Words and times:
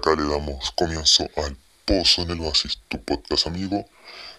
acá 0.00 0.16
le 0.16 0.26
damos 0.26 0.70
comienzo 0.72 1.28
al 1.36 1.56
Pozo 1.84 2.22
en 2.22 2.30
el 2.30 2.40
Oasis, 2.40 2.78
tu 2.88 3.02
podcast 3.04 3.46
amigo, 3.46 3.84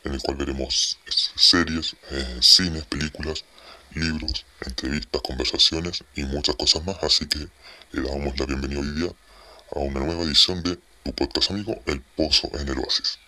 en 0.03 0.13
el 0.13 0.21
cual 0.21 0.37
veremos 0.37 0.97
series, 1.35 1.95
eh, 2.09 2.39
cines, 2.41 2.85
películas, 2.85 3.45
libros, 3.93 4.45
entrevistas, 4.65 5.21
conversaciones 5.21 6.03
y 6.15 6.23
muchas 6.23 6.55
cosas 6.55 6.83
más. 6.83 6.97
Así 7.03 7.27
que 7.27 7.47
le 7.91 8.01
damos 8.01 8.39
la 8.39 8.45
bienvenida 8.47 8.79
hoy 8.79 8.91
día 8.91 9.11
a 9.75 9.79
una 9.79 9.99
nueva 9.99 10.23
edición 10.23 10.63
de 10.63 10.79
tu 11.03 11.13
podcast 11.13 11.51
amigo, 11.51 11.79
El 11.85 12.01
Pozo 12.01 12.49
en 12.53 12.67
el 12.67 12.79
Oasis. 12.79 13.19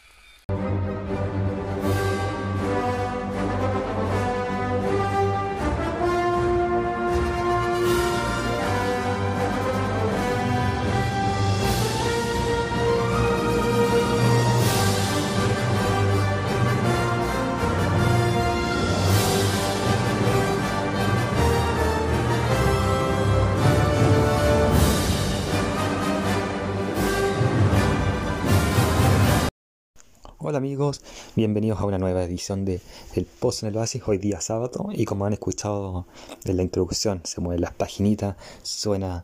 Bienvenidos 31.36 31.80
a 31.80 31.86
una 31.86 31.98
nueva 31.98 32.24
edición 32.24 32.66
de 32.66 32.82
El 33.16 33.26
Pozo 33.26 33.66
en 33.66 33.72
el 33.72 33.78
Oasis, 33.78 34.02
hoy 34.06 34.18
día 34.18 34.42
sábado 34.42 34.90
y 34.92 35.06
como 35.06 35.26
han 35.26 35.32
escuchado 35.32 36.06
en 36.44 36.58
la 36.58 36.64
introducción, 36.64 37.22
se 37.24 37.40
mueven 37.40 37.62
las 37.62 37.74
paginitas, 37.74 38.36
suena 38.64 39.24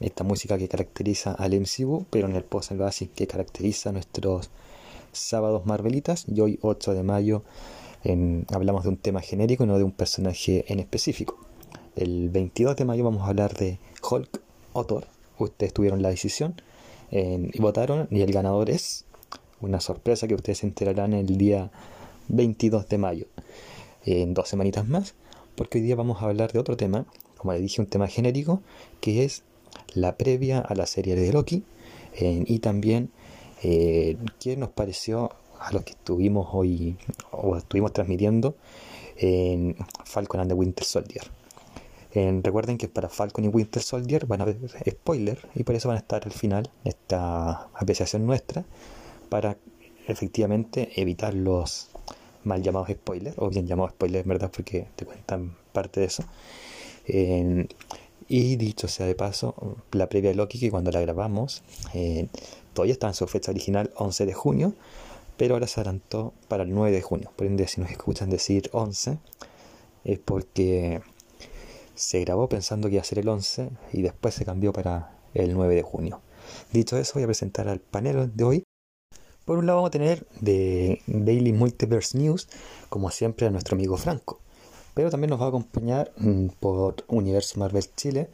esta 0.00 0.22
música 0.22 0.58
que 0.58 0.68
caracteriza 0.68 1.32
al 1.32 1.58
MCU, 1.58 2.04
pero 2.10 2.28
en 2.28 2.36
el 2.36 2.44
Pozo 2.44 2.74
en 2.74 2.80
el 2.80 2.84
Oasis 2.84 3.08
que 3.14 3.26
caracteriza 3.26 3.90
nuestros 3.90 4.50
sábados 5.12 5.64
Marvelitas 5.64 6.26
y 6.28 6.40
hoy 6.40 6.58
8 6.60 6.92
de 6.92 7.02
mayo 7.02 7.42
hablamos 8.52 8.82
de 8.82 8.90
un 8.90 8.98
tema 8.98 9.22
genérico, 9.22 9.64
no 9.64 9.78
de 9.78 9.84
un 9.84 9.92
personaje 9.92 10.66
en 10.70 10.78
específico. 10.78 11.38
El 11.96 12.28
22 12.28 12.76
de 12.76 12.84
mayo 12.84 13.04
vamos 13.04 13.22
a 13.22 13.28
hablar 13.28 13.54
de 13.54 13.78
Hulk 14.08 14.42
o 14.74 15.02
ustedes 15.38 15.72
tuvieron 15.72 16.02
la 16.02 16.10
decisión 16.10 16.60
y 17.10 17.58
votaron 17.60 18.08
y 18.10 18.20
el 18.20 18.30
ganador 18.30 18.68
es 18.68 19.06
una 19.60 19.80
sorpresa 19.80 20.26
que 20.28 20.34
ustedes 20.34 20.58
se 20.58 20.66
enterarán 20.66 21.12
el 21.12 21.38
día 21.38 21.70
22 22.28 22.88
de 22.88 22.98
mayo, 22.98 23.26
en 24.04 24.34
dos 24.34 24.48
semanitas 24.48 24.86
más, 24.86 25.14
porque 25.54 25.78
hoy 25.78 25.84
día 25.84 25.96
vamos 25.96 26.22
a 26.22 26.26
hablar 26.26 26.52
de 26.52 26.58
otro 26.58 26.76
tema, 26.76 27.06
como 27.36 27.52
les 27.52 27.62
dije, 27.62 27.80
un 27.80 27.86
tema 27.86 28.06
genérico, 28.06 28.62
que 29.00 29.24
es 29.24 29.42
la 29.94 30.16
previa 30.16 30.60
a 30.60 30.74
la 30.74 30.86
serie 30.86 31.16
de 31.16 31.32
Loki, 31.32 31.64
y 32.20 32.58
también 32.58 33.10
eh, 33.62 34.16
qué 34.40 34.56
nos 34.56 34.70
pareció 34.70 35.30
a 35.60 35.72
los 35.72 35.84
que 35.84 35.92
estuvimos 35.92 36.48
hoy, 36.52 36.96
o 37.30 37.56
estuvimos 37.56 37.92
transmitiendo 37.92 38.54
en 39.16 39.76
Falcon 40.04 40.40
and 40.40 40.50
the 40.50 40.54
Winter 40.54 40.84
Soldier. 40.84 41.22
recuerden 42.14 42.78
que 42.78 42.88
para 42.88 43.08
Falcon 43.08 43.44
y 43.44 43.48
Winter 43.48 43.82
Soldier 43.82 44.26
van 44.26 44.40
a 44.40 44.44
haber 44.44 44.58
spoilers 44.88 45.40
y 45.54 45.64
por 45.64 45.74
eso 45.74 45.88
van 45.88 45.96
a 45.96 46.00
estar 46.00 46.24
al 46.24 46.32
final 46.32 46.70
esta 46.84 47.68
apreciación 47.74 48.26
nuestra 48.26 48.64
para 49.28 49.56
efectivamente 50.06 50.90
evitar 50.96 51.34
los 51.34 51.88
mal 52.44 52.62
llamados 52.62 52.88
spoilers, 52.88 53.36
o 53.38 53.50
bien 53.50 53.66
llamados 53.66 53.92
spoilers, 53.92 54.26
¿verdad? 54.26 54.50
Porque 54.54 54.86
te 54.96 55.04
cuentan 55.04 55.56
parte 55.72 56.00
de 56.00 56.06
eso. 56.06 56.24
y 58.30 58.56
dicho 58.56 58.88
sea 58.88 59.06
de 59.06 59.14
paso, 59.14 59.54
la 59.92 60.08
previa 60.08 60.30
de 60.30 60.36
Loki, 60.36 60.58
que 60.58 60.70
cuando 60.70 60.90
la 60.90 61.00
grabamos, 61.00 61.62
eh, 61.94 62.28
todavía 62.74 62.92
estaba 62.92 63.10
en 63.10 63.14
su 63.14 63.26
fecha 63.26 63.50
original 63.50 63.90
11 63.96 64.26
de 64.26 64.34
junio, 64.34 64.74
pero 65.36 65.54
ahora 65.54 65.66
se 65.66 65.80
adelantó 65.80 66.34
para 66.48 66.64
el 66.64 66.74
9 66.74 66.94
de 66.94 67.02
junio. 67.02 67.32
Por 67.36 67.46
ende, 67.46 67.66
si 67.68 67.80
nos 67.80 67.90
escuchan 67.90 68.28
decir 68.28 68.68
11, 68.72 69.18
es 70.04 70.18
porque 70.18 71.00
se 71.94 72.20
grabó 72.20 72.48
pensando 72.48 72.88
que 72.88 72.94
iba 72.94 73.02
a 73.02 73.04
ser 73.04 73.18
el 73.20 73.28
11 73.28 73.70
y 73.92 74.02
después 74.02 74.34
se 74.34 74.44
cambió 74.44 74.72
para 74.72 75.16
el 75.34 75.54
9 75.54 75.74
de 75.74 75.82
junio. 75.82 76.20
Dicho 76.72 76.96
eso, 76.98 77.14
voy 77.14 77.24
a 77.24 77.26
presentar 77.26 77.68
al 77.68 77.80
panel 77.80 78.34
de 78.34 78.44
hoy 78.44 78.64
por 79.48 79.56
un 79.56 79.64
lado 79.64 79.78
vamos 79.78 79.88
a 79.88 79.92
tener 79.92 80.26
de 80.42 81.00
Daily 81.06 81.54
Multiverse 81.54 82.18
News, 82.18 82.48
como 82.90 83.10
siempre, 83.10 83.46
a 83.46 83.50
nuestro 83.50 83.76
amigo 83.76 83.96
Franco. 83.96 84.40
Pero 84.92 85.08
también 85.08 85.30
nos 85.30 85.40
va 85.40 85.46
a 85.46 85.48
acompañar 85.48 86.12
mm, 86.18 86.48
por 86.60 86.96
Universo 87.08 87.58
Marvel 87.58 87.84
Chile, 87.96 88.28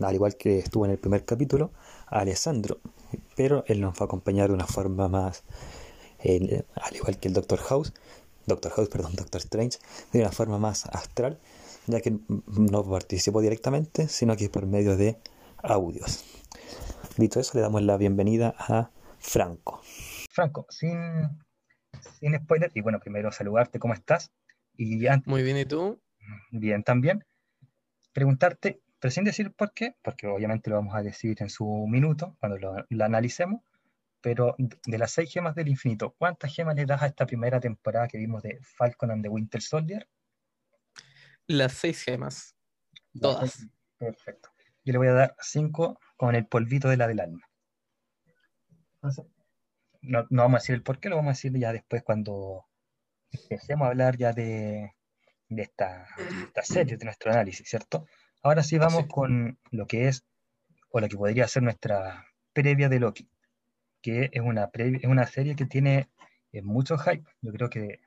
al 0.00 0.14
igual 0.14 0.36
que 0.36 0.60
estuvo 0.60 0.84
en 0.84 0.92
el 0.92 0.98
primer 0.98 1.24
capítulo, 1.24 1.72
Alessandro. 2.06 2.78
Pero 3.34 3.64
él 3.66 3.80
nos 3.80 3.94
va 3.94 4.02
a 4.02 4.04
acompañar 4.04 4.46
de 4.46 4.54
una 4.54 4.68
forma 4.68 5.08
más, 5.08 5.42
al 6.20 6.94
igual 6.94 7.18
que 7.18 7.26
el 7.26 7.34
Doctor 7.34 7.58
House, 7.58 7.92
Doctor 8.46 8.70
House, 8.70 8.88
perdón, 8.88 9.16
Doctor 9.16 9.40
Strange, 9.40 9.80
de 10.12 10.20
una 10.20 10.30
forma 10.30 10.60
más 10.60 10.86
astral, 10.86 11.40
ya 11.88 12.00
que 12.00 12.18
no 12.46 12.84
participó 12.84 13.40
directamente, 13.40 14.06
sino 14.06 14.36
que 14.36 14.48
por 14.48 14.64
medio 14.66 14.96
de 14.96 15.18
audios. 15.56 16.22
Dicho 17.16 17.40
eso, 17.40 17.50
le 17.54 17.62
damos 17.62 17.82
la 17.82 17.96
bienvenida 17.96 18.54
a 18.56 18.90
Franco. 19.18 19.82
Franco, 20.36 20.66
sin, 20.68 21.40
sin 22.20 22.36
spoiler, 22.36 22.70
y 22.74 22.82
bueno, 22.82 23.00
primero 23.00 23.32
saludarte, 23.32 23.78
¿cómo 23.78 23.94
estás? 23.94 24.30
Y 24.74 25.00
Muy 25.24 25.42
bien, 25.42 25.56
¿y 25.56 25.64
tú? 25.64 25.98
Bien, 26.50 26.82
también. 26.82 27.24
Preguntarte, 28.12 28.82
pero 29.00 29.10
sin 29.10 29.24
decir 29.24 29.54
por 29.54 29.72
qué, 29.72 29.96
porque 30.02 30.26
obviamente 30.26 30.68
lo 30.68 30.76
vamos 30.76 30.94
a 30.94 31.02
decir 31.02 31.38
en 31.40 31.48
su 31.48 31.86
minuto, 31.88 32.36
cuando 32.38 32.58
lo, 32.58 33.02
analicemos, 33.02 33.62
pero 34.20 34.54
de 34.58 34.98
las 34.98 35.12
seis 35.12 35.32
gemas 35.32 35.54
del 35.54 35.68
infinito, 35.68 36.14
¿cuántas 36.18 36.54
gemas 36.54 36.76
le 36.76 36.84
das 36.84 37.02
a 37.02 37.06
esta 37.06 37.24
primera 37.24 37.58
temporada 37.58 38.06
que 38.06 38.18
vimos 38.18 38.42
de 38.42 38.58
Falcon 38.60 39.12
and 39.12 39.22
the 39.22 39.30
Winter 39.30 39.62
Soldier? 39.62 40.06
Las 41.46 41.72
seis 41.72 42.02
gemas, 42.02 42.54
todas. 43.18 43.66
Perfecto. 43.96 44.50
Yo 44.84 44.92
le 44.92 44.98
voy 44.98 45.08
a 45.08 45.14
dar 45.14 45.36
cinco 45.40 45.98
con 46.18 46.34
el 46.34 46.46
polvito 46.46 46.90
de 46.90 46.98
la 46.98 47.08
del 47.08 47.20
alma 47.20 47.48
no, 50.02 50.26
vamos 50.30 50.54
a 50.54 50.62
decir 50.62 50.74
el 50.74 50.82
por 50.82 50.98
qué, 50.98 51.08
lo 51.08 51.16
vamos 51.16 51.30
a 51.30 51.32
decir 51.32 51.52
ya 51.58 51.72
después 51.72 52.02
cuando 52.02 52.66
empecemos 53.30 53.86
a 53.86 53.90
hablar 53.90 54.16
ya 54.16 54.32
de, 54.32 54.92
esta, 55.48 56.06
serie, 56.62 56.96
de 56.96 57.04
nuestro 57.04 57.32
análisis, 57.32 57.68
¿cierto? 57.68 58.06
Ahora 58.42 58.62
sí 58.62 58.78
vamos 58.78 59.06
con 59.06 59.58
lo 59.70 59.86
que 59.86 60.08
es, 60.08 60.24
o 60.90 61.00
lo 61.00 61.08
que 61.08 61.16
podría 61.16 61.48
ser 61.48 61.62
nuestra 61.62 62.26
previa 62.52 62.88
de 62.88 63.00
Loki, 63.00 63.28
que 64.00 64.30
es 64.32 64.40
una, 64.40 64.70
es 64.72 65.04
una 65.04 65.26
serie 65.26 65.56
que 65.56 65.66
tiene 65.66 66.08
eh, 66.52 66.62
mucho 66.62 66.96
hype. 66.98 67.24
Yo 67.42 67.52
creo 67.52 67.68
que, 67.68 68.00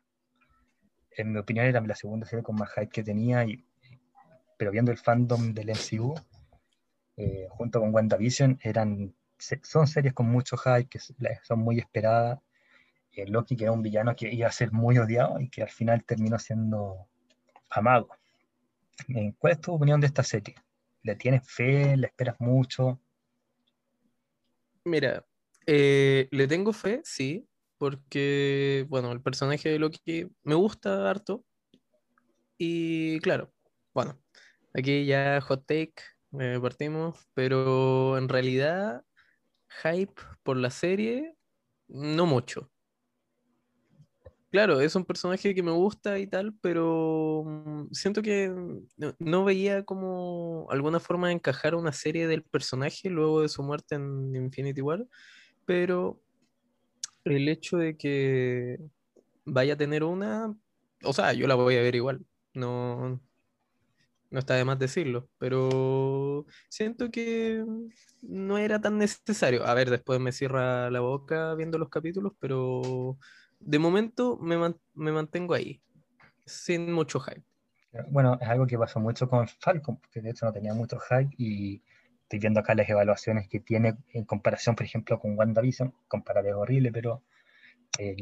en 1.12 1.34
mi 1.34 1.40
opinión, 1.40 1.66
era 1.66 1.82
la 1.82 1.96
segunda 1.96 2.26
serie 2.26 2.44
con 2.44 2.56
más 2.56 2.72
hype 2.72 2.90
que 2.90 3.04
tenía, 3.04 3.44
y, 3.46 3.66
pero 4.58 4.72
viendo 4.72 4.92
el 4.92 4.98
fandom 4.98 5.54
del 5.54 5.70
MCU, 5.70 6.16
eh, 7.18 7.48
junto 7.50 7.82
con 7.82 7.94
WandaVision, 7.94 8.60
eran 8.64 9.14
son 9.64 9.88
series 9.88 10.14
con 10.14 10.28
mucho 10.28 10.58
hype, 10.58 10.88
que 10.88 11.00
son 11.00 11.60
muy 11.60 11.80
esperadas. 11.80 12.40
El 13.12 13.32
Loki, 13.32 13.56
que 13.56 13.64
era 13.64 13.72
un 13.72 13.82
villano 13.82 14.16
que 14.16 14.32
iba 14.32 14.48
a 14.48 14.52
ser 14.52 14.72
muy 14.72 14.98
odiado 14.98 15.40
y 15.40 15.50
que 15.50 15.64
al 15.64 15.70
final 15.70 16.04
terminó 16.06 16.38
siendo 16.40 17.08
amado. 17.70 18.10
¿Cuál 19.38 19.54
es 19.54 19.62
tu 19.62 19.74
opinión 19.74 20.00
de 20.00 20.08
esta 20.08 20.24
serie? 20.24 20.56
¿Le 21.04 21.16
tienes 21.16 21.50
fe? 21.50 21.98
¿Le 21.98 22.08
esperas 22.08 22.36
mucho? 22.40 23.02
Mira, 24.86 25.26
eh, 25.66 26.28
le 26.32 26.48
tengo 26.48 26.74
fe, 26.74 27.02
sí, 27.04 27.48
porque, 27.78 28.86
bueno, 28.90 29.12
el 29.12 29.22
personaje 29.22 29.70
de 29.70 29.80
Loki 29.80 30.28
me 30.44 30.56
gusta 30.56 31.10
harto. 31.10 31.44
Y 32.58 33.20
claro, 33.20 33.54
bueno, 33.94 34.20
aquí 34.74 35.06
ya 35.06 35.40
hot 35.42 35.66
take, 35.66 35.96
eh, 36.40 36.60
partimos, 36.62 37.28
pero 37.34 38.18
en 38.18 38.30
realidad 38.30 39.04
hype 39.84 40.22
por 40.44 40.58
la 40.58 40.70
serie, 40.70 41.36
no 41.88 42.26
mucho. 42.26 42.70
Claro, 44.52 44.82
es 44.82 44.96
un 44.96 45.06
personaje 45.06 45.54
que 45.54 45.62
me 45.62 45.72
gusta 45.72 46.18
y 46.18 46.26
tal, 46.26 46.56
pero 46.60 47.44
mm, 47.46 47.92
siento 47.92 48.24
que 48.24 48.52
no, 49.20 49.44
veía 49.46 49.84
como 49.86 50.66
alguna 50.72 51.00
forma 51.00 51.28
de 51.28 51.36
encajar 51.36 51.76
una 51.76 51.92
serie 51.92 52.28
del 52.28 52.44
personaje 52.44 53.12
luego 53.12 53.42
de 53.42 53.50
su 53.50 53.62
muerte 53.62 53.96
en 53.96 54.36
Infinity 54.36 54.82
War, 54.82 55.06
pero 55.66 56.20
el 57.26 57.48
hecho 57.48 57.78
de 57.78 57.96
que 57.96 58.80
vaya 59.46 59.76
a 59.76 59.78
tener 59.78 60.04
una, 60.04 60.56
o 61.04 61.14
sea, 61.14 61.34
yo 61.34 61.46
la 61.48 61.54
voy 61.54 61.76
a 61.76 61.82
ver 61.82 61.94
igual, 61.96 62.26
no, 62.56 63.22
no 64.32 64.40
está 64.40 64.56
de 64.56 64.66
más 64.66 64.80
decirlo, 64.80 65.30
pero 65.38 66.46
siento 66.70 67.10
que 67.12 67.64
no 68.22 68.58
era 68.58 68.80
tan 68.80 68.98
necesario. 68.98 69.66
A 69.66 69.74
ver, 69.74 69.90
después 69.90 70.20
me 70.20 70.32
cierra 70.32 70.90
la 70.92 71.00
boca 71.00 71.56
viendo 71.56 71.78
los 71.78 71.90
capítulos, 71.90 72.34
pero 72.40 73.18
de 73.60 73.80
momento 73.80 74.38
me, 74.38 74.58
me 74.94 75.12
mantengo 75.12 75.54
ahí, 75.54 75.82
sin 76.46 76.92
mucho 76.94 77.20
hype. 77.20 77.44
Bueno, 78.10 78.38
es 78.40 78.48
algo 78.48 78.68
que 78.68 78.78
pasó 78.78 79.00
mucho 79.00 79.28
con 79.28 79.48
Falcon, 79.48 79.98
porque 79.98 80.22
de 80.22 80.30
hecho 80.30 80.46
no 80.46 80.54
tenía 80.54 80.74
mucho 80.74 81.00
hype 81.00 81.34
y 81.38 81.82
estoy 82.22 82.40
viendo 82.40 82.60
acá 82.60 82.76
las 82.76 82.88
evaluaciones 82.88 83.50
que 83.50 83.60
tiene 83.60 83.98
en 84.14 84.26
comparación, 84.26 84.76
por 84.76 84.86
ejemplo, 84.86 85.20
con 85.20 85.38
WandaVision. 85.38 85.94
Comparar 86.08 86.46
es 86.46 86.54
horrible, 86.54 86.92
pero 86.92 87.24
eh, 87.98 88.16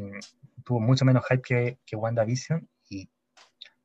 tuvo 0.63 0.80
mucho 0.80 1.04
menos 1.04 1.25
hype 1.27 1.42
que, 1.42 1.80
que 1.86 1.95
WandaVision 1.98 2.69
y 2.89 3.09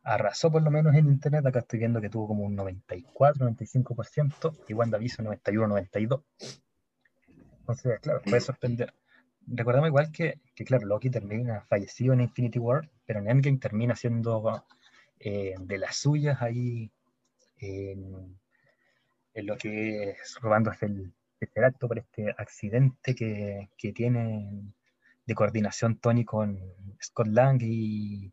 arrasó 0.03 0.51
por 0.51 0.63
lo 0.63 0.71
menos 0.71 0.95
en 0.95 1.07
internet. 1.07 1.47
Acá 1.47 1.61
estoy 1.61 1.79
viendo 1.79 2.01
que 2.01 2.11
tuvo 2.11 2.29
como 2.29 2.45
un 2.45 2.55
94, 2.57 3.49
95% 3.49 4.65
y 4.69 4.75
WandaVision 4.75 5.25
91, 5.25 5.69
92. 5.69 6.23
Entonces, 7.61 8.01
claro, 8.01 8.21
puede 8.23 8.41
sorprender. 8.41 8.95
Recordamos 9.47 9.89
igual 9.89 10.11
que, 10.13 10.41
que, 10.55 10.65
claro, 10.65 10.87
Loki 10.87 11.11
termina 11.11 11.63
fallecido 11.63 12.13
en 12.13 12.21
Infinity 12.21 12.59
War, 12.59 12.91
pero 13.07 13.21
en 13.21 13.29
Endgame 13.29 13.59
termina 13.59 13.97
siendo 13.97 14.65
eh, 15.19 15.55
de 15.59 15.79
las 15.79 15.97
suyas 15.97 16.41
ahí 16.43 16.91
en, 17.59 18.39
lo 19.35 19.57
que 19.57 20.11
es 20.11 20.39
robándose 20.41 20.87
el 20.87 21.65
acto 21.65 21.89
por 21.89 21.99
este 21.99 22.35
accidente 22.39 23.15
que, 23.15 23.69
que, 23.77 23.93
tiene 23.93 24.73
de 25.27 25.35
coordinación 25.35 25.97
Tony 25.97 26.25
con 26.25 26.59
Scott 27.01 27.29
Lang 27.29 27.61
y, 27.63 28.33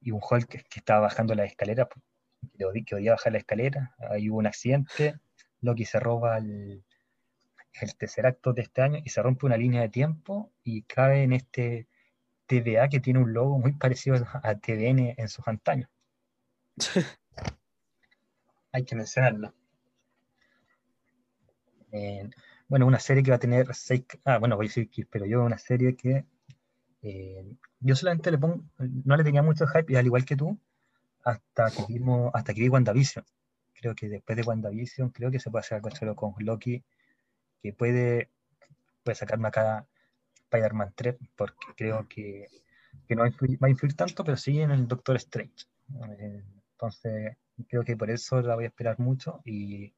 y 0.00 0.10
un 0.10 0.20
Hulk 0.22 0.48
que, 0.48 0.64
estaba 0.74 1.00
bajando 1.00 1.34
la 1.34 1.44
escalera, 1.44 1.88
que, 2.56 2.84
que 2.84 2.94
odia 2.94 3.12
bajar 3.12 3.32
la 3.32 3.38
escalera, 3.38 3.94
ahí 4.10 4.30
hubo 4.30 4.38
un 4.38 4.46
accidente, 4.46 5.14
Loki 5.60 5.84
se 5.84 6.00
roba 6.00 6.38
el, 6.38 6.84
el 7.80 7.96
tercer 7.96 8.26
acto 8.26 8.52
de 8.52 8.62
este 8.62 8.82
año 8.82 9.00
y 9.04 9.10
se 9.10 9.22
rompe 9.22 9.46
una 9.46 9.56
línea 9.56 9.82
de 9.82 9.88
tiempo 9.88 10.52
y 10.62 10.82
cae 10.82 11.22
en 11.22 11.32
este 11.32 11.88
TVA 12.46 12.88
que 12.88 13.00
tiene 13.00 13.20
un 13.20 13.32
logo 13.32 13.58
muy 13.58 13.72
parecido 13.72 14.16
a 14.42 14.54
TVN 14.54 15.14
en 15.16 15.28
sus 15.28 15.46
antaños. 15.46 15.88
Hay 18.72 18.84
que 18.84 18.96
mencionarlo. 18.96 19.54
Eh, 21.92 22.28
bueno, 22.68 22.86
una 22.86 23.00
serie 23.00 23.22
que 23.22 23.30
va 23.30 23.36
a 23.36 23.40
tener 23.40 23.74
seis. 23.74 24.04
Ah, 24.24 24.38
bueno, 24.38 24.56
voy 24.56 24.66
a 24.66 24.68
decir 24.68 24.88
que, 24.90 25.04
pero 25.06 25.26
yo 25.26 25.42
una 25.42 25.58
serie 25.58 25.96
que 25.96 26.24
eh, 27.02 27.56
yo 27.80 27.96
solamente 27.96 28.30
le 28.30 28.38
pongo, 28.38 28.64
no 28.78 29.16
le 29.16 29.24
tenía 29.24 29.42
mucho 29.42 29.66
hype, 29.66 29.96
al 29.96 30.06
igual 30.06 30.24
que 30.24 30.36
tú, 30.36 30.58
hasta 31.24 31.70
que 31.70 31.84
vimos, 31.88 32.30
hasta 32.34 32.54
que 32.54 32.60
vi 32.60 32.68
WandaVision. 32.68 33.24
Creo 33.74 33.94
que 33.94 34.08
después 34.08 34.36
de 34.36 34.42
WandaVision, 34.42 35.10
creo 35.10 35.30
que 35.30 35.40
se 35.40 35.50
puede 35.50 35.60
hacer 35.60 35.76
algo 35.76 35.90
chulo 35.90 36.14
con 36.14 36.34
Loki 36.38 36.84
que 37.62 37.72
puede, 37.72 38.30
puede 39.02 39.14
sacarme 39.16 39.48
acá 39.48 39.86
Spider-Man 40.44 40.92
3, 40.94 41.16
porque 41.36 41.66
creo 41.76 42.08
que, 42.08 42.48
que 43.06 43.14
no 43.14 43.22
va 43.22 43.28
a, 43.66 43.70
influir, 43.70 43.94
tanto, 43.94 44.24
pero 44.24 44.36
sí 44.36 44.60
en 44.60 44.70
el 44.70 44.88
Doctor 44.88 45.16
Strange. 45.16 45.66
Entonces, 46.72 47.36
creo 47.68 47.84
que 47.84 47.96
por 47.96 48.10
eso 48.10 48.40
la 48.42 48.54
voy 48.54 48.64
a 48.64 48.68
esperar 48.68 48.98
mucho 48.98 49.42
y 49.44 49.94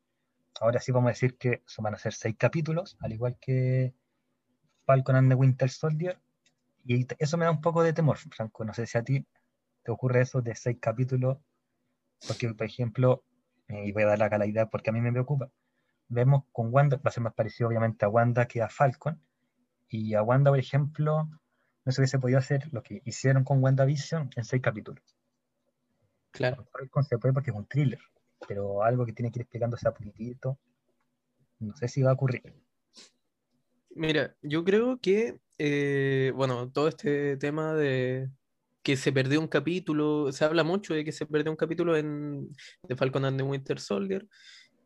ahora 0.60 0.80
sí 0.80 0.92
vamos 0.92 1.08
a 1.08 1.12
decir 1.12 1.36
que 1.38 1.62
van 1.78 1.94
a 1.94 1.98
ser 1.98 2.12
seis 2.12 2.36
capítulos, 2.38 2.96
al 3.00 3.12
igual 3.12 3.36
que 3.40 3.94
Falcon 4.84 5.16
and 5.16 5.30
the 5.30 5.34
Winter 5.34 5.70
Soldier. 5.70 6.18
Y 6.84 7.06
eso 7.18 7.36
me 7.36 7.44
da 7.44 7.50
un 7.50 7.60
poco 7.60 7.82
de 7.82 7.92
temor, 7.92 8.18
Franco. 8.18 8.64
No 8.64 8.74
sé 8.74 8.86
si 8.86 8.98
a 8.98 9.04
ti 9.04 9.26
te 9.82 9.90
ocurre 9.90 10.22
eso 10.22 10.42
de 10.42 10.54
seis 10.54 10.78
capítulos, 10.80 11.38
porque, 12.26 12.52
por 12.54 12.66
ejemplo, 12.66 13.24
eh, 13.68 13.86
y 13.86 13.92
voy 13.92 14.02
a 14.04 14.06
dar 14.06 14.18
la 14.18 14.30
calidad 14.30 14.68
porque 14.70 14.90
a 14.90 14.92
mí 14.92 15.00
me 15.00 15.12
preocupa, 15.12 15.50
vemos 16.08 16.44
con 16.52 16.72
Wanda, 16.72 16.96
va 16.96 17.08
a 17.08 17.10
ser 17.10 17.22
más 17.22 17.34
parecido 17.34 17.68
obviamente 17.68 18.04
a 18.04 18.08
Wanda 18.08 18.46
que 18.46 18.62
a 18.62 18.68
Falcon, 18.68 19.20
y 19.88 20.14
a 20.14 20.22
Wanda, 20.22 20.50
por 20.50 20.58
ejemplo, 20.58 21.28
no 21.84 21.92
se 21.92 22.00
hubiese 22.00 22.18
podido 22.18 22.38
hacer 22.38 22.72
lo 22.72 22.82
que 22.82 23.02
hicieron 23.04 23.44
con 23.44 23.62
WandaVision 23.62 24.30
en 24.36 24.44
seis 24.44 24.62
capítulos. 24.62 25.04
Claro. 26.30 26.66
Falcon 26.72 27.04
se 27.04 27.18
puede 27.18 27.34
porque 27.34 27.50
es 27.50 27.56
un 27.56 27.66
thriller, 27.66 28.00
pero 28.48 28.82
algo 28.82 29.04
que 29.04 29.12
tiene 29.12 29.30
que 29.30 29.40
ir 29.40 29.42
explicándose 29.42 29.86
a 29.88 29.92
poquitito, 29.92 30.58
no 31.58 31.76
sé 31.76 31.88
si 31.88 32.02
va 32.02 32.10
a 32.10 32.14
ocurrir. 32.14 32.54
Mira, 33.94 34.34
yo 34.42 34.64
creo 34.64 34.98
que, 34.98 35.38
eh, 35.64 36.32
bueno, 36.34 36.72
todo 36.72 36.88
este 36.88 37.36
tema 37.36 37.72
de 37.74 38.28
que 38.82 38.96
se 38.96 39.12
perdió 39.12 39.38
un 39.38 39.46
capítulo, 39.46 40.32
se 40.32 40.44
habla 40.44 40.64
mucho 40.64 40.92
de 40.92 41.04
que 41.04 41.12
se 41.12 41.24
perdió 41.24 41.52
un 41.52 41.56
capítulo 41.56 41.96
en 41.96 42.48
de 42.82 42.96
Falcon 42.96 43.24
and 43.24 43.36
the 43.38 43.44
Winter 43.44 43.78
Soldier, 43.78 44.26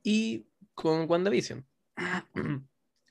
y 0.02 0.46
con 0.74 1.08
WandaVision. 1.10 1.66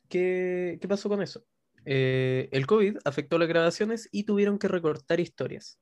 ¿Qué, 0.10 0.78
¿Qué 0.80 0.88
pasó 0.88 1.10
con 1.10 1.24
eso? 1.24 1.44
Eh, 1.86 2.50
el 2.52 2.68
COVID 2.68 2.98
afectó 3.04 3.40
las 3.40 3.48
grabaciones 3.48 4.10
y 4.12 4.26
tuvieron 4.26 4.60
que 4.60 4.68
recortar 4.68 5.20
historias. 5.20 5.80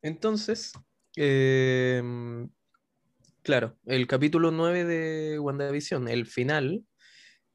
Entonces, 0.00 0.74
em, 1.16 2.48
claro, 3.42 3.76
el 3.84 4.06
capítulo 4.06 4.52
9 4.52 4.84
de 4.84 5.40
WandaVision, 5.40 6.06
el 6.06 6.26
final 6.26 6.84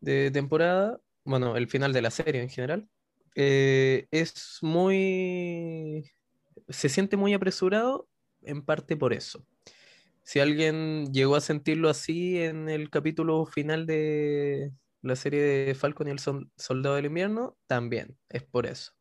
de 0.02 0.30
temporada, 0.30 1.00
bueno, 1.30 1.56
el 1.56 1.68
final 1.68 1.94
de 1.94 2.02
la 2.02 2.10
serie 2.10 2.42
en 2.42 2.50
general, 2.50 2.90
eh, 3.36 4.08
es 4.10 4.58
muy... 4.64 6.12
se 6.68 6.90
siente 6.90 7.18
muy 7.18 7.36
apresurado 7.36 8.10
en 8.42 8.64
parte 8.64 8.98
por 8.98 9.14
eso. 9.14 9.46
Si 10.24 10.40
alguien 10.40 11.14
llegó 11.14 11.36
a 11.36 11.42
sentirlo 11.42 11.88
así 11.88 12.40
en 12.42 12.68
el 12.68 12.90
capítulo 12.90 13.46
final 13.46 13.86
de 13.86 14.72
la 15.04 15.16
serie 15.16 15.42
de 15.42 15.76
Falcon 15.76 16.08
y 16.08 16.12
el 16.12 16.20
Soldado 16.20 16.96
del 16.96 17.06
Invierno, 17.06 17.56
también 17.68 18.18
es 18.30 18.42
por 18.42 18.66
eso. 18.66 18.94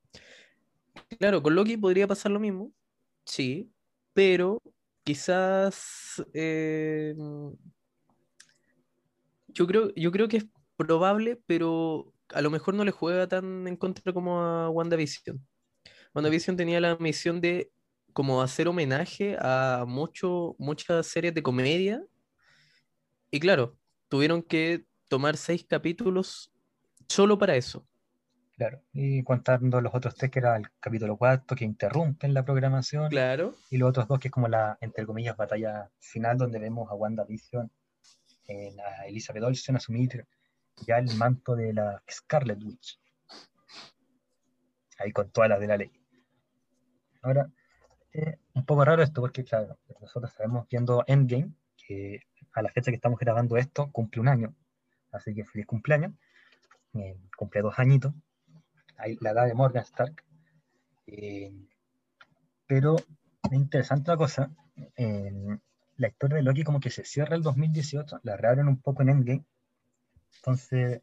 Claro, 1.18 1.42
con 1.42 1.54
Loki 1.54 1.78
podría 1.78 2.06
pasar 2.06 2.30
lo 2.30 2.40
mismo, 2.40 2.72
sí, 3.24 3.72
pero 4.12 4.60
quizás 5.02 6.22
eh, 6.34 7.14
yo, 9.48 9.66
creo, 9.66 9.94
yo 9.94 10.12
creo 10.12 10.28
que 10.28 10.36
es 10.38 10.46
probable, 10.76 11.40
pero 11.46 12.12
a 12.32 12.40
lo 12.40 12.50
mejor 12.50 12.74
no 12.74 12.84
le 12.84 12.90
juega 12.90 13.26
tan 13.26 13.66
en 13.66 13.76
contra 13.76 14.12
como 14.12 14.40
a 14.40 14.70
WandaVision. 14.70 15.44
WandaVision 16.14 16.56
tenía 16.56 16.80
la 16.80 16.96
misión 16.96 17.40
de 17.40 17.70
como 18.12 18.42
hacer 18.42 18.68
homenaje 18.68 19.36
a 19.38 19.84
mucho, 19.86 20.56
muchas 20.58 21.06
series 21.06 21.34
de 21.34 21.42
comedia. 21.42 22.02
Y 23.30 23.40
claro, 23.40 23.76
tuvieron 24.08 24.42
que 24.42 24.84
tomar 25.08 25.36
seis 25.36 25.64
capítulos 25.68 26.52
solo 27.08 27.38
para 27.38 27.56
eso. 27.56 27.86
Claro, 28.56 28.82
y 28.92 29.22
contando 29.22 29.80
los 29.80 29.94
otros 29.94 30.16
tres, 30.16 30.32
que 30.32 30.40
era 30.40 30.56
el 30.56 30.66
capítulo 30.80 31.16
cuarto, 31.16 31.54
que 31.54 31.64
interrumpen 31.64 32.34
la 32.34 32.44
programación. 32.44 33.08
Claro. 33.08 33.54
Y 33.70 33.78
los 33.78 33.90
otros 33.90 34.08
dos, 34.08 34.18
que 34.18 34.28
es 34.28 34.32
como 34.32 34.48
la, 34.48 34.76
entre 34.80 35.06
comillas, 35.06 35.36
batalla 35.36 35.88
final, 36.00 36.38
donde 36.38 36.58
vemos 36.58 36.90
a 36.90 36.94
WandaVision, 36.94 37.70
eh, 38.48 38.74
a 38.80 39.06
Elizabeth 39.06 39.44
Olsen 39.44 39.76
asumir 39.76 40.26
ya 40.86 40.98
el 40.98 41.14
manto 41.16 41.54
de 41.54 41.72
la 41.72 42.02
Scarlet 42.10 42.62
Witch. 42.62 43.00
Ahí 44.98 45.12
con 45.12 45.30
todas 45.30 45.50
las 45.50 45.60
de 45.60 45.66
la 45.66 45.76
ley. 45.76 45.92
Ahora, 47.22 47.50
un 48.54 48.64
poco 48.64 48.84
raro 48.84 49.02
esto, 49.02 49.20
porque 49.20 49.44
claro, 49.44 49.78
nosotros 50.00 50.32
sabemos 50.32 50.66
viendo 50.68 51.04
Endgame, 51.06 51.52
que 51.76 52.20
a 52.52 52.62
la 52.62 52.70
fecha 52.70 52.90
que 52.90 52.96
estamos 52.96 53.18
grabando 53.18 53.56
esto 53.56 53.90
cumple 53.92 54.20
un 54.20 54.28
año, 54.28 54.54
así 55.12 55.34
que 55.34 55.44
feliz 55.44 55.66
cumpleaños, 55.66 56.12
eh, 56.94 57.16
cumple 57.36 57.62
dos 57.62 57.78
añitos, 57.78 58.12
ahí 58.96 59.16
la 59.20 59.30
edad 59.30 59.46
de 59.46 59.54
Morgan 59.54 59.84
Stark. 59.84 60.24
Eh, 61.06 61.52
pero 62.66 62.96
es 62.96 63.52
interesante 63.52 64.10
una 64.10 64.18
cosa, 64.18 64.50
la 65.96 66.08
historia 66.08 66.36
de 66.36 66.42
Loki 66.42 66.64
como 66.64 66.80
que 66.80 66.90
se 66.90 67.04
cierra 67.04 67.36
el 67.36 67.42
2018, 67.42 68.20
la 68.22 68.36
reabren 68.36 68.68
un 68.68 68.80
poco 68.80 69.02
en 69.02 69.08
Endgame, 69.10 69.44
entonces 70.36 71.02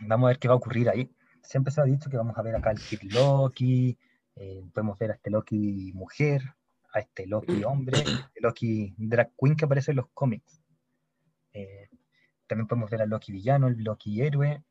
vamos 0.00 0.26
a 0.26 0.28
ver 0.28 0.38
qué 0.38 0.48
va 0.48 0.54
a 0.54 0.56
ocurrir 0.56 0.88
ahí. 0.88 1.10
Siempre 1.42 1.72
se 1.72 1.80
ha 1.80 1.84
dicho 1.84 2.08
que 2.08 2.16
vamos 2.16 2.36
a 2.36 2.42
ver 2.42 2.56
acá 2.56 2.70
el 2.70 2.78
Kid 2.78 3.02
Loki, 3.12 3.98
eh, 4.36 4.64
podemos 4.72 4.98
ver 4.98 5.10
a 5.10 5.14
este 5.14 5.30
Loki 5.30 5.92
mujer, 5.94 6.42
a 6.92 7.00
este 7.00 7.26
Loki 7.26 7.64
hombre, 7.64 7.98
este 7.98 8.40
Loki 8.40 8.94
drag 8.96 9.32
queen 9.36 9.56
que 9.56 9.64
aparece 9.64 9.92
en 9.92 9.98
los 9.98 10.08
cómics. 10.14 10.62
Eh, 11.52 11.88
también 12.46 12.66
podemos 12.66 12.90
ver 12.90 13.02
a 13.02 13.06
Loki 13.06 13.32
villano, 13.32 13.68
el 13.68 13.82
Loki 13.82 14.22
héroe. 14.22 14.62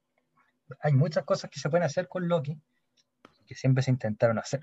Hay 0.82 0.94
muchas 0.94 1.24
cosas 1.26 1.50
que 1.50 1.60
se 1.60 1.70
pueden 1.70 1.86
hacer 1.86 2.08
con 2.08 2.28
Loki 2.28 2.60
que 3.46 3.56
siempre 3.56 3.84
se 3.84 3.92
intentaron 3.92 4.40
hacer. 4.40 4.62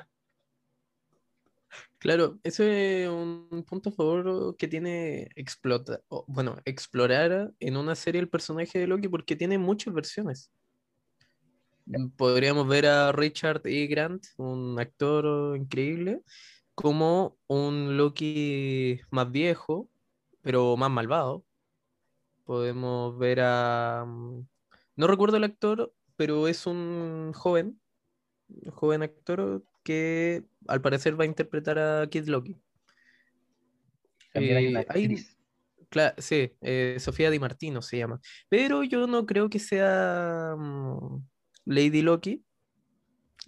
Claro, 1.98 2.38
ese 2.44 3.04
es 3.04 3.08
un 3.08 3.64
punto 3.68 3.90
a 3.90 3.92
favor 3.92 4.56
que 4.56 4.68
tiene 4.68 5.28
explota, 5.34 6.00
bueno, 6.26 6.56
explorar 6.64 7.52
en 7.58 7.76
una 7.76 7.94
serie 7.94 8.20
el 8.20 8.28
personaje 8.28 8.78
de 8.78 8.86
Loki 8.86 9.08
porque 9.08 9.36
tiene 9.36 9.58
muchas 9.58 9.92
versiones. 9.92 10.52
Podríamos 12.16 12.68
ver 12.68 12.86
a 12.86 13.12
Richard 13.12 13.62
E. 13.64 13.86
Grant, 13.86 14.26
un 14.36 14.78
actor 14.78 15.56
increíble, 15.56 16.22
como 16.74 17.36
un 17.46 17.96
Loki 17.96 19.00
más 19.10 19.30
viejo, 19.30 19.88
pero 20.42 20.76
más 20.76 20.90
malvado. 20.90 21.44
Podemos 22.44 23.18
ver 23.18 23.40
a... 23.40 24.04
Mm, 24.06 24.46
no 24.96 25.06
recuerdo 25.06 25.38
el 25.38 25.44
actor, 25.44 25.92
pero 26.16 26.46
es 26.46 26.66
un 26.66 27.32
joven, 27.34 27.80
un 28.48 28.70
joven 28.70 29.02
actor 29.02 29.64
que 29.82 30.44
al 30.66 30.80
parecer 30.80 31.18
va 31.18 31.24
a 31.24 31.26
interpretar 31.28 31.78
a 31.78 32.06
Kid 32.08 32.26
Loki. 32.28 32.60
También 34.32 34.56
hay 34.56 34.66
una 34.68 34.80
eh. 34.80 35.24
Claro, 35.88 36.14
sí, 36.18 36.52
eh, 36.60 36.96
Sofía 36.98 37.30
Di 37.30 37.38
Martino 37.38 37.80
se 37.80 37.98
llama. 37.98 38.20
Pero 38.48 38.84
yo 38.84 39.06
no 39.06 39.24
creo 39.24 39.48
que 39.48 39.58
sea 39.58 40.54
mm, 40.56 41.26
Lady 41.64 42.02
Loki. 42.02 42.44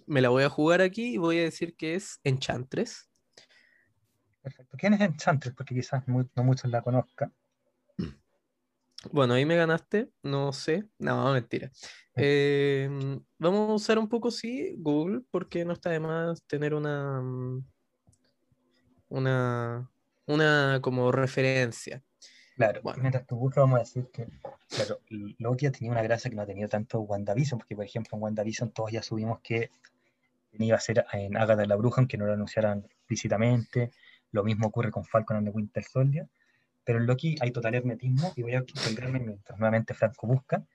Me 0.07 0.21
la 0.21 0.29
voy 0.29 0.43
a 0.43 0.49
jugar 0.49 0.81
aquí 0.81 1.13
y 1.13 1.17
voy 1.17 1.37
a 1.37 1.43
decir 1.43 1.75
que 1.75 1.95
es 1.95 2.19
Enchantress. 2.23 3.09
Perfecto. 4.41 4.75
¿Quién 4.77 4.93
es 4.93 5.01
Enchantress? 5.01 5.53
Porque 5.53 5.75
quizás 5.75 6.03
no 6.07 6.43
muchos 6.43 6.69
la 6.71 6.81
conozcan. 6.81 7.31
Bueno, 9.09 9.33
ahí 9.33 9.45
me 9.45 9.55
ganaste, 9.55 10.11
no 10.21 10.53
sé, 10.53 10.87
no, 10.99 11.33
mentira. 11.33 11.71
Em, 12.15 13.19
vamos 13.39 13.69
a 13.69 13.73
usar 13.73 13.97
un 13.97 14.07
poco, 14.07 14.29
sí, 14.29 14.75
Google, 14.77 15.21
porque 15.31 15.65
no 15.65 15.73
está 15.73 15.89
de 15.89 15.99
más 15.99 16.43
tener 16.43 16.75
una, 16.75 17.19
mm, 17.21 17.65
una, 19.09 19.91
una 20.27 20.79
como 20.81 21.11
referencia. 21.11 22.03
Claro, 22.55 22.81
mientras 22.97 23.25
tú 23.25 23.37
buscas, 23.37 23.63
vamos 23.63 23.77
a 23.77 23.79
decir 23.79 24.07
que, 24.11 24.27
claro, 24.69 24.99
Loki 25.39 25.69
tenía 25.71 25.91
una 25.91 26.03
gracia 26.03 26.29
que 26.29 26.35
no 26.35 26.43
ha 26.43 26.45
tenido 26.45 26.69
tanto 26.69 26.99
WandaVision, 26.99 27.57
porque 27.57 27.75
por 27.75 27.85
ejemplo 27.85 28.17
en 28.17 28.23
WandaVision 28.23 28.71
todos 28.71 28.91
ya 28.91 29.01
subimos 29.01 29.39
que 29.41 29.71
iba 30.59 30.77
a 30.77 30.79
ser 30.79 31.05
en 31.13 31.37
Agatha 31.37 31.65
la 31.65 31.75
Bruja, 31.75 32.01
aunque 32.01 32.17
no 32.17 32.25
lo 32.25 32.33
anunciaran 32.33 32.85
explícitamente. 32.85 33.91
Lo 34.31 34.43
mismo 34.43 34.67
ocurre 34.67 34.91
con 34.91 35.03
Falcon 35.05 35.37
and 35.37 35.47
the 35.47 35.51
Winter 35.51 35.83
Soldier. 35.83 36.29
Pero 36.83 36.99
en 36.99 37.05
Loki 37.05 37.35
hay 37.39 37.51
total 37.51 37.75
hermetismo 37.75 38.33
y 38.35 38.43
voy 38.43 38.55
a 38.55 38.63
centrarme 38.75 39.19
mientras 39.19 39.57
nuevamente 39.59 39.93
Franco 39.93 40.27
busca 40.27 40.65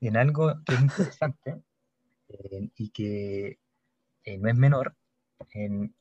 en 0.00 0.16
algo 0.16 0.54
que 0.64 0.74
es 0.74 0.80
interesante 0.80 1.62
eh, 2.28 2.70
y 2.76 2.90
que 2.90 3.58
eh, 4.24 4.38
no 4.38 4.48
es 4.48 4.56
menor, 4.56 4.94
en 5.52 5.94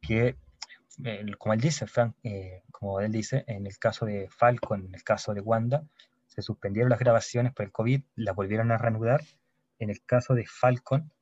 que, 0.00 0.36
como 1.38 1.54
él 1.54 1.60
dice, 1.60 1.86
Frank, 1.86 2.14
eh, 2.22 2.62
como 2.70 3.00
él 3.00 3.12
dice, 3.12 3.44
en 3.46 3.66
el 3.66 3.78
caso 3.78 4.06
de 4.06 4.28
Falcon, 4.30 4.86
en 4.86 4.94
el 4.94 5.02
caso 5.02 5.34
de 5.34 5.40
Wanda, 5.40 5.84
se 6.26 6.42
suspendieron 6.42 6.90
las 6.90 6.98
grabaciones 6.98 7.52
por 7.52 7.64
el 7.64 7.72
COVID, 7.72 8.02
las 8.16 8.34
volvieron 8.34 8.70
a 8.70 8.78
reanudar. 8.78 9.22
En 9.78 9.90
el 9.90 10.04
caso 10.04 10.34
de 10.34 10.46
Falcon, 10.46 11.12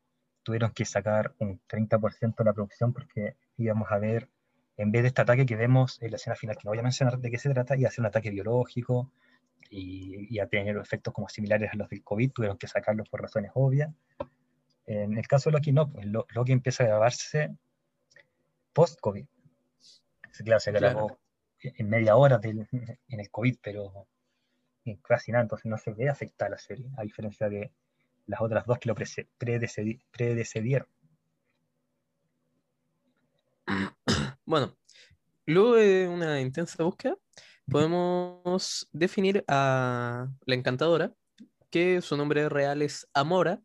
tuvieron 0.43 0.73
que 0.73 0.85
sacar 0.85 1.35
un 1.39 1.61
30% 1.69 2.37
de 2.37 2.45
la 2.45 2.53
producción 2.53 2.93
porque 2.93 3.37
íbamos 3.57 3.91
a 3.91 3.99
ver 3.99 4.29
en 4.77 4.91
vez 4.91 5.03
de 5.03 5.09
este 5.09 5.23
ataque 5.23 5.47
que 5.47 5.57
vemos 5.57 6.01
en 6.03 6.11
la 6.11 6.17
escena 6.17 6.37
final, 6.37 6.57
que 6.57 6.63
no 6.65 6.71
voy 6.71 6.79
a 6.79 6.83
mencionar 6.83 7.19
de 7.19 7.31
qué 7.31 7.39
se 7.39 7.51
trata, 7.51 7.77
y 7.77 7.85
hacer 7.85 8.01
un 8.01 8.07
ataque 8.07 8.31
biológico 8.31 9.11
y, 9.71 10.39
a 10.39 10.47
tener 10.47 10.77
efectos 10.77 11.15
como 11.15 11.29
similares 11.29 11.71
a 11.73 11.77
los 11.77 11.89
del 11.89 12.03
COVID, 12.03 12.33
tuvieron 12.33 12.59
que 12.59 12.69
sacarlo 12.69 13.05
por 13.05 13.23
razones 13.23 13.51
obvias. 13.55 13.91
En 14.87 15.17
el 15.17 15.27
caso 15.27 15.51
de 15.51 15.55
Loki, 15.55 15.73
no, 15.73 15.91
pues 15.91 16.07
Loki 16.07 16.53
empieza 16.53 16.85
a 16.85 16.89
grabarse 16.89 17.55
post-COVID. 18.73 19.27
Claro, 20.45 20.61
se 20.61 20.73
grabó 20.73 21.19
en 21.63 21.89
media 21.89 22.17
hora 22.17 22.39
del, 22.39 22.67
en 22.71 23.21
el 23.21 23.31
COVID, 23.31 23.59
pero 23.63 24.07
casi 25.03 25.31
nada, 25.33 25.43
entonces 25.43 25.67
no 25.67 25.79
se 25.79 25.93
ve 25.93 26.09
afectada 26.09 26.51
la 26.51 26.59
serie, 26.59 26.91
a 26.97 27.03
diferencia 27.03 27.49
de 27.49 27.71
las 28.27 28.41
otras 28.41 28.67
dos 28.67 28.79
que 28.79 28.89
lo 28.89 28.95
predecedieron. 30.11 30.89
Bueno, 34.45 34.77
luego 35.47 35.77
de 35.77 36.09
una 36.09 36.41
intensa 36.41 36.83
búsqueda, 36.83 37.17
podemos 37.71 38.89
definir 38.93 39.45
a 39.47 40.29
la 40.47 40.55
encantadora, 40.55 41.13
que 41.71 42.01
su 42.03 42.17
nombre 42.17 42.49
real 42.49 42.83
es 42.83 43.07
Amora. 43.15 43.61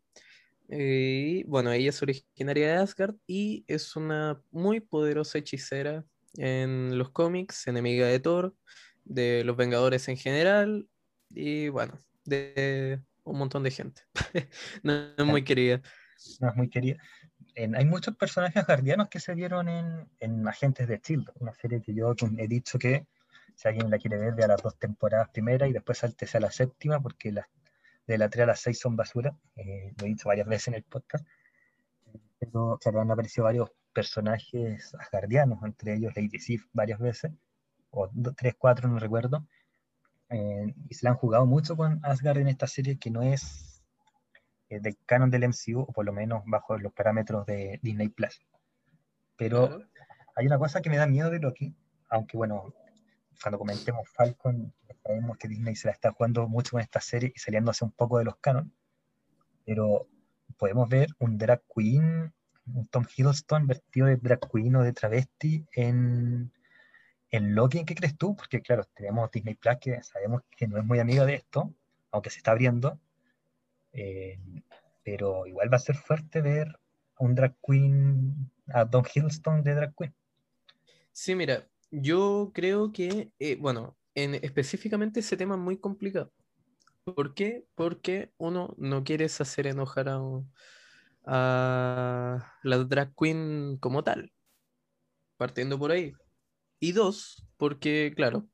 Y 0.68 1.42
bueno, 1.44 1.72
ella 1.72 1.90
es 1.90 2.00
originaria 2.00 2.68
de 2.68 2.76
Asgard 2.76 3.16
y 3.26 3.64
es 3.66 3.96
una 3.96 4.40
muy 4.52 4.80
poderosa 4.80 5.38
hechicera 5.38 6.04
en 6.36 6.96
los 6.96 7.10
cómics, 7.10 7.66
enemiga 7.66 8.06
de 8.06 8.20
Thor, 8.20 8.54
de 9.04 9.42
los 9.44 9.56
Vengadores 9.56 10.06
en 10.08 10.16
general 10.16 10.86
y 11.30 11.70
bueno, 11.70 11.98
de 12.24 13.00
un 13.24 13.38
montón 13.38 13.64
de 13.64 13.70
gente. 13.72 14.02
no 14.84 14.92
es 15.16 15.24
muy 15.24 15.42
querida. 15.42 15.82
No 16.40 16.50
es 16.50 16.56
muy 16.56 16.68
querida 16.68 16.98
hay 17.58 17.84
muchos 17.84 18.16
personajes 18.16 18.64
guardianos 18.66 19.08
que 19.08 19.20
se 19.20 19.34
vieron 19.34 19.68
en, 19.68 20.48
Agentes 20.48 20.86
de 20.88 21.00
Shield, 21.02 21.30
una 21.40 21.52
serie 21.54 21.82
que 21.82 21.94
yo 21.94 22.14
he 22.38 22.48
dicho 22.48 22.78
que 22.78 23.06
si 23.54 23.68
alguien 23.68 23.90
la 23.90 23.98
quiere 23.98 24.18
ver, 24.18 24.34
vea 24.34 24.46
las 24.46 24.62
dos 24.62 24.78
temporadas 24.78 25.28
primeras 25.30 25.68
y 25.68 25.72
después 25.72 25.98
saltese 25.98 26.38
a 26.38 26.40
la 26.40 26.50
séptima, 26.50 27.00
porque 27.00 27.32
las 27.32 27.46
de 28.06 28.16
la 28.16 28.28
3 28.30 28.44
a 28.44 28.46
la 28.46 28.56
6 28.56 28.78
son 28.78 28.96
basura. 28.96 29.36
Eh, 29.56 29.92
lo 29.98 30.06
he 30.06 30.08
dicho 30.08 30.28
varias 30.28 30.46
veces 30.46 30.68
en 30.68 30.74
el 30.74 30.82
podcast. 30.82 31.26
Pero 32.38 32.78
claro, 32.80 33.00
han 33.00 33.10
aparecido 33.10 33.44
varios 33.44 33.70
personajes 33.92 34.94
asgardianos, 34.94 35.62
entre 35.62 35.94
ellos 35.94 36.12
Lady 36.16 36.38
Sif 36.38 36.66
varias 36.72 37.00
veces, 37.00 37.32
o 37.90 38.08
tres, 38.36 38.54
cuatro, 38.56 38.88
no 38.88 38.98
recuerdo. 38.98 39.46
Eh, 40.30 40.74
y 40.88 40.94
se 40.94 41.04
la 41.04 41.10
han 41.10 41.16
jugado 41.16 41.46
mucho 41.46 41.76
con 41.76 42.00
Asgard 42.04 42.38
en 42.38 42.48
esta 42.48 42.66
serie 42.66 42.98
que 42.98 43.10
no 43.10 43.22
es 43.22 43.67
eh, 44.68 44.80
del 44.80 44.96
canon 45.06 45.30
del 45.30 45.48
MCU, 45.48 45.80
o 45.80 45.92
por 45.92 46.04
lo 46.04 46.12
menos 46.12 46.42
bajo 46.46 46.78
los 46.78 46.92
parámetros 46.92 47.46
de 47.46 47.78
Disney 47.82 48.08
Plus. 48.08 48.40
Pero 49.36 49.82
hay 50.36 50.46
una 50.46 50.58
cosa 50.58 50.82
que 50.82 50.90
me 50.90 50.96
da 50.96 51.06
miedo 51.06 51.30
de 51.30 51.38
Loki, 51.38 51.74
aunque 52.10 52.36
bueno, 52.36 52.74
cuando 53.42 53.58
comentemos 53.58 54.08
Falcon, 54.10 54.72
sabemos 55.02 55.38
que 55.38 55.48
Disney 55.48 55.76
se 55.76 55.88
la 55.88 55.92
está 55.92 56.12
jugando 56.12 56.48
mucho 56.48 56.72
con 56.72 56.80
esta 56.80 57.00
serie 57.00 57.32
y 57.34 57.38
saliéndose 57.38 57.84
un 57.84 57.92
poco 57.92 58.18
de 58.18 58.24
los 58.24 58.36
canon, 58.36 58.72
pero 59.64 60.08
podemos 60.56 60.88
ver 60.88 61.08
un 61.18 61.38
drag 61.38 61.62
queen, 61.74 62.32
un 62.66 62.86
Tom 62.88 63.04
Hiddleston 63.16 63.66
vestido 63.66 64.06
de 64.06 64.16
drag 64.16 64.40
queen 64.50 64.76
o 64.76 64.82
de 64.82 64.92
travesti 64.92 65.66
en, 65.72 66.52
en 67.30 67.54
Loki, 67.54 67.84
¿qué 67.84 67.94
crees 67.94 68.16
tú? 68.16 68.36
Porque 68.36 68.60
claro, 68.60 68.84
tenemos 68.94 69.30
Disney 69.30 69.54
Plus 69.54 69.76
que 69.80 70.02
sabemos 70.02 70.42
que 70.56 70.66
no 70.66 70.78
es 70.78 70.84
muy 70.84 70.98
amigo 70.98 71.24
de 71.24 71.34
esto, 71.34 71.72
aunque 72.10 72.30
se 72.30 72.38
está 72.38 72.50
abriendo, 72.50 72.98
eh, 73.92 74.38
pero 75.04 75.46
igual 75.46 75.72
va 75.72 75.76
a 75.76 75.80
ser 75.80 75.96
fuerte 75.96 76.40
ver 76.40 76.68
a 76.68 77.24
un 77.24 77.34
drag 77.34 77.56
queen, 77.66 78.50
a 78.72 78.84
Don 78.84 79.04
Hiddleston 79.04 79.62
de 79.62 79.74
drag 79.74 79.94
queen. 79.96 80.14
Sí, 81.12 81.34
mira, 81.34 81.68
yo 81.90 82.50
creo 82.54 82.92
que, 82.92 83.32
eh, 83.38 83.56
bueno, 83.56 83.96
en, 84.14 84.34
específicamente 84.36 85.20
ese 85.20 85.36
tema 85.36 85.54
es 85.54 85.60
muy 85.60 85.78
complicado. 85.78 86.32
¿Por 87.04 87.34
qué? 87.34 87.64
Porque 87.74 88.32
uno 88.36 88.74
no 88.76 89.02
quiere 89.02 89.24
hacer 89.24 89.66
enojar 89.66 90.08
a 91.24 92.54
la 92.62 92.78
drag 92.78 93.14
queen 93.16 93.78
como 93.78 94.04
tal, 94.04 94.32
partiendo 95.36 95.78
por 95.78 95.90
ahí. 95.90 96.12
Y 96.80 96.92
dos, 96.92 97.44
porque, 97.56 98.12
claro, 98.14 98.48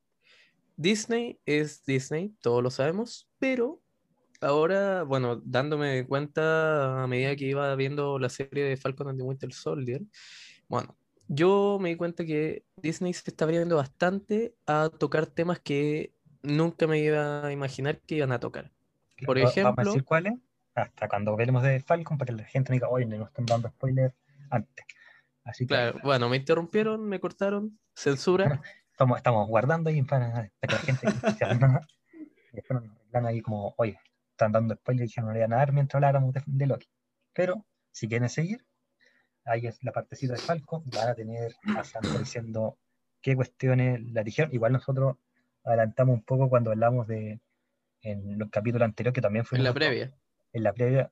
Disney 0.77 1.39
es 1.45 1.85
Disney, 1.85 2.35
todos 2.41 2.63
lo 2.63 2.69
sabemos, 2.69 3.29
pero 3.39 3.81
ahora, 4.41 5.03
bueno, 5.03 5.41
dándome 5.43 6.05
cuenta 6.05 7.03
a 7.03 7.07
medida 7.07 7.35
que 7.35 7.45
iba 7.45 7.75
viendo 7.75 8.19
la 8.19 8.29
serie 8.29 8.63
de 8.63 8.77
Falcon 8.77 9.09
and 9.09 9.19
the 9.19 9.23
Winter 9.23 9.53
Soldier, 9.53 10.01
bueno, 10.67 10.95
yo 11.27 11.77
me 11.81 11.89
di 11.89 11.95
cuenta 11.95 12.25
que 12.25 12.63
Disney 12.77 13.13
se 13.13 13.29
está 13.29 13.45
abriendo 13.45 13.77
bastante 13.77 14.55
a 14.67 14.89
tocar 14.89 15.25
temas 15.25 15.59
que 15.59 16.13
nunca 16.43 16.87
me 16.87 16.99
iba 16.99 17.45
a 17.45 17.51
imaginar 17.51 17.99
que 18.01 18.15
iban 18.15 18.31
a 18.31 18.39
tocar. 18.39 18.71
Por 19.25 19.37
ejemplo. 19.37 19.75
¿Vamos 19.75 19.79
a 19.79 19.89
decir 19.89 20.03
cuáles? 20.03 20.33
Hasta 20.75 21.07
cuando 21.07 21.31
hablemos 21.31 21.63
de 21.63 21.79
Falcon, 21.79 22.17
para 22.17 22.27
que 22.27 22.41
la 22.41 22.47
gente 22.47 22.69
no 22.69 22.73
diga, 22.73 22.89
oye, 22.89 23.05
no 23.05 23.25
están 23.25 23.45
dando 23.45 23.69
spoiler 23.69 24.13
antes. 24.49 24.85
Así 25.43 25.65
que, 25.65 25.67
claro, 25.67 25.99
bueno, 26.03 26.27
me 26.27 26.37
interrumpieron, 26.37 27.07
me 27.07 27.19
cortaron, 27.19 27.79
censura. 27.95 28.61
estamos, 28.91 29.17
estamos 29.17 29.47
guardando 29.47 29.89
ahí 29.89 30.01
para, 30.03 30.49
que 30.61 30.67
la 30.67 30.77
gente 30.79 31.07
se 31.39 31.45
y 32.51 32.55
después 32.55 32.81
nos 32.81 33.25
ahí 33.25 33.41
como, 33.41 33.73
oye, 33.77 33.99
están 34.35 34.51
dando 34.51 34.75
spoilers 34.75 35.03
y 35.03 35.07
dijeron 35.07 35.29
no 35.29 35.33
le 35.33 35.39
iban 35.39 35.53
a 35.53 35.57
dar 35.57 35.71
mientras 35.71 35.95
habláramos 35.95 36.33
de, 36.45 36.65
Loki. 36.67 36.89
Pero 37.33 37.65
si 37.91 38.07
quieren 38.07 38.29
seguir, 38.29 38.65
ahí 39.45 39.65
es 39.65 39.81
la 39.83 39.93
partecita 39.93 40.33
de 40.33 40.39
Falco, 40.39 40.83
van 40.87 41.09
a 41.09 41.15
tener 41.15 41.55
a 41.75 41.83
Santo 41.83 42.19
diciendo 42.19 42.77
qué 43.21 43.35
cuestiones 43.35 44.01
la 44.11 44.23
dijeron. 44.23 44.53
Igual 44.53 44.73
nosotros 44.73 45.17
adelantamos 45.63 46.15
un 46.15 46.23
poco 46.23 46.49
cuando 46.49 46.71
hablamos 46.71 47.07
de 47.07 47.39
en 48.01 48.37
los 48.37 48.49
capítulos 48.51 48.85
anteriores, 48.85 49.15
que 49.15 49.21
también 49.21 49.45
fue 49.45 49.57
en 49.57 49.63
la 49.63 49.73
previa. 49.73 50.13
En 50.53 50.63
la 50.63 50.73
previa. 50.73 51.11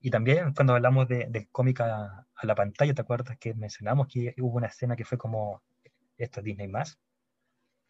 Y 0.00 0.10
también 0.10 0.54
cuando 0.54 0.74
hablamos 0.74 1.08
de, 1.08 1.26
del 1.28 1.48
cómic 1.50 1.80
a, 1.80 2.26
la 2.42 2.54
pantalla, 2.54 2.94
¿te 2.94 3.02
acuerdas 3.02 3.36
que 3.38 3.54
mencionamos 3.54 4.06
que 4.08 4.34
hubo 4.38 4.56
una 4.56 4.68
escena 4.68 4.96
que 4.96 5.04
fue 5.04 5.18
como 5.18 5.62
esto 6.16 6.40
Disney 6.40 6.68
más? 6.68 6.98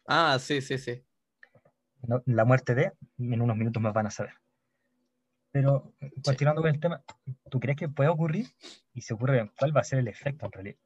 Ah, 0.07 0.37
sí, 0.39 0.61
sí, 0.61 0.77
sí. 0.77 1.03
la 2.25 2.45
muerte 2.45 2.75
de, 2.75 2.93
en 3.17 3.41
unos 3.41 3.57
minutos 3.57 3.81
más 3.81 3.93
van 3.93 4.07
a 4.07 4.11
saber. 4.11 4.33
Pero 5.55 5.95
continuando 6.21 6.61
con 6.61 6.69
el 6.69 6.81
tema, 6.81 7.01
¿tú 7.49 7.61
crees 7.61 7.77
que 7.77 7.87
puede 7.87 8.09
ocurrir? 8.09 8.45
Y 8.93 8.99
si 8.99 9.13
ocurre, 9.13 9.49
¿cuál 9.57 9.73
va 9.73 9.79
a 9.79 9.85
ser 9.85 9.99
el 9.99 10.09
efecto 10.09 10.47
en 10.47 10.51
realidad? 10.51 10.77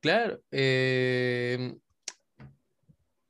Claro. 0.00 0.40
Eh, 0.50 1.76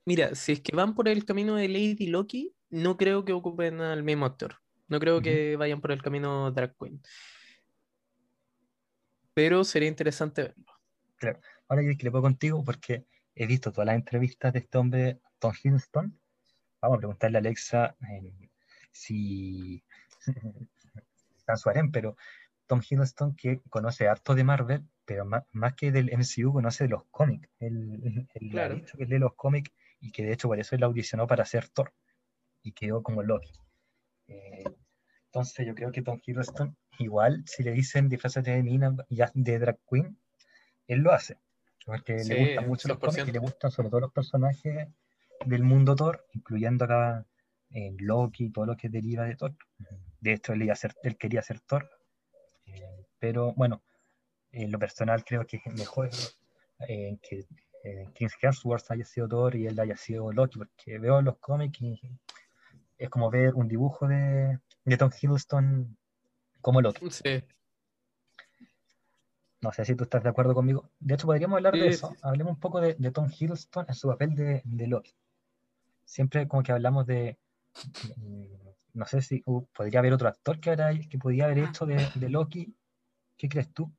mira, 0.05 0.37
si 0.37 0.53
es 0.53 0.61
que 0.61 0.77
van 0.77 0.95
por 0.95 1.09
el 1.09 1.25
camino 1.25 1.57
de 1.57 1.67
Lady 1.67 2.07
Loki, 2.07 2.55
no 2.71 2.97
creo 2.97 3.25
que 3.25 3.33
ocupen 3.33 3.81
al 3.81 4.05
mismo 4.05 4.25
actor. 4.25 4.55
No 4.87 5.01
creo 5.01 5.21
que 5.21 5.57
vayan 5.57 5.81
por 5.81 5.91
el 5.91 6.01
camino 6.01 6.53
Drag 6.53 6.73
Queen. 6.79 7.03
Pero 9.35 9.65
sería 9.65 9.89
interesante 9.89 10.43
verlo. 10.43 10.73
Claro. 11.17 11.41
Ahora 11.67 11.83
yo 11.83 11.89
discrepo 11.89 12.23
contigo 12.23 12.63
porque 12.63 13.05
he 13.35 13.49
visto 13.49 13.73
todas 13.73 13.87
las 13.87 13.97
entrevistas 13.97 14.53
de 14.53 14.61
este 14.61 14.79
hombre, 14.79 15.21
Tom 15.41 15.53
Hiddleston. 15.61 16.21
Vamos 16.81 16.97
a 16.97 16.99
preguntarle 16.99 17.39
a 17.39 17.41
Alexa 17.41 17.97
eh, 18.09 18.44
si 18.95 19.85
Tan 21.45 21.59
Suarén, 21.59 21.91
pero 21.91 22.17
Tom 22.67 22.81
Hiddleston 22.89 23.37
que 23.37 23.61
conoce 23.69 24.09
harto 24.09 24.35
de 24.35 24.45
Marvel, 24.45 24.85
pero 25.05 25.27
más, 25.27 25.75
que 25.75 25.93
del 25.93 26.11
MCU 26.17 26.53
conoce 26.53 26.85
de 26.85 26.91
los 26.91 27.05
cómics. 27.11 27.49
Él, 27.59 28.27
ha 28.59 28.69
dicho 28.69 28.97
que 28.97 29.05
lee 29.05 29.19
los 29.19 29.35
cómics 29.35 29.71
y 30.01 30.11
que 30.11 30.25
de 30.25 30.33
hecho 30.33 30.49
por 30.49 30.59
eso 30.59 30.75
él 30.75 30.83
audicionó 30.83 31.27
para 31.27 31.45
ser 31.45 31.69
Thor 31.69 31.93
y 32.63 32.73
quedó 32.73 33.03
como 33.03 33.23
Loki. 33.23 33.53
Eh, 34.29 34.65
entonces 35.27 35.67
yo 35.67 35.75
creo 35.75 35.93
que 35.93 36.03
Tom 36.03 36.21
Hiddleston, 36.25 36.77
igual 36.99 37.43
si 37.47 37.63
le 37.63 37.73
dicen 37.73 38.09
disfrazate 38.09 38.53
de 38.53 38.63
mina 38.63 38.95
de 39.35 39.59
drag 39.59 39.79
queen, 39.91 40.17
él 40.87 41.01
lo 41.01 41.13
hace. 41.13 41.39
Porque 41.85 42.25
le 42.25 42.47
gustan 42.47 42.69
mucho 42.69 42.89
los 42.89 42.99
cómics 42.99 43.29
y 43.29 43.33
le 43.33 43.39
gustan 43.39 43.71
sobre 43.71 43.91
todo 43.91 44.01
los 44.01 44.13
personajes 44.13 44.89
del 45.45 45.63
mundo 45.63 45.95
Thor, 45.95 46.27
incluyendo 46.33 46.87
acá 46.87 47.27
en 47.75 47.97
Loki 47.99 48.47
y 48.47 48.51
todo 48.51 48.65
lo 48.65 48.77
que 48.77 48.89
deriva 48.89 49.25
de 49.25 49.37
Thor. 49.37 49.55
De 50.21 50.33
hecho, 50.33 50.55
él, 50.55 50.73
él 51.03 51.17
quería 51.19 51.43
ser 51.43 51.61
Thor. 51.61 51.91
Eh, 52.65 53.07
pero 53.19 53.53
bueno, 53.53 53.83
en 54.53 54.71
lo 54.71 54.79
personal 54.79 55.25
creo 55.25 55.47
que 55.47 55.61
es 55.63 55.75
mejor 55.75 56.09
eh, 56.89 57.19
que 57.23 57.47
eh, 57.85 58.09
King 58.15 58.29
Hemsworth 58.41 58.91
haya 58.91 59.05
sido 59.05 59.29
Thor 59.29 59.55
y 59.57 59.67
él 59.67 59.79
haya 59.79 59.97
sido 59.97 60.33
Loki, 60.33 60.59
porque 60.59 60.99
veo 60.99 61.21
los 61.21 61.37
cómics 61.39 61.83
y 61.83 62.01
es 62.97 63.11
como 63.11 63.31
ver 63.31 63.55
un 63.55 63.69
dibujo 63.69 64.07
de, 64.09 64.59
de 64.85 64.97
Tom 64.97 65.11
Hiddleston 65.21 65.97
como 66.61 66.81
Loki. 66.81 67.11
Sí. 67.11 67.43
No 69.61 69.73
sé 69.73 69.85
si 69.85 69.95
tú 69.95 70.05
estás 70.05 70.23
de 70.23 70.29
acuerdo 70.29 70.55
conmigo. 70.55 70.91
De 71.01 71.15
hecho, 71.15 71.27
podríamos 71.27 71.57
hablar 71.57 71.73
de 71.73 71.89
eso. 71.89 72.15
Hablemos 72.23 72.53
un 72.53 72.61
poco 72.61 72.81
de, 72.81 72.95
Tom 73.11 73.31
Hiddleston 73.31 73.87
en 73.89 73.95
su 73.95 74.09
papel 74.09 74.35
de, 74.35 74.63
de, 74.65 74.87
Loki. 74.87 75.15
Siempre 76.05 76.47
como 76.47 76.63
que 76.63 76.73
hablamos 76.73 77.07
de... 77.07 77.39
Mm, 78.17 78.45
no 78.95 79.07
sé 79.07 79.23
si 79.23 79.43
uh, 79.47 79.67
podría 79.75 80.01
haber 80.01 80.13
otro 80.13 80.29
actor 80.29 80.61
que, 80.61 80.77
que 81.09 81.19
podría 81.19 81.47
haber 81.47 81.59
hecho 81.59 81.87
de, 81.87 82.09
de 82.15 82.29
Loki. 82.29 82.75
¿Qué 83.37 83.49
crees 83.49 83.73
tú? 83.73 83.93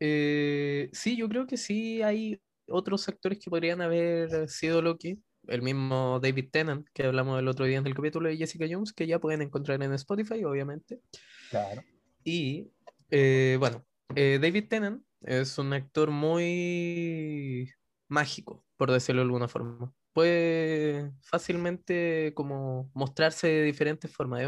Eh, 0.00 0.90
sí, 0.92 1.16
yo 1.16 1.28
creo 1.28 1.46
que 1.46 1.56
sí 1.56 2.02
hay 2.02 2.40
otros 2.68 3.08
actores 3.08 3.38
que 3.38 3.50
podrían 3.50 3.80
haber 3.80 4.48
sido 4.48 4.82
Loki. 4.82 5.22
El 5.46 5.62
mismo 5.62 6.20
David 6.20 6.50
Tennant, 6.50 6.86
que 6.92 7.04
hablamos 7.04 7.38
el 7.38 7.48
otro 7.48 7.64
día 7.64 7.78
en 7.78 7.86
el 7.86 7.94
capítulo 7.94 8.28
de 8.28 8.36
Jessica 8.36 8.66
Jones, 8.70 8.92
que 8.92 9.06
ya 9.06 9.18
pueden 9.18 9.40
encontrar 9.40 9.82
en 9.82 9.94
Spotify, 9.94 10.44
obviamente. 10.44 11.00
Claro. 11.48 11.82
Y 12.22 12.70
eh, 13.10 13.56
bueno, 13.58 13.86
eh, 14.14 14.38
David 14.40 14.68
Tennant 14.68 15.02
es 15.22 15.56
un 15.56 15.72
actor 15.72 16.10
muy 16.10 17.70
mágico, 18.08 18.66
por 18.76 18.92
decirlo 18.92 19.22
de 19.22 19.26
alguna 19.26 19.48
forma. 19.48 19.94
Puede 20.12 21.12
fácilmente 21.22 22.32
como 22.34 22.90
mostrarse 22.94 23.46
de 23.48 23.62
diferentes 23.62 24.12
formas. 24.12 24.42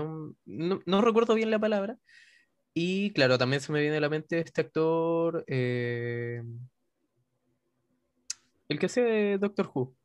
no, 0.45 1.01
recuerdo 1.01 1.35
bien 1.35 1.51
la 1.51 1.59
palabra. 1.59 1.99
Y 2.75 3.13
claro, 3.13 3.39
también 3.39 3.61
se 3.61 3.73
me 3.73 3.81
viene 3.81 3.97
a 3.97 4.01
la 4.01 4.09
mente 4.09 4.39
este 4.39 4.61
actor, 4.61 5.45
eh, 5.49 6.43
el 8.69 8.79
que 8.79 8.87
hace 8.87 9.39
Doctor 9.39 9.71
Who. 9.75 9.97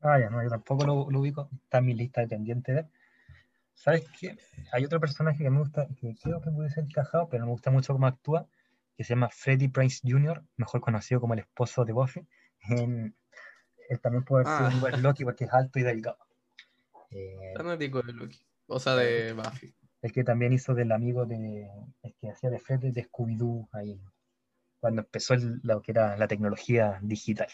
Ah, 0.00 0.20
ya, 0.20 0.30
no, 0.30 0.42
yo 0.42 0.48
tampoco 0.48 0.86
lo, 0.86 1.18
ubico. 1.18 1.48
Está 1.64 1.78
en 1.78 1.86
mi 1.86 1.94
lista 1.94 2.20
de 2.20 2.28
pendientes 2.28 2.74
de 2.76 2.86
¿Sabes 3.74 4.04
qué? 4.20 4.36
Hay 4.72 4.84
otro 4.84 5.00
personaje 5.00 5.42
que 5.42 5.50
me 5.50 5.58
gusta, 5.58 5.88
que 6.00 6.14
creo 6.22 6.40
que 6.40 6.50
puede 6.50 6.70
ser 6.70 6.84
encajado, 6.84 7.28
pero 7.28 7.44
me 7.44 7.50
gusta 7.50 7.70
mucho 7.72 7.92
cómo 7.92 8.06
actúa, 8.06 8.46
que 8.96 9.02
se 9.02 9.14
llama 9.14 9.28
Freddie 9.28 9.68
Prince 9.68 10.00
Jr., 10.04 10.44
mejor 10.56 10.80
conocido 10.80 11.20
como 11.20 11.34
el 11.34 11.40
esposo 11.40 11.84
de 11.84 11.92
Buffy. 11.92 12.26
Él 13.88 14.00
también 14.00 14.24
puede 14.24 14.44
ser 14.44 14.74
un 14.74 14.80
buen 14.80 14.94
ah. 14.94 14.98
Loki 14.98 15.24
porque 15.24 15.44
es 15.44 15.52
alto 15.52 15.78
y 15.78 15.82
delgado. 15.82 16.18
Eh, 17.10 17.54
Fanático 17.56 18.02
de 18.02 18.12
Loki, 18.12 18.44
o 18.66 18.80
sea, 18.80 18.96
de 18.96 19.32
Buffy. 19.32 19.74
El 20.02 20.12
que 20.12 20.24
también 20.24 20.52
hizo 20.52 20.74
del 20.74 20.92
amigo 20.92 21.24
de, 21.24 21.68
el 22.02 22.14
que 22.20 22.30
hacía 22.30 22.50
de 22.50 22.58
Freddy 22.58 22.90
de 22.90 23.08
Scooby-Doo 23.08 23.68
ahí, 23.72 24.00
cuando 24.80 25.02
empezó 25.02 25.34
lo 25.62 25.80
que 25.80 25.92
era 25.92 26.16
la 26.16 26.28
tecnología 26.28 26.98
digital. 27.02 27.48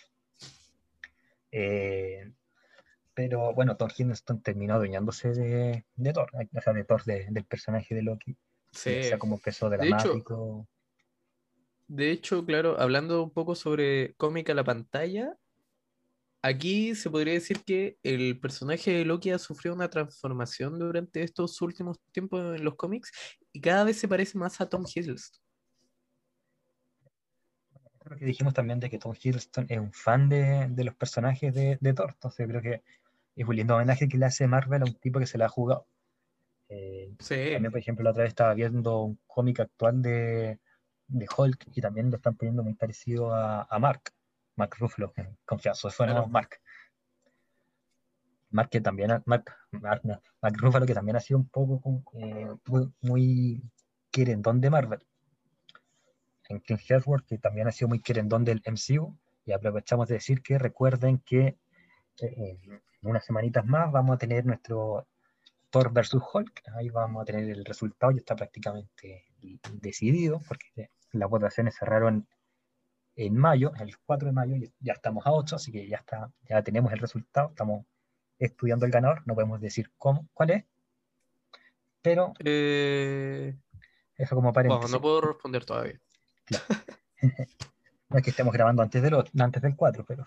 Eh, 1.52 2.32
pero 3.14 3.52
bueno, 3.54 3.76
Thor 3.76 3.92
Hiddleston 3.96 4.42
terminó 4.42 4.74
adueñándose 4.74 5.32
de, 5.34 5.84
de 5.94 6.12
Thor, 6.12 6.30
o 6.32 6.60
sea, 6.60 6.72
de 6.72 6.84
Thor 6.84 7.04
del 7.04 7.44
personaje 7.44 7.94
de 7.94 8.02
Loki. 8.02 8.36
Sí. 8.72 9.00
O 9.00 9.02
sea, 9.02 9.18
como 9.18 9.38
peso 9.38 9.68
dramático. 9.68 10.66
De 11.88 12.12
hecho, 12.12 12.44
claro, 12.44 12.80
hablando 12.80 13.22
un 13.22 13.30
poco 13.30 13.56
sobre 13.56 14.14
cómica 14.14 14.52
a 14.52 14.54
la 14.54 14.62
pantalla, 14.62 15.36
aquí 16.42 16.94
se 16.94 17.10
podría 17.10 17.34
decir 17.34 17.62
que 17.64 17.98
el 18.02 18.38
personaje 18.40 18.92
de 18.92 19.04
Loki 19.04 19.30
ha 19.30 19.38
sufrido 19.38 19.74
una 19.74 19.90
transformación 19.90 20.78
durante 20.78 21.22
estos 21.22 21.60
últimos 21.62 21.98
tiempos 22.12 22.56
en 22.56 22.64
los 22.64 22.76
cómics 22.76 23.10
y 23.52 23.60
cada 23.60 23.84
vez 23.84 23.98
se 23.98 24.08
parece 24.08 24.38
más 24.38 24.60
a 24.60 24.68
Tom 24.68 24.84
Hiddleston. 24.86 25.40
Creo 27.98 28.18
que 28.18 28.24
dijimos 28.24 28.54
también 28.54 28.80
de 28.80 28.88
que 28.88 28.98
Tom 28.98 29.14
Hiddleston 29.20 29.66
es 29.68 29.78
un 29.78 29.92
fan 29.92 30.28
de, 30.28 30.68
de 30.70 30.84
los 30.84 30.94
personajes 30.94 31.54
de, 31.54 31.78
de, 31.80 31.94
Thor, 31.94 32.10
entonces 32.14 32.46
creo 32.48 32.62
que 32.62 32.82
es 33.36 33.46
un 33.46 33.56
lindo 33.56 33.76
homenaje 33.76 34.08
que 34.08 34.18
le 34.18 34.26
hace 34.26 34.46
Marvel 34.46 34.82
a 34.82 34.86
un 34.86 34.94
tipo 34.94 35.18
que 35.18 35.26
se 35.26 35.38
la 35.38 35.46
ha 35.46 35.48
jugado. 35.48 35.86
Eh, 36.68 37.12
también, 37.18 37.70
por 37.70 37.80
ejemplo, 37.80 38.04
la 38.04 38.10
otra 38.10 38.22
vez 38.22 38.30
estaba 38.30 38.54
viendo 38.54 39.02
un 39.02 39.18
cómic 39.26 39.60
actual 39.60 40.00
de, 40.02 40.60
de, 41.08 41.26
Hulk 41.36 41.66
y 41.74 41.80
también 41.80 42.10
lo 42.10 42.16
están 42.16 42.36
poniendo 42.36 42.62
muy 42.62 42.74
parecido 42.74 43.34
a, 43.34 43.66
a 43.68 43.78
Mark, 43.80 44.12
Mark 44.60 44.76
Ruffalo, 44.78 45.14
confianza, 45.46 45.88
suena 45.90 46.26
Mark. 46.26 46.60
Mark 48.50 48.68
que 48.68 48.80
también, 48.82 49.10
Mark, 49.24 49.44
Mark, 49.70 50.02
Mark, 50.42 50.56
Ruffalo 50.58 50.84
que 50.84 50.92
también 50.92 51.16
ha 51.16 51.20
sido 51.20 51.38
un 51.38 51.48
poco 51.48 52.04
eh, 52.18 52.46
muy, 52.66 52.92
muy 53.00 53.62
querendón 54.10 54.60
de 54.60 54.68
Marvel. 54.68 55.06
En 56.50 56.60
King 56.60 56.76
Hemsworth, 56.86 57.26
que 57.26 57.38
también 57.38 57.68
ha 57.68 57.72
sido 57.72 57.88
muy 57.88 58.00
querendón 58.00 58.44
del 58.44 58.60
MCU, 58.66 59.16
y 59.46 59.52
aprovechamos 59.52 60.08
de 60.08 60.14
decir 60.14 60.42
que 60.42 60.58
recuerden 60.58 61.18
que 61.24 61.56
eh, 62.20 62.58
en 62.66 62.82
unas 63.08 63.24
semanitas 63.24 63.64
más 63.64 63.90
vamos 63.90 64.16
a 64.16 64.18
tener 64.18 64.44
nuestro 64.44 65.06
Thor 65.70 65.90
versus 65.90 66.22
Hulk, 66.34 66.62
ahí 66.76 66.90
vamos 66.90 67.22
a 67.22 67.24
tener 67.24 67.48
el 67.48 67.64
resultado, 67.64 68.12
ya 68.12 68.18
está 68.18 68.36
prácticamente 68.36 69.24
decidido, 69.80 70.38
porque 70.46 70.90
las 71.12 71.30
votaciones 71.30 71.76
cerraron 71.78 72.28
en 73.16 73.36
mayo, 73.36 73.72
el 73.78 73.96
4 73.98 74.28
de 74.28 74.32
mayo, 74.32 74.56
ya 74.80 74.92
estamos 74.92 75.26
a 75.26 75.32
8, 75.32 75.56
así 75.56 75.72
que 75.72 75.88
ya 75.88 75.98
está, 75.98 76.30
ya 76.48 76.62
tenemos 76.62 76.92
el 76.92 76.98
resultado, 76.98 77.48
estamos 77.50 77.84
estudiando 78.38 78.86
el 78.86 78.92
ganador, 78.92 79.22
no 79.26 79.34
podemos 79.34 79.60
decir 79.60 79.90
cómo, 79.98 80.28
cuál 80.32 80.50
es, 80.50 80.64
pero 82.02 82.32
eh, 82.44 83.56
eso 84.16 84.34
como 84.34 84.52
paréntesis. 84.52 84.90
no 84.90 85.00
puedo 85.00 85.20
responder 85.20 85.64
todavía. 85.64 86.00
no 88.08 88.18
es 88.18 88.24
que 88.24 88.30
estemos 88.30 88.52
grabando 88.52 88.82
antes 88.82 89.02
del, 89.02 89.14
antes 89.38 89.62
del 89.62 89.76
4, 89.76 90.04
pero. 90.06 90.26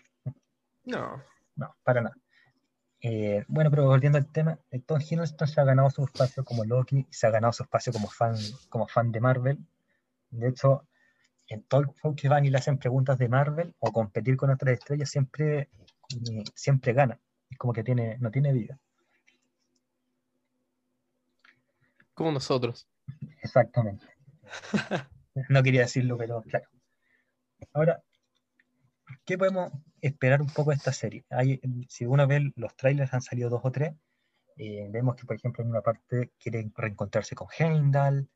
No. 0.85 1.21
No, 1.55 1.75
para 1.83 2.01
nada. 2.01 2.15
Eh, 3.01 3.43
bueno, 3.47 3.69
pero 3.69 3.85
volviendo 3.85 4.17
al 4.17 4.31
tema, 4.31 4.57
Tom 4.85 4.99
Hiddleston 5.01 5.47
se 5.47 5.59
ha 5.59 5.65
ganado 5.65 5.89
su 5.89 6.03
espacio 6.05 6.45
como 6.45 6.63
Loki 6.63 7.05
se 7.09 7.27
ha 7.27 7.31
ganado 7.31 7.51
su 7.51 7.63
espacio 7.63 7.91
como 7.91 8.09
fan, 8.09 8.35
como 8.69 8.87
fan 8.87 9.11
de 9.11 9.19
Marvel. 9.19 9.59
De 10.29 10.47
hecho, 10.47 10.87
en 11.53 11.63
todo 11.63 11.81
el 12.03 12.15
que 12.15 12.29
van 12.29 12.45
y 12.45 12.49
le 12.49 12.57
hacen 12.57 12.77
preguntas 12.77 13.17
de 13.17 13.29
Marvel 13.29 13.75
o 13.79 13.91
competir 13.91 14.35
con 14.37 14.49
otras 14.49 14.73
estrellas, 14.73 15.09
siempre, 15.09 15.69
eh, 16.09 16.43
siempre 16.55 16.93
gana. 16.93 17.19
Es 17.49 17.57
como 17.57 17.73
que 17.73 17.83
tiene, 17.83 18.17
no 18.19 18.31
tiene 18.31 18.51
vida. 18.51 18.79
Como 22.13 22.31
nosotros. 22.31 22.87
Exactamente. 23.41 24.05
No 25.49 25.63
quería 25.63 25.81
decirlo, 25.81 26.15
pero 26.15 26.43
claro. 26.43 26.67
Ahora, 27.73 28.03
¿qué 29.25 29.35
podemos 29.35 29.71
esperar 29.99 30.41
un 30.41 30.49
poco 30.49 30.69
de 30.69 30.75
esta 30.75 30.93
serie? 30.93 31.25
Hay, 31.31 31.59
si 31.89 32.05
uno 32.05 32.27
ve 32.27 32.51
los 32.55 32.75
trailers, 32.75 33.13
han 33.15 33.23
salido 33.23 33.49
dos 33.49 33.61
o 33.63 33.71
tres. 33.71 33.95
Eh, 34.57 34.87
vemos 34.91 35.15
que, 35.15 35.25
por 35.25 35.35
ejemplo, 35.35 35.63
en 35.63 35.71
una 35.71 35.81
parte 35.81 36.33
quieren 36.37 36.71
reencontrarse 36.75 37.33
con 37.33 37.47
Heimdall, 37.57 38.29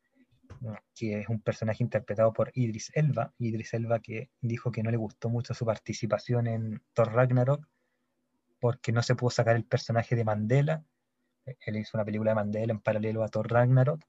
que 0.96 1.22
es 1.22 1.30
un 1.30 1.42
personaje 1.42 1.84
interpretado 1.84 2.34
por 2.34 2.52
Idris 2.54 2.92
Elba. 2.96 3.34
Idris 3.38 3.74
Elba 3.74 4.00
que 4.00 4.30
dijo 4.42 4.72
que 4.72 4.84
no 4.84 4.92
le 4.92 4.98
gustó 4.98 5.30
mucho 5.30 5.54
su 5.54 5.66
participación 5.66 6.48
en 6.48 6.82
Thor 6.94 7.14
Ragnarok 7.14 7.68
porque 8.60 8.92
no 8.92 9.04
se 9.04 9.16
pudo 9.16 9.30
sacar 9.30 9.56
el 9.56 9.66
personaje 9.66 10.16
de 10.16 10.24
Mandela. 10.24 10.84
Él 11.46 11.78
hizo 11.78 11.98
una 11.98 12.06
película 12.06 12.32
de 12.32 12.36
Mandela 12.36 12.74
en 12.74 12.80
paralelo 12.80 13.24
a 13.24 13.30
Thor 13.30 13.50
Ragnarok 13.50 14.02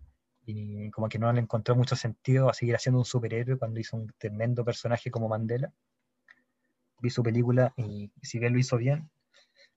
y 0.44 0.90
como 0.90 1.08
que 1.08 1.18
no 1.18 1.30
le 1.32 1.40
encontró 1.40 1.76
mucho 1.76 1.94
sentido 1.94 2.48
a 2.48 2.54
seguir 2.54 2.74
haciendo 2.74 2.98
un 2.98 3.04
superhéroe 3.04 3.58
cuando 3.58 3.80
hizo 3.80 3.96
un 3.96 4.12
tremendo 4.16 4.64
personaje 4.64 5.10
como 5.10 5.28
Mandela. 5.28 5.72
Vi 7.00 7.10
su 7.10 7.22
película 7.22 7.74
y 7.76 8.10
si 8.22 8.38
bien 8.38 8.54
lo 8.54 8.58
hizo 8.58 8.76
bien, 8.78 9.10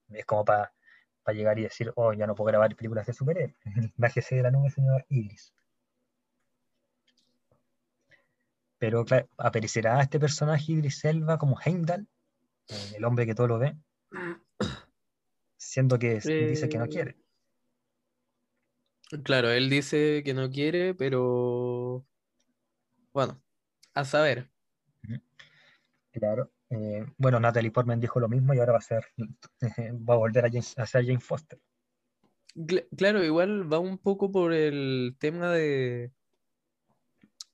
es 0.09 0.25
como 0.25 0.45
para 0.45 0.71
llegar 1.27 1.59
y 1.59 1.63
decir, 1.63 1.91
oh, 1.95 2.13
ya 2.13 2.25
no 2.25 2.35
puedo 2.35 2.47
grabar 2.47 2.75
películas 2.75 3.05
de 3.05 3.13
superhéroes. 3.13 3.55
Bájese 3.97 4.35
de 4.35 4.43
la 4.43 4.51
nube, 4.51 4.69
señor 4.69 5.05
Idris. 5.09 5.53
Pero 8.81 9.05
claro, 9.05 9.29
¿aparecerá 9.37 10.01
este 10.01 10.19
personaje 10.19 10.71
Idris 10.71 11.05
Elba 11.05 11.37
como 11.37 11.55
Heimdall? 11.63 12.07
eh, 12.67 12.93
el 12.97 13.05
hombre 13.05 13.27
que 13.27 13.35
todo 13.35 13.45
lo 13.47 13.59
ve, 13.59 13.77
siendo 15.55 15.99
que 15.99 16.15
dice 16.15 16.67
que 16.67 16.79
no 16.79 16.85
Eh, 16.85 16.89
quiere. 16.89 17.17
Claro, 19.23 19.51
él 19.51 19.69
dice 19.69 20.23
que 20.25 20.33
no 20.33 20.49
quiere, 20.49 20.95
pero 20.95 22.07
bueno, 23.13 23.39
a 23.93 24.03
saber. 24.03 24.49
Claro. 26.11 26.51
Eh, 26.71 27.05
bueno, 27.17 27.39
Natalie 27.39 27.69
Portman 27.69 27.99
dijo 27.99 28.19
lo 28.19 28.29
mismo 28.29 28.55
y 28.55 28.59
ahora 28.59 28.71
va 28.71 28.77
a 28.79 28.81
ser, 28.81 29.05
va 30.09 30.13
a 30.15 30.17
volver 30.17 30.45
a, 30.45 30.49
James- 30.49 30.75
a 30.79 30.87
ser 30.87 31.05
Jane 31.05 31.19
Foster. 31.19 31.59
Cl- 32.55 32.87
Claro, 32.97 33.23
igual 33.23 33.71
va 33.71 33.77
un 33.77 33.99
poco 33.99 34.31
por 34.31 34.53
el 34.53 35.15
tema 35.19 35.51
de, 35.51 36.11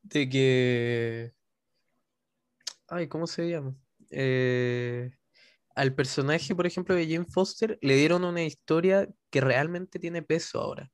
de 0.10 0.30
que, 0.30 1.34
ay, 2.88 3.08
¿cómo 3.08 3.28
se 3.28 3.50
llama? 3.50 3.76
Eh, 4.10 5.12
al 5.76 5.93
personaje, 5.93 6.56
por 6.56 6.65
ejemplo, 6.65 6.96
de 6.96 7.08
Jane 7.08 7.26
Foster, 7.26 7.78
le 7.82 7.96
dieron 7.96 8.24
una 8.24 8.43
historia 8.43 9.08
que 9.30 9.41
realmente 9.41 10.00
tiene 10.00 10.22
peso 10.22 10.60
ahora. 10.60 10.91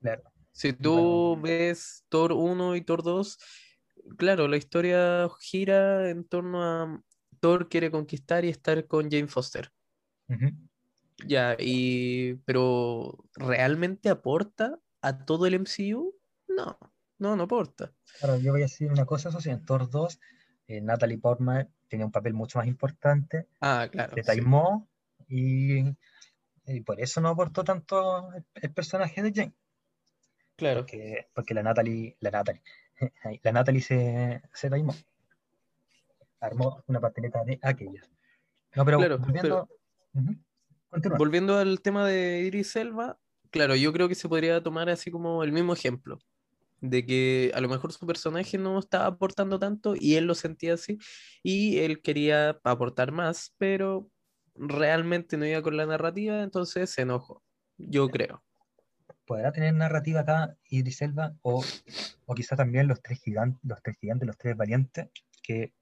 Claro. 0.00 0.22
Si 0.52 0.72
tú 0.72 1.38
ves 1.40 2.04
Thor 2.08 2.32
1 2.32 2.76
y 2.76 2.80
Thor 2.82 3.02
2, 3.02 3.38
claro, 4.16 4.48
la 4.48 4.56
historia 4.56 5.28
gira 5.40 6.10
en 6.10 6.24
torno 6.24 6.62
a 6.62 7.02
Thor 7.38 7.68
quiere 7.68 7.90
conquistar 7.90 8.44
y 8.44 8.48
estar 8.48 8.86
con 8.86 9.10
Jane 9.10 9.28
Foster. 9.28 9.72
Ya, 11.26 11.56
y 11.58 12.34
pero 12.46 13.24
¿realmente 13.34 14.08
aporta 14.08 14.78
a 15.02 15.24
todo 15.24 15.46
el 15.46 15.54
MCU? 15.54 16.14
No, 16.48 16.78
no, 17.20 17.36
no 17.36 17.44
aporta. 17.44 17.92
Claro, 18.18 18.38
yo 18.38 18.52
voy 18.52 18.62
a 18.62 18.64
decir 18.64 18.90
una 18.90 19.04
cosa, 19.06 19.28
eso 19.28 19.40
sí, 19.40 19.50
en 19.50 19.64
Thor 19.64 19.88
2, 19.88 20.20
eh, 20.68 20.80
Natalie 20.80 21.18
Portman 21.18 21.68
tiene 21.88 22.04
un 22.04 22.10
papel 22.12 22.34
mucho 22.34 22.58
más 22.58 22.66
importante, 22.68 23.46
Ah, 23.60 23.88
claro. 23.90 24.14
se 24.14 24.22
sí. 24.22 24.26
taimó 24.26 24.88
y, 25.28 25.80
y 26.66 26.80
por 26.84 27.00
eso 27.00 27.20
no 27.20 27.28
aportó 27.28 27.62
tanto 27.64 28.32
el, 28.34 28.44
el 28.54 28.72
personaje 28.72 29.22
de 29.22 29.32
Jane, 29.32 29.54
Claro. 30.56 30.80
porque, 30.80 31.28
porque 31.34 31.54
la 31.54 31.62
Natalie, 31.62 32.16
la 32.20 32.30
Natalie, 32.30 32.62
la 33.42 33.52
Natalie 33.52 33.80
se, 33.82 34.42
se 34.52 34.68
taimó, 34.70 34.94
armó 36.40 36.82
una 36.86 37.00
pasteleta 37.00 37.44
de 37.44 37.58
aquellas. 37.62 38.10
No, 38.74 38.84
pero 38.84 38.98
Claro, 38.98 39.18
volviendo. 39.18 39.68
Continúa. 40.90 41.18
Volviendo 41.18 41.56
al 41.58 41.80
tema 41.82 42.06
de 42.06 42.40
Idris 42.40 42.74
Elba, 42.76 43.18
claro, 43.50 43.76
yo 43.76 43.92
creo 43.92 44.08
que 44.08 44.14
se 44.16 44.28
podría 44.28 44.60
tomar 44.62 44.88
así 44.90 45.10
como 45.10 45.44
el 45.44 45.52
mismo 45.52 45.72
ejemplo, 45.72 46.18
de 46.80 47.04
que 47.04 47.52
a 47.54 47.60
lo 47.60 47.68
mejor 47.68 47.92
su 47.92 48.06
personaje 48.06 48.58
no 48.58 48.78
estaba 48.78 49.06
aportando 49.06 49.58
tanto 49.58 49.94
y 49.98 50.14
él 50.16 50.26
lo 50.26 50.34
sentía 50.34 50.74
así, 50.74 50.98
y 51.42 51.78
él 51.78 52.02
quería 52.02 52.58
aportar 52.64 53.12
más, 53.12 53.54
pero 53.58 54.10
realmente 54.54 55.36
no 55.36 55.46
iba 55.46 55.62
con 55.62 55.76
la 55.76 55.86
narrativa, 55.86 56.42
entonces 56.42 56.90
se 56.90 57.02
enojó, 57.02 57.42
yo 57.76 58.08
creo. 58.08 58.42
¿Podrá 59.26 59.52
tener 59.52 59.74
narrativa 59.74 60.20
acá 60.20 60.56
Idris 60.68 61.02
Elba 61.02 61.34
o, 61.42 61.64
o 62.26 62.34
quizá 62.34 62.56
también 62.56 62.88
los 62.88 63.00
tres 63.00 63.20
gigantes, 63.20 63.60
los 63.62 63.80
tres 63.82 63.96
gigantes, 64.00 64.26
los 64.26 64.36
tres 64.36 64.56
valientes, 64.56 65.08
que, 65.42 65.72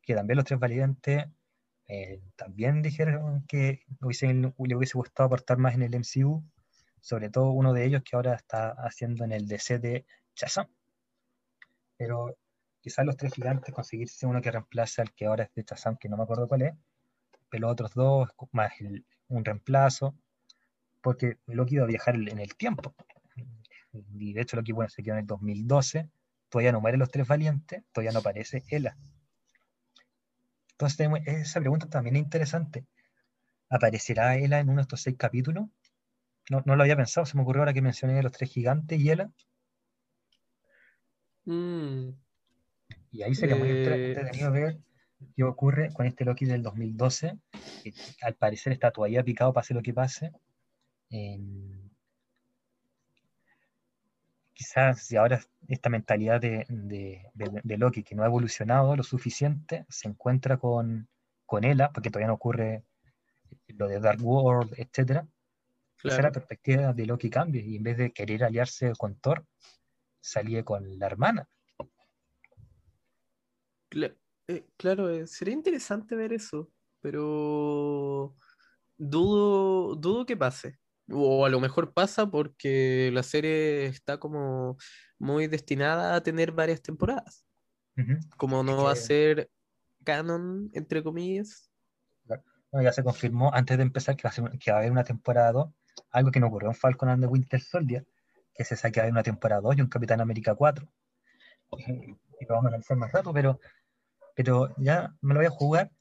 que 0.00 0.14
también 0.14 0.36
los 0.36 0.46
tres 0.46 0.58
valientes 0.58 1.26
eh, 1.86 2.20
también 2.36 2.82
dijeron 2.82 3.44
que 3.46 3.82
hubiese- 4.00 4.32
le 4.32 4.74
hubiese 4.76 4.96
gustado 4.98 5.26
aportar 5.26 5.58
más 5.58 5.74
en 5.74 5.82
el 5.82 5.94
MCU, 5.94 6.42
sobre 7.00 7.30
todo 7.30 7.50
uno 7.50 7.72
de 7.72 7.84
ellos 7.86 8.02
que 8.04 8.16
ahora 8.16 8.34
está 8.34 8.70
haciendo 8.70 9.24
en 9.24 9.32
el 9.32 9.46
DC 9.46 9.78
de 9.78 10.04
Shazam. 10.38 10.68
Pero 11.96 12.36
quizás 12.80 13.04
los 13.04 13.16
tres 13.16 13.34
gigantes 13.34 13.74
conseguirse 13.74 14.26
uno 14.26 14.40
que 14.40 14.52
reemplace 14.52 15.02
al 15.02 15.12
que 15.12 15.26
ahora 15.26 15.44
es 15.44 15.54
de 15.54 15.64
Shazam, 15.68 15.96
que 15.96 16.08
no 16.08 16.16
me 16.16 16.22
acuerdo 16.22 16.46
cuál 16.46 16.62
es, 16.62 16.74
pero 17.48 17.62
los 17.62 17.72
otros 17.72 17.94
dos, 17.94 18.28
más 18.52 18.72
un 19.28 19.44
reemplazo, 19.44 20.14
porque 21.02 21.38
Loki 21.46 21.74
iba 21.76 21.84
a 21.84 21.88
viajar 21.88 22.14
en 22.14 22.38
el 22.38 22.54
tiempo. 22.56 22.94
Y 23.92 24.32
de 24.32 24.40
hecho 24.42 24.56
Loki, 24.56 24.72
bueno, 24.72 24.88
se 24.88 25.02
quedó 25.02 25.14
en 25.14 25.20
el 25.20 25.26
2012, 25.26 26.08
todavía 26.48 26.72
no 26.72 26.80
mueren 26.80 27.00
los 27.00 27.10
tres 27.10 27.26
valientes, 27.26 27.82
todavía 27.92 28.12
no 28.12 28.20
aparece 28.20 28.64
Ela. 28.68 28.96
Entonces 30.72 31.08
esa 31.26 31.60
pregunta 31.60 31.88
también 31.88 32.16
es 32.16 32.22
interesante. 32.22 32.86
¿Aparecerá 33.68 34.36
Ela 34.36 34.60
en 34.60 34.68
uno 34.68 34.76
de 34.76 34.82
estos 34.82 35.02
seis 35.02 35.16
capítulos? 35.18 35.66
No, 36.50 36.62
lo 36.64 36.82
había 36.82 36.96
pensado, 36.96 37.26
se 37.26 37.36
me 37.36 37.42
ocurrió 37.42 37.62
ahora 37.62 37.74
que 37.74 37.82
mencioné 37.82 38.22
los 38.22 38.32
tres 38.32 38.50
gigantes 38.50 38.98
y 38.98 39.10
Ela, 39.10 39.30
Mm, 41.48 42.10
y 43.10 43.22
ahí 43.22 43.34
sería 43.34 43.56
muy 43.56 43.70
Eh, 43.70 43.72
entretenido 43.78 44.52
ver 44.52 44.78
qué 45.34 45.44
ocurre 45.44 45.90
con 45.94 46.04
este 46.06 46.26
Loki 46.26 46.44
del 46.44 46.62
2012, 46.62 47.38
que 47.82 47.92
al 48.20 48.34
parecer 48.34 48.74
está 48.74 48.90
todavía 48.90 49.24
picado 49.24 49.52
pase 49.54 49.72
lo 49.72 49.82
que 49.82 49.94
pase. 49.94 50.32
En- 51.10 51.88
Quizás 54.52 55.02
si 55.06 55.16
ahora 55.16 55.40
esta 55.68 55.88
mentalidad 55.88 56.40
de, 56.40 56.66
de- 56.68 57.24
de- 57.32 57.60
de 57.62 57.78
Loki 57.78 58.02
que 58.02 58.16
no 58.16 58.24
ha 58.24 58.26
evolucionado 58.26 58.96
lo 58.96 59.04
suficiente, 59.04 59.86
se 59.88 60.08
encuentra 60.08 60.56
con, 60.58 61.08
con 61.46 61.62
Ela, 61.64 61.92
porque 61.92 62.10
todavía 62.10 62.26
no 62.26 62.34
ocurre 62.34 62.82
lo 63.68 63.86
de 63.86 64.00
Dark 64.00 64.20
World, 64.20 64.74
etcétera, 64.76 65.28
quizá 66.02 66.16
la 66.16 66.30
claro. 66.30 66.32
perspectiva 66.32 66.92
de 66.92 67.06
Loki 67.06 67.30
cambie 67.30 67.62
y 67.64 67.76
en 67.76 67.84
vez 67.84 67.96
de 67.98 68.10
querer 68.12 68.42
aliarse 68.42 68.92
con 68.98 69.14
Thor, 69.20 69.46
salía 70.28 70.64
con 70.64 70.98
la 70.98 71.06
hermana. 71.06 71.48
Cla- 73.90 74.16
eh, 74.48 74.66
claro, 74.76 75.10
eh, 75.10 75.26
sería 75.26 75.54
interesante 75.54 76.14
ver 76.16 76.32
eso, 76.32 76.70
pero 77.00 78.36
dudo, 78.96 79.94
dudo 79.96 80.26
que 80.26 80.36
pase. 80.36 80.78
O 81.10 81.46
a 81.46 81.48
lo 81.48 81.58
mejor 81.58 81.94
pasa 81.94 82.30
porque 82.30 83.10
la 83.14 83.22
serie 83.22 83.86
está 83.86 84.18
como 84.18 84.76
muy 85.18 85.46
destinada 85.46 86.14
a 86.14 86.22
tener 86.22 86.52
varias 86.52 86.82
temporadas. 86.82 87.46
Como 88.36 88.62
no 88.62 88.78
Es 88.78 88.84
va 88.84 88.92
a 88.92 88.96
ser 88.96 89.50
canon, 90.04 90.70
entre 90.74 91.02
comillas. 91.02 91.70
Ya 92.72 92.92
se 92.92 93.02
confirmó 93.02 93.52
antes 93.54 93.78
de 93.78 93.82
empezar 93.82 94.14
que 94.16 94.24
va 94.24 94.30
a, 94.30 94.32
ser- 94.32 94.58
que 94.58 94.70
va 94.70 94.76
a 94.76 94.80
haber 94.80 94.92
una 94.92 95.02
temporada 95.04 95.52
2, 95.52 95.72
algo 96.10 96.30
que 96.30 96.38
no 96.40 96.48
ocurrió 96.48 96.68
en 96.68 96.74
Falcon 96.74 97.08
and 97.08 97.22
the 97.22 97.26
Winter 97.26 97.60
Soldier, 97.60 98.06
que 98.58 98.64
se 98.64 98.74
sabe 98.74 98.90
que 98.90 99.00
va 99.00 99.02
a 99.02 99.04
haber 99.04 99.12
una 99.12 99.22
temporada 99.22 99.60
2 99.60 99.78
y 99.78 99.80
un 99.82 99.88
Capitán 99.88 100.20
América 100.20 100.56
4. 100.56 100.84
Eh, 101.78 102.16
Y 102.40 102.44
lo 102.44 102.54
vamos 102.54 102.64
a 102.64 102.68
analizar 102.68 102.96
más 102.96 103.12
rato, 103.12 103.32
pero, 103.32 103.60
pero 104.34 104.74
ya 104.78 105.14
me 105.20 105.32
lo 105.34 105.40
voy 105.40 105.46
a 105.46 105.50
jugar, 105.50 105.92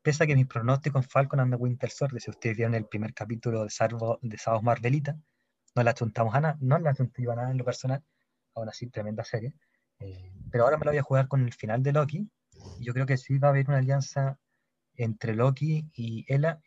pese 0.00 0.24
a 0.24 0.26
que 0.26 0.34
mis 0.34 0.46
pronósticos 0.46 1.04
en 1.04 1.10
Falcon 1.10 1.40
and 1.40 1.52
the 1.52 1.56
Winter 1.56 1.90
Soldier, 1.90 2.22
si 2.22 2.30
ustedes 2.30 2.56
vieron 2.56 2.74
el 2.74 2.86
primer 2.86 3.12
capítulo 3.12 3.64
de, 3.64 3.70
Salvo, 3.70 4.18
de 4.22 4.38
Sábados 4.38 4.62
Marvelita, 4.62 5.14
no 5.74 5.82
la 5.82 5.92
chuntamos 5.92 6.34
a 6.34 6.40
nada, 6.40 6.56
no 6.60 6.78
la 6.78 6.94
chunté 6.94 7.30
a 7.30 7.34
nada 7.34 7.50
en 7.50 7.58
lo 7.58 7.64
personal, 7.66 8.02
aún 8.54 8.70
así 8.70 8.88
tremenda 8.88 9.22
serie. 9.22 9.52
Eh, 9.98 10.32
pero 10.50 10.64
ahora 10.64 10.78
me 10.78 10.86
lo 10.86 10.92
voy 10.92 10.98
a 10.98 11.02
jugar 11.02 11.28
con 11.28 11.44
el 11.44 11.52
final 11.52 11.82
de 11.82 11.92
Loki, 11.92 12.30
y 12.78 12.84
yo 12.84 12.94
creo 12.94 13.04
que 13.04 13.18
sí 13.18 13.38
va 13.38 13.48
a 13.48 13.50
haber 13.50 13.68
una 13.68 13.78
alianza 13.78 14.38
entre 14.94 15.34
Loki 15.34 15.90
y 15.92 16.24
Ella, 16.32 16.62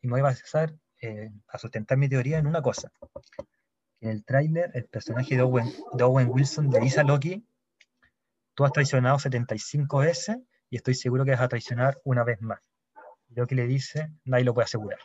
y 0.00 0.06
me 0.06 0.12
voy 0.12 0.20
a 0.20 0.24
basar 0.24 0.76
eh, 1.02 1.32
a 1.48 1.58
sustentar 1.58 1.98
mi 1.98 2.08
teoría 2.08 2.38
en 2.38 2.46
una 2.46 2.62
cosa. 2.62 2.92
En 4.00 4.10
el 4.10 4.24
tráiler, 4.24 4.70
el 4.74 4.86
personaje 4.86 5.36
de 5.36 5.42
Owen, 5.42 6.28
Wilson 6.28 6.70
le 6.70 6.80
dice 6.80 7.00
a 7.00 7.04
Loki, 7.04 7.46
tú 8.54 8.64
has 8.64 8.72
traicionado 8.72 9.18
75 9.18 9.98
veces 9.98 10.38
y 10.68 10.76
estoy 10.76 10.94
seguro 10.94 11.24
que 11.24 11.30
vas 11.30 11.40
a 11.40 11.48
traicionar 11.48 11.98
una 12.04 12.24
vez 12.24 12.40
más. 12.40 12.60
Loki 13.28 13.54
le 13.54 13.66
dice, 13.66 14.12
nadie 14.24 14.44
lo 14.44 14.54
puede 14.54 14.66
asegurar. 14.66 14.98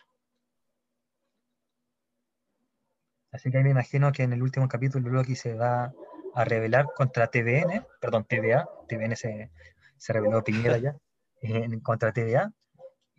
Así 3.31 3.49
que 3.49 3.57
ahí 3.57 3.63
me 3.63 3.71
imagino 3.71 4.11
que 4.11 4.23
en 4.23 4.33
el 4.33 4.43
último 4.43 4.67
capítulo 4.67 5.09
Loki 5.09 5.35
se 5.35 5.53
va 5.53 5.93
a 6.35 6.45
rebelar 6.45 6.85
contra 6.95 7.27
TVN, 7.27 7.85
perdón, 7.99 8.25
TVA, 8.25 8.67
TVN 8.87 9.15
se, 9.15 9.51
se 9.97 10.13
rebeló 10.13 10.43
Piñera 10.43 10.77
ya, 10.77 10.95
en 11.41 11.79
contra 11.79 12.11
TVA, 12.11 12.51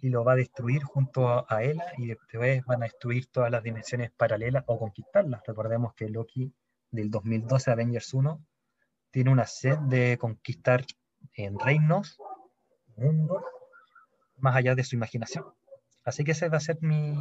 y 0.03 0.11
lo 0.11 0.25
va 0.25 0.33
a 0.33 0.37
destruir 0.37 0.83
junto 0.83 1.29
a, 1.29 1.47
a 1.49 1.63
Ela 1.63 1.85
y 1.97 2.09
después 2.09 2.65
van 2.65 2.83
a 2.83 2.87
destruir 2.87 3.29
todas 3.29 3.53
las 3.53 3.63
dimensiones 3.63 4.11
paralelas 4.11 4.65
o 4.67 4.77
conquistarlas. 4.77 5.43
Recordemos 5.47 5.95
que 5.95 6.09
Loki 6.09 6.53
del 6.91 7.09
2012 7.09 7.71
Avengers 7.71 8.13
1 8.13 8.45
tiene 9.13 9.31
una 9.31 9.47
sed 9.47 9.79
de 9.79 10.19
conquistar 10.19 10.85
en 11.35 11.57
reinos, 11.57 12.19
mundos, 12.97 13.45
más 14.39 14.57
allá 14.57 14.75
de 14.75 14.83
su 14.83 14.97
imaginación. 14.97 15.45
Así 16.05 16.25
que 16.25 16.33
esa 16.33 16.49
va 16.49 16.57
a 16.57 16.61
ser 16.61 16.79
mi, 16.81 17.15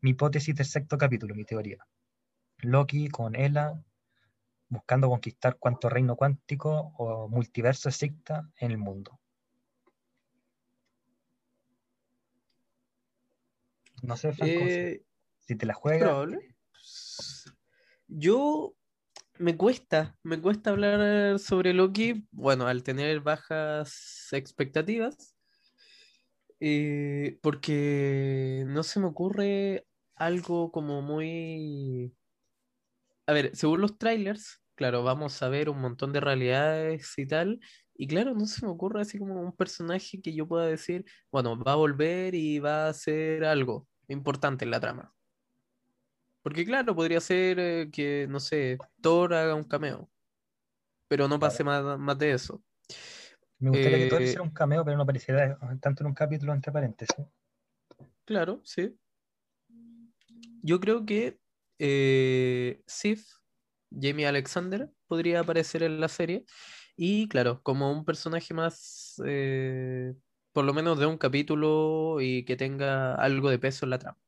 mi 0.00 0.10
hipótesis 0.10 0.56
del 0.56 0.66
sexto 0.66 0.98
capítulo, 0.98 1.36
mi 1.36 1.44
teoría. 1.44 1.86
Loki 2.58 3.08
con 3.08 3.36
Ela 3.36 3.80
buscando 4.68 5.08
conquistar 5.08 5.56
cuanto 5.56 5.88
reino 5.88 6.16
cuántico 6.16 6.92
o 6.98 7.28
multiverso 7.28 7.88
exista 7.88 8.50
en 8.58 8.72
el 8.72 8.78
mundo. 8.78 9.20
No 14.02 14.16
sé, 14.16 14.32
Franco, 14.32 14.66
si- 14.68 14.74
Eh, 14.74 15.02
si 15.40 15.56
te 15.56 15.66
la 15.66 15.74
juegas. 15.74 16.08
probable. 16.08 16.56
Yo 18.08 18.74
me 19.38 19.56
cuesta, 19.56 20.18
me 20.22 20.40
cuesta 20.40 20.70
hablar 20.70 21.38
sobre 21.38 21.74
Loki, 21.74 22.26
bueno, 22.30 22.66
al 22.66 22.82
tener 22.82 23.20
bajas 23.20 24.28
expectativas, 24.32 25.34
Eh, 26.60 27.38
porque 27.40 28.64
no 28.66 28.82
se 28.82 28.98
me 28.98 29.06
ocurre 29.06 29.86
algo 30.16 30.72
como 30.72 31.02
muy... 31.02 32.12
A 33.26 33.32
ver, 33.32 33.54
según 33.54 33.80
los 33.80 33.96
trailers, 33.98 34.60
claro, 34.74 35.02
vamos 35.04 35.40
a 35.42 35.48
ver 35.48 35.68
un 35.68 35.80
montón 35.80 36.12
de 36.12 36.20
realidades 36.20 37.12
y 37.16 37.26
tal. 37.26 37.60
Y 38.00 38.06
claro, 38.06 38.32
no 38.32 38.46
se 38.46 38.64
me 38.64 38.70
ocurre 38.70 39.00
así 39.00 39.18
como 39.18 39.40
un 39.40 39.52
personaje 39.52 40.22
que 40.22 40.32
yo 40.32 40.46
pueda 40.46 40.66
decir, 40.66 41.04
bueno, 41.32 41.58
va 41.58 41.72
a 41.72 41.76
volver 41.76 42.32
y 42.36 42.60
va 42.60 42.86
a 42.86 42.90
hacer 42.90 43.44
algo 43.44 43.88
importante 44.06 44.64
en 44.64 44.70
la 44.70 44.78
trama. 44.78 45.12
Porque 46.40 46.64
claro, 46.64 46.94
podría 46.94 47.20
ser 47.20 47.58
eh, 47.58 47.90
que, 47.90 48.28
no 48.30 48.38
sé, 48.38 48.78
Thor 49.02 49.34
haga 49.34 49.56
un 49.56 49.64
cameo. 49.64 50.08
Pero 51.08 51.26
no 51.26 51.40
pase 51.40 51.64
más, 51.64 51.98
más 51.98 52.16
de 52.16 52.30
eso. 52.30 52.62
Me 53.58 53.70
gustaría 53.70 53.98
que 53.98 54.06
Thor 54.06 54.22
Eh, 54.22 54.24
hiciera 54.26 54.42
un 54.42 54.52
cameo, 54.52 54.84
pero 54.84 54.96
no 54.96 55.02
apareciera 55.02 55.58
tanto 55.80 56.04
en 56.04 56.06
un 56.06 56.14
capítulo 56.14 56.54
entre 56.54 56.70
paréntesis. 56.70 57.26
Claro, 58.24 58.60
sí. 58.62 58.96
Yo 60.62 60.78
creo 60.78 61.04
que 61.04 61.40
eh, 61.80 62.80
Sif, 62.86 63.26
Jamie 63.90 64.28
Alexander, 64.28 64.88
podría 65.08 65.40
aparecer 65.40 65.82
en 65.82 65.98
la 65.98 66.08
serie. 66.08 66.44
Y 67.00 67.28
claro, 67.28 67.62
como 67.62 67.92
un 67.92 68.04
personaje 68.04 68.52
más, 68.52 69.22
eh, 69.24 70.14
por 70.52 70.64
lo 70.64 70.74
menos 70.74 70.98
de 70.98 71.06
un 71.06 71.16
capítulo 71.16 72.20
y 72.20 72.44
que 72.44 72.56
tenga 72.56 73.14
algo 73.14 73.50
de 73.50 73.60
peso 73.60 73.86
en 73.86 73.90
la 73.90 74.00
trama. 74.00 74.18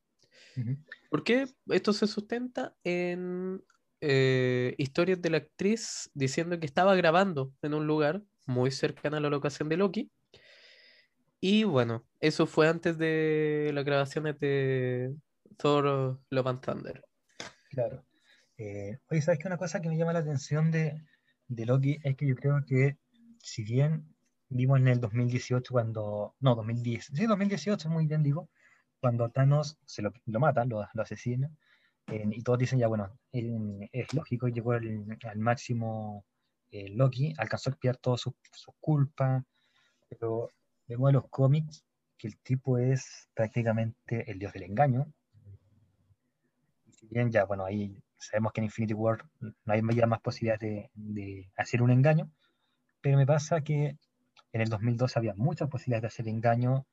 Porque 1.10 1.46
esto 1.66 1.92
se 1.92 2.06
sustenta 2.06 2.76
en 2.84 3.60
eh, 4.00 4.76
historias 4.78 5.20
de 5.20 5.30
la 5.30 5.38
actriz 5.38 6.10
diciendo 6.14 6.60
que 6.60 6.66
estaba 6.66 6.94
grabando 6.94 7.52
en 7.60 7.74
un 7.74 7.88
lugar 7.88 8.22
muy 8.46 8.70
cercano 8.70 9.16
a 9.16 9.20
la 9.20 9.30
locación 9.30 9.68
de 9.68 9.76
Loki. 9.76 10.12
Y 11.40 11.64
bueno, 11.64 12.06
eso 12.20 12.46
fue 12.46 12.68
antes 12.68 12.98
de 12.98 13.72
las 13.74 13.84
grabaciones 13.84 14.38
de 14.38 15.12
Thor 15.56 16.20
Love 16.30 16.46
and 16.46 16.60
Thunder. 16.60 17.04
Claro. 17.70 18.04
Eh, 18.58 18.98
oye, 19.10 19.22
¿sabes 19.22 19.40
qué? 19.40 19.48
Una 19.48 19.58
cosa 19.58 19.82
que 19.82 19.88
me 19.88 19.96
llama 19.96 20.12
la 20.12 20.20
atención 20.20 20.70
de, 20.70 21.02
de 21.50 21.66
Loki 21.66 21.98
es 22.02 22.16
que 22.16 22.26
yo 22.26 22.36
creo 22.36 22.64
que, 22.64 22.96
si 23.42 23.64
bien 23.64 24.14
vimos 24.48 24.78
en 24.78 24.88
el 24.88 25.00
2018 25.00 25.72
cuando, 25.72 26.34
no, 26.40 26.54
2010, 26.54 27.10
sí, 27.12 27.26
2018, 27.26 27.90
muy 27.90 28.06
bien 28.06 28.22
digo, 28.22 28.48
cuando 29.00 29.30
Thanos 29.30 29.78
se 29.84 30.02
lo, 30.02 30.12
lo 30.26 30.40
matan, 30.40 30.68
lo, 30.68 30.86
lo 30.94 31.02
asesinan, 31.02 31.56
eh, 32.06 32.24
y 32.30 32.42
todos 32.42 32.58
dicen 32.58 32.78
ya, 32.78 32.86
bueno, 32.86 33.18
eh, 33.32 33.88
es 33.92 34.14
lógico, 34.14 34.48
llegó 34.48 34.72
al, 34.72 35.18
al 35.24 35.38
máximo 35.38 36.24
eh, 36.70 36.88
Loki, 36.90 37.34
alcanzó 37.36 37.70
a 37.70 37.72
expiar 37.72 37.96
todas 37.96 38.20
sus 38.20 38.34
sus 38.52 38.74
culpas, 38.80 39.42
pero 40.08 40.50
vemos 40.86 41.10
en 41.10 41.14
los 41.14 41.28
cómics 41.30 41.84
que 42.16 42.28
el 42.28 42.38
tipo 42.38 42.78
es 42.78 43.28
prácticamente 43.34 44.30
el 44.30 44.38
dios 44.38 44.52
del 44.52 44.64
engaño, 44.64 45.12
y 46.86 46.92
si 46.92 47.08
bien 47.08 47.32
ya, 47.32 47.44
bueno, 47.44 47.64
ahí 47.64 48.00
sabemos 48.20 48.52
que 48.52 48.60
en 48.60 48.66
Infinity 48.66 48.94
War 48.94 49.24
no 49.40 49.72
hay 49.72 49.82
más 49.82 50.20
posibilidades 50.20 50.60
de, 50.60 50.90
de 50.94 51.50
hacer 51.56 51.82
un 51.82 51.90
engaño, 51.90 52.30
pero 53.00 53.16
me 53.16 53.26
pasa 53.26 53.62
que 53.62 53.96
en 54.52 54.60
el 54.60 54.68
2012 54.68 55.18
había 55.18 55.34
muchas 55.34 55.68
posibilidades 55.68 56.02
de 56.02 56.08
hacer 56.08 56.28
engaño, 56.28 56.86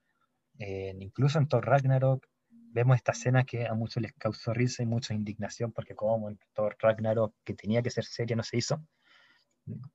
eh, 0.59 0.95
incluso 0.99 1.37
en 1.37 1.47
Thor 1.47 1.65
Ragnarok 1.65 2.25
vemos 2.49 2.95
esta 2.95 3.11
escena 3.11 3.43
que 3.43 3.67
a 3.67 3.73
muchos 3.73 4.01
les 4.01 4.13
causó 4.13 4.53
risa 4.53 4.83
y 4.83 4.85
mucha 4.85 5.13
indignación, 5.13 5.71
porque 5.71 5.95
como 5.95 6.29
en 6.29 6.39
Thor 6.53 6.75
Ragnarok, 6.79 7.33
que 7.43 7.53
tenía 7.53 7.81
que 7.81 7.89
ser 7.89 8.05
seria, 8.05 8.35
no 8.35 8.43
se 8.43 8.57
hizo. 8.57 8.85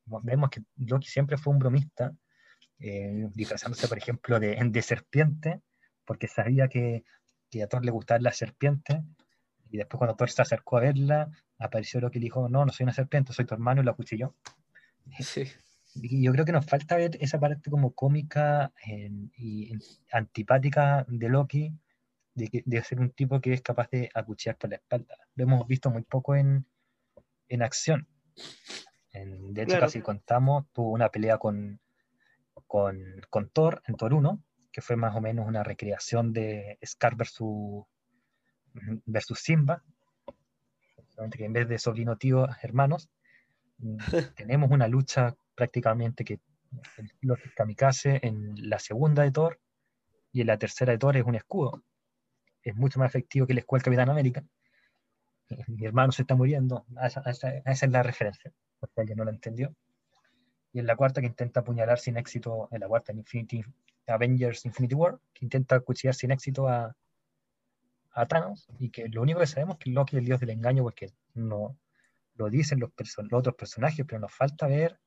Vemos 0.04 0.50
que 0.50 0.62
Loki 0.76 1.08
siempre 1.08 1.36
fue 1.36 1.52
un 1.52 1.58
bromista, 1.58 2.12
eh, 2.78 3.28
disfrazándose, 3.34 3.88
por 3.88 3.98
ejemplo, 3.98 4.40
de, 4.40 4.58
de 4.60 4.82
serpiente, 4.82 5.60
porque 6.04 6.28
sabía 6.28 6.68
que, 6.68 7.04
que 7.50 7.62
a 7.62 7.68
Thor 7.68 7.84
le 7.84 7.92
gustaban 7.92 8.22
las 8.22 8.36
serpientes, 8.36 8.98
y 9.72 9.78
después 9.78 9.98
cuando 9.98 10.14
Thor 10.16 10.30
se 10.30 10.42
acercó 10.42 10.76
a 10.76 10.80
verla, 10.82 11.30
apareció 11.58 12.00
Loki 12.00 12.18
y 12.18 12.20
le 12.20 12.24
dijo, 12.26 12.48
no, 12.48 12.64
no 12.64 12.72
soy 12.72 12.84
una 12.84 12.92
serpiente, 12.92 13.32
soy 13.32 13.44
tu 13.46 13.54
hermano, 13.54 13.80
y 13.80 13.84
lo 13.84 13.90
acuchilló. 13.90 14.34
Sí, 15.20 15.44
Y 15.94 16.22
yo 16.24 16.32
creo 16.32 16.44
que 16.44 16.52
nos 16.52 16.64
falta 16.66 16.96
ver 16.96 17.16
esa 17.20 17.38
parte 17.40 17.70
como 17.70 17.92
cómica 17.92 18.72
en- 18.84 19.30
y 19.36 19.72
en- 19.72 19.80
antipática 20.12 21.04
de 21.08 21.28
Loki, 21.28 21.72
de, 22.34 22.48
que- 22.48 22.62
de 22.64 22.82
ser 22.82 23.00
un 23.00 23.10
tipo 23.10 23.40
que 23.40 23.52
es 23.52 23.60
capaz 23.62 23.88
de 23.90 24.08
acuchillar 24.14 24.56
por 24.56 24.70
la 24.70 24.76
espalda. 24.76 25.16
Lo 25.34 25.44
hemos 25.44 25.66
visto 25.66 25.90
muy 25.90 26.02
poco 26.02 26.34
en, 26.34 26.64
en 27.48 27.62
acción. 27.62 28.06
En- 29.12 29.52
de 29.52 29.62
hecho, 29.62 29.72
Claro. 29.72 29.86
casi 29.86 30.00
contamos, 30.00 30.66
tuvo 30.72 30.90
una 30.92 31.10
pelea 31.10 31.36
con, 31.38 31.80
con, 32.66 32.98
con 33.28 33.50
Thor, 33.50 33.82
en 33.86 33.96
Thor 33.96 34.14
1, 34.14 34.42
que 34.72 34.80
fue 34.80 34.96
más 34.96 35.14
o 35.14 35.20
menos 35.20 35.46
una 35.46 35.62
recreación 35.62 36.32
de 36.32 36.78
Scar 36.84 37.16
versus, 37.16 37.84
versus 39.06 39.38
Simba. 39.40 39.82
Solamente 41.10 41.38
que 41.38 41.44
en 41.44 41.52
vez 41.52 41.68
de 41.68 41.78
sobrino 41.78 42.16
tío, 42.16 42.46
hermanos, 42.62 43.08
mm, 43.78 43.96
tenemos 44.36 44.70
una 44.70 44.88
lucha 44.88 45.34
prácticamente 45.54 46.24
que 46.24 46.40
los 47.20 47.38
kamikaze 47.54 48.20
en 48.26 48.54
la 48.70 48.78
segunda 48.78 49.22
de 49.22 49.30
Thor 49.30 49.60
y 50.32 50.40
en 50.40 50.46
la 50.46 50.58
tercera 50.58 50.92
de 50.92 50.98
Thor 50.98 51.16
es 51.16 51.24
un 51.24 51.34
escudo. 51.34 51.82
Es 52.62 52.74
mucho 52.76 52.98
más 52.98 53.10
efectivo 53.10 53.46
que 53.46 53.52
el 53.52 53.58
escudo 53.58 53.78
del 53.78 53.84
Capitán 53.84 54.10
América. 54.10 54.44
Mi 55.68 55.84
hermano 55.84 56.12
se 56.12 56.22
está 56.22 56.34
muriendo. 56.34 56.86
Esa, 57.02 57.20
esa- 57.26 57.56
esa 57.58 57.86
es 57.86 57.92
la 57.92 58.02
referencia, 58.02 58.52
por 58.80 58.88
si 58.90 59.00
alguien 59.00 59.18
no 59.18 59.24
la 59.24 59.30
entendió. 59.32 59.74
Y 60.72 60.78
en 60.78 60.86
la 60.86 60.96
cuarta 60.96 61.20
que 61.20 61.26
intenta 61.26 61.60
apuñalar 61.60 61.98
sin 61.98 62.16
éxito, 62.16 62.68
en 62.70 62.80
la 62.80 62.88
cuarta 62.88 63.12
en 63.12 63.18
Infinity, 63.18 63.62
Avengers 64.06 64.64
Infinity 64.64 64.94
War, 64.94 65.18
que 65.34 65.44
intenta 65.44 65.78
cuchillar 65.80 66.14
sin 66.14 66.30
éxito 66.30 66.66
a, 66.68 66.96
a 68.12 68.26
Thanos 68.26 68.68
y 68.78 68.90
que 68.90 69.08
lo 69.08 69.22
único 69.22 69.40
que 69.40 69.46
sabemos 69.46 69.76
es 69.76 69.84
que 69.84 69.90
Loki 69.90 70.16
es 70.16 70.20
el 70.20 70.26
dios 70.26 70.40
del 70.40 70.50
engaño 70.50 70.82
porque 70.82 71.12
no 71.34 71.78
lo 72.34 72.50
dicen 72.50 72.80
los, 72.80 72.90
otros 73.32 73.54
personajes, 73.54 74.04
pero 74.06 74.20
nos 74.20 74.32
falta 74.32 74.66
ver 74.66 74.98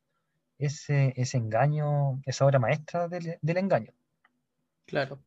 ese, 0.58 1.14
ese 1.16 1.38
engaño, 1.38 2.22
esa 2.26 2.46
obra 2.46 2.60
maestra 2.60 3.08
del, 3.08 3.38
del 3.42 3.58
engaño. 3.58 3.94
claro. 4.86 5.20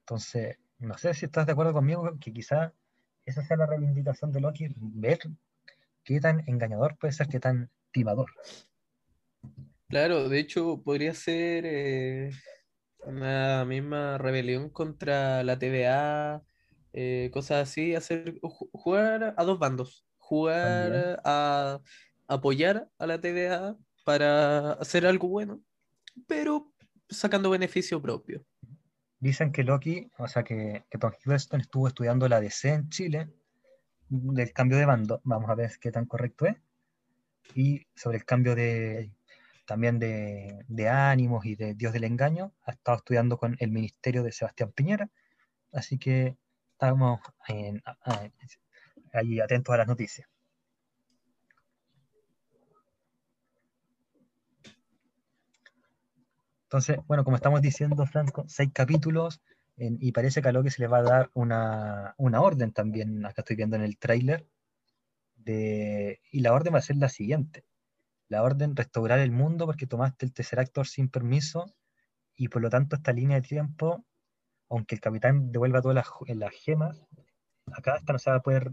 Entonces, 0.00 0.58
no 0.78 0.98
sé 0.98 1.14
si 1.14 1.24
estás 1.24 1.46
de 1.46 1.52
acuerdo 1.52 1.72
conmigo 1.72 2.18
que 2.20 2.30
quizá 2.30 2.74
esa 3.24 3.42
sea 3.42 3.56
la 3.56 3.64
reivindicación 3.64 4.32
de 4.32 4.40
Loki, 4.40 4.68
ver 4.76 5.18
qué 6.02 6.20
tan 6.20 6.44
engañador 6.46 6.98
puede 6.98 7.14
ser, 7.14 7.28
qué 7.28 7.40
tan 7.40 7.70
timador. 7.90 8.30
Claro, 9.88 10.28
de 10.28 10.38
hecho 10.38 10.82
podría 10.82 11.14
ser 11.14 11.64
eh, 11.66 12.30
una 13.06 13.64
misma 13.64 14.18
rebelión 14.18 14.70
contra 14.70 15.42
la 15.42 15.58
TVA, 15.58 16.42
eh, 16.92 17.30
cosas 17.32 17.68
así, 17.68 17.94
hacer 17.94 18.34
ju- 18.40 18.70
jugar 18.72 19.34
a 19.36 19.44
dos 19.44 19.58
bandos, 19.58 20.06
jugar 20.18 20.92
También. 20.92 21.16
a 21.24 21.80
apoyar 22.28 22.88
a 22.98 23.06
la 23.06 23.20
TVA 23.20 23.76
para 24.04 24.72
hacer 24.72 25.06
algo 25.06 25.28
bueno, 25.28 25.62
pero 26.26 26.72
sacando 27.08 27.50
beneficio 27.50 28.00
propio. 28.00 28.44
Dicen 29.18 29.52
que 29.52 29.64
Loki, 29.64 30.10
o 30.18 30.28
sea, 30.28 30.42
que, 30.44 30.84
que 30.90 30.98
Tom 30.98 31.12
Hiddleston 31.18 31.60
estuvo 31.60 31.88
estudiando 31.88 32.28
la 32.28 32.40
DC 32.40 32.68
en 32.68 32.88
Chile 32.90 33.30
del 34.08 34.52
cambio 34.52 34.76
de 34.78 34.84
bando. 34.84 35.20
Vamos 35.24 35.48
a 35.48 35.54
ver 35.54 35.72
qué 35.80 35.90
tan 35.90 36.04
correcto 36.06 36.46
es. 36.46 36.56
Y 37.54 37.86
sobre 37.94 38.18
el 38.18 38.24
cambio 38.24 38.54
de 38.54 39.12
también 39.66 39.98
de, 39.98 40.64
de 40.68 40.88
ánimos 40.88 41.44
y 41.46 41.56
de 41.56 41.74
Dios 41.74 41.92
del 41.92 42.04
engaño, 42.04 42.52
ha 42.64 42.72
estado 42.72 42.98
estudiando 42.98 43.38
con 43.38 43.56
el 43.60 43.70
ministerio 43.70 44.22
de 44.22 44.32
Sebastián 44.32 44.72
Piñera. 44.72 45.10
Así 45.72 45.98
que 45.98 46.36
estamos 46.72 47.20
en- 47.48 47.82
a- 47.86 48.30
ahí 49.14 49.40
atentos 49.40 49.74
a 49.74 49.78
las 49.78 49.88
noticias. 49.88 50.28
Entonces, 56.64 56.98
bueno, 57.06 57.24
como 57.24 57.36
estamos 57.36 57.62
diciendo, 57.62 58.04
Franco, 58.06 58.44
seis 58.48 58.70
capítulos 58.72 59.40
en- 59.76 59.96
y 60.00 60.12
parece 60.12 60.42
que 60.42 60.48
a 60.48 60.52
Loki 60.52 60.70
se 60.70 60.82
le 60.82 60.88
va 60.88 60.98
a 60.98 61.02
dar 61.02 61.30
una, 61.34 62.14
una 62.18 62.40
orden 62.42 62.72
también, 62.72 63.24
acá 63.24 63.42
estoy 63.42 63.56
viendo 63.56 63.76
en 63.76 63.82
el 63.82 63.96
tráiler, 63.98 64.46
y 65.46 66.40
la 66.40 66.52
orden 66.52 66.74
va 66.74 66.78
a 66.78 66.82
ser 66.82 66.96
la 66.96 67.08
siguiente. 67.08 67.64
La 68.28 68.42
orden 68.42 68.74
restaurar 68.76 69.18
el 69.18 69.30
mundo 69.30 69.66
porque 69.66 69.86
tomaste 69.86 70.26
el 70.26 70.32
tercer 70.32 70.58
actor 70.60 70.86
sin 70.86 71.08
permiso 71.08 71.74
y 72.34 72.48
por 72.48 72.62
lo 72.62 72.70
tanto 72.70 72.96
esta 72.96 73.12
línea 73.12 73.40
de 73.40 73.46
tiempo, 73.46 74.04
aunque 74.68 74.94
el 74.94 75.00
capitán 75.00 75.52
devuelva 75.52 75.82
todas 75.82 75.94
las, 76.28 76.52
gemas, 76.52 77.06
acá 77.72 77.96
esta 77.96 78.12
no 78.12 78.18
se 78.18 78.30
va 78.30 78.36
a 78.36 78.42
poder 78.42 78.72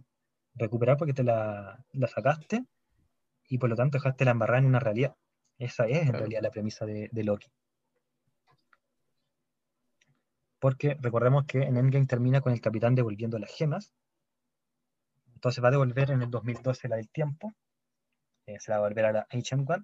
recuperar 0.55 0.97
porque 0.97 1.13
te 1.13 1.23
la, 1.23 1.85
la 1.91 2.07
sacaste 2.07 2.65
y 3.47 3.57
por 3.57 3.69
lo 3.69 3.75
tanto 3.75 3.97
dejaste 3.97 4.25
la 4.25 4.31
embarrada 4.31 4.59
en 4.59 4.65
una 4.65 4.79
realidad. 4.79 5.15
Esa 5.57 5.85
es 5.85 5.97
en 5.97 6.03
Claro. 6.05 6.19
realidad 6.19 6.41
la 6.41 6.51
premisa 6.51 6.85
de, 6.85 7.09
de 7.11 7.23
Loki. 7.23 7.51
Porque 10.59 10.97
recordemos 10.99 11.45
que 11.45 11.59
en 11.63 11.75
Endgame 11.77 12.05
termina 12.05 12.41
con 12.41 12.53
el 12.53 12.61
capitán 12.61 12.95
devolviendo 12.95 13.37
las 13.39 13.51
gemas. 13.53 13.93
Entonces 15.33 15.63
va 15.63 15.69
a 15.69 15.71
devolver 15.71 16.11
en 16.11 16.21
el 16.21 16.29
2012 16.29 16.87
la 16.87 16.97
del 16.97 17.09
tiempo. 17.09 17.53
Eh, 18.55 18.59
se 18.59 18.71
la 18.71 18.79
va 18.79 18.87
a 18.87 18.89
devolver 18.89 19.05
a 19.05 19.11
la 19.11 19.27
One. 19.31 19.83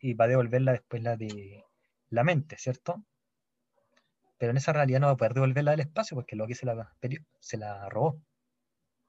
Y 0.00 0.14
va 0.14 0.26
a 0.26 0.28
devolverla 0.28 0.72
después 0.72 1.02
la 1.02 1.16
de 1.16 1.64
la 2.10 2.24
mente, 2.24 2.56
¿cierto? 2.58 3.04
Pero 4.38 4.50
en 4.50 4.56
esa 4.56 4.72
realidad 4.72 5.00
no 5.00 5.06
va 5.06 5.12
a 5.12 5.16
poder 5.16 5.34
devolverla 5.34 5.72
del 5.72 5.80
espacio 5.80 6.14
porque 6.16 6.36
Loki 6.36 6.54
se 6.54 6.66
la, 6.66 6.94
se 7.40 7.56
la 7.56 7.88
robó. 7.88 8.20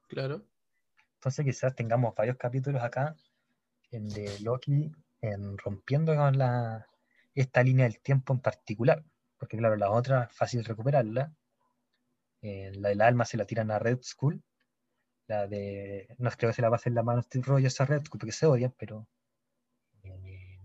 Claro. 0.07 0.43
Entonces 1.15 1.45
quizás 1.45 1.75
tengamos 1.75 2.15
varios 2.15 2.37
capítulos 2.37 2.83
acá 2.83 3.15
en 3.91 4.07
de 4.09 4.39
Loki 4.41 4.91
en 5.21 5.57
rompiendo 5.57 6.15
con 6.15 6.37
la, 6.37 6.87
esta 7.33 7.63
línea 7.63 7.85
del 7.85 7.99
tiempo 7.99 8.33
en 8.33 8.39
particular. 8.39 9.03
Porque 9.37 9.57
claro, 9.57 9.75
la 9.75 9.89
otra 9.89 10.29
fácil 10.29 10.63
recuperarla. 10.63 11.33
Eh, 12.41 12.71
la 12.75 12.89
del 12.89 13.01
alma 13.01 13.25
se 13.25 13.37
la 13.37 13.45
tiran 13.45 13.71
a 13.71 13.79
Red 13.79 13.99
Skull. 14.03 14.41
La 15.27 15.47
de. 15.47 16.07
No 16.17 16.29
creo 16.31 16.51
que 16.51 16.55
se 16.55 16.61
la 16.61 16.69
va 16.69 16.75
a 16.75 16.77
hacer 16.77 16.93
la 16.93 17.03
mano 17.03 17.21
Steve 17.21 17.45
Rogers 17.45 17.81
a 17.81 17.85
Red 17.85 18.03
porque 18.09 18.31
se 18.31 18.45
odian, 18.45 18.73
pero. 18.77 19.07
Eh, 20.03 20.59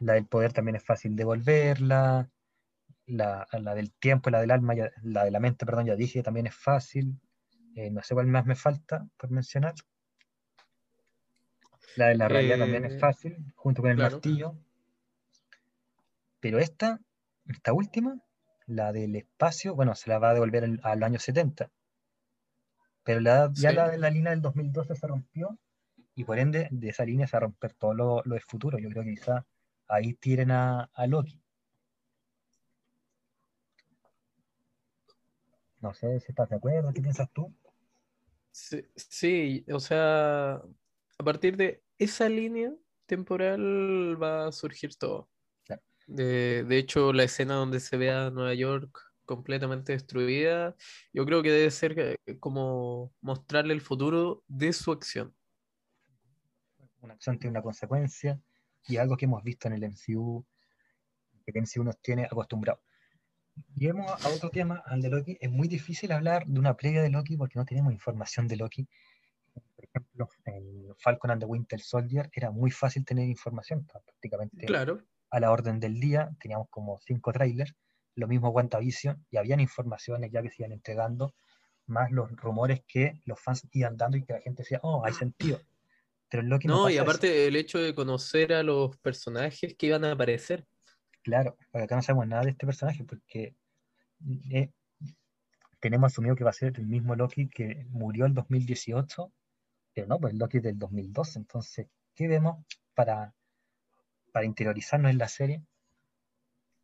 la 0.00 0.14
del 0.14 0.26
poder 0.26 0.52
también 0.52 0.76
es 0.76 0.84
fácil 0.84 1.16
devolverla. 1.16 2.30
La, 3.06 3.46
la 3.52 3.74
del 3.74 3.92
tiempo, 3.92 4.30
la 4.30 4.40
del 4.40 4.50
alma, 4.50 4.74
la 5.02 5.24
de 5.24 5.30
la 5.30 5.38
mente, 5.38 5.64
perdón, 5.64 5.86
ya 5.86 5.94
dije, 5.94 6.22
también 6.22 6.46
es 6.46 6.54
fácil. 6.56 7.20
Eh, 7.76 7.90
no 7.90 8.02
sé 8.02 8.14
cuál 8.14 8.26
más 8.26 8.46
me 8.46 8.56
falta 8.56 9.06
por 9.16 9.30
mencionar. 9.30 9.74
La 11.96 12.08
de 12.08 12.16
la 12.16 12.28
realidad 12.28 12.58
también 12.58 12.84
es 12.84 12.98
fácil, 12.98 13.36
junto 13.54 13.82
con 13.82 13.90
el 13.90 13.96
martillo. 13.98 14.56
Pero 16.40 16.58
esta, 16.58 17.00
esta 17.46 17.72
última, 17.72 18.18
la 18.66 18.92
del 18.92 19.16
espacio, 19.16 19.74
bueno, 19.74 19.94
se 19.94 20.10
la 20.10 20.18
va 20.18 20.30
a 20.30 20.34
devolver 20.34 20.78
al, 20.82 21.02
año 21.02 21.18
70. 21.18 21.70
Pero 23.06 23.20
la, 23.20 23.52
ya 23.54 23.70
la 23.70 23.88
de 23.88 23.98
la 23.98 24.10
línea 24.10 24.30
del 24.30 24.42
2012 24.42 24.96
se 24.96 25.06
rompió 25.06 25.56
y 26.16 26.24
por 26.24 26.40
ende 26.40 26.66
de 26.72 26.88
esa 26.88 27.04
línea 27.04 27.28
se 27.28 27.36
va 27.36 27.38
a 27.38 27.40
romper 27.42 27.72
todo 27.74 27.94
lo, 27.94 28.22
del 28.24 28.40
futuro. 28.40 28.80
Yo 28.80 28.90
creo 28.90 29.04
que 29.04 29.14
quizá 29.14 29.46
ahí 29.86 30.14
tiren 30.14 30.50
a, 30.50 30.90
Loki. 31.06 31.40
No 35.80 35.94
sé 35.94 36.18
si 36.18 36.32
estás 36.32 36.48
de 36.48 36.56
acuerdo, 36.56 36.92
¿qué 36.92 37.00
piensas 37.00 37.30
tú? 37.32 37.54
Sí, 38.50 39.64
o 39.70 39.78
sea, 39.78 40.54
a 40.54 41.24
partir 41.24 41.56
de 41.56 41.84
esa 41.98 42.28
línea 42.28 42.72
temporal 43.06 44.20
va 44.20 44.48
a 44.48 44.52
surgir 44.52 44.96
todo. 44.96 45.28
De, 46.08 46.66
hecho, 46.76 47.12
la 47.12 47.24
escena 47.24 47.54
donde 47.54 47.78
se 47.78 47.96
ve 47.96 48.10
a 48.10 48.30
Nueva 48.30 48.54
York 48.54 49.05
completamente 49.26 49.92
destruida, 49.92 50.74
yo 51.12 51.26
creo 51.26 51.42
que 51.42 51.50
debe 51.50 51.70
ser 51.70 51.98
eh, 51.98 52.38
como 52.40 53.12
mostrarle 53.20 53.74
el 53.74 53.80
futuro 53.80 54.42
de 54.48 54.72
su 54.72 54.92
acción. 54.92 55.34
Una 57.00 57.14
acción 57.14 57.38
tiene 57.38 57.50
una 57.50 57.62
consecuencia 57.62 58.40
y 58.88 58.96
algo 58.96 59.16
que 59.16 59.26
hemos 59.26 59.42
visto 59.42 59.68
en 59.68 59.74
el 59.74 59.82
MCU, 59.82 60.46
que 61.44 61.52
el 61.54 61.62
MCU 61.62 61.84
nos 61.84 62.00
tiene 62.00 62.24
acostumbrados. 62.24 62.82
Lleguemos 63.74 64.10
a 64.24 64.28
otro 64.28 64.50
tema, 64.50 64.82
al 64.86 65.00
de 65.02 65.08
Loki. 65.08 65.38
Es 65.40 65.50
muy 65.50 65.68
difícil 65.68 66.12
hablar 66.12 66.46
de 66.46 66.58
una 66.58 66.76
previa 66.76 67.02
de 67.02 67.10
Loki 67.10 67.36
porque 67.36 67.58
no 67.58 67.64
tenemos 67.64 67.92
información 67.92 68.48
de 68.48 68.56
Loki. 68.56 68.88
Por 69.74 69.84
ejemplo, 69.84 70.28
en 70.44 70.94
Falcon 70.98 71.30
and 71.30 71.40
the 71.40 71.46
Winter 71.46 71.80
Soldier 71.80 72.30
era 72.32 72.50
muy 72.50 72.70
fácil 72.70 73.04
tener 73.04 73.28
información, 73.28 73.86
prácticamente 73.86 74.66
claro 74.66 75.02
a 75.30 75.40
la 75.40 75.50
orden 75.50 75.80
del 75.80 76.00
día, 76.00 76.34
teníamos 76.40 76.68
como 76.70 76.98
cinco 77.00 77.32
trailers, 77.32 77.74
lo 78.16 78.26
mismo 78.26 78.50
WandaVision, 78.50 79.24
y 79.30 79.36
habían 79.36 79.60
informaciones 79.60 80.30
ya 80.32 80.42
que 80.42 80.50
se 80.50 80.62
iban 80.62 80.72
entregando, 80.72 81.34
más 81.86 82.10
los 82.10 82.30
rumores 82.32 82.82
que 82.86 83.20
los 83.24 83.40
fans 83.40 83.66
iban 83.72 83.96
dando 83.96 84.16
y 84.16 84.24
que 84.24 84.32
la 84.32 84.40
gente 84.40 84.62
decía, 84.62 84.80
oh, 84.82 85.04
hay 85.04 85.12
sentido. 85.12 85.60
Pero 86.28 86.42
lo 86.42 86.58
que 86.58 86.66
no, 86.66 86.90
y 86.90 86.98
aparte 86.98 87.46
el 87.46 87.54
hecho 87.54 87.78
de 87.78 87.94
conocer 87.94 88.52
a 88.52 88.64
los 88.64 88.96
personajes 88.98 89.76
que 89.78 89.86
iban 89.86 90.04
a 90.04 90.12
aparecer. 90.12 90.66
Claro, 91.22 91.56
acá 91.72 91.94
no 91.94 92.02
sabemos 92.02 92.26
nada 92.26 92.42
de 92.42 92.50
este 92.50 92.66
personaje, 92.66 93.04
porque 93.04 93.54
eh, 94.50 94.70
tenemos 95.78 96.12
asumido 96.12 96.34
que 96.34 96.42
va 96.42 96.50
a 96.50 96.54
ser 96.54 96.72
el 96.78 96.86
mismo 96.86 97.14
Loki 97.14 97.48
que 97.48 97.86
murió 97.90 98.26
en 98.26 98.34
2018, 98.34 99.32
pero 99.94 100.06
no, 100.08 100.18
pues 100.18 100.32
el 100.32 100.40
Loki 100.40 100.58
del 100.58 100.78
2012. 100.78 101.38
Entonces, 101.38 101.86
¿qué 102.14 102.26
vemos 102.26 102.64
para 102.94 103.36
para 104.36 104.44
interiorizarnos 104.44 105.10
en 105.10 105.16
la 105.16 105.28
serie. 105.28 105.62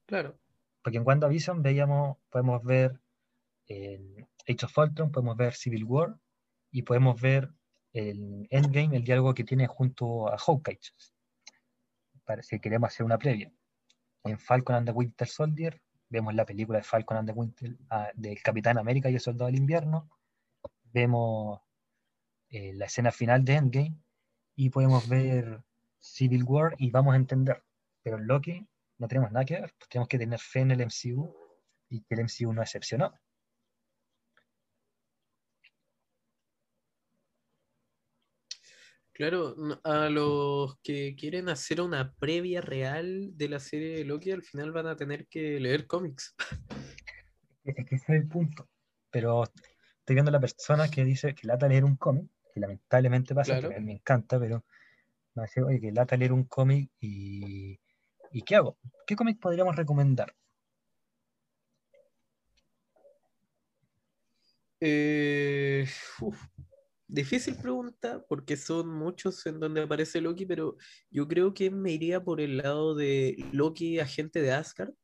Claro. 0.07 0.39
Porque 0.83 0.99
en 0.99 1.07
WandaVision 1.07 1.63
veíamos, 1.63 2.19
podemos 2.29 2.63
ver 2.65 3.01
el 3.67 4.27
Age 4.49 4.67
of 4.67 4.79
Ultron, 4.79 5.13
podemos 5.13 5.37
ver 5.37 5.55
Civil 5.55 5.85
War 5.85 6.19
y 6.71 6.83
podemos 6.83 7.21
ver 7.21 7.51
el 7.93 8.47
Endgame, 8.51 8.97
el 8.97 9.05
diálogo 9.05 9.35
que 9.35 9.45
tiene 9.45 9.67
junto 9.67 10.29
a 10.29 10.39
Hawkeye. 10.39 10.81
Para, 12.25 12.43
si 12.43 12.59
queremos 12.59 12.89
hacer 12.89 13.05
una 13.05 13.19
previa. 13.19 13.53
En 14.25 14.39
Falcon 14.39 14.77
and 14.77 14.87
the 14.87 14.93
Winter 14.93 15.29
Soldier 15.29 15.81
vemos 16.09 16.35
la 16.35 16.45
película 16.45 16.79
de 16.79 16.85
Falcon 16.85 17.17
and 17.17 17.29
the 17.29 17.35
Winter 17.35 17.77
ah, 17.91 18.11
del 18.15 18.41
Capitán 18.43 18.79
América 18.79 19.11
y 19.11 19.15
el 19.15 19.21
Soldado 19.21 19.47
del 19.47 19.57
Invierno. 19.57 20.09
Vemos 20.93 21.61
eh, 22.51 22.73
la 22.75 22.87
escena 22.87 23.11
final 23.11 23.45
de 23.45 23.55
Endgame 23.55 23.97
y 24.55 24.71
podemos 24.71 25.09
ver 25.09 25.63
Civil 25.99 26.45
War 26.45 26.75
y 26.79 26.91
vamos 26.91 27.15
a 27.15 27.17
entender. 27.17 27.63
Pero 28.03 28.19
en 28.19 28.27
Loki 28.27 28.69
no 29.03 29.09
tenemos 29.09 29.33
nada 29.33 29.45
que 29.45 29.55
ver, 29.55 29.75
pues 29.77 29.89
tenemos 29.89 30.09
que 30.09 30.19
tener 30.19 30.39
fe 30.39 30.61
en 30.61 30.71
el 30.71 30.81
MCU 30.81 31.35
y 31.89 32.03
que 32.03 32.15
el 32.15 32.21
MCU 32.21 32.53
no 32.53 32.63
excepcionó. 32.63 33.13
Claro, 39.13 39.57
a 39.83 40.09
los 40.09 40.79
que 40.83 41.17
quieren 41.17 41.49
hacer 41.49 41.81
una 41.81 42.15
previa 42.15 42.61
real 42.61 43.37
de 43.37 43.49
la 43.49 43.59
serie 43.59 43.97
de 43.97 44.05
Loki, 44.05 44.31
al 44.31 44.43
final 44.43 44.71
van 44.71 44.87
a 44.87 44.97
tener 44.97 45.27
que 45.27 45.59
leer 45.61 45.87
cómics. 45.87 46.35
Es 47.65 47.77
que 47.77 47.95
ese 47.95 47.95
es 47.95 48.09
el 48.23 48.27
punto. 48.27 48.69
Pero 49.11 49.45
estoy 49.45 50.17
viendo 50.17 50.31
a 50.31 50.33
la 50.33 50.41
persona 50.41 50.91
que 50.91 51.05
dice 51.05 51.33
que 51.33 51.47
lata 51.47 51.69
leer 51.69 51.85
un 51.85 51.95
cómic, 51.95 52.29
que 52.53 52.59
lamentablemente 52.59 53.37
pasa, 53.37 53.61
que 53.61 53.79
me 53.79 53.93
encanta, 53.93 54.41
pero 54.41 54.65
me 55.35 55.43
dice, 55.45 55.63
oye, 55.63 55.81
que 55.81 55.93
lata 55.93 56.17
leer 56.17 56.33
un 56.33 56.43
cómic 56.45 56.91
y, 56.99 57.79
y 58.33 58.43
¿qué 58.43 58.57
hago? 58.57 58.79
¿Qué 59.07 59.17
cómic 59.17 59.39
podríamos 59.41 59.77
recomendar? 59.77 60.35
Eh, 64.81 65.87
difícil 67.07 67.57
pregunta 67.57 68.25
porque 68.29 68.57
son 68.57 68.89
muchos 68.89 69.47
en 69.47 69.61
donde 69.61 69.83
aparece 69.83 70.21
Loki, 70.21 70.45
pero 70.45 70.77
yo 71.11 71.29
creo 71.29 71.55
que 71.55 71.71
me 71.71 71.93
iría 71.93 72.25
por 72.25 72.41
el 72.41 72.57
lado 72.57 72.97
de 72.97 73.37
Loki, 73.53 74.01
agente 74.01 74.43
de 74.43 74.53
Asgard. 74.53 74.95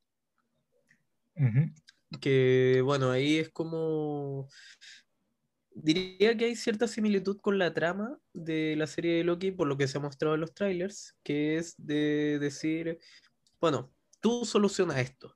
Que 2.19 2.81
bueno, 2.83 3.11
ahí 3.11 3.37
es 3.37 3.49
como 3.49 4.49
diría 5.81 6.35
que 6.37 6.45
hay 6.45 6.55
cierta 6.55 6.87
similitud 6.87 7.39
con 7.39 7.57
la 7.57 7.73
trama 7.73 8.19
de 8.33 8.75
la 8.75 8.87
serie 8.87 9.17
de 9.17 9.23
Loki, 9.23 9.51
por 9.51 9.67
lo 9.67 9.77
que 9.77 9.87
se 9.87 9.97
ha 9.97 10.01
mostrado 10.01 10.35
en 10.35 10.41
los 10.41 10.53
trailers, 10.53 11.15
que 11.23 11.57
es 11.57 11.75
de 11.77 12.37
decir, 12.39 12.99
bueno, 13.59 13.91
tú 14.19 14.45
solucionas 14.45 14.97
esto. 14.97 15.35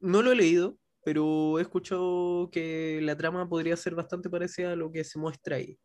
No 0.00 0.22
lo 0.22 0.32
he 0.32 0.36
leído, 0.36 0.78
pero 1.04 1.58
he 1.58 1.62
escuchado 1.62 2.50
que 2.50 3.00
la 3.02 3.16
trama 3.16 3.48
podría 3.48 3.76
ser 3.76 3.94
bastante 3.94 4.28
parecida 4.28 4.72
a 4.72 4.76
lo 4.76 4.90
que 4.90 5.04
se 5.04 5.18
muestra 5.18 5.56
ahí. 5.56 5.78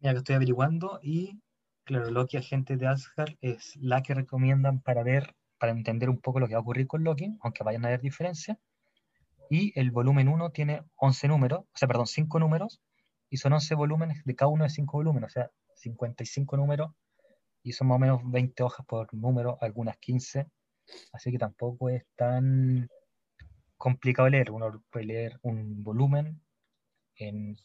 Mira 0.00 0.12
que 0.12 0.18
estoy 0.18 0.34
averiguando 0.34 1.00
y, 1.02 1.40
claro, 1.84 2.10
Loki, 2.10 2.36
agente 2.36 2.76
de 2.76 2.86
Asgard, 2.86 3.34
es 3.40 3.76
la 3.76 4.02
que 4.02 4.14
recomiendan 4.14 4.80
para 4.80 5.02
ver, 5.02 5.34
para 5.58 5.72
entender 5.72 6.10
un 6.10 6.20
poco 6.20 6.40
lo 6.40 6.48
que 6.48 6.54
va 6.54 6.58
a 6.58 6.62
ocurrir 6.62 6.86
con 6.86 7.04
Loki, 7.04 7.36
aunque 7.40 7.64
vayan 7.64 7.84
a 7.84 7.88
haber 7.88 8.00
diferencias 8.00 8.58
y 9.50 9.78
el 9.78 9.90
volumen 9.90 10.28
1 10.28 10.50
tiene 10.50 10.82
11 10.96 11.28
números, 11.28 11.60
o 11.60 11.76
sea, 11.76 11.88
perdón, 11.88 12.06
5 12.06 12.38
números, 12.38 12.80
y 13.30 13.38
son 13.38 13.52
11 13.52 13.74
volúmenes 13.74 14.24
de 14.24 14.34
cada 14.34 14.48
uno 14.50 14.64
de 14.64 14.70
5 14.70 14.96
volúmenes, 14.98 15.30
o 15.30 15.32
sea, 15.32 15.50
55 15.74 16.56
números, 16.56 16.90
y 17.62 17.72
son 17.72 17.88
más 17.88 17.96
o 17.96 17.98
menos 17.98 18.20
20 18.24 18.62
hojas 18.62 18.86
por 18.86 19.12
número, 19.14 19.58
algunas 19.60 19.96
15, 19.98 20.46
así 21.12 21.32
que 21.32 21.38
tampoco 21.38 21.88
es 21.90 22.04
tan 22.14 22.88
complicado 23.76 24.28
leer, 24.28 24.50
uno 24.50 24.82
puede 24.90 25.06
leer 25.06 25.38
un 25.42 25.82
volumen 25.82 26.40
en, 27.16 27.56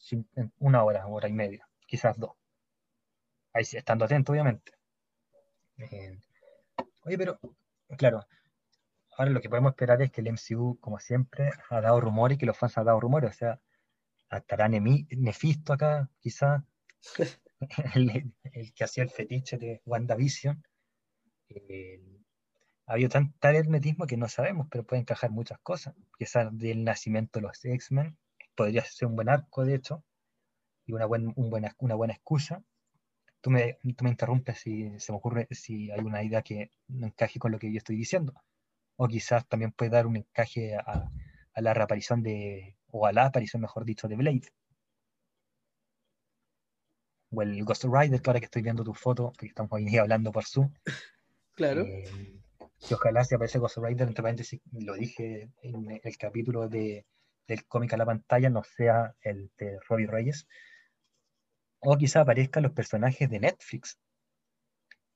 una 0.60 0.84
hora, 0.84 1.08
hora 1.08 1.28
y 1.28 1.34
media, 1.34 1.68
quizás 1.86 2.18
dos. 2.18 2.32
Ahí 3.54 3.64
estando 3.64 4.06
atento, 4.06 4.32
obviamente. 4.32 4.72
Eh, 5.78 6.18
oye, 7.04 7.18
pero, 7.18 7.40
claro, 7.98 8.26
Ahora 9.18 9.32
lo 9.32 9.42
que 9.42 9.50
podemos 9.50 9.72
esperar 9.72 10.02
es 10.02 10.12
que 10.12 10.22
el 10.22 10.28
MCU, 10.28 10.80
como 10.80 11.00
siempre, 11.00 11.52
ha 11.70 11.82
dado 11.82 12.00
rumores 12.02 12.36
y 12.38 12.40
que 12.40 12.46
los 12.46 12.58
fans 12.58 12.78
han 12.78 12.86
dado 12.86 13.00
rumores. 13.00 13.32
O 13.32 13.34
sea, 13.34 13.62
estará 14.32 14.70
Nefisto 14.70 15.74
acá, 15.74 16.10
quizá, 16.20 16.66
el, 17.96 18.34
que 18.74 18.84
hacía 18.84 19.04
el 19.04 19.10
fetiche 19.10 19.58
de 19.58 19.82
WandaVision. 19.86 20.64
ha 22.86 22.94
habido 22.94 23.10
tan, 23.10 23.34
tal 23.40 23.56
hermetismo 23.56 24.08
que 24.08 24.18
no 24.18 24.28
sabemos, 24.28 24.68
pero 24.70 24.86
puede 24.86 25.02
encajar 25.02 25.32
muchas 25.32 25.60
cosas. 25.60 25.96
Quizás 26.18 26.58
del 26.58 26.84
nacimiento 26.84 27.40
de 27.40 27.44
los 27.48 27.64
X-Men 27.64 28.18
podría 28.56 28.84
ser 28.86 29.08
un 29.08 29.16
buen 29.16 29.30
arco, 29.30 29.66
de 29.66 29.76
hecho, 29.76 30.04
y 30.86 30.94
una, 30.94 31.06
buen, 31.06 31.34
un 31.36 31.50
buena, 31.50 31.76
una 31.80 31.96
buena 31.96 32.14
excusa. 32.14 32.64
tú 33.42 33.52
me, 33.52 33.80
tú 33.98 34.04
me 34.04 34.12
interrumpes 34.12 34.60
si 34.60 35.00
se 35.00 35.12
me 35.12 35.18
ocurre, 35.18 35.48
si 35.52 35.92
hay 35.92 36.02
una 36.02 36.24
idea 36.24 36.42
que 36.44 36.72
no 36.88 37.08
encaje 37.08 37.40
con 37.40 37.52
lo 37.52 37.60
que 37.60 37.72
yo 37.72 37.78
estoy 37.78 37.96
diciendo. 37.98 38.34
O 39.04 39.08
quizás 39.08 39.48
también 39.48 39.72
puede 39.72 39.90
dar 39.90 40.06
un 40.06 40.16
encaje 40.18 40.76
a, 40.76 41.10
a 41.54 41.62
la 41.62 41.74
reaparición 41.74 42.22
de, 42.22 42.78
o 42.92 43.08
a 43.08 43.12
la 43.12 43.26
aparición, 43.26 43.60
mejor 43.64 43.84
dicho, 43.84 44.08
de 44.08 44.16
Blade. 44.16 44.54
O 47.32 47.42
el 47.42 47.64
Ghost 47.66 47.86
Rider, 47.86 48.22
que 48.22 48.30
ahora 48.30 48.40
que 48.40 48.46
estoy 48.46 48.62
viendo 48.62 48.84
tu 48.84 48.94
foto, 48.94 49.32
porque 49.32 49.48
estamos 49.48 49.72
hoy 49.72 49.86
día 49.86 50.02
hablando 50.04 50.32
por 50.32 50.46
Zoom. 50.46 50.72
Claro. 51.56 51.82
Eh, 51.82 52.44
que 52.88 52.94
ojalá 52.94 53.24
si 53.24 53.34
aparece 53.34 53.58
Ghost 53.58 53.78
Rider, 53.78 54.08
entre 54.08 54.22
paréntesis, 54.22 54.62
lo 54.72 54.94
dije 54.94 55.50
en 55.64 56.00
el 56.04 56.18
capítulo 56.20 56.70
de, 56.70 57.08
del 57.48 57.66
cómic 57.66 57.94
a 57.94 57.98
la 57.98 58.06
pantalla, 58.06 58.52
no 58.52 58.64
sea 58.64 59.16
el 59.22 59.52
de 59.58 59.80
Robbie 59.90 60.06
Reyes. 60.06 60.48
O 61.80 61.98
quizá 61.98 62.22
aparezcan 62.22 62.62
los 62.62 62.74
personajes 62.74 63.28
de 63.28 63.40
Netflix. 63.40 63.98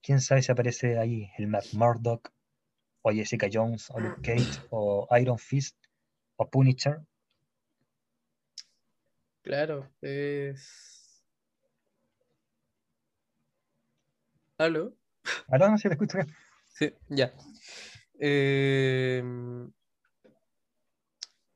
Quién 0.02 0.22
sabe 0.22 0.42
si 0.42 0.52
aparece 0.52 0.98
ahí 0.98 1.30
el 1.38 1.46
Matt 1.48 1.74
Murdock, 1.74 2.35
o 3.08 3.12
Jessica 3.12 3.48
Jones, 3.52 3.92
o 3.92 4.00
Luke 4.00 4.22
Cage, 4.24 4.62
o 4.72 5.08
Iron 5.22 5.38
Fist, 5.38 5.78
o 6.38 6.50
Punisher. 6.50 7.02
Claro, 9.44 9.88
es. 10.02 11.24
¿Aló? 14.58 14.96
¿Aló? 15.50 15.70
No 15.70 15.78
sé, 15.78 15.88
te 15.88 15.94
escucho 15.94 16.18
bien. 16.18 16.36
Sí, 16.74 16.92
ya. 17.10 17.32
Eh, 18.20 19.24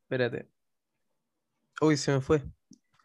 Espérate. 0.03 0.47
Uy, 1.81 1.97
se 1.97 2.11
me 2.11 2.21
fue. 2.21 2.43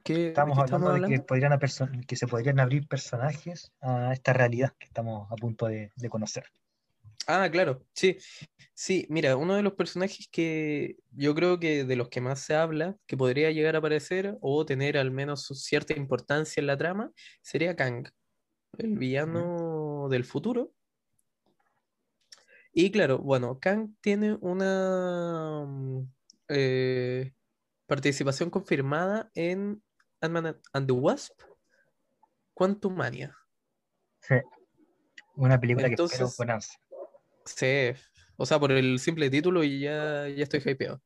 ¿Qué, 0.02 0.28
Estamos 0.28 0.58
qué 0.58 0.64
hablando 0.64 0.94
estamos 0.94 1.10
de 1.10 1.16
que, 1.16 1.22
podrían 1.22 1.58
que 2.06 2.16
se 2.16 2.26
podrían 2.26 2.60
abrir 2.60 2.86
personajes 2.86 3.72
a 3.80 4.12
esta 4.12 4.34
realidad 4.34 4.74
que 4.78 4.84
estamos 4.84 5.32
a 5.32 5.36
punto 5.36 5.64
de, 5.66 5.92
de 5.96 6.08
conocer. 6.10 6.44
Ah, 7.26 7.48
claro, 7.50 7.84
sí. 7.94 8.18
Sí, 8.74 9.06
mira, 9.08 9.36
uno 9.36 9.54
de 9.54 9.62
los 9.62 9.74
personajes 9.74 10.28
que 10.30 10.96
yo 11.12 11.34
creo 11.34 11.60
que 11.60 11.84
de 11.84 11.96
los 11.96 12.08
que 12.08 12.20
más 12.20 12.40
se 12.40 12.54
habla, 12.56 12.96
que 13.06 13.16
podría 13.16 13.50
llegar 13.52 13.76
a 13.76 13.78
aparecer 13.78 14.36
o 14.40 14.66
tener 14.66 14.98
al 14.98 15.12
menos 15.12 15.46
cierta 15.46 15.94
importancia 15.94 16.60
en 16.60 16.66
la 16.66 16.76
trama, 16.76 17.12
sería 17.40 17.76
Kang, 17.76 18.08
el 18.78 18.98
villano 18.98 20.08
del 20.10 20.24
futuro. 20.24 20.72
Y 22.72 22.90
claro, 22.90 23.18
bueno, 23.18 23.60
Kang 23.60 23.94
tiene 24.00 24.36
una 24.40 25.64
mm, 25.64 26.08
eh, 26.48 27.32
participación 27.86 28.50
confirmada 28.50 29.30
en 29.34 29.80
Ant-Man 30.20 30.60
and 30.72 30.86
the 30.88 30.92
Wasp, 30.92 31.40
Quantumania. 32.52 33.36
Sí. 34.20 34.34
Una 35.36 35.60
película 35.60 35.88
que 35.88 35.94
espero 35.94 36.30
con 36.36 36.50
ansia. 36.50 36.80
Sí, 37.44 37.92
o 38.36 38.46
sea, 38.46 38.58
por 38.58 38.72
el 38.72 38.98
simple 38.98 39.30
título 39.30 39.62
y 39.64 39.80
ya, 39.80 40.28
ya 40.28 40.42
estoy 40.42 40.60
hypeado. 40.64 41.00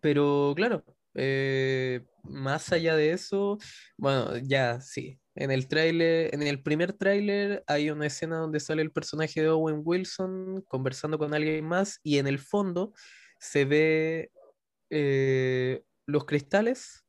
Pero 0.00 0.52
claro, 0.54 0.84
eh, 1.14 2.04
más 2.24 2.72
allá 2.72 2.94
de 2.96 3.12
eso, 3.12 3.58
bueno, 3.96 4.36
ya 4.38 4.80
sí. 4.80 5.18
En 5.34 5.50
el 5.50 5.66
tráiler, 5.66 6.32
en 6.34 6.42
el 6.42 6.62
primer 6.62 6.92
tráiler 6.92 7.64
hay 7.66 7.90
una 7.90 8.06
escena 8.06 8.36
donde 8.36 8.60
sale 8.60 8.82
el 8.82 8.92
personaje 8.92 9.40
de 9.40 9.48
Owen 9.48 9.80
Wilson 9.84 10.62
conversando 10.68 11.18
con 11.18 11.34
alguien 11.34 11.64
más 11.64 12.00
y 12.02 12.18
en 12.18 12.26
el 12.26 12.38
fondo 12.38 12.92
se 13.38 13.64
ve 13.64 14.30
eh, 14.90 15.82
los 16.06 16.24
cristales 16.24 17.04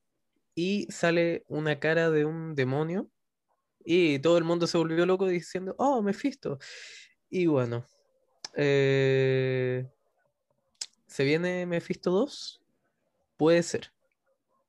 y 0.55 0.87
sale 0.89 1.43
una 1.47 1.79
cara 1.79 2.09
de 2.09 2.25
un 2.25 2.55
demonio 2.55 3.11
y 3.85 4.19
todo 4.19 4.37
el 4.37 4.43
mundo 4.43 4.65
se 4.65 4.77
volvió 4.77 5.05
loco 5.05 5.27
diciendo, 5.27 5.75
oh, 5.77 6.01
Mephisto. 6.01 6.57
Y 7.29 7.45
bueno, 7.45 7.85
eh, 8.55 9.87
¿se 11.05 11.23
viene 11.23 11.65
Mephisto 11.67 12.09
2? 12.09 12.61
Puede 13.37 13.61
ser. 13.61 13.91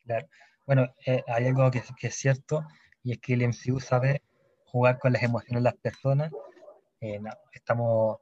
Claro. 0.04 0.28
Bueno, 0.66 0.94
eh, 1.06 1.22
hay 1.28 1.46
algo 1.46 1.70
que, 1.70 1.82
que 1.98 2.08
es 2.08 2.14
cierto 2.14 2.66
y 3.02 3.12
es 3.12 3.18
que 3.18 3.34
el 3.34 3.42
MCU 3.42 3.80
sabe 3.80 4.22
jugar 4.66 4.98
con 4.98 5.12
las 5.12 5.22
emociones 5.22 5.62
de 5.62 5.70
las 5.70 5.76
personas. 5.76 6.30
Eh, 7.00 7.20
estamos, 7.52 8.18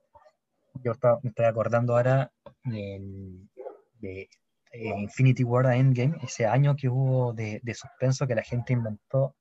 yo 0.74 0.92
me 1.22 1.30
estoy 1.30 1.47
acordando 1.47 1.97
ahora 1.97 2.30
de 2.64 4.28
Infinity 4.72 5.42
War 5.42 5.66
a 5.66 5.76
Endgame, 5.76 6.18
ese 6.22 6.47
año 6.47 6.76
que 6.76 6.88
hubo 6.88 7.32
de, 7.32 7.61
de 7.62 7.74
suspenso 7.74 8.26
que 8.26 8.34
la 8.34 8.42
gente 8.42 8.72
inventó 8.72 9.34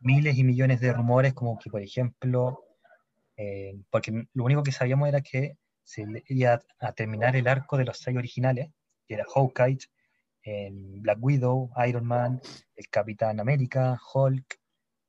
miles 0.00 0.36
y 0.36 0.44
millones 0.44 0.80
de 0.80 0.92
rumores, 0.92 1.34
como 1.34 1.58
que, 1.58 1.70
por 1.70 1.82
ejemplo, 1.82 2.64
eh, 3.36 3.74
porque 3.90 4.26
lo 4.32 4.44
único 4.44 4.62
que 4.62 4.72
sabíamos 4.72 5.08
era 5.08 5.20
que 5.20 5.56
se 5.82 6.04
iba 6.28 6.60
a 6.78 6.92
terminar 6.92 7.36
el 7.36 7.48
arco 7.48 7.76
de 7.76 7.84
los 7.84 7.98
seis 7.98 8.16
originales, 8.16 8.70
que 9.06 9.14
era 9.14 9.24
Hawkeye, 9.34 9.78
en 10.42 11.02
Black 11.02 11.18
Widow, 11.20 11.70
Iron 11.86 12.06
Man, 12.06 12.40
el 12.76 12.88
Capitán 12.88 13.40
América, 13.40 13.98
Hulk, 14.14 14.58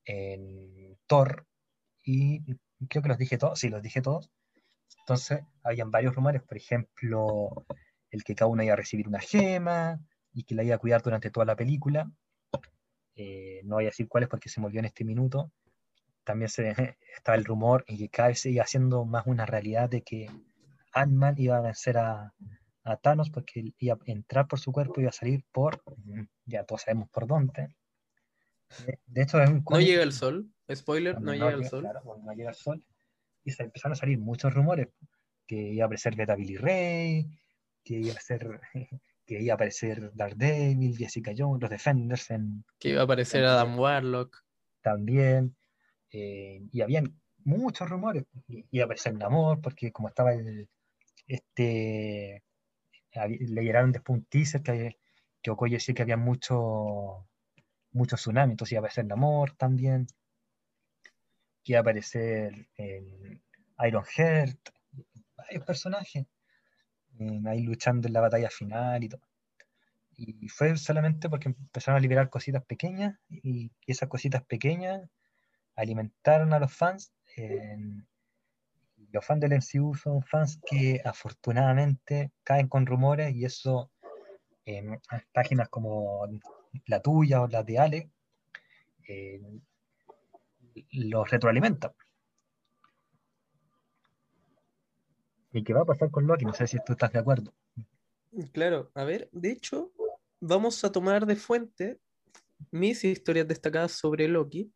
en 0.05 0.97
Thor, 1.07 1.45
y 2.03 2.41
creo 2.89 3.03
que 3.03 3.09
los 3.09 3.17
dije 3.17 3.37
todos, 3.37 3.59
sí, 3.59 3.69
los 3.69 3.81
dije 3.81 4.01
todos. 4.01 4.31
Entonces, 4.99 5.41
habían 5.63 5.91
varios 5.91 6.15
rumores, 6.15 6.41
por 6.41 6.57
ejemplo, 6.57 7.65
el 8.09 8.23
que 8.23 8.35
cada 8.35 8.49
uno 8.49 8.63
iba 8.63 8.73
a 8.73 8.77
recibir 8.77 9.07
una 9.07 9.19
gema 9.19 9.99
y 10.33 10.43
que 10.43 10.55
la 10.55 10.63
iba 10.63 10.75
a 10.75 10.79
cuidar 10.79 11.01
durante 11.01 11.31
toda 11.31 11.45
la 11.45 11.55
película. 11.55 12.11
Eh, 13.15 13.61
no 13.63 13.75
voy 13.75 13.85
a 13.85 13.87
decir 13.87 14.07
cuáles 14.07 14.29
porque 14.29 14.49
se 14.49 14.59
me 14.59 14.67
olvidó 14.67 14.79
en 14.79 14.85
este 14.85 15.03
minuto. 15.03 15.51
También 16.23 16.49
se, 16.49 16.69
estaba 17.15 17.37
el 17.37 17.45
rumor 17.45 17.83
y 17.87 17.97
que 17.97 18.09
cada 18.09 18.29
vez 18.29 18.41
se 18.41 18.51
iba 18.51 18.63
haciendo 18.63 19.05
más 19.05 19.27
una 19.27 19.45
realidad 19.45 19.89
de 19.89 20.01
que 20.01 20.29
Ant-Man 20.93 21.35
iba 21.37 21.57
a 21.57 21.61
vencer 21.61 21.97
a, 21.97 22.33
a 22.83 22.97
Thanos 22.97 23.29
porque 23.29 23.73
iba 23.77 23.95
a 23.95 23.99
entrar 24.05 24.47
por 24.47 24.59
su 24.59 24.71
cuerpo 24.71 24.95
y 24.97 25.03
iba 25.03 25.09
a 25.09 25.13
salir 25.13 25.43
por, 25.51 25.83
ya 26.45 26.63
todos 26.63 26.81
sabemos 26.81 27.09
por 27.09 27.27
dónde. 27.27 27.75
De, 28.85 28.99
de 29.05 29.21
hecho, 29.21 29.41
es 29.41 29.49
un 29.49 29.63
No 29.69 29.79
llega 29.79 30.03
el 30.03 30.13
sol. 30.13 30.49
Spoiler, 30.73 31.15
cuando 31.15 31.33
no 31.33 31.37
llega 31.37 31.57
el 31.57 31.69
sol. 31.69 31.81
claro, 31.81 32.01
no 32.23 32.33
llega 32.33 32.49
el 32.49 32.55
sol. 32.55 32.85
Y 33.43 33.51
se 33.51 33.63
empezaron 33.63 33.93
a 33.93 33.95
salir 33.95 34.19
muchos 34.19 34.53
rumores 34.53 34.89
que 35.45 35.55
iba 35.73 35.83
a 35.83 35.85
aparecer 35.87 36.15
Beta 36.15 36.35
Billy 36.35 36.57
Ray, 36.57 37.27
que 37.83 37.95
iba 37.95 38.13
a 38.13 38.19
ser 38.19 38.61
que 39.25 39.41
iba 39.41 39.53
a 39.53 39.55
aparecer 39.55 40.11
Daredevil, 40.13 40.97
Jessica 40.97 41.31
Jones, 41.37 41.61
los 41.61 41.69
Defenders 41.69 42.31
en, 42.31 42.63
Que 42.79 42.89
iba 42.89 43.01
a 43.01 43.03
aparecer 43.05 43.45
Adam 43.45 43.79
Warlock. 43.79 44.43
también. 44.81 45.55
eh, 46.11 46.61
y 46.71 46.81
habían 46.81 47.19
muchos 47.43 47.89
rumores. 47.89 48.25
Iba 48.47 48.83
a 48.83 48.85
aparecer 48.85 49.13
Namor, 49.15 49.61
porque 49.61 49.91
como 49.91 50.09
estaba 50.09 50.33
el 50.33 50.69
este 51.27 52.43
le 53.13 53.63
llegaron 53.63 53.91
después 53.91 54.19
un 54.19 54.25
teaser 54.25 54.61
que, 54.63 54.97
que 55.41 55.51
Okoye 55.51 55.75
decía 55.75 55.93
que 55.95 56.01
había 56.01 56.17
mucho 56.17 57.27
mucho 57.91 58.15
tsunami, 58.15 58.53
entonces 58.53 58.73
iba 58.73 58.79
a 58.79 58.81
aparecer 58.81 59.05
Namor 59.05 59.53
también. 59.55 60.07
Que 61.63 61.73
iba 61.73 61.79
a 61.79 61.81
aparecer 61.81 62.67
el 62.75 63.41
Iron 63.85 64.03
Heart, 64.05 64.69
varios 65.35 65.63
personajes 65.65 66.25
eh, 67.19 67.41
ahí 67.47 67.61
luchando 67.61 68.07
en 68.07 68.13
la 68.13 68.21
batalla 68.21 68.49
final 68.49 69.03
y 69.03 69.09
todo. 69.09 69.21
Y 70.17 70.49
fue 70.49 70.77
solamente 70.77 71.29
porque 71.29 71.49
empezaron 71.49 71.97
a 71.97 72.01
liberar 72.01 72.29
cositas 72.29 72.63
pequeñas 72.65 73.17
y 73.29 73.71
esas 73.87 74.07
cositas 74.07 74.43
pequeñas 74.43 75.09
alimentaron 75.75 76.53
a 76.53 76.59
los 76.59 76.73
fans. 76.73 77.11
los 79.11 79.25
fans 79.25 79.41
del 79.41 79.53
MCU 79.53 79.95
son 79.95 80.21
fans 80.21 80.59
que 80.65 81.01
afortunadamente 81.03 82.31
caen 82.43 82.67
con 82.67 82.85
rumores 82.85 83.33
y 83.35 83.45
eso 83.45 83.91
en 84.65 84.99
páginas 85.33 85.69
como 85.69 86.27
la 86.85 87.01
tuya 87.01 87.41
o 87.41 87.47
la 87.47 87.63
de 87.63 87.79
Ale 87.79 88.11
eh, 89.07 89.41
los 90.91 91.29
retroalimenta. 91.29 91.93
¿Y 95.53 95.63
qué 95.63 95.73
va 95.73 95.81
a 95.81 95.85
pasar 95.85 96.09
con 96.11 96.25
Loki? 96.25 96.45
No 96.45 96.53
sé 96.53 96.67
si 96.67 96.77
tú 96.85 96.93
estás 96.93 97.11
de 97.11 97.19
acuerdo. 97.19 97.53
Claro, 98.53 98.89
a 98.95 99.03
ver, 99.03 99.29
de 99.33 99.51
hecho, 99.51 99.91
vamos 100.39 100.83
a 100.85 100.91
tomar 100.91 101.25
de 101.25 101.35
fuente 101.35 101.99
mis 102.71 103.03
historias 103.03 103.47
destacadas 103.47 103.91
sobre 103.91 104.27
Loki, 104.27 104.71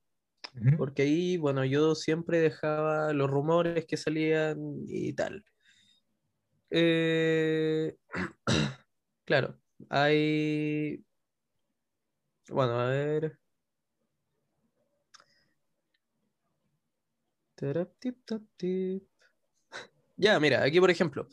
porque 0.78 1.04
ahí, 1.04 1.38
bueno, 1.38 1.64
yo 1.64 1.96
siempre 1.96 2.40
dejaba 2.40 3.14
los 3.14 3.30
rumores 3.30 3.86
que 3.86 3.96
salían 3.96 4.58
y 4.88 5.14
tal. 5.14 5.46
Eh, 6.70 7.96
claro, 9.26 9.58
hay... 9.90 11.06
Bueno, 12.50 12.80
a 12.80 12.90
ver. 12.90 13.40
Tip, 17.56 18.26
tap, 18.26 18.42
tip. 18.58 19.15
Ya, 20.18 20.40
mira, 20.40 20.64
aquí 20.64 20.80
por 20.80 20.90
ejemplo, 20.90 21.28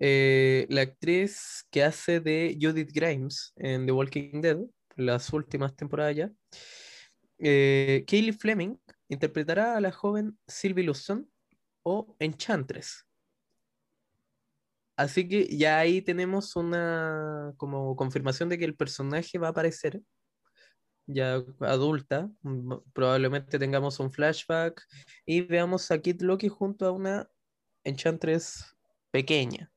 eh, 0.00 0.66
la 0.70 0.82
actriz 0.82 1.66
que 1.70 1.82
hace 1.82 2.20
de 2.20 2.56
Judith 2.60 2.90
Grimes 2.92 3.52
en 3.56 3.86
The 3.86 3.92
Walking 3.92 4.40
Dead, 4.40 4.58
las 4.96 5.32
últimas 5.32 5.76
temporadas 5.76 6.16
ya, 6.16 6.32
eh, 7.38 8.04
Kaylee 8.06 8.32
Fleming 8.32 8.76
interpretará 9.08 9.76
a 9.76 9.80
la 9.80 9.92
joven 9.92 10.38
Sylvie 10.46 10.84
Lawson 10.84 11.30
o 11.82 12.16
Enchantress. 12.18 13.04
Así 14.96 15.28
que 15.28 15.46
ya 15.56 15.78
ahí 15.78 16.00
tenemos 16.00 16.56
una 16.56 17.52
como 17.56 17.96
confirmación 17.96 18.48
de 18.48 18.58
que 18.58 18.64
el 18.64 18.76
personaje 18.76 19.38
va 19.38 19.48
a 19.48 19.50
aparecer 19.50 20.00
ya 21.06 21.44
adulta. 21.60 22.30
Probablemente 22.92 23.58
tengamos 23.58 24.00
un 24.00 24.10
flashback 24.10 24.82
y 25.26 25.42
veamos 25.42 25.90
a 25.90 25.98
Kid 25.98 26.22
Loki 26.22 26.48
junto 26.48 26.86
a 26.86 26.92
una 26.92 27.28
Enchantress 27.84 28.74
pequeña. 29.10 29.70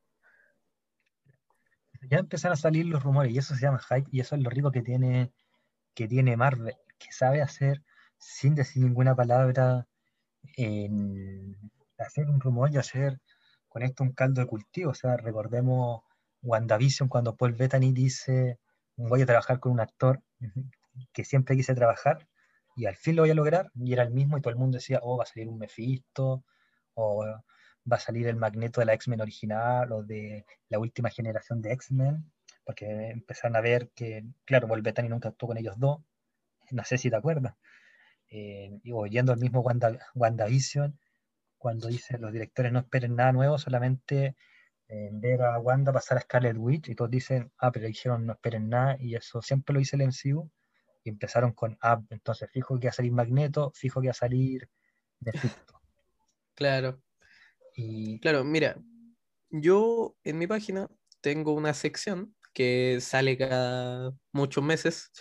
Ya 2.10 2.20
empezaron 2.20 2.54
a 2.54 2.58
salir 2.58 2.86
los 2.86 3.04
rumores 3.04 3.34
y 3.34 3.38
eso 3.38 3.54
se 3.54 3.62
llama 3.62 3.80
hype 3.80 4.08
y 4.12 4.22
eso 4.22 4.36
es 4.36 4.42
lo 4.42 4.50
rico 4.50 4.72
que 4.72 4.82
tiene, 4.82 5.32
que 5.94 6.08
tiene 6.08 6.38
Marvel, 6.38 6.76
que 6.98 7.12
sabe 7.12 7.42
hacer 7.42 7.84
sin 8.18 8.56
decir 8.56 8.84
ninguna 8.84 9.16
palabra, 9.16 9.88
hacer 11.98 12.30
un 12.30 12.40
rumor 12.40 12.72
y 12.72 12.78
hacer 12.78 13.20
con 13.68 13.84
esto 13.84 14.04
un 14.04 14.14
caldo 14.14 14.42
de 14.42 14.48
cultivo. 14.48 14.92
O 14.92 14.96
sea, 14.96 15.18
recordemos 15.18 16.02
WandaVision 16.42 17.10
cuando 17.10 17.36
Paul 17.36 17.54
Bettany 17.54 17.92
dice, 17.92 18.60
voy 18.96 19.22
a 19.22 19.26
trabajar 19.26 19.60
con 19.60 19.74
un 19.74 19.82
actor 19.82 20.22
que 21.14 21.26
siempre 21.26 21.56
quise 21.56 21.76
trabajar 21.76 22.28
y 22.76 22.86
al 22.86 22.96
fin 22.96 23.16
lo 23.16 23.24
voy 23.24 23.32
a 23.32 23.36
lograr 23.36 23.72
y 23.76 23.94
era 23.94 24.04
el 24.04 24.12
mismo 24.12 24.38
y 24.38 24.42
todo 24.42 24.52
el 24.52 24.60
mundo 24.60 24.78
decía, 24.78 25.00
oh, 25.04 25.18
va 25.18 25.24
a 25.24 25.28
salir 25.28 25.50
un 25.50 25.58
Mephisto 25.58 26.44
o 26.94 27.26
va 27.92 27.98
a 27.98 28.00
salir 28.00 28.28
el 28.28 28.36
Magneto 28.36 28.82
de 28.82 28.86
la 28.86 28.94
X-Men 28.94 29.22
original 29.22 29.92
o 29.92 30.04
de 30.04 30.46
la 30.70 30.80
última 30.80 31.10
generación 31.10 31.62
de 31.62 31.74
X-Men, 31.74 32.32
porque 32.66 32.86
empezaron 33.10 33.56
a 33.56 33.62
ver 33.62 33.90
que, 33.96 34.26
claro, 34.46 34.68
Paul 34.68 34.82
Bettany 34.82 35.10
nunca 35.10 35.30
actuó 35.30 35.48
con 35.48 35.58
ellos 35.58 35.76
dos, 35.78 36.02
no 36.72 36.84
sé 36.84 36.98
si 36.98 37.10
te 37.10 37.16
acuerdas, 37.16 37.56
eh, 38.30 38.80
y 38.84 38.92
oyendo 38.92 39.32
el 39.34 39.40
mismo 39.40 39.62
Wanda, 39.62 39.98
WandaVision, 40.16 41.00
cuando 41.58 41.88
dice 41.88 42.18
los 42.18 42.32
directores 42.32 42.72
no 42.72 42.80
esperen 42.80 43.16
nada 43.16 43.32
nuevo, 43.32 43.58
solamente 43.58 44.36
eh, 44.90 45.10
ver 45.12 45.42
a 45.42 45.60
Wanda 45.60 45.92
pasar 45.92 46.18
a 46.18 46.22
Scarlet 46.22 46.58
Witch 46.58 46.90
y 46.90 46.96
todos 46.96 47.10
dicen, 47.10 47.52
ah, 47.58 47.72
pero 47.72 47.88
dijeron 47.88 48.26
no 48.26 48.34
esperen 48.34 48.70
nada 48.70 48.98
y 49.00 49.16
eso 49.16 49.42
siempre 49.42 49.74
lo 49.74 49.80
dice 49.80 49.96
el 49.96 50.04
MCU 50.04 50.50
y 51.04 51.10
empezaron 51.10 51.54
con, 51.54 51.78
ah, 51.82 52.02
entonces 52.10 52.50
fijo 52.52 52.80
que 52.80 52.88
va 52.88 52.92
a 52.92 52.94
salir 52.94 53.12
Magneto, 53.12 53.72
fijo 53.74 54.02
que 54.02 54.08
va 54.08 54.12
a 54.12 54.14
salir 54.14 54.70
Mephisto. 55.20 55.82
Claro, 56.54 57.02
Claro, 58.22 58.44
mira, 58.44 58.82
yo 59.52 60.16
en 60.24 60.38
mi 60.40 60.48
página 60.48 60.90
tengo 61.22 61.54
una 61.54 61.74
sección 61.74 62.36
que 62.54 62.98
sale 63.02 63.38
cada 63.38 64.14
muchos 64.32 64.64
meses 64.64 65.12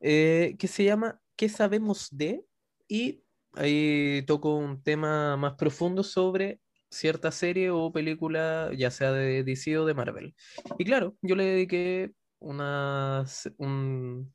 eh, 0.00 0.56
que 0.58 0.68
se 0.68 0.84
llama 0.84 1.20
¿Qué 1.36 1.48
sabemos 1.48 2.08
de? 2.10 2.44
Y 2.88 3.24
ahí 3.54 4.22
toco 4.26 4.56
un 4.56 4.82
tema 4.82 5.36
más 5.36 5.54
profundo 5.54 6.02
sobre 6.02 6.60
cierta 6.90 7.30
serie 7.30 7.70
o 7.70 7.92
película, 7.92 8.70
ya 8.76 8.90
sea 8.90 9.12
de 9.12 9.44
DC 9.44 9.78
o 9.78 9.84
de 9.84 9.94
Marvel. 9.94 10.34
Y 10.78 10.84
claro, 10.84 11.16
yo 11.22 11.36
le 11.36 11.44
dediqué 11.44 12.12
una, 12.38 13.24
un 13.58 14.34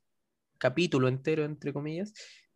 capítulo 0.58 1.08
entero, 1.08 1.44
entre 1.44 1.72
comillas, 1.72 2.12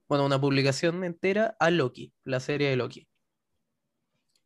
bueno, 0.09 0.27
una 0.27 0.41
publicación 0.41 1.05
entera 1.05 1.57
a 1.59 1.71
Loki, 1.71 2.13
la 2.25 2.41
serie 2.41 2.69
de 2.71 2.77
Loki. 2.77 3.09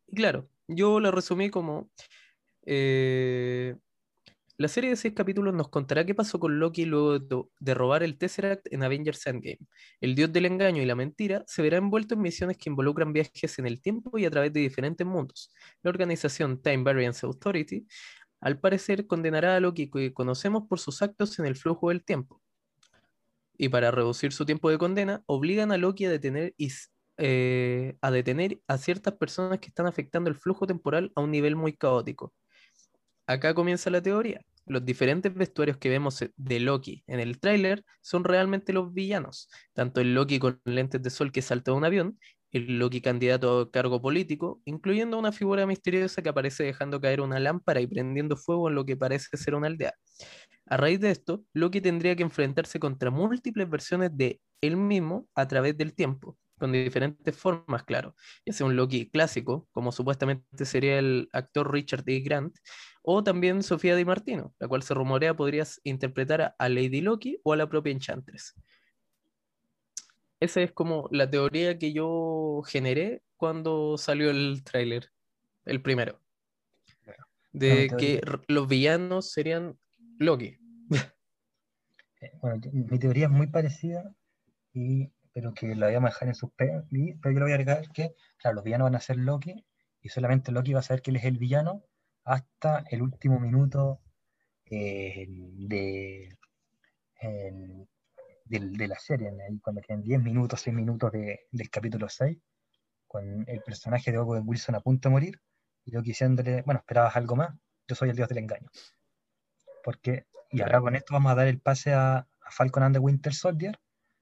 Y 0.07 0.15
claro, 0.15 0.49
yo 0.67 0.99
la 0.99 1.11
resumí 1.11 1.49
como 1.49 1.89
eh, 2.65 3.75
la 4.59 4.67
serie 4.67 4.89
de 4.89 4.95
seis 4.95 5.13
capítulos 5.13 5.53
nos 5.53 5.69
contará 5.69 6.03
qué 6.03 6.15
pasó 6.15 6.39
con 6.39 6.59
Loki 6.59 6.85
luego 6.85 7.19
de, 7.19 7.73
robar 7.75 8.01
el 8.01 8.17
Tesseract 8.17 8.65
en 8.73 8.81
Avengers 8.81 9.27
Endgame. 9.27 9.59
El 10.01 10.15
dios 10.15 10.33
del 10.33 10.47
engaño 10.47 10.81
y 10.81 10.85
la 10.87 10.95
mentira 10.95 11.43
se 11.45 11.61
verá 11.61 11.77
envuelto 11.77 12.15
en 12.15 12.21
misiones 12.21 12.57
que 12.57 12.71
involucran 12.71 13.13
viajes 13.13 13.59
en 13.59 13.67
el 13.67 13.79
tiempo 13.81 14.17
y 14.17 14.25
a 14.25 14.31
través 14.31 14.51
de 14.53 14.61
diferentes 14.61 15.05
mundos. 15.05 15.51
La 15.83 15.89
organización 15.91 16.59
Time 16.59 16.81
Variance 16.83 17.23
Authority, 17.23 17.85
al 18.41 18.59
parecer, 18.59 19.05
condenará 19.05 19.55
a 19.55 19.59
Loki 19.59 19.91
que 19.91 20.11
conocemos 20.11 20.63
por 20.67 20.79
sus 20.79 21.03
actos 21.03 21.37
en 21.37 21.45
el 21.45 21.55
flujo 21.55 21.89
del 21.89 22.03
tiempo. 22.03 22.41
Y 23.59 23.69
para 23.69 23.91
reducir 23.91 24.33
su 24.33 24.43
tiempo 24.43 24.71
de 24.71 24.79
condena, 24.79 25.23
obligan 25.27 25.71
a 25.71 25.77
Loki 25.77 26.05
a 26.05 26.09
detener, 26.09 26.55
eh, 27.17 27.97
a 28.01 28.11
detener 28.11 28.61
a 28.67 28.77
ciertas 28.77 29.15
personas 29.15 29.59
que 29.59 29.67
están 29.67 29.87
afectando 29.87 30.29
el 30.29 30.35
flujo 30.35 30.67
temporal 30.67 31.11
a 31.15 31.21
un 31.21 31.31
nivel 31.31 31.55
muy 31.55 31.73
caótico. 31.73 32.33
Acá 33.27 33.53
comienza 33.53 33.89
la 33.89 34.01
teoría. 34.01 34.41
Los 34.65 34.85
diferentes 34.85 35.33
vestuarios 35.33 35.77
que 35.77 35.89
vemos 35.89 36.21
eh, 36.21 36.31
de 36.35 36.59
Loki 36.59 37.03
en 37.07 37.19
el 37.19 37.39
tráiler 37.39 37.83
son 38.01 38.23
realmente 38.23 38.73
los 38.73 38.93
villanos. 38.93 39.49
Tanto 39.73 40.01
el 40.01 40.13
Loki 40.13 40.39
con 40.39 40.61
lentes 40.65 41.01
de 41.01 41.09
sol 41.09 41.31
que 41.31 41.41
salta 41.41 41.71
de 41.71 41.77
un 41.77 41.85
avión, 41.85 42.19
el 42.51 42.79
Loki 42.79 43.01
candidato 43.01 43.61
a 43.61 43.71
cargo 43.71 44.01
político, 44.01 44.61
incluyendo 44.65 45.17
una 45.19 45.31
figura 45.31 45.65
misteriosa 45.65 46.21
que 46.21 46.29
aparece 46.29 46.63
dejando 46.63 47.01
caer 47.01 47.21
una 47.21 47.39
lámpara 47.39 47.81
y 47.81 47.87
prendiendo 47.87 48.37
fuego 48.37 48.69
en 48.69 48.75
lo 48.75 48.85
que 48.85 48.97
parece 48.97 49.35
ser 49.37 49.55
una 49.55 49.67
aldea. 49.67 49.93
A 50.65 50.77
raíz 50.77 50.99
de 50.99 51.11
esto, 51.11 51.43
Loki 51.53 51.81
tendría 51.81 52.15
que 52.15 52.23
enfrentarse 52.23 52.79
contra 52.79 53.09
múltiples 53.11 53.69
versiones 53.69 54.11
de 54.13 54.41
él 54.61 54.77
mismo 54.77 55.27
a 55.35 55.47
través 55.47 55.77
del 55.77 55.93
tiempo, 55.93 56.37
con 56.57 56.71
diferentes 56.71 57.35
formas, 57.35 57.83
claro. 57.83 58.15
Ya 58.45 58.53
sea 58.53 58.65
un 58.65 58.75
Loki 58.75 59.09
clásico, 59.09 59.67
como 59.71 59.91
supuestamente 59.91 60.65
sería 60.65 60.99
el 60.99 61.29
actor 61.31 61.71
Richard 61.71 62.03
E. 62.07 62.19
Grant, 62.21 62.57
o 63.03 63.23
también 63.23 63.63
Sofía 63.63 63.95
Di 63.95 64.05
Martino, 64.05 64.53
la 64.59 64.67
cual 64.67 64.83
se 64.83 64.93
rumorea 64.93 65.35
podrías 65.35 65.79
interpretar 65.83 66.55
a- 66.57 66.69
Lady 66.69 67.01
Loki 67.01 67.39
o 67.43 67.53
a 67.53 67.57
la 67.57 67.69
propia 67.69 67.91
Enchantress. 67.91 68.55
Esa 70.39 70.61
es 70.61 70.71
como 70.71 71.07
la 71.11 71.29
teoría 71.29 71.79
que 71.79 71.93
yo 71.93 72.61
generé 72.67 73.23
cuando 73.37 73.97
salió 73.97 74.29
el 74.29 74.63
tráiler, 74.63 75.11
el 75.65 75.81
primero, 75.81 76.21
de 77.51 77.91
que 77.97 78.21
los 78.47 78.67
villanos 78.67 79.31
serían 79.31 79.79
Loki. 80.19 80.57
eh, 82.21 82.31
bueno, 82.41 82.61
mi 82.71 82.99
teoría 82.99 83.25
es 83.25 83.31
muy 83.31 83.47
parecida, 83.47 84.13
y, 84.73 85.11
pero 85.37 85.53
que 85.53 85.75
la 85.75 85.85
voy 85.85 85.95
a 85.95 85.99
dejar 85.99 86.29
en 86.29 86.33
suspenso, 86.33 86.87
y- 86.89 87.13
pero 87.13 87.31
yo 87.33 87.39
le 87.41 87.45
voy 87.45 87.51
a 87.51 87.55
agregar 87.57 87.87
que, 87.93 88.15
claro, 88.37 88.55
los 88.55 88.63
villanos 88.63 88.85
van 88.87 88.95
a 88.95 88.99
ser 88.99 89.17
Loki, 89.17 89.63
y 90.01 90.09
solamente 90.09 90.51
Loki 90.51 90.73
va 90.73 90.79
a 90.79 90.81
saber 90.81 91.03
que 91.03 91.11
él 91.11 91.17
es 91.17 91.25
el 91.25 91.37
villano 91.37 91.83
hasta 92.23 92.83
el 92.89 93.03
último 93.03 93.39
minuto 93.39 94.01
eh, 94.65 95.27
de, 95.29 96.35
de 98.45 98.87
la 98.87 98.97
serie, 98.97 99.29
el- 99.47 99.61
cuando 99.61 99.81
quedan 99.83 100.01
10 100.01 100.19
minutos, 100.23 100.59
6 100.61 100.75
minutos 100.75 101.11
de- 101.11 101.41
del 101.51 101.69
capítulo 101.69 102.09
6, 102.09 102.39
con 103.07 103.45
el 103.47 103.61
personaje 103.61 104.11
de 104.11 104.17
Owen 104.17 104.41
Wilson 104.43 104.73
a 104.73 104.79
punto 104.79 105.07
de 105.09 105.13
morir, 105.13 105.41
y 105.85 105.91
Loki 105.91 106.09
diciéndole, 106.09 106.63
bueno, 106.63 106.79
esperabas 106.79 107.15
algo 107.15 107.35
más, 107.35 107.53
yo 107.87 107.93
soy 107.95 108.09
el 108.09 108.15
dios 108.15 108.27
del 108.27 108.39
engaño. 108.39 108.69
Porque, 109.83 110.25
y 110.49 110.57
Claro. 110.57 110.81
con 110.81 110.95
esto 110.95 111.13
vamos 111.13 111.31
a 111.31 111.35
dar 111.35 111.45
el 111.47 111.59
pase 111.61 111.93
a, 111.93 112.17
a 112.17 112.51
Falcon 112.51 112.81
and 112.81 112.95
the 112.95 112.99
Winter 112.99 113.33
Soldier, 113.35 113.79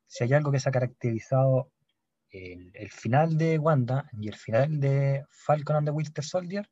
si 0.07 0.23
hay 0.23 0.33
algo 0.33 0.51
que 0.51 0.59
se 0.59 0.69
ha 0.69 0.71
caracterizado 0.71 1.71
el, 2.31 2.71
el 2.73 2.89
final 2.91 3.37
de 3.37 3.59
Wanda 3.59 4.09
y 4.13 4.27
el 4.27 4.35
final 4.35 4.79
de 4.79 5.25
Falcon 5.29 5.77
and 5.77 5.87
the 5.87 5.91
Winter 5.91 6.23
Soldier, 6.23 6.69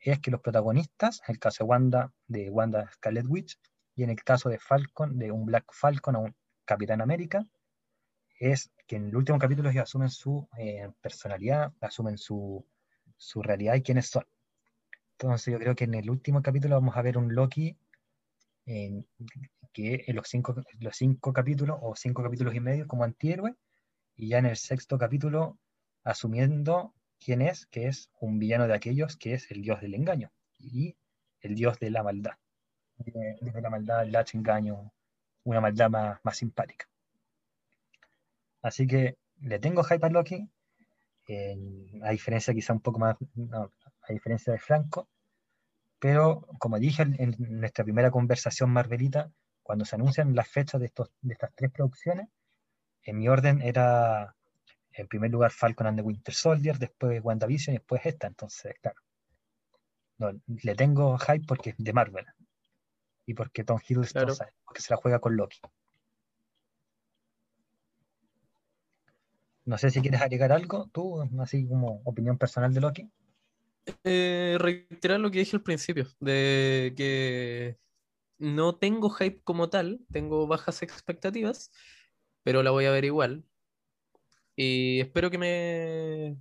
es 0.00 0.20
que 0.20 0.30
los 0.30 0.40
protagonistas, 0.40 1.22
en 1.26 1.34
el 1.34 1.38
caso 1.38 1.64
de 1.64 1.70
Wanda, 1.70 2.12
de 2.26 2.50
Wanda 2.50 2.90
Scarlet 2.92 3.26
Witch, 3.26 3.58
y 3.96 4.02
en 4.02 4.10
el 4.10 4.22
caso 4.22 4.48
de 4.48 4.58
Falcon, 4.58 5.18
de 5.18 5.30
un 5.30 5.46
Black 5.46 5.72
Falcon 5.72 6.16
a 6.16 6.18
un 6.18 6.36
Capitán 6.64 7.00
América, 7.00 7.46
es 8.38 8.70
que 8.86 8.96
en 8.96 9.08
el 9.08 9.16
último 9.16 9.38
capítulo 9.38 9.70
asumen 9.80 10.10
su 10.10 10.48
eh, 10.58 10.90
personalidad, 11.00 11.72
asumen 11.80 12.18
su, 12.18 12.66
su 13.16 13.42
realidad 13.42 13.74
y 13.74 13.82
quiénes 13.82 14.08
son. 14.08 14.26
Entonces 15.12 15.52
yo 15.52 15.58
creo 15.58 15.74
que 15.74 15.84
en 15.84 15.94
el 15.94 16.10
último 16.10 16.42
capítulo 16.42 16.74
vamos 16.74 16.96
a 16.96 17.02
ver 17.02 17.16
un 17.16 17.34
Loki 17.34 17.78
que 19.74 20.04
en 20.06 20.16
los 20.16 20.26
cinco, 20.28 20.54
los 20.80 20.96
cinco 20.96 21.34
capítulos 21.34 21.78
o 21.82 21.94
cinco 21.96 22.22
capítulos 22.22 22.54
y 22.54 22.60
medio 22.60 22.86
como 22.88 23.04
antihéroe, 23.04 23.54
y 24.16 24.28
ya 24.28 24.38
en 24.38 24.46
el 24.46 24.56
sexto 24.56 24.96
capítulo 24.96 25.58
asumiendo 26.04 26.94
quién 27.18 27.42
es, 27.42 27.66
que 27.66 27.88
es 27.88 28.10
un 28.20 28.38
villano 28.38 28.66
de 28.68 28.74
aquellos 28.74 29.16
que 29.18 29.34
es 29.34 29.50
el 29.50 29.60
dios 29.62 29.80
del 29.82 29.94
engaño 29.94 30.30
y 30.58 30.96
el 31.42 31.54
dios 31.56 31.78
de 31.80 31.90
la 31.90 32.02
maldad. 32.02 32.34
De, 32.96 33.36
de 33.40 33.60
la 33.60 33.70
maldad, 33.70 34.04
el 34.04 34.12
lacho 34.12 34.38
engaño, 34.38 34.92
una 35.44 35.60
maldad 35.60 35.90
más, 35.90 36.20
más 36.22 36.36
simpática. 36.36 36.86
Así 38.62 38.86
que 38.86 39.16
le 39.40 39.58
tengo 39.58 39.82
hype 39.84 40.06
a 40.06 40.10
Loki, 40.10 40.48
en- 41.26 42.00
a 42.04 42.10
diferencia 42.10 42.54
quizá 42.54 42.72
un 42.72 42.80
poco 42.80 42.98
más, 43.00 43.16
no, 43.34 43.70
a 44.08 44.12
diferencia 44.12 44.52
de 44.52 44.58
Franco, 44.58 45.08
pero 45.98 46.46
como 46.58 46.78
dije 46.78 47.02
en 47.02 47.34
nuestra 47.38 47.84
primera 47.84 48.10
conversación 48.10 48.70
Marvelita, 48.70 49.30
cuando 49.64 49.84
se 49.84 49.96
anuncian 49.96 50.34
las 50.36 50.46
fechas 50.46 50.80
de, 50.80 50.86
estos, 50.86 51.10
de 51.22 51.32
estas 51.32 51.50
tres 51.56 51.72
producciones, 51.72 52.28
en 53.02 53.18
mi 53.18 53.28
orden 53.28 53.60
era 53.62 54.36
en 54.92 55.08
primer 55.08 55.30
lugar 55.30 55.50
Falcon 55.50 55.88
and 55.88 55.98
the 55.98 56.02
Winter 56.02 56.32
Soldier, 56.34 56.78
después 56.78 57.20
WandaVision 57.24 57.74
y 57.74 57.78
después 57.78 58.02
esta, 58.04 58.28
entonces 58.28 58.74
claro. 58.80 59.00
No, 60.18 60.30
le 60.46 60.74
tengo 60.76 61.18
hype 61.18 61.44
porque 61.48 61.70
es 61.70 61.76
de 61.78 61.92
Marvel 61.92 62.26
y 63.26 63.34
porque 63.34 63.64
Tom 63.64 63.80
Hiddleston 63.86 64.26
Claro. 64.26 64.52
porque 64.64 64.80
se 64.80 64.92
la 64.92 64.96
juega 64.98 65.18
con 65.18 65.36
Loki. 65.36 65.58
No 69.64 69.78
sé 69.78 69.90
si 69.90 70.02
quieres 70.02 70.20
agregar 70.20 70.52
algo, 70.52 70.88
tú, 70.92 71.26
así 71.40 71.66
como 71.66 72.02
opinión 72.04 72.36
personal 72.36 72.72
de 72.74 72.80
Loki. 72.80 73.10
Eh, 74.04 74.56
reiterar 74.60 75.20
lo 75.20 75.30
que 75.30 75.38
dije 75.38 75.56
al 75.56 75.62
principio, 75.62 76.06
de 76.20 76.92
que 76.96 77.78
no 78.44 78.76
tengo 78.76 79.10
hype 79.10 79.40
como 79.42 79.70
tal, 79.70 80.00
tengo 80.12 80.46
bajas 80.46 80.82
expectativas, 80.82 81.70
pero 82.42 82.62
la 82.62 82.70
voy 82.70 82.84
a 82.86 82.90
ver 82.90 83.04
igual. 83.04 83.44
Y 84.56 85.00
espero 85.00 85.30
que 85.30 85.38
me, 85.38 86.36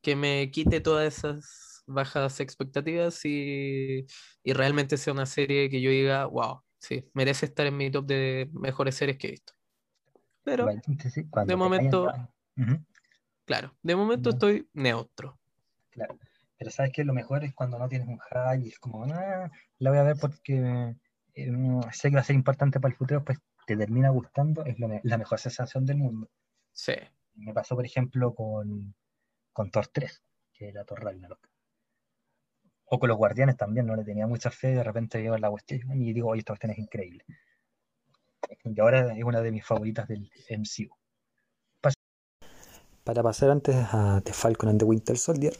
que 0.00 0.16
me 0.16 0.50
quite 0.50 0.80
todas 0.80 1.16
esas 1.18 1.84
bajas 1.86 2.40
expectativas 2.40 3.24
y, 3.24 4.06
y 4.42 4.52
realmente 4.52 4.96
sea 4.96 5.12
una 5.12 5.26
serie 5.26 5.68
que 5.70 5.80
yo 5.80 5.90
diga, 5.90 6.26
wow, 6.26 6.62
sí, 6.78 7.08
merece 7.14 7.46
estar 7.46 7.66
en 7.66 7.76
mi 7.76 7.90
top 7.90 8.06
de 8.06 8.48
mejores 8.52 8.96
series 8.96 9.18
que 9.18 9.28
he 9.28 9.30
visto. 9.32 9.52
Pero 10.42 10.64
Bueno, 10.64 10.82
sí, 11.12 11.24
de 11.46 11.56
momento- 11.56 12.12
claro, 13.44 13.76
de 13.82 13.96
momento 13.96 14.30
estoy 14.30 14.68
neutro. 14.72 15.38
claro. 15.90 16.18
Pero 16.58 16.70
sabes 16.70 16.92
que 16.92 17.02
lo 17.04 17.12
mejor 17.12 17.42
es 17.42 17.54
cuando 17.54 17.76
no 17.76 17.88
tienes 17.88 18.06
un 18.06 18.20
hype 18.20 18.64
y 18.64 18.68
es 18.68 18.78
como, 18.78 19.04
ah, 19.04 19.50
la 19.78 19.90
voy 19.90 19.98
a 19.98 20.04
ver 20.04 20.16
porque 20.20 20.94
sé 21.34 22.08
que 22.10 22.14
va 22.16 22.20
a 22.20 22.24
ser 22.24 22.36
importante 22.36 22.80
para 22.80 22.92
el 22.92 22.96
futuro, 22.98 23.24
pues 23.24 23.38
te 23.66 23.76
termina 23.76 24.10
gustando, 24.10 24.64
es 24.64 24.78
me- 24.78 25.00
la 25.04 25.18
mejor 25.18 25.38
sensación 25.38 25.86
del 25.86 25.98
mundo. 25.98 26.28
Sí, 26.72 26.94
Me 27.34 27.52
pasó, 27.54 27.74
por 27.76 27.84
ejemplo, 27.86 28.34
con, 28.34 28.94
con 29.52 29.70
Thor 29.70 29.86
3, 29.88 30.22
que 30.52 30.68
era 30.68 30.84
Thor 30.84 31.02
Ragnarok. 31.02 31.48
O 32.86 32.98
con 32.98 33.08
los 33.08 33.16
Guardianes 33.18 33.56
también, 33.56 33.86
no 33.86 33.96
le 33.96 34.04
tenía 34.04 34.26
mucha 34.26 34.50
fe, 34.50 34.68
de 34.68 34.82
repente 34.84 35.20
veo 35.22 35.36
la 35.38 35.50
cuestión 35.50 36.00
y 36.02 36.12
digo, 36.12 36.28
oye, 36.28 36.40
esta 36.40 36.52
cuestión 36.52 36.72
es 36.72 36.78
increíble. 36.78 37.24
Y 38.64 38.80
ahora 38.80 39.14
es 39.16 39.24
una 39.24 39.40
de 39.40 39.50
mis 39.52 39.64
favoritas 39.64 40.06
del 40.08 40.30
MCU. 40.48 40.94
Para 43.04 43.22
pasar 43.22 43.50
antes 43.50 43.74
a 43.92 44.20
The 44.24 44.32
Falcon 44.32 44.68
and 44.70 44.78
the 44.78 44.84
Winter 44.84 45.16
Soldier, 45.18 45.52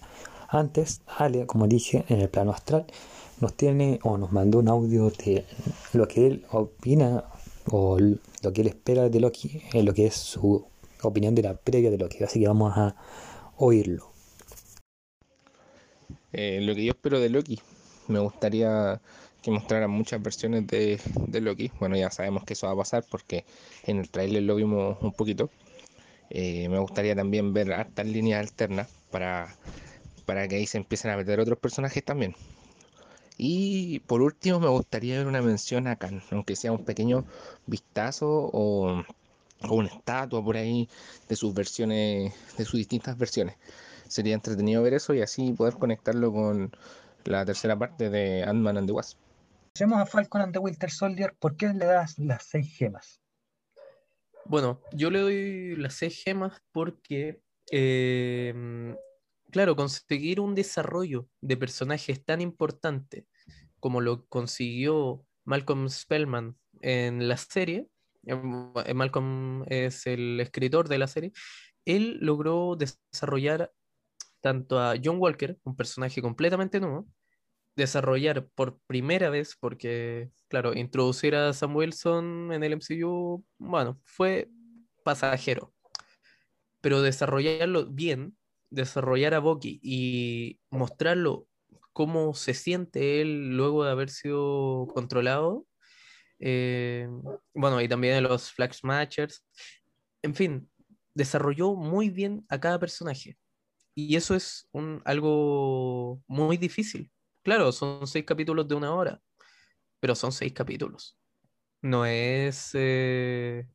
antes 0.48 1.02
Ale, 1.06 1.46
como 1.46 1.66
dije, 1.66 2.04
en 2.08 2.20
el 2.20 2.28
plano 2.28 2.52
astral, 2.52 2.86
nos 3.42 3.54
tiene 3.56 3.98
o 4.04 4.16
nos 4.18 4.30
mandó 4.30 4.60
un 4.60 4.68
audio 4.68 5.10
de 5.10 5.44
lo 5.92 6.06
que 6.06 6.28
él 6.28 6.46
opina 6.52 7.24
o 7.66 7.98
lo 7.98 8.52
que 8.52 8.60
él 8.60 8.68
espera 8.68 9.08
de 9.08 9.18
Loki, 9.18 9.60
en 9.72 9.84
lo 9.84 9.92
que 9.92 10.06
es 10.06 10.14
su 10.14 10.64
opinión 11.02 11.34
de 11.34 11.42
la 11.42 11.54
previa 11.54 11.90
de 11.90 11.98
Loki. 11.98 12.22
Así 12.22 12.38
que 12.38 12.46
vamos 12.46 12.72
a 12.76 12.94
oírlo. 13.56 14.12
Eh, 16.32 16.60
lo 16.62 16.72
que 16.76 16.84
yo 16.84 16.92
espero 16.92 17.18
de 17.18 17.30
Loki, 17.30 17.60
me 18.06 18.20
gustaría 18.20 19.00
que 19.42 19.50
mostraran 19.50 19.90
muchas 19.90 20.22
versiones 20.22 20.64
de, 20.68 21.00
Loki. 21.40 21.72
Bueno, 21.80 21.96
ya 21.96 22.12
sabemos 22.12 22.44
que 22.44 22.52
eso 22.52 22.68
va 22.68 22.74
a 22.74 22.76
pasar 22.76 23.04
porque 23.10 23.44
en 23.84 23.98
el 23.98 24.08
tráiler 24.08 24.44
lo 24.44 24.54
vimos 24.54 24.98
un 25.00 25.12
poquito. 25.12 25.50
Eh, 26.30 26.68
me 26.68 26.78
gustaría 26.78 27.16
también 27.16 27.52
ver 27.52 27.72
hartas 27.72 28.06
líneas 28.06 28.38
alternas 28.40 28.88
para, 29.10 29.56
para 30.26 30.46
que 30.46 30.54
ahí 30.54 30.66
se 30.66 30.78
empiecen 30.78 31.10
a 31.10 31.16
meter 31.16 31.40
otros 31.40 31.58
personajes 31.58 32.04
también. 32.04 32.36
Y 33.38 34.00
por 34.00 34.22
último 34.22 34.60
me 34.60 34.68
gustaría 34.68 35.18
ver 35.18 35.26
una 35.26 35.42
mención 35.42 35.86
a 35.86 35.96
Khan, 35.96 36.22
aunque 36.30 36.56
sea 36.56 36.72
un 36.72 36.84
pequeño 36.84 37.24
vistazo 37.66 38.50
o, 38.52 39.02
o 39.62 39.74
una 39.74 39.88
estatua 39.88 40.44
por 40.44 40.56
ahí 40.56 40.88
de 41.28 41.36
sus 41.36 41.54
versiones, 41.54 42.34
de 42.56 42.64
sus 42.64 42.78
distintas 42.78 43.16
versiones 43.18 43.56
sería 44.12 44.34
entretenido 44.34 44.82
ver 44.82 44.94
eso 44.94 45.14
y 45.14 45.22
así 45.22 45.52
poder 45.52 45.74
conectarlo 45.74 46.32
con 46.32 46.70
la 47.24 47.44
tercera 47.44 47.78
parte 47.78 48.10
de 48.10 48.44
Ant-Man 48.44 48.76
and 48.76 48.86
the 48.86 48.92
Wasp. 48.92 49.18
Pasemos 49.72 50.00
a 50.00 50.06
Falcon 50.06 50.42
and 50.42 50.52
the 50.52 50.58
Winter 50.58 50.90
Soldier, 50.90 51.34
¿por 51.38 51.56
qué 51.56 51.68
le 51.68 51.86
das 51.86 52.18
las 52.18 52.44
seis 52.44 52.76
gemas? 52.76 53.20
Bueno, 54.44 54.80
yo 54.92 55.10
le 55.10 55.20
doy 55.20 55.76
las 55.76 55.94
seis 55.94 56.22
gemas 56.22 56.60
porque, 56.72 57.40
eh, 57.70 58.94
claro, 59.52 59.76
conseguir 59.76 60.40
un 60.40 60.54
desarrollo 60.54 61.28
de 61.40 61.56
personajes 61.56 62.24
tan 62.24 62.40
importante 62.40 63.26
como 63.78 64.00
lo 64.00 64.26
consiguió 64.26 65.24
Malcolm 65.44 65.88
Spellman 65.88 66.56
en 66.80 67.28
la 67.28 67.36
serie, 67.36 67.88
eh, 68.26 68.94
Malcolm 68.94 69.64
es 69.68 70.06
el 70.06 70.40
escritor 70.40 70.88
de 70.88 70.98
la 70.98 71.06
serie, 71.06 71.32
él 71.84 72.18
logró 72.20 72.76
desarrollar 72.76 73.72
tanto 74.40 74.80
a 74.80 74.94
John 75.02 75.18
Walker, 75.18 75.58
un 75.64 75.76
personaje 75.76 76.22
completamente 76.22 76.80
nuevo, 76.80 77.06
desarrollar 77.76 78.48
por 78.54 78.78
primera 78.86 79.30
vez, 79.30 79.56
porque, 79.58 80.30
claro, 80.48 80.74
introducir 80.74 81.34
a 81.34 81.52
Sam 81.52 81.76
Wilson 81.76 82.52
en 82.52 82.64
el 82.64 82.72
MCU, 82.76 83.44
bueno, 83.58 84.00
fue 84.04 84.48
pasajero. 85.04 85.72
Pero 86.80 87.02
desarrollarlo 87.02 87.86
bien, 87.86 88.36
desarrollar 88.72 89.34
a 89.34 89.38
Bucky 89.40 89.80
y 89.82 90.60
mostrarlo 90.70 91.46
cómo 91.92 92.34
se 92.34 92.54
siente 92.54 93.20
él 93.20 93.56
luego 93.56 93.84
de 93.84 93.90
haber 93.90 94.10
sido 94.10 94.88
controlado. 94.94 95.66
eh, 96.40 97.08
bueno, 97.54 97.80
y 97.80 97.88
también 97.88 98.22
los 98.24 98.52
Flag 98.52 98.74
Smashers. 98.74 99.44
En 100.22 100.34
fin, 100.34 100.70
desarrolló 101.14 101.74
muy 101.74 102.10
bien 102.10 102.44
a 102.48 102.60
cada 102.60 102.78
personaje. 102.78 103.36
Y 103.94 104.16
eso 104.16 104.34
es 104.34 104.68
un, 104.72 105.02
algo 105.04 106.22
muy 106.26 106.56
difícil. 106.56 107.10
Claro, 107.42 107.72
son 107.72 108.06
seis 108.06 108.24
capítulos 108.24 108.66
de 108.68 108.74
una 108.74 108.94
hora, 108.94 109.20
pero 110.00 110.14
son 110.14 110.32
seis 110.32 110.52
capítulos. 110.52 111.18
No 111.82 112.06
es, 112.06 112.70
eh, 112.74 113.66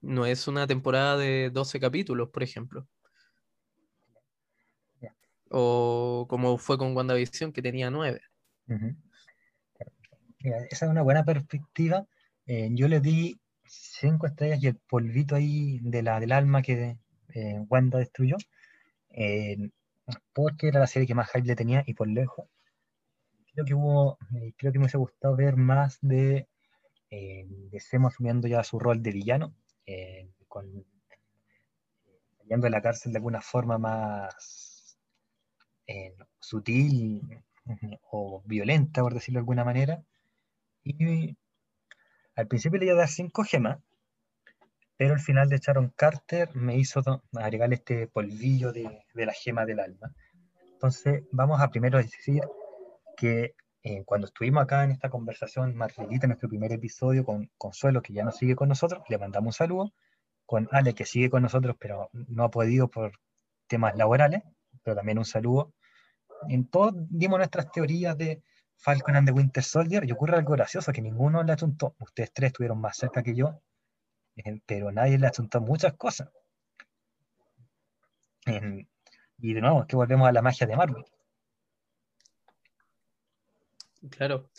no 0.00 0.26
es 0.26 0.48
una 0.48 0.66
temporada 0.66 1.16
de 1.16 1.50
12 1.50 1.80
capítulos, 1.80 2.30
por 2.30 2.42
ejemplo. 2.42 2.86
O 5.50 6.26
como 6.28 6.58
fue 6.58 6.78
con 6.78 6.96
WandaVision, 6.96 7.52
que 7.52 7.62
tenía 7.62 7.90
nueve. 7.90 8.20
Esa 10.70 10.86
es 10.86 10.90
una 10.90 11.02
buena 11.02 11.24
perspectiva. 11.24 12.06
Eh, 12.46 12.68
yo 12.72 12.88
le 12.88 13.00
di 13.00 13.38
cinco 13.66 14.26
estrellas 14.26 14.62
y 14.62 14.68
el 14.68 14.76
polvito 14.76 15.34
ahí 15.34 15.80
de 15.82 16.02
la, 16.02 16.20
del 16.20 16.32
alma 16.32 16.62
que 16.62 16.98
eh, 17.34 17.64
Wanda 17.68 17.98
destruyó, 17.98 18.36
eh, 19.10 19.70
porque 20.32 20.68
era 20.68 20.80
la 20.80 20.86
serie 20.86 21.08
que 21.08 21.14
más 21.14 21.30
hype 21.32 21.46
le 21.46 21.56
tenía 21.56 21.82
y 21.86 21.94
por 21.94 22.08
lejos. 22.08 22.46
Creo 23.52 23.64
que 23.64 23.74
hubo, 23.74 24.18
creo 24.56 24.72
que 24.72 24.78
me 24.78 24.84
hubiese 24.84 24.98
gustado 24.98 25.34
ver 25.34 25.56
más 25.56 25.98
de, 26.02 26.46
de 27.10 27.82
asumiendo 28.06 28.46
ya 28.46 28.62
su 28.62 28.78
rol 28.78 29.02
de 29.02 29.12
villano, 29.12 29.54
con, 30.46 30.84
saliendo 32.38 32.66
de 32.66 32.70
la 32.70 32.82
cárcel 32.82 33.12
de 33.12 33.18
alguna 33.18 33.40
forma 33.40 33.78
más 33.78 34.75
eh, 35.86 36.14
sutil 36.40 37.42
o 38.10 38.42
violenta, 38.44 39.02
por 39.02 39.14
decirlo 39.14 39.38
de 39.38 39.42
alguna 39.42 39.64
manera. 39.64 40.02
Y 40.84 41.36
al 42.36 42.46
principio 42.46 42.78
le 42.78 42.86
iba 42.86 42.94
a 42.94 42.98
dar 42.98 43.08
cinco 43.08 43.44
gemas, 43.44 43.78
pero 44.96 45.14
el 45.14 45.20
final 45.20 45.48
de 45.48 45.58
Sharon 45.58 45.92
Carter 45.96 46.54
me 46.54 46.76
hizo 46.76 47.02
agregarle 47.32 47.76
este 47.76 48.06
polvillo 48.06 48.72
de, 48.72 49.04
de 49.14 49.26
la 49.26 49.32
gema 49.32 49.66
del 49.66 49.80
alma. 49.80 50.14
Entonces, 50.72 51.24
vamos 51.32 51.60
a 51.60 51.68
primero 51.70 51.98
decir 51.98 52.42
que 53.16 53.54
eh, 53.88 54.02
cuando 54.04 54.26
estuvimos 54.26 54.64
acá 54.64 54.82
en 54.82 54.90
esta 54.90 55.10
conversación, 55.10 55.76
Marcelita, 55.76 56.26
en 56.26 56.30
nuestro 56.30 56.48
primer 56.48 56.72
episodio 56.72 57.24
con 57.24 57.48
Consuelo, 57.56 58.02
que 58.02 58.12
ya 58.12 58.24
no 58.24 58.32
sigue 58.32 58.56
con 58.56 58.68
nosotros, 58.68 59.04
le 59.08 59.16
mandamos 59.16 59.46
un 59.46 59.52
saludo, 59.52 59.92
con 60.44 60.68
Ale, 60.72 60.92
que 60.94 61.06
sigue 61.06 61.30
con 61.30 61.42
nosotros, 61.42 61.76
pero 61.78 62.10
no 62.12 62.42
ha 62.42 62.50
podido 62.50 62.88
por 62.88 63.12
temas 63.68 63.96
laborales, 63.96 64.42
pero 64.82 64.96
también 64.96 65.18
un 65.18 65.24
saludo. 65.24 65.72
En 66.48 66.66
todos 66.68 66.94
dimos 67.10 67.38
nuestras 67.38 67.70
teorías 67.70 68.16
de 68.16 68.42
Falcon 68.76 69.16
and 69.16 69.26
the 69.28 69.32
Winter 69.32 69.62
Soldier 69.62 70.04
y 70.04 70.12
ocurre 70.12 70.36
algo 70.36 70.52
gracioso, 70.52 70.92
que 70.92 71.02
ninguno 71.02 71.42
le 71.42 71.52
achuntó. 71.52 71.94
Ustedes 71.98 72.32
tres 72.32 72.48
estuvieron 72.48 72.80
más 72.80 72.96
cerca 72.96 73.22
que 73.22 73.34
yo, 73.34 73.60
eh, 74.36 74.60
pero 74.66 74.92
nadie 74.92 75.18
le 75.18 75.26
achuntó 75.26 75.60
muchas 75.60 75.94
cosas. 75.94 76.28
Eh, 78.46 78.86
y 79.38 79.52
de 79.54 79.60
nuevo, 79.60 79.86
que 79.86 79.96
volvemos 79.96 80.28
a 80.28 80.32
la 80.32 80.42
magia 80.42 80.66
de 80.66 80.76
Marvel. 80.76 81.04
Claro. 84.10 84.50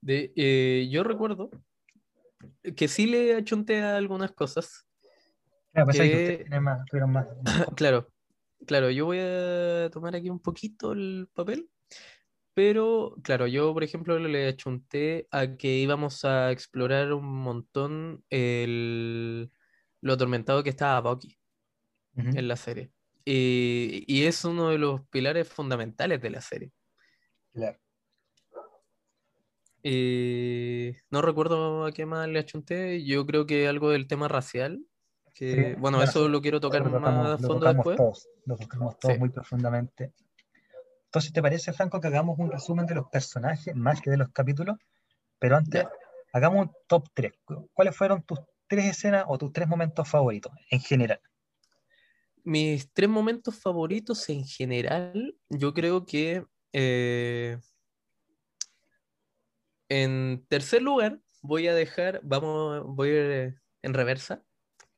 De, 0.00 0.32
eh, 0.36 0.88
yo 0.90 1.04
recuerdo 1.04 1.50
que 2.76 2.88
sí 2.88 3.06
le 3.06 3.36
achunté 3.36 3.82
a 3.82 3.96
algunas 3.96 4.32
cosas. 4.32 4.82
Claro, 5.76 5.86
pues 5.88 5.98
Que- 5.98 6.60
más, 6.60 6.80
más 7.06 7.26
Claro, 7.76 8.08
claro, 8.66 8.90
yo 8.90 9.06
voy 9.06 9.18
a 9.20 9.90
tomar 9.90 10.16
aquí 10.16 10.30
un 10.30 10.40
poquito 10.40 10.92
el 10.92 11.28
papel, 11.32 11.70
pero 12.54 13.16
claro, 13.22 13.46
yo 13.46 13.72
por 13.72 13.84
ejemplo 13.84 14.18
le 14.18 14.48
achunté 14.48 15.28
a 15.30 15.56
que 15.56 15.76
íbamos 15.76 16.24
a 16.24 16.50
explorar 16.50 17.12
un 17.12 17.26
montón 17.26 18.24
el, 18.30 19.50
lo 20.00 20.12
atormentado 20.12 20.62
que 20.62 20.70
estaba 20.70 21.00
Bucky 21.00 21.38
en 22.14 22.48
la 22.48 22.56
serie. 22.56 22.90
Y, 23.24 24.04
y 24.06 24.24
es 24.24 24.44
uno 24.44 24.70
de 24.70 24.78
los 24.78 25.06
pilares 25.08 25.48
fundamentales 25.48 26.20
de 26.22 26.30
la 26.30 26.40
serie. 26.40 26.72
Claro. 27.52 27.78
Eh, 29.82 30.96
no 31.10 31.22
recuerdo 31.22 31.84
a 31.84 31.92
qué 31.92 32.06
más 32.06 32.28
le 32.28 32.40
achunté, 32.40 33.04
yo 33.04 33.24
creo 33.24 33.46
que 33.46 33.68
algo 33.68 33.90
del 33.90 34.08
tema 34.08 34.26
racial, 34.26 34.84
Que, 35.36 35.52
Sí, 35.52 35.60
bueno, 35.78 35.98
bueno, 35.98 36.02
eso 36.02 36.28
lo 36.30 36.40
quiero 36.40 36.60
tocar 36.60 36.80
Lo 36.82 36.88
más 36.88 37.00
tocamos- 37.02 37.26
a 37.26 37.30
lo 37.42 37.48
fondo 37.48 37.72
después. 37.74 37.96
todos, 37.98 38.28
lo 38.46 38.56
tocamos 38.56 38.98
todos 38.98 39.14
Sí. 39.14 39.20
muy 39.20 39.28
profundamente. 39.28 40.12
Entonces, 41.04 41.30
¿te 41.32 41.42
parece, 41.42 41.72
Franco, 41.74 42.00
que 42.00 42.06
hagamos 42.06 42.38
un 42.38 42.50
resumen 42.50 42.86
de 42.86 42.94
los 42.94 43.08
personajes 43.10 43.74
más 43.76 44.00
que 44.00 44.08
de 44.10 44.16
los 44.16 44.30
capítulos? 44.30 44.78
Pero 45.38 45.56
antes, 45.58 45.82
Ya. 45.82 45.90
hagamos 46.32 46.66
un 46.68 46.72
top 46.86 47.08
3. 47.12 47.32
¿Cuáles 47.74 47.94
fueron 47.94 48.22
tus 48.22 48.40
tres 48.66 48.86
escenas 48.86 49.24
o 49.28 49.36
tus 49.36 49.52
tres 49.52 49.68
momentos 49.68 50.08
favoritos 50.08 50.52
en 50.70 50.80
general? 50.80 51.20
Mis 52.42 52.90
tres 52.92 53.10
momentos 53.10 53.56
favoritos 53.60 54.28
en 54.30 54.42
general, 54.44 55.36
yo 55.50 55.74
creo 55.74 56.06
que 56.06 56.46
eh, 56.72 57.58
en 59.88 60.44
tercer 60.48 60.80
lugar 60.82 61.20
voy 61.42 61.68
a 61.68 61.74
dejar, 61.74 62.20
vamos, 62.22 62.82
voy 62.86 63.08
a 63.10 63.12
ir 63.12 63.60
en 63.82 63.94
reversa, 63.94 64.42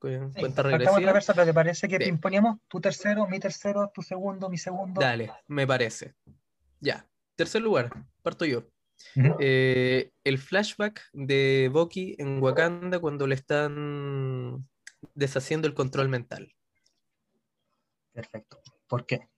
Sí, 0.01 0.41
cuenta 0.41 0.63
regresiva. 0.63 1.01
reversa, 1.01 1.35
pero 1.35 1.47
¿te 1.47 1.55
parece 1.55 1.89
que 1.89 1.99
pimponíamos 1.99 2.59
tu 2.69 2.81
tercero, 2.81 3.27
mi 3.27 3.41
tercero, 3.41 3.91
tu 3.93 4.03
segundo, 4.03 4.49
mi 4.49 4.57
segundo? 4.57 5.01
Dale, 5.01 5.33
me 5.49 5.67
parece. 5.67 6.15
Ya, 6.81 7.09
tercer 7.35 7.63
lugar, 7.63 7.91
parto 8.23 8.45
yo. 8.45 8.69
Ujú. 9.17 9.37
Eh, 9.41 10.13
el 10.23 10.39
flashback 10.39 11.03
de 11.13 11.69
Bucky 11.73 12.15
en 12.19 12.41
Wakanda 12.41 13.01
cuando 13.01 13.27
le 13.27 13.35
están 13.35 14.69
deshaciendo 15.15 15.67
el 15.67 15.75
control 15.75 16.09
mental. 16.09 16.55
Perfecto. 18.13 18.61
¿Por 18.87 19.05
qué? 19.05 19.29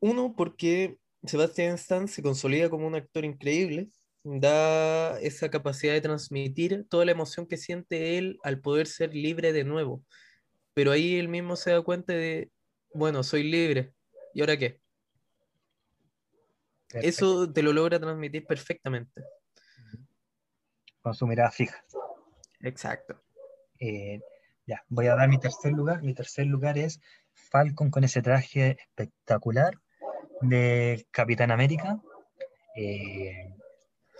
Uno, 0.00 0.34
porque 0.36 0.98
Sebastian 1.24 1.74
Stan 1.74 2.06
se 2.06 2.22
consolida 2.22 2.70
como 2.70 2.86
un 2.86 2.94
actor 2.94 3.24
increíble, 3.24 3.90
da 4.26 5.20
esa 5.20 5.48
capacidad 5.50 5.92
de 5.92 6.00
transmitir 6.00 6.84
toda 6.88 7.04
la 7.04 7.12
emoción 7.12 7.46
que 7.46 7.56
siente 7.56 8.18
él 8.18 8.38
al 8.42 8.60
poder 8.60 8.88
ser 8.88 9.14
libre 9.14 9.52
de 9.52 9.64
nuevo. 9.64 10.02
Pero 10.74 10.90
ahí 10.90 11.16
él 11.16 11.28
mismo 11.28 11.54
se 11.56 11.70
da 11.70 11.80
cuenta 11.82 12.12
de, 12.12 12.50
bueno, 12.92 13.22
soy 13.22 13.44
libre, 13.44 13.94
¿y 14.34 14.40
ahora 14.40 14.56
qué? 14.56 14.80
Perfecto. 16.88 17.08
Eso 17.08 17.52
te 17.52 17.62
lo 17.62 17.72
logra 17.72 18.00
transmitir 18.00 18.44
perfectamente. 18.46 19.22
Con 21.00 21.14
su 21.14 21.26
mirada 21.26 21.50
fija. 21.50 21.84
Exacto. 22.60 23.22
Eh, 23.78 24.20
ya, 24.66 24.84
voy 24.88 25.06
a 25.06 25.14
dar 25.14 25.28
mi 25.28 25.38
tercer 25.38 25.72
lugar. 25.72 26.02
Mi 26.02 26.14
tercer 26.14 26.46
lugar 26.46 26.78
es 26.78 27.00
Falcon 27.32 27.90
con 27.90 28.02
ese 28.02 28.22
traje 28.22 28.76
espectacular 28.80 29.74
de 30.40 31.06
Capitán 31.12 31.52
América. 31.52 32.00
Eh, 32.76 33.54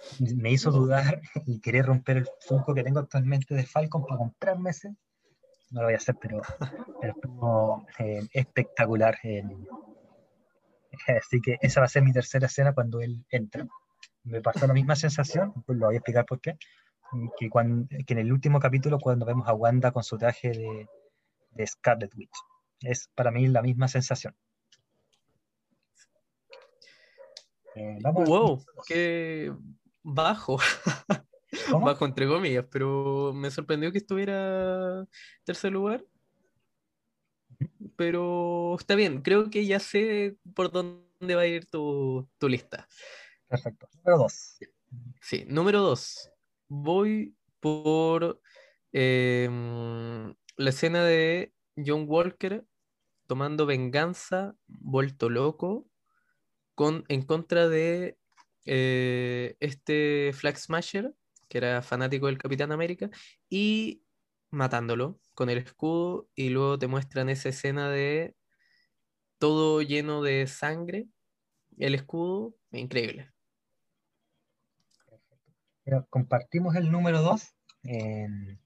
me 0.36 0.50
hizo 0.52 0.70
dudar 0.70 1.20
y 1.46 1.60
querer 1.60 1.86
romper 1.86 2.18
el 2.18 2.28
Funko 2.40 2.74
que 2.74 2.82
tengo 2.84 3.00
actualmente 3.00 3.54
de 3.54 3.64
Falcon 3.66 4.04
para 4.04 4.18
comprarme 4.18 4.70
ese. 4.70 4.90
No 5.70 5.80
lo 5.80 5.86
voy 5.86 5.94
a 5.94 5.98
hacer, 5.98 6.16
pero, 6.20 6.40
pero 7.00 7.12
estuvo 7.12 7.86
eh, 7.98 8.20
espectacular. 8.32 9.16
el- 9.22 9.66
así 11.18 11.40
que 11.40 11.58
esa 11.60 11.80
va 11.80 11.86
a 11.86 11.88
ser 11.88 12.02
mi 12.02 12.12
tercera 12.12 12.46
escena 12.46 12.72
cuando 12.72 13.00
él 13.00 13.24
entra. 13.30 13.66
Me 14.24 14.40
pasó 14.40 14.66
la 14.66 14.72
misma 14.74 14.96
sensación, 14.96 15.52
pues 15.66 15.78
lo 15.78 15.86
voy 15.86 15.94
a 15.96 15.98
explicar 15.98 16.24
por 16.26 16.40
qué 16.40 16.56
que, 17.38 17.48
cuan- 17.48 17.86
que 17.88 18.14
en 18.14 18.18
el 18.18 18.32
último 18.32 18.58
capítulo 18.58 18.98
cuando 18.98 19.24
vemos 19.26 19.46
a 19.48 19.52
Wanda 19.54 19.92
con 19.92 20.02
su 20.02 20.18
traje 20.18 20.50
de, 20.50 20.88
de 21.50 21.66
Scarlet 21.66 22.12
Witch. 22.16 22.34
Es 22.80 23.08
para 23.14 23.30
mí 23.30 23.46
la 23.48 23.62
misma 23.62 23.86
sensación. 23.88 24.34
Eh, 27.74 27.98
vamos 28.00 28.26
Wow, 28.28 28.48
dos. 28.74 28.86
qué 28.86 29.52
bajo, 30.06 30.58
¿Cómo? 31.70 31.86
bajo 31.86 32.06
entre 32.06 32.28
comillas, 32.28 32.64
pero 32.70 33.32
me 33.34 33.50
sorprendió 33.50 33.90
que 33.90 33.98
estuviera 33.98 35.00
en 35.00 35.08
tercer 35.44 35.72
lugar. 35.72 36.04
Pero 37.96 38.76
está 38.78 38.94
bien, 38.94 39.22
creo 39.22 39.50
que 39.50 39.66
ya 39.66 39.80
sé 39.80 40.36
por 40.54 40.70
dónde 40.70 41.34
va 41.34 41.42
a 41.42 41.46
ir 41.46 41.66
tu, 41.66 42.28
tu 42.38 42.48
lista. 42.48 42.86
Perfecto. 43.48 43.88
Número 43.94 44.18
dos. 44.18 44.58
Sí, 45.20 45.44
número 45.48 45.80
dos. 45.80 46.30
Voy 46.68 47.34
por 47.60 48.40
em, 48.92 50.34
la 50.56 50.70
escena 50.70 51.04
de 51.04 51.52
John 51.76 52.04
Walker 52.06 52.64
tomando 53.26 53.66
venganza, 53.66 54.54
vuelto 54.66 55.30
loco, 55.30 55.88
con, 56.74 57.04
en 57.08 57.22
contra 57.22 57.68
de 57.68 58.18
eh, 58.66 59.56
este 59.60 60.32
Flag 60.34 60.56
Smasher, 60.58 61.14
que 61.48 61.58
era 61.58 61.82
fanático 61.82 62.26
del 62.26 62.38
Capitán 62.38 62.72
América, 62.72 63.08
y 63.48 64.02
matándolo 64.50 65.18
con 65.34 65.50
el 65.50 65.58
escudo, 65.58 66.28
y 66.34 66.50
luego 66.50 66.78
te 66.78 66.86
muestran 66.86 67.28
esa 67.28 67.48
escena 67.48 67.90
de 67.90 68.34
todo 69.38 69.82
lleno 69.82 70.22
de 70.22 70.46
sangre, 70.46 71.06
el 71.78 71.94
escudo, 71.94 72.54
increíble. 72.72 73.30
Pero 75.84 76.06
compartimos 76.10 76.74
el 76.76 76.90
número 76.90 77.22
dos. 77.22 77.54
en- 77.82 78.60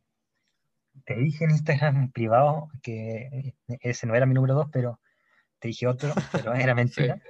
te 1.04 1.14
dije 1.16 1.44
en 1.44 1.50
Instagram 1.50 2.10
privado 2.12 2.68
que 2.82 3.54
ese 3.80 4.06
no 4.06 4.14
era 4.14 4.26
mi 4.26 4.34
número 4.34 4.54
dos, 4.54 4.68
pero 4.72 5.00
te 5.58 5.68
dije 5.68 5.86
otro, 5.86 6.14
pero 6.32 6.54
era 6.54 6.74
mentira. 6.74 7.20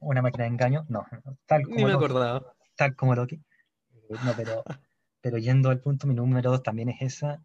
Una 0.00 0.22
máquina 0.22 0.44
de 0.44 0.50
engaño. 0.50 0.86
No, 0.88 1.06
tal 1.46 1.62
Ni 1.66 1.74
como 1.74 1.86
me 1.86 1.92
Loki. 1.92 2.04
acordaba. 2.04 2.54
tal 2.76 2.96
como 2.96 3.14
Loki. 3.14 3.36
Eh, 4.10 4.18
no, 4.20 4.34
pero, 4.36 4.64
pero 5.22 5.38
yendo 5.38 5.70
al 5.70 5.80
punto, 5.80 6.06
mi 6.06 6.14
número 6.14 6.50
dos 6.50 6.62
también 6.62 6.88
es 6.90 7.02
esa, 7.02 7.42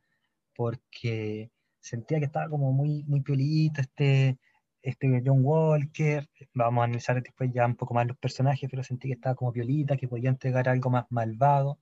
porque 0.55 1.51
sentía 1.80 2.19
que 2.19 2.26
estaba 2.26 2.49
como 2.49 2.72
muy, 2.74 3.03
muy 3.05 3.22
piolita 3.22 3.82
este, 3.82 4.39
este 4.82 5.22
John 5.26 5.41
Walker. 5.43 6.30
Vamos 6.53 6.82
a 6.82 6.86
analizar 6.86 7.22
después 7.24 7.51
ya 7.53 7.65
un 7.65 7.76
poco 7.76 7.93
más 7.93 8.07
los 8.07 8.17
personajes, 8.17 8.69
pero 8.69 8.84
sentí 8.84 9.07
que 9.09 9.15
estaba 9.15 9.36
como 9.36 9.51
piolita, 9.53 9.97
que 9.97 10.07
podía 10.07 10.30
entregar 10.30 10.69
algo 10.69 10.89
más 10.89 11.05
malvado. 11.09 11.80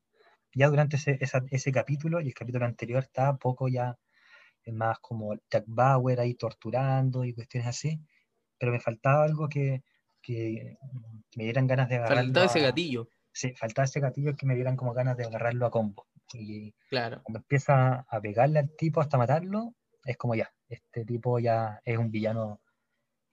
Ya 0.56 0.70
durante 0.70 0.98
ese, 0.98 1.18
esa- 1.22 1.46
ese 1.52 1.72
capítulo 1.72 2.22
y 2.22 2.28
el 2.30 2.34
capítulo 2.34 2.66
anterior 2.66 3.04
estaba 3.04 3.38
poco 3.38 3.68
ya 3.70 3.98
eh, 4.66 4.72
más 4.72 5.00
como 5.00 5.36
Jack 5.52 5.66
Bauer 5.68 6.20
ahí 6.20 6.36
torturando 6.36 7.26
y 7.26 7.34
cuestiones 7.34 7.68
así, 7.70 8.02
pero 8.60 8.72
me 8.72 8.80
faltaba 8.80 9.24
algo 9.26 9.50
que, 9.50 9.84
que, 10.22 10.78
que 11.30 11.38
me 11.38 11.44
dieran 11.46 11.68
ganas 11.68 11.90
de 11.90 11.96
agarrarlo. 11.98 12.24
Faltaba 12.24 12.46
ese 12.46 12.60
gatillo, 12.62 13.10
Sí, 13.32 13.54
faltaba 13.56 13.86
ese 13.86 14.00
gatillo 14.00 14.36
que 14.36 14.46
me 14.46 14.56
dieran 14.56 14.76
como 14.76 14.94
ganas 14.94 15.16
de 15.18 15.26
agarrarlo 15.26 15.66
a 15.66 15.72
combo. 15.72 16.08
Y 16.34 16.74
claro. 16.90 17.22
cuando 17.24 17.40
empieza 17.40 18.06
a 18.10 18.22
pegarle 18.22 18.60
al 18.60 18.76
tipo 18.76 19.02
hasta 19.02 19.18
matarlo, 19.18 19.76
es 20.04 20.18
como 20.18 20.36
ya, 20.36 20.52
este 20.68 21.06
tipo 21.06 21.40
ya 21.40 21.80
es 21.86 21.98
un 21.98 22.12
villano 22.12 22.62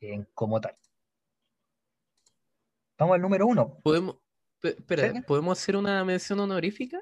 eh, 0.00 0.24
como 0.34 0.60
tal. 0.60 0.76
Vamos 2.98 3.14
al 3.16 3.22
número 3.22 3.46
uno. 3.46 3.78
¿Podemos, 3.82 4.16
pe- 4.60 4.76
espera, 4.78 5.12
¿Sí? 5.12 5.20
¿podemos 5.22 5.58
hacer 5.60 5.76
una 5.76 6.04
mención 6.04 6.40
honorífica? 6.40 7.00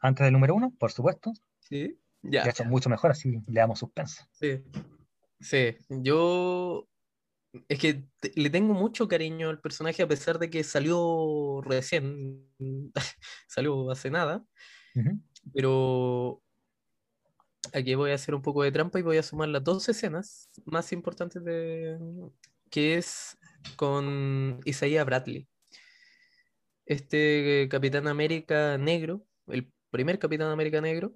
Antes 0.00 0.24
del 0.24 0.32
número 0.32 0.54
uno, 0.54 0.72
por 0.78 0.92
supuesto. 0.92 1.32
Sí. 1.58 1.98
De 2.22 2.30
Ya. 2.32 2.44
hecho, 2.48 2.64
mucho 2.64 2.90
mejor, 2.90 3.10
así 3.12 3.40
le 3.46 3.60
damos 3.60 3.78
suspenso. 3.78 4.24
Sí. 4.32 4.62
Sí, 5.40 5.76
yo 5.88 6.86
es 7.68 7.78
que 7.78 8.04
te- 8.20 8.32
le 8.36 8.50
tengo 8.50 8.74
mucho 8.74 9.08
cariño 9.08 9.48
al 9.48 9.60
personaje 9.60 10.02
a 10.02 10.08
pesar 10.08 10.38
de 10.38 10.50
que 10.50 10.62
salió 10.64 11.60
recién, 11.62 12.46
salió 13.48 13.90
hace 13.90 14.10
nada, 14.10 14.44
Ujú. 14.94 15.20
pero 15.52 16.42
aquí 17.72 17.94
voy 17.94 18.12
a 18.12 18.14
hacer 18.14 18.34
un 18.34 18.42
poco 18.42 18.62
de 18.62 18.72
trampa 18.72 18.98
y 18.98 19.02
voy 19.02 19.16
a 19.18 19.22
sumar 19.22 19.48
las 19.48 19.64
dos 19.64 19.88
escenas 19.88 20.50
más 20.64 20.92
importantes 20.92 21.42
de 21.44 21.98
que 22.70 22.96
es 22.96 23.36
con 23.76 24.60
Isaiah 24.64 25.04
Bradley. 25.04 25.48
Este 26.86 27.68
Capitán 27.70 28.08
América 28.08 28.78
negro, 28.78 29.24
el 29.46 29.72
primer 29.90 30.18
Capitán 30.18 30.48
América 30.48 30.80
negro, 30.80 31.14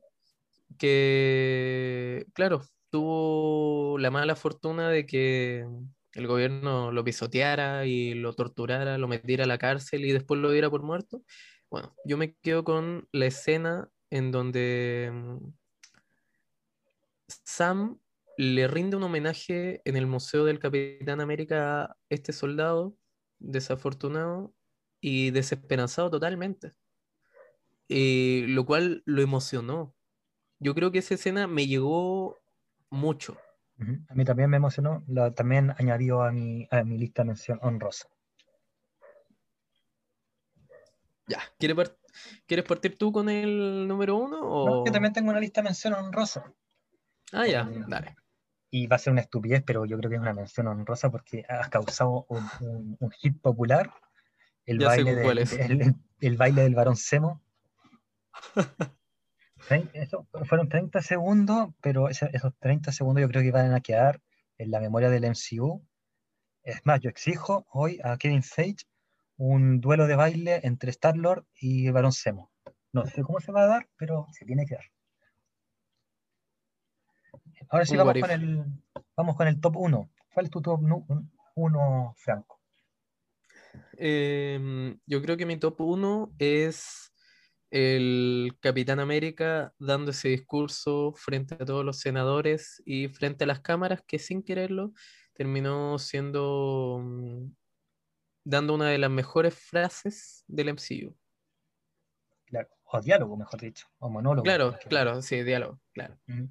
que, 0.79 2.27
claro, 2.33 2.63
tuvo 2.91 3.99
la 3.99 4.11
mala 4.11 4.37
fortuna 4.37 4.89
de 4.89 5.07
que 5.07 5.67
el 6.15 6.27
gobierno 6.27 6.93
lo 6.93 7.05
pisoteara 7.05 7.87
y 7.87 8.15
lo 8.15 8.33
torturara, 8.35 8.99
lo 8.99 9.09
metiera 9.09 9.45
a 9.45 9.49
la 9.49 9.59
cárcel 9.59 10.05
y 10.05 10.13
después 10.13 10.41
lo 10.41 10.51
diera 10.51 10.71
por 10.71 10.83
muerto. 10.83 11.23
Bueno, 11.71 11.95
yo 12.05 12.17
me 12.17 12.35
quedo 12.37 12.65
con 12.65 13.09
la 13.13 13.27
escena 13.27 13.91
en 14.11 14.31
donde 14.31 15.11
mm, 15.13 15.39
Sam 17.29 17.99
le 18.37 18.69
rinde 18.69 18.97
un 18.97 19.03
homenaje 19.03 19.81
en 19.85 19.97
el 19.97 20.07
Museo 20.07 20.45
del 20.45 20.59
Capitán 20.59 21.21
América 21.21 21.85
a 21.85 21.97
este 22.09 22.33
soldado 22.33 22.97
desafortunado 23.39 24.55
y 25.01 25.31
desesperanzado 25.31 26.11
totalmente. 26.11 26.73
Eh, 27.89 28.45
lo 28.49 28.65
cual 28.65 29.03
lo 29.05 29.21
emocionó. 29.21 29.95
Yo 30.59 30.75
creo 30.75 30.91
que 30.91 30.99
esa 30.99 31.15
escena 31.15 31.47
me 31.47 31.67
llegó 31.67 32.39
mucho. 32.89 33.37
A 34.09 34.15
mí 34.15 34.25
también 34.25 34.51
me 34.51 34.57
emocionó, 34.57 35.05
también 35.35 35.75
añadió 35.79 36.23
a 36.23 36.31
mi, 36.31 36.69
a 36.71 36.85
mi 36.85 36.97
lista 36.97 37.23
de 37.23 37.29
mención 37.29 37.59
honrosa. 37.63 38.09
Ya, 41.27 41.41
¿quieres, 41.59 41.77
par- 41.77 41.97
¿quieres 42.47 42.67
partir 42.67 42.97
tú 42.99 43.11
con 43.11 43.29
el 43.29 43.89
número 43.89 44.17
uno? 44.17 44.41
No, 44.41 44.83
O... 44.83 44.87
yo 44.87 44.93
también 44.93 45.13
tengo 45.13 45.31
una 45.31 45.41
lista 45.41 45.61
de 45.61 45.65
mención 45.67 45.95
honrosa. 45.95 46.53
Ah, 47.33 47.47
ya, 47.47 47.63
Eh, 47.63 47.83
dale. 47.89 48.17
Y 48.71 48.87
va 48.87 48.97
a 48.97 48.99
ser 48.99 49.13
una 49.13 49.23
estupidez, 49.23 49.63
pero 49.65 49.85
yo 49.87 49.97
creo 49.99 50.11
que 50.11 50.17
es 50.17 50.23
una 50.23 50.35
mención 50.35 50.67
honrosa 50.67 51.11
porque 51.11 51.45
has 51.49 51.69
causado 51.69 52.27
un, 52.29 52.49
un- 52.61 52.97
un 53.01 53.11
hit 53.11 53.41
popular. 53.41 53.93
El 54.67 54.79
Ya 54.79 54.89
baile, 54.89 55.15
del, 55.15 55.39
el, 55.39 55.83
el- 55.83 55.95
el 56.21 56.37
baile 56.37 56.63
del 56.63 56.75
varón 56.75 56.97
Semo. 56.97 57.43
Eso, 59.93 60.27
fueron 60.45 60.69
30 60.69 61.01
segundos, 61.01 61.71
pero 61.81 62.09
esos 62.09 62.55
30 62.59 62.93
segundos 62.93 63.23
yo 63.23 63.29
creo 63.29 63.43
que 63.43 63.51
van 63.51 63.73
a 63.73 63.81
quedar 63.81 64.21
en 64.59 64.71
la 64.71 64.81
memoria 64.81 65.11
del 65.11 65.25
MCU. 65.25 65.83
Es 66.63 66.85
más, 66.85 67.01
yo 67.01 67.11
exijo 67.11 67.67
hoy 67.71 67.99
a 68.05 68.17
Kevin 68.19 68.43
Feige 68.43 68.85
un 69.37 69.81
duelo 69.81 70.07
de 70.07 70.17
baile 70.17 70.61
entre 70.63 70.91
Star-Lord 70.91 71.47
y 71.61 71.91
Barón 71.91 72.13
Zemo. 72.13 72.53
No 72.93 73.07
sé 73.07 73.23
cómo 73.23 73.41
se 73.41 73.53
va 73.53 73.63
a 73.63 73.67
dar, 73.67 73.89
pero 73.97 74.27
se 74.33 74.45
tiene 74.45 74.67
que 74.67 74.77
dar. 74.77 74.85
Ahora 77.69 77.87
sí 77.87 77.97
vamos 77.97 78.15
con 78.21 78.31
el, 78.31 78.65
vamos 79.17 79.37
con 79.37 79.49
el 79.49 79.61
top 79.61 79.77
1. 79.77 80.11
¿Cuál 80.33 80.47
es 80.47 80.51
tu 80.51 80.63
top 80.63 80.81
1, 81.55 82.15
Franco? 82.17 82.61
Em, 83.97 84.99
yo 85.07 85.23
creo 85.23 85.37
que 85.37 85.47
mi 85.47 85.57
top 85.57 85.81
1 85.81 86.35
es 86.39 87.14
el 87.75 88.57
Capitán 88.61 89.01
América 89.01 89.75
dando 89.81 90.13
ese 90.13 90.29
discurso 90.29 91.13
frente 91.17 91.55
a 91.55 91.65
todos 91.65 91.85
los 91.85 91.99
senadores 91.99 92.81
y 92.87 93.09
frente 93.09 93.43
a 93.43 93.47
las 93.49 93.61
cámaras 93.61 94.01
que 94.07 94.21
sin 94.21 94.45
quererlo 94.45 94.93
terminó 95.33 95.99
siendo 95.99 97.01
mm, 97.03 97.51
dando 98.45 98.75
una 98.75 98.91
de 98.91 98.99
las 98.99 99.11
mejores 99.11 99.55
frases 99.57 100.45
del 100.47 100.69
MCU. 100.69 101.17
Claro, 102.47 102.69
o 102.85 103.01
diálogo, 103.01 103.37
mejor 103.37 103.61
dicho, 103.61 103.89
o 103.99 104.09
monólogo. 104.09 104.45
Claro, 104.45 104.79
claro, 104.89 105.21
sí, 105.21 105.43
diálogo, 105.43 105.81
claro. 105.93 106.17
Mm, 106.29 106.45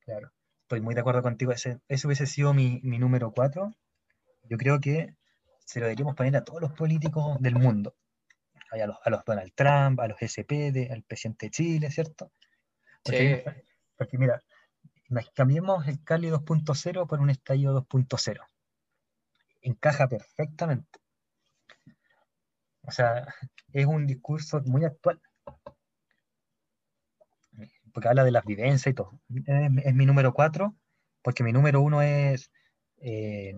Claro, 0.00 0.30
estoy 0.62 0.82
muy 0.82 0.94
de 0.94 1.00
acuerdo 1.00 1.22
contigo. 1.22 1.52
Ese, 1.52 1.80
ese 1.88 2.06
hubiese 2.06 2.26
sido 2.26 2.52
mi, 2.52 2.80
mi 2.82 2.98
número 2.98 3.32
4. 3.32 3.70
Yo 4.44 4.56
creo 4.58 4.80
que 4.80 5.14
se 5.64 5.80
lo 5.80 5.86
deberíamos 5.86 6.14
poner 6.16 6.36
a 6.36 6.44
todos 6.44 6.60
los 6.60 6.72
políticos 6.72 7.40
del 7.40 7.54
mundo. 7.54 7.94
Hay 8.70 8.80
A 8.80 8.86
los, 8.86 8.98
a 9.02 9.10
los 9.10 9.24
Donald 9.24 9.52
Trump, 9.54 10.00
a 10.00 10.08
los 10.08 10.18
SPD, 10.20 10.90
al 10.92 11.02
presidente 11.02 11.46
de 11.46 11.50
Chile, 11.50 11.90
¿cierto? 11.90 12.32
Porque, 13.02 13.44
Sí. 13.44 13.62
porque 13.96 14.18
mira, 14.18 14.40
cambiemos 15.34 15.86
el 15.88 16.02
Cali 16.04 16.28
2.0 16.28 17.06
por 17.06 17.20
un 17.20 17.30
estallido 17.30 17.74
2.0. 17.74 18.44
Encaja 19.62 20.08
perfectamente. 20.08 20.98
O 22.82 22.90
sea, 22.90 23.26
es 23.72 23.86
un 23.86 24.06
discurso 24.06 24.60
muy 24.64 24.84
actual. 24.84 25.20
Porque 27.92 28.08
habla 28.08 28.24
de 28.24 28.30
las 28.30 28.44
vivencias 28.44 28.92
y 28.92 28.94
todo. 28.94 29.20
Es, 29.46 29.70
es 29.84 29.94
mi 29.94 30.06
número 30.06 30.32
4, 30.32 30.74
porque 31.22 31.42
mi 31.42 31.52
número 31.52 31.80
1 31.80 32.02
es 32.02 32.50
eh, 32.98 33.54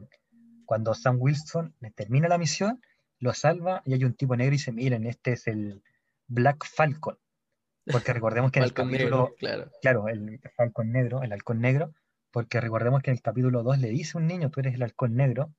cuando 0.64 0.94
Sam 0.94 1.16
Wilson 1.20 1.74
termina 1.94 2.28
la 2.28 2.38
misión, 2.38 2.80
lo 3.20 3.32
salva 3.34 3.82
y 3.84 3.94
hay 3.94 4.04
un 4.04 4.14
tipo 4.14 4.36
negro 4.36 4.54
y 4.54 4.58
dice, 4.58 4.72
miren, 4.72 5.06
este 5.06 5.32
es 5.32 5.46
el 5.46 5.82
Black 6.26 6.64
Falcon. 6.64 7.18
Porque 7.84 8.12
recordemos 8.12 8.50
que 8.50 8.58
en 8.58 8.64
el 8.64 8.70
Falcon 8.70 8.90
capítulo, 8.90 9.16
negro, 9.16 9.36
claro. 9.38 9.70
claro, 9.80 10.08
el 10.08 10.40
halcón 10.58 10.92
negro, 10.92 11.22
el 11.22 11.32
halcón 11.32 11.60
negro, 11.60 11.94
porque 12.30 12.60
recordemos 12.60 13.02
que 13.02 13.10
en 13.10 13.16
el 13.16 13.22
capítulo 13.22 13.62
2 13.62 13.78
le 13.78 13.88
dice 13.88 14.18
un 14.18 14.26
niño, 14.26 14.50
tú 14.50 14.60
eres 14.60 14.74
el 14.74 14.82
halcón 14.82 15.14
negro, 15.14 15.52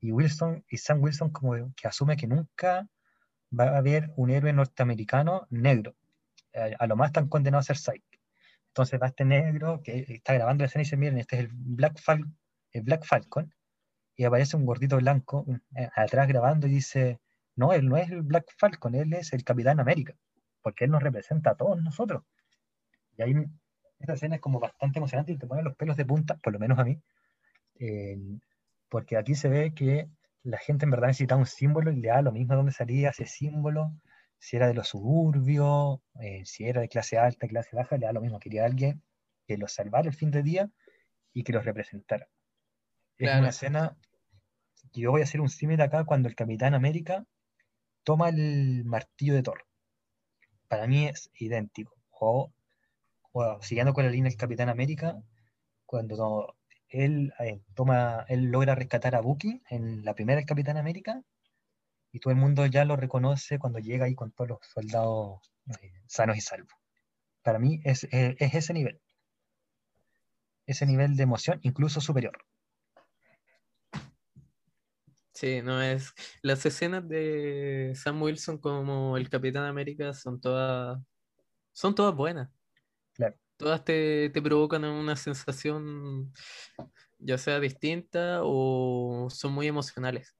y 0.00 0.12
Wilson, 0.12 0.64
y 0.68 0.78
Sam 0.78 1.02
Wilson 1.02 1.30
como 1.30 1.74
que 1.74 1.88
asume 1.88 2.16
que 2.16 2.26
nunca 2.26 2.88
va 3.58 3.64
a 3.70 3.78
haber 3.78 4.12
un 4.16 4.30
héroe 4.30 4.52
norteamericano 4.52 5.46
negro. 5.50 5.96
A, 6.54 6.84
a 6.84 6.86
lo 6.86 6.96
más 6.96 7.08
están 7.08 7.28
condenados 7.28 7.70
a 7.70 7.74
ser 7.74 7.94
psych. 7.94 8.04
Entonces 8.68 9.00
va 9.00 9.08
este 9.08 9.24
negro 9.24 9.80
que 9.82 10.04
está 10.08 10.34
grabando 10.34 10.62
la 10.62 10.66
escena 10.66 10.82
y 10.82 10.84
dice, 10.84 10.96
miren, 10.96 11.18
este 11.18 11.36
es 11.36 11.42
el 11.42 11.50
Black, 11.52 12.00
Fal 12.00 12.24
el 12.72 12.82
Black 12.82 13.04
Falcon, 13.04 13.52
y 14.18 14.24
aparece 14.24 14.56
un 14.56 14.66
gordito 14.66 14.96
blanco 14.96 15.46
eh, 15.76 15.88
atrás 15.94 16.26
grabando 16.26 16.66
y 16.66 16.70
dice, 16.70 17.20
no, 17.54 17.72
él 17.72 17.88
no 17.88 17.96
es 17.96 18.10
el 18.10 18.22
Black 18.22 18.46
Falcon, 18.58 18.96
él 18.96 19.14
es 19.14 19.32
el 19.32 19.44
Capitán 19.44 19.78
América, 19.78 20.16
porque 20.60 20.84
él 20.84 20.90
nos 20.90 21.02
representa 21.04 21.50
a 21.52 21.56
todos 21.56 21.80
nosotros. 21.80 22.24
Y 23.16 23.22
ahí 23.22 23.34
esta 24.00 24.14
escena 24.14 24.34
es 24.36 24.40
como 24.40 24.58
bastante 24.58 24.98
emocionante 24.98 25.32
y 25.32 25.38
te 25.38 25.46
pone 25.46 25.62
los 25.62 25.76
pelos 25.76 25.96
de 25.96 26.04
punta, 26.04 26.36
por 26.42 26.52
lo 26.52 26.58
menos 26.58 26.80
a 26.80 26.84
mí, 26.84 27.00
eh, 27.78 28.18
porque 28.88 29.16
aquí 29.16 29.36
se 29.36 29.48
ve 29.48 29.72
que 29.72 30.08
la 30.42 30.58
gente 30.58 30.84
en 30.84 30.90
verdad 30.90 31.08
necesitaba 31.08 31.40
un 31.40 31.46
símbolo 31.46 31.92
y 31.92 31.96
le 32.00 32.08
da 32.08 32.20
lo 32.20 32.32
mismo 32.32 32.56
dónde 32.56 32.72
salía 32.72 33.10
ese 33.10 33.26
símbolo, 33.26 33.92
si 34.38 34.56
era 34.56 34.66
de 34.66 34.74
los 34.74 34.88
suburbios, 34.88 36.00
eh, 36.20 36.44
si 36.44 36.64
era 36.64 36.80
de 36.80 36.88
clase 36.88 37.18
alta, 37.18 37.46
clase 37.46 37.76
baja, 37.76 37.96
le 37.98 38.06
da 38.06 38.12
lo 38.12 38.20
mismo, 38.20 38.40
quería 38.40 38.64
alguien 38.64 39.02
que 39.46 39.58
los 39.58 39.72
salvara 39.72 40.08
el 40.08 40.14
fin 40.14 40.32
de 40.32 40.42
día 40.42 40.70
y 41.32 41.44
que 41.44 41.52
los 41.52 41.64
representara. 41.64 42.28
Es 43.16 43.26
Claro. 43.26 43.40
una 43.40 43.48
escena 43.50 43.96
yo 44.92 45.10
voy 45.12 45.20
a 45.22 45.24
hacer 45.24 45.40
un 45.40 45.48
símil 45.50 45.80
acá 45.80 46.04
cuando 46.04 46.28
el 46.28 46.34
Capitán 46.36 46.74
América 46.74 47.24
toma 48.04 48.30
el 48.30 48.84
martillo 48.86 49.34
de 49.34 49.42
Thor. 49.44 49.64
Para 50.68 50.86
mí 50.86 51.06
es 51.06 51.30
idéntico. 51.38 51.94
O, 52.10 52.52
o 53.32 53.62
siguiendo 53.62 53.94
con 53.94 54.04
la 54.04 54.10
línea 54.10 54.30
del 54.30 54.38
Capitán 54.38 54.68
América, 54.68 55.16
cuando 55.86 56.56
él 56.88 57.32
eh, 57.40 57.62
toma, 57.74 58.24
él 58.28 58.44
logra 58.52 58.74
rescatar 58.76 59.14
a 59.16 59.22
Bucky 59.22 59.62
en 59.70 60.04
la 60.04 60.14
primera 60.14 60.38
del 60.38 60.46
Capitán 60.46 60.76
América, 60.78 61.22
y 62.12 62.20
todo 62.20 62.32
el 62.32 62.40
mundo 62.40 62.66
ya 62.66 62.84
lo 62.84 62.96
reconoce 62.96 63.58
cuando 63.58 63.78
llega 63.80 64.06
ahí 64.06 64.14
con 64.14 64.32
todos 64.32 64.50
los 64.50 64.58
soldados 64.74 65.40
eh, 65.82 65.92
sanos 66.06 66.36
y 66.36 66.40
salvos. 66.42 66.72
Para 67.42 67.58
mí 67.60 67.80
es, 67.84 68.04
es- 68.12 68.36
es 68.38 68.54
ese 68.54 68.74
nivel. 68.74 69.00
Ese 70.66 70.86
nivel 70.86 71.16
de 71.16 71.24
emoción, 71.24 71.58
incluso 71.64 72.00
superior. 72.00 72.38
Sí, 75.38 75.62
no 75.62 75.80
es. 75.80 76.14
Las 76.42 76.66
escenas 76.66 77.08
de 77.08 77.92
Sam 77.94 78.20
Wilson 78.20 78.58
como 78.58 79.16
el 79.16 79.30
Capitán 79.30 79.66
América 79.66 80.12
son 80.12 80.40
todas. 80.40 81.00
Son 81.72 81.94
todas 81.94 82.12
buenas. 82.12 82.50
Claro. 83.12 83.36
Todas 83.56 83.84
te, 83.84 84.30
te 84.30 84.42
provocan 84.42 84.84
una 84.84 85.14
sensación, 85.14 86.32
ya 87.18 87.38
sea 87.38 87.60
distinta 87.60 88.40
o 88.42 89.28
son 89.30 89.52
muy 89.52 89.68
emocionales. 89.68 90.34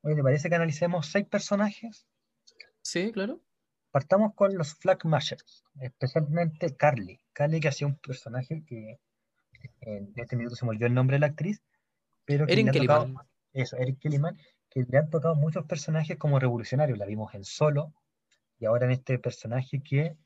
Oye, 0.00 0.16
¿te 0.16 0.22
parece 0.22 0.48
que 0.48 0.54
analicemos 0.54 1.08
seis 1.08 1.26
personajes? 1.26 2.06
Sí, 2.80 3.12
claro. 3.12 3.42
Partamos 3.90 4.32
con 4.34 4.56
los 4.56 4.76
Flag 4.76 5.04
Mashers, 5.04 5.62
especialmente 5.82 6.74
Carly. 6.74 7.20
Carly 7.34 7.60
que 7.60 7.68
hacía 7.68 7.86
un 7.86 7.98
personaje 7.98 8.64
que 8.66 8.98
en 9.82 10.10
este 10.16 10.36
minuto 10.36 10.56
se 10.56 10.64
me 10.64 10.70
olvidó 10.70 10.86
el 10.86 10.94
nombre 10.94 11.16
de 11.16 11.20
la 11.20 11.26
actriz, 11.26 11.62
pero 12.24 12.46
que 12.46 12.54
Erin 12.54 12.64
le 12.64 12.70
han 12.70 12.78
tocado, 12.78 13.04
Kellyman. 13.04 13.33
Eso, 13.54 13.76
Eric 13.76 13.98
Kellyman, 14.00 14.36
que 14.68 14.84
le 14.88 14.98
han 14.98 15.10
tocado 15.10 15.34
muchos 15.34 15.64
personajes 15.66 16.18
como 16.18 16.38
revolucionarios. 16.38 16.98
La 16.98 17.06
vimos 17.06 17.34
en 17.34 17.44
Solo 17.44 17.94
y 18.58 18.66
ahora 18.66 18.86
en 18.86 18.92
este 18.92 19.18
personaje 19.18 19.82
que 19.82 20.16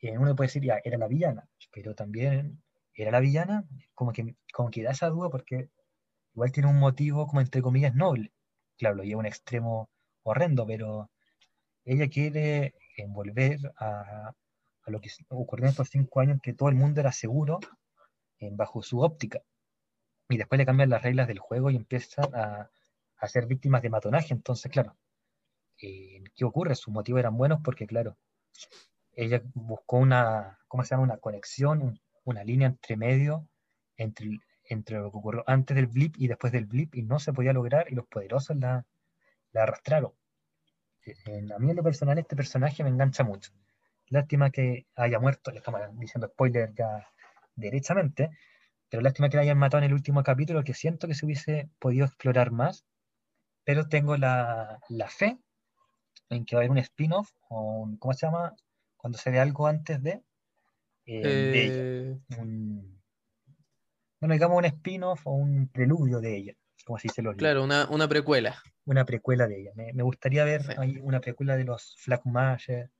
eh, 0.00 0.18
uno 0.18 0.36
puede 0.36 0.48
decir, 0.48 0.62
ya, 0.64 0.80
era 0.84 0.98
la 0.98 1.08
villana, 1.08 1.48
pero 1.72 1.94
también 1.94 2.62
era 2.94 3.10
la 3.10 3.20
villana, 3.20 3.64
como 3.94 4.12
que, 4.12 4.36
como 4.52 4.70
que 4.70 4.82
da 4.82 4.92
esa 4.92 5.08
duda 5.08 5.30
porque 5.30 5.70
igual 6.34 6.52
tiene 6.52 6.68
un 6.68 6.78
motivo 6.78 7.26
como 7.26 7.40
entre 7.40 7.62
comillas 7.62 7.94
noble. 7.94 8.32
Claro, 8.76 8.96
lo 8.96 9.04
lleva 9.04 9.18
a 9.18 9.20
un 9.20 9.26
extremo 9.26 9.90
horrendo, 10.22 10.66
pero 10.66 11.10
ella 11.84 12.08
quiere 12.08 12.74
envolver 12.96 13.58
a, 13.78 14.34
a 14.88 14.90
lo 14.90 15.00
que 15.00 15.10
ocurrió 15.28 15.66
en 15.66 15.70
estos 15.70 15.90
cinco 15.90 16.20
años, 16.20 16.38
que 16.42 16.54
todo 16.54 16.68
el 16.68 16.74
mundo 16.74 17.00
era 17.00 17.12
seguro 17.12 17.60
eh, 18.40 18.50
bajo 18.52 18.82
su 18.82 19.00
óptica. 19.00 19.42
Y 20.28 20.36
después 20.38 20.58
le 20.58 20.66
cambian 20.66 20.90
las 20.90 21.02
reglas 21.02 21.26
del 21.28 21.38
juego 21.38 21.70
y 21.70 21.76
empiezan 21.76 22.26
a, 22.34 22.70
a 23.18 23.28
ser 23.28 23.46
víctimas 23.46 23.82
de 23.82 23.90
matonaje. 23.90 24.34
Entonces, 24.34 24.70
claro, 24.70 24.96
eh, 25.82 26.22
¿qué 26.36 26.44
ocurre? 26.44 26.74
Sus 26.76 26.94
motivos 26.94 27.20
eran 27.20 27.36
buenos 27.36 27.60
porque, 27.64 27.86
claro, 27.86 28.16
ella 29.12 29.42
buscó 29.54 29.98
una, 29.98 30.58
¿cómo 30.68 30.84
se 30.84 30.90
llama? 30.90 31.02
Una 31.04 31.18
conexión, 31.18 31.82
un- 31.82 32.00
una 32.24 32.44
línea 32.44 32.68
entre 32.68 32.96
medio 32.96 33.48
entre, 33.96 34.38
entre 34.64 34.98
lo 34.98 35.10
que 35.10 35.18
ocurrió 35.18 35.44
antes 35.46 35.74
del 35.76 35.86
blip 35.88 36.14
y 36.18 36.28
después 36.28 36.52
del 36.52 36.66
blip 36.66 36.94
y 36.94 37.02
no 37.02 37.18
se 37.18 37.32
podía 37.32 37.52
lograr 37.52 37.86
y 37.90 37.94
los 37.94 38.06
poderosos 38.06 38.56
la, 38.56 38.86
la 39.52 39.64
arrastraron. 39.64 40.12
Eh, 41.06 41.14
en- 41.26 41.52
a 41.52 41.58
mí 41.58 41.70
en 41.70 41.76
lo 41.76 41.82
personal 41.82 42.18
este 42.18 42.36
personaje 42.36 42.84
me 42.84 42.90
engancha 42.90 43.24
mucho. 43.24 43.52
Lástima 44.08 44.50
que 44.50 44.86
haya 44.96 45.18
muerto, 45.20 45.50
le 45.50 45.58
estamos 45.58 45.80
diciendo 45.98 46.28
spoiler 46.28 46.74
ya 46.74 47.08
derechamente, 47.56 48.30
pero 48.90 49.02
lástima 49.02 49.28
que 49.28 49.36
la 49.36 49.42
hayan 49.42 49.58
matado 49.58 49.82
en 49.82 49.90
el 49.90 49.94
último 49.94 50.22
capítulo, 50.22 50.64
que 50.64 50.74
siento 50.74 51.06
que 51.08 51.14
se 51.14 51.26
hubiese 51.26 51.70
podido 51.78 52.06
explorar 52.06 52.50
más, 52.50 52.84
pero 53.64 53.88
tengo 53.88 54.16
la, 54.16 54.78
la 54.88 55.08
fe 55.08 55.38
en 56.30 56.44
que 56.44 56.56
va 56.56 56.60
a 56.60 56.62
haber 56.62 56.70
un 56.72 56.78
spin-off, 56.78 57.30
o 57.48 57.62
un- 57.82 57.96
¿cómo 57.98 58.12
se 58.14 58.26
llama? 58.26 58.54
Cuando 58.96 59.18
se 59.18 59.30
ve 59.30 59.40
algo 59.40 59.66
antes 59.66 60.02
de, 60.02 60.22
eh, 61.06 61.22
de 61.22 61.64
ella. 61.64 61.76
Eh, 61.76 62.18
Un- 62.40 62.98
bueno, 64.20 64.34
digamos 64.34 64.58
un 64.58 64.64
spin-off 64.64 65.26
o 65.26 65.32
un 65.32 65.68
preludio 65.68 66.20
de 66.20 66.36
ella, 66.36 66.54
como 66.84 66.98
se 66.98 67.08
dice 67.08 67.22
los 67.22 67.36
claro, 67.36 67.62
una, 67.62 67.88
una 67.88 68.08
precuela. 68.08 68.60
una 68.84 69.04
precuela 69.04 69.46
de 69.46 69.60
ella. 69.60 69.70
Me, 69.74 69.92
me 69.92 70.02
gustaría 70.02 70.44
ver 70.44 70.62
Sí. 70.62 70.72
ahí 70.76 70.98
una 71.00 71.20
precuela 71.20 71.56
de 71.56 71.64
los 71.64 71.94
Flag 71.98 72.22
Mashers 72.26 72.90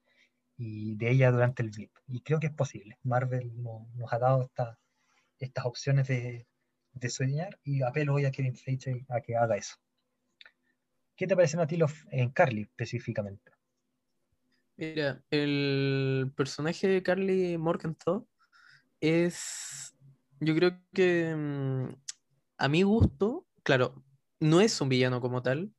y 0.57 0.97
de 0.97 1.11
ella 1.11 1.31
durante 1.31 1.63
el 1.63 1.71
VIP. 1.71 1.93
Y 2.09 2.21
creo 2.23 2.39
que 2.41 2.47
es 2.49 2.53
posible. 2.53 2.99
Marvel 3.03 3.53
nos 3.63 4.13
ha 4.13 4.19
dado 4.19 4.51
estas 5.39 5.67
opciones 5.67 6.09
de, 6.09 6.47
de, 6.93 7.11
soñar 7.11 7.59
y 7.63 7.83
apelo 7.83 8.15
hoy 8.15 8.25
a 8.25 8.31
Kevin 8.31 8.57
Feige 8.57 9.05
a 9.09 9.21
que 9.21 9.37
haga 9.37 9.57
eso. 9.57 9.77
¿Qué 11.17 11.27
te 11.27 11.35
parecen 11.35 11.61
a 11.61 11.67
ti 11.67 11.77
los, 11.77 11.93
en 12.11 12.31
Carly 12.31 12.63
específicamente? 12.63 13.53
Mira, 14.77 15.21
el 15.31 16.33
personaje 16.37 16.87
de 16.87 17.03
Carly 17.03 17.59
Morgenthau 17.59 18.29
es, 19.01 19.93
yo 20.39 20.55
creo 20.55 20.81
que 20.95 21.35
mm, 21.35 21.89
a 22.59 22.69
mi 22.69 22.83
gusto, 22.83 23.47
claro, 23.65 24.05
no 24.39 24.61
es 24.61 24.81
un 24.81 24.89
villano 24.89 25.21
como 25.21 25.43
tal. 25.43 25.73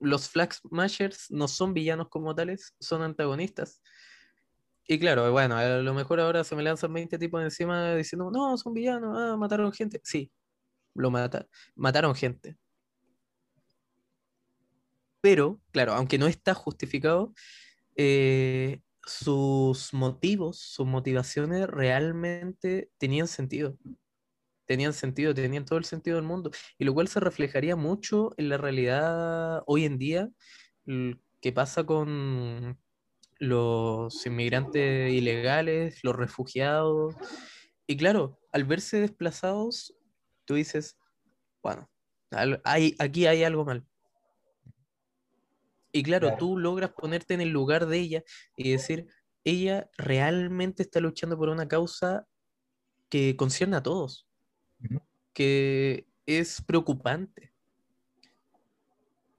Los 0.00 0.28
Flag 0.28 0.52
Smashers 0.54 1.30
no 1.30 1.46
son 1.46 1.74
villanos 1.74 2.08
como 2.08 2.34
tales, 2.34 2.74
son 2.80 3.02
antagonistas. 3.02 3.80
Y 4.86 4.98
claro, 4.98 5.30
bueno, 5.32 5.56
a 5.56 5.64
lo 5.78 5.94
mejor 5.94 6.20
ahora 6.20 6.44
se 6.44 6.54
me 6.56 6.62
lanzan 6.62 6.92
20 6.92 7.18
tipos 7.18 7.42
encima 7.42 7.94
diciendo, 7.94 8.30
no, 8.30 8.56
son 8.58 8.74
villanos, 8.74 9.16
ah, 9.18 9.36
mataron 9.36 9.72
gente. 9.72 10.00
Sí, 10.04 10.30
lo 10.94 11.10
mata 11.10 11.48
mataron 11.76 12.14
gente. 12.14 12.56
Pero, 15.20 15.60
claro, 15.72 15.94
aunque 15.94 16.18
no 16.18 16.26
está 16.26 16.52
justificado, 16.54 17.32
eh, 17.96 18.80
sus 19.06 19.94
motivos, 19.94 20.58
sus 20.58 20.86
motivaciones 20.86 21.66
realmente 21.68 22.90
tenían 22.98 23.28
sentido. 23.28 23.78
Tenían 24.66 24.94
sentido, 24.94 25.34
tenían 25.34 25.64
todo 25.66 25.78
el 25.78 25.84
sentido 25.86 26.16
del 26.16 26.26
mundo. 26.26 26.50
Y 26.78 26.84
lo 26.84 26.94
cual 26.94 27.08
se 27.08 27.20
reflejaría 27.20 27.76
mucho 27.76 28.32
en 28.38 28.48
la 28.50 28.58
realidad 28.58 29.62
hoy 29.66 29.84
en 29.84 29.98
día, 29.98 30.30
que 31.40 31.52
pasa 31.52 31.84
con 31.84 32.78
los 33.38 34.24
inmigrantes 34.26 35.12
ilegales, 35.12 36.02
los 36.02 36.16
refugiados. 36.16 37.14
Y 37.86 37.96
claro, 37.96 38.38
al 38.52 38.64
verse 38.64 39.00
desplazados, 39.00 39.94
tú 40.44 40.54
dices, 40.54 40.96
bueno, 41.62 41.90
hay, 42.64 42.94
aquí 42.98 43.26
hay 43.26 43.44
algo 43.44 43.64
mal. 43.64 43.84
Y 45.92 46.02
claro, 46.02 46.36
tú 46.36 46.58
logras 46.58 46.92
ponerte 46.92 47.34
en 47.34 47.40
el 47.40 47.50
lugar 47.50 47.86
de 47.86 47.98
ella 47.98 48.24
y 48.56 48.72
decir, 48.72 49.06
ella 49.44 49.88
realmente 49.96 50.82
está 50.82 50.98
luchando 50.98 51.36
por 51.36 51.48
una 51.48 51.68
causa 51.68 52.26
que 53.08 53.36
concierne 53.36 53.76
a 53.76 53.82
todos, 53.82 54.26
que 55.32 56.08
es 56.26 56.60
preocupante. 56.62 57.52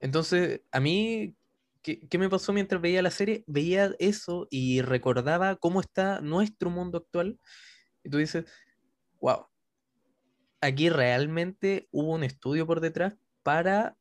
Entonces, 0.00 0.62
a 0.70 0.80
mí 0.80 1.36
¿Qué, 1.86 2.18
me 2.18 2.28
pasó 2.28 2.52
mientras 2.52 2.82
veía 2.82 3.00
la 3.00 3.12
serie? 3.12 3.44
Veía 3.46 3.94
eso 4.00 4.48
y 4.50 4.82
recordaba 4.82 5.54
cómo 5.54 5.80
está 5.80 6.20
nuestro 6.20 6.68
mundo 6.68 6.98
actual. 6.98 7.38
Y 8.02 8.10
tú 8.10 8.18
dices, 8.18 8.44
wow, 9.20 9.46
aquí 10.60 10.88
realmente 10.88 11.86
hubo 11.92 12.14
un 12.14 12.24
estudio 12.24 12.66
por 12.66 12.80
detrás 12.80 13.14
para, 13.44 13.96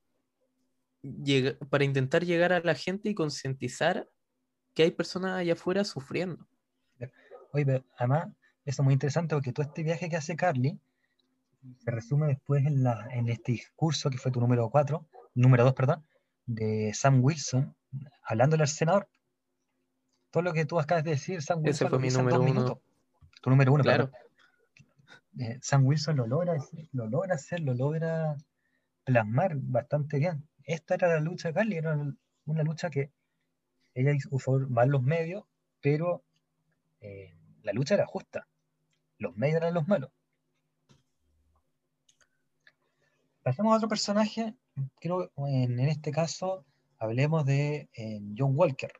para 1.69 1.83
intentar 1.83 2.25
llegar 2.25 2.53
a 2.53 2.61
la 2.61 2.73
gente 2.73 3.09
y 3.09 3.13
concientizar 3.13 4.09
que 4.73 4.81
hay 4.81 4.91
personas 4.91 5.33
allá 5.33 5.53
afuera 5.53 5.83
sufriendo. 5.83 6.47
Oye, 7.51 7.83
además, 7.99 8.29
eso 8.65 8.81
es 8.81 8.83
muy 8.83 8.93
interesante 8.93 9.35
porque 9.35 9.53
todo 9.53 9.67
este 9.67 9.83
viaje 9.83 10.09
que 10.09 10.15
hace 10.15 10.35
Carly 10.35 10.79
se 11.77 11.91
resume 11.91 12.27
después 12.27 12.65
en, 12.65 12.81
la, 12.81 13.07
en 13.11 13.29
este 13.29 13.51
discurso 13.51 14.09
que 14.09 14.17
fue 14.17 14.31
tu 14.31 14.41
número 14.41 14.71
4, 14.71 15.07
número 15.35 15.63
2, 15.63 15.73
perdón, 15.75 16.03
de 16.45 16.93
Sam 16.93 17.23
Wilson, 17.23 17.75
hablándole 18.23 18.63
al 18.63 18.69
senador. 18.69 19.07
Todo 20.31 20.43
lo 20.43 20.53
que 20.53 20.65
tú 20.65 20.79
acabas 20.79 21.03
de 21.03 21.11
decir, 21.11 21.41
Sam 21.41 21.59
Wilson. 21.59 21.87
Ese 21.87 21.89
fue 21.89 21.99
mi 21.99 22.09
número 22.09 22.41
uno. 22.41 22.81
Tu 23.41 23.49
número 23.49 23.73
uno, 23.73 23.83
claro. 23.83 24.11
Eh, 25.39 25.59
Sam 25.61 25.85
Wilson 25.85 26.17
lo 26.17 26.27
logra, 26.27 26.55
lo 26.91 27.07
logra 27.07 27.35
hacer, 27.35 27.59
lo 27.59 27.73
logra 27.73 28.35
plasmar 29.03 29.55
bastante 29.55 30.17
bien. 30.17 30.47
Esta 30.63 30.95
era 30.95 31.07
la 31.09 31.19
lucha 31.19 31.49
de 31.49 31.53
Carly, 31.53 31.77
era 31.77 31.97
una 32.45 32.63
lucha 32.63 32.89
que 32.89 33.11
ella 33.93 34.11
usó 34.31 34.59
mal 34.69 34.89
los 34.89 35.03
medios, 35.03 35.45
pero 35.81 36.23
eh, 37.01 37.35
la 37.63 37.73
lucha 37.73 37.95
era 37.95 38.05
justa. 38.05 38.47
Los 39.17 39.35
medios 39.37 39.57
eran 39.57 39.73
los 39.73 39.87
malos. 39.87 40.11
Pasamos 43.43 43.73
a 43.73 43.77
otro 43.77 43.87
personaje 43.87 44.55
creo 44.99 45.31
en, 45.37 45.79
en 45.79 45.89
este 45.89 46.11
caso 46.11 46.65
hablemos 46.99 47.45
de 47.45 47.89
eh, 47.93 48.21
John 48.37 48.53
Walker. 48.55 48.91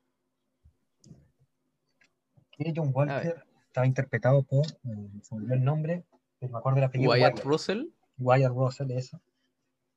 Que 2.51 2.73
John 2.76 2.91
Walker 2.93 3.43
estaba 3.67 3.86
interpretado 3.86 4.43
por, 4.43 4.65
eh, 4.65 5.09
se 5.21 5.36
me 5.36 5.41
olvidó 5.41 5.53
el 5.55 5.63
nombre, 5.63 6.03
pero 6.39 6.53
me 6.53 6.57
acuerdo 6.59 6.76
de 6.76 6.82
la 6.82 6.91
película. 6.91 7.17
Wyatt 7.17 7.39
Russell. 7.43 7.88
Wyatt 8.17 8.51
Russell, 8.53 8.91
eso. 8.91 9.21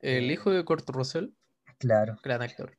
El 0.01 0.31
hijo 0.31 0.51
de 0.51 0.65
Kurt 0.65 0.89
Russell. 0.91 1.29
Claro. 1.79 2.19
Gran 2.23 2.43
actor. 2.43 2.77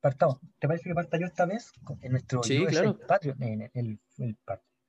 Partamos. 0.00 0.38
¿Te 0.58 0.68
parece 0.68 0.88
que 0.88 0.94
parta 0.94 1.18
yo 1.18 1.26
esta 1.26 1.46
vez? 1.46 1.72
En 2.00 2.12
nuestro 2.12 2.42
sí, 2.42 2.64
claro. 2.66 2.98
En 3.40 3.62
el, 3.74 4.00
el, 4.18 4.36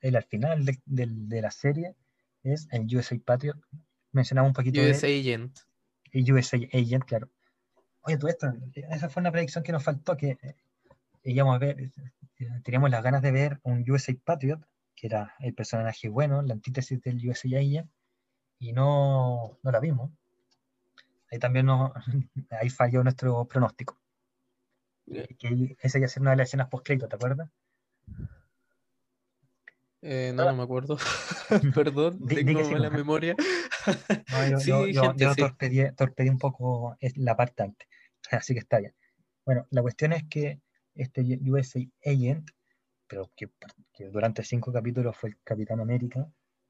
el, 0.02 0.16
al 0.16 0.24
final 0.24 0.66
de, 0.66 0.80
de, 0.86 1.08
de, 1.10 1.42
la 1.42 1.52
serie 1.52 1.96
es 2.44 2.68
el 2.72 2.86
USA 2.96 3.16
Patriot. 3.24 3.58
Mencionaba 4.12 4.48
un 4.48 4.54
poquito 4.54 4.82
USA 4.82 5.08
de, 5.08 5.20
Agent 5.20 5.60
y 6.14 6.32
USA 6.32 6.58
Agent, 6.58 7.06
claro. 7.06 7.30
Oye, 8.02 8.18
tú 8.18 8.28
esto, 8.28 8.52
esa 8.76 9.10
fue 9.10 9.22
una 9.22 9.32
predicción 9.32 9.64
que 9.64 9.72
nos 9.72 9.84
faltó, 9.84 10.16
que 10.16 10.38
eh, 10.42 10.56
íbamos 11.24 11.56
a 11.56 11.60
ver, 11.60 11.80
eh, 11.80 11.92
teníamos 12.64 12.90
las 12.92 13.04
ganas 13.04 13.22
de 13.22 13.32
ver 13.32 13.60
un 13.64 13.90
USA 13.90 14.14
Patriot, 14.24 14.62
que 14.96 15.08
era 15.08 15.36
el 15.40 15.54
personaje 15.54 16.10
bueno, 16.10 16.42
la 16.42 16.54
antítesis 16.54 17.02
del 17.02 17.28
USA 17.28 17.58
Agent, 17.58 17.90
y 18.60 18.74
no, 18.74 19.58
no 19.64 19.72
la 19.72 19.80
vimos. 19.80 20.12
Ahí 21.32 21.40
también 21.40 21.66
no, 21.66 21.94
ahí 22.52 22.70
falló 22.70 23.04
nuestro 23.04 23.46
pronóstico. 23.46 23.98
Que 25.06 25.76
esa 25.82 26.00
ya 26.00 26.08
ser 26.08 26.22
una 26.22 26.32
de 26.32 26.38
las 26.38 26.50
escenas 26.50 26.70
post-crédito, 26.70 27.08
¿te 27.08 27.16
acuerdas? 27.16 27.50
Eh, 30.06 30.34
no, 30.36 30.44
no 30.44 30.54
me 30.54 30.64
acuerdo. 30.64 30.98
Perdón, 31.76 32.28
tengo 32.28 32.70
mala 32.70 32.90
memoria. 32.90 33.36
No, 34.32 34.60
yo, 34.60 34.88
yo, 34.88 35.14
yo, 35.14 35.36
torpedí, 35.94 36.30
un 36.30 36.38
poco 36.38 36.96
la 37.16 37.36
parte 37.36 37.64
antes, 37.64 37.86
así 38.32 38.54
que 38.54 38.62
está 38.62 38.80
bien. 38.80 38.96
Bueno, 39.46 39.68
la 39.72 39.82
cuestión 39.82 40.14
es 40.14 40.24
que 40.30 40.62
este 40.96 41.22
USA 41.46 41.82
Agent, 42.06 42.50
pero 43.06 43.30
que, 43.36 43.50
que 43.92 44.06
durante 44.06 44.42
cinco 44.46 44.72
capítulos 44.72 45.18
fue 45.18 45.32
el 45.32 45.38
Capitán 45.44 45.82
América, 45.82 46.26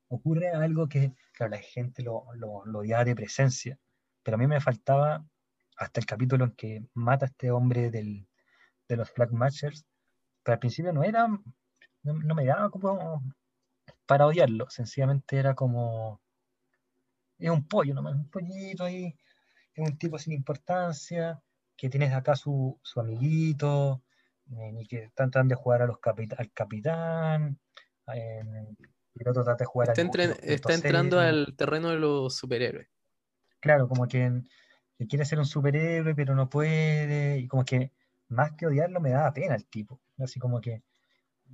ocurre 0.07 0.49
algo 0.49 0.89
que, 0.89 1.13
claro, 1.33 1.51
la 1.51 1.59
gente 1.59 2.01
lo, 2.01 2.25
lo, 2.33 2.65
lo 2.65 2.79
odiaba 2.79 3.05
de 3.05 3.15
presencia, 3.15 3.77
pero 4.23 4.33
a 4.33 4.39
mí 4.39 4.47
me 4.47 4.59
faltaba 4.59 5.23
hasta 5.77 5.99
el 5.99 6.07
capítulo 6.07 6.45
en 6.45 6.51
que 6.53 6.83
mata 6.95 7.25
a 7.25 7.29
este 7.29 7.51
hombre 7.51 7.91
del, 7.91 8.27
de 8.87 8.97
los 8.97 9.11
Flag 9.11 9.31
Matchers, 9.31 9.85
pero 10.41 10.53
al 10.53 10.59
principio 10.59 10.93
no 10.93 11.03
era 11.03 11.27
no, 12.03 12.35
me 12.35 12.45
daba 12.45 12.69
como 12.69 13.23
para 14.05 14.27
odiarlo, 14.27 14.69
sencillamente 14.69 15.37
era 15.37 15.55
como, 15.55 16.21
es 17.39 17.49
un 17.49 17.67
pollo 17.67 17.93
nomás, 17.93 18.15
un 18.15 18.29
pollito 18.29 18.83
ahí, 18.83 19.15
es 19.73 19.89
un 19.89 19.97
tipo 19.97 20.19
sin 20.19 20.33
importancia, 20.33 21.41
que 21.75 21.89
tienes 21.89 22.13
acá 22.13 22.35
su, 22.35 22.79
su 22.83 22.99
amiguito, 22.99 24.03
eh, 24.51 24.73
y 24.79 24.85
que 24.85 25.03
están 25.05 25.31
tratando 25.31 25.55
de 25.55 25.61
jugar 25.61 25.81
a 25.81 25.87
los 25.87 25.97
al 26.37 26.51
capitán, 26.51 27.59
eh, 28.13 28.43
y 29.15 29.21
el 29.21 29.27
otro 29.27 29.43
trata 29.43 29.63
de 29.63 29.65
jugar 29.65 29.89
está, 29.89 30.01
está 30.41 30.73
entrando 30.73 31.19
al 31.19 31.55
terreno 31.55 31.89
de 31.89 31.97
los 31.97 32.35
superhéroes. 32.35 32.87
Claro, 33.59 33.87
como 33.87 34.07
que, 34.07 34.41
que, 34.97 35.07
quiere 35.07 35.23
ser 35.23 35.39
un 35.39 35.45
superhéroe, 35.45 36.13
pero 36.15 36.35
no 36.35 36.49
puede, 36.49 37.39
y 37.39 37.47
como 37.47 37.63
que 37.63 37.93
más 38.27 38.51
que 38.53 38.65
odiarlo 38.65 38.99
me 38.99 39.11
daba 39.11 39.33
pena 39.33 39.55
el 39.55 39.65
tipo, 39.67 40.01
así 40.17 40.39
como 40.39 40.59
que 40.59 40.83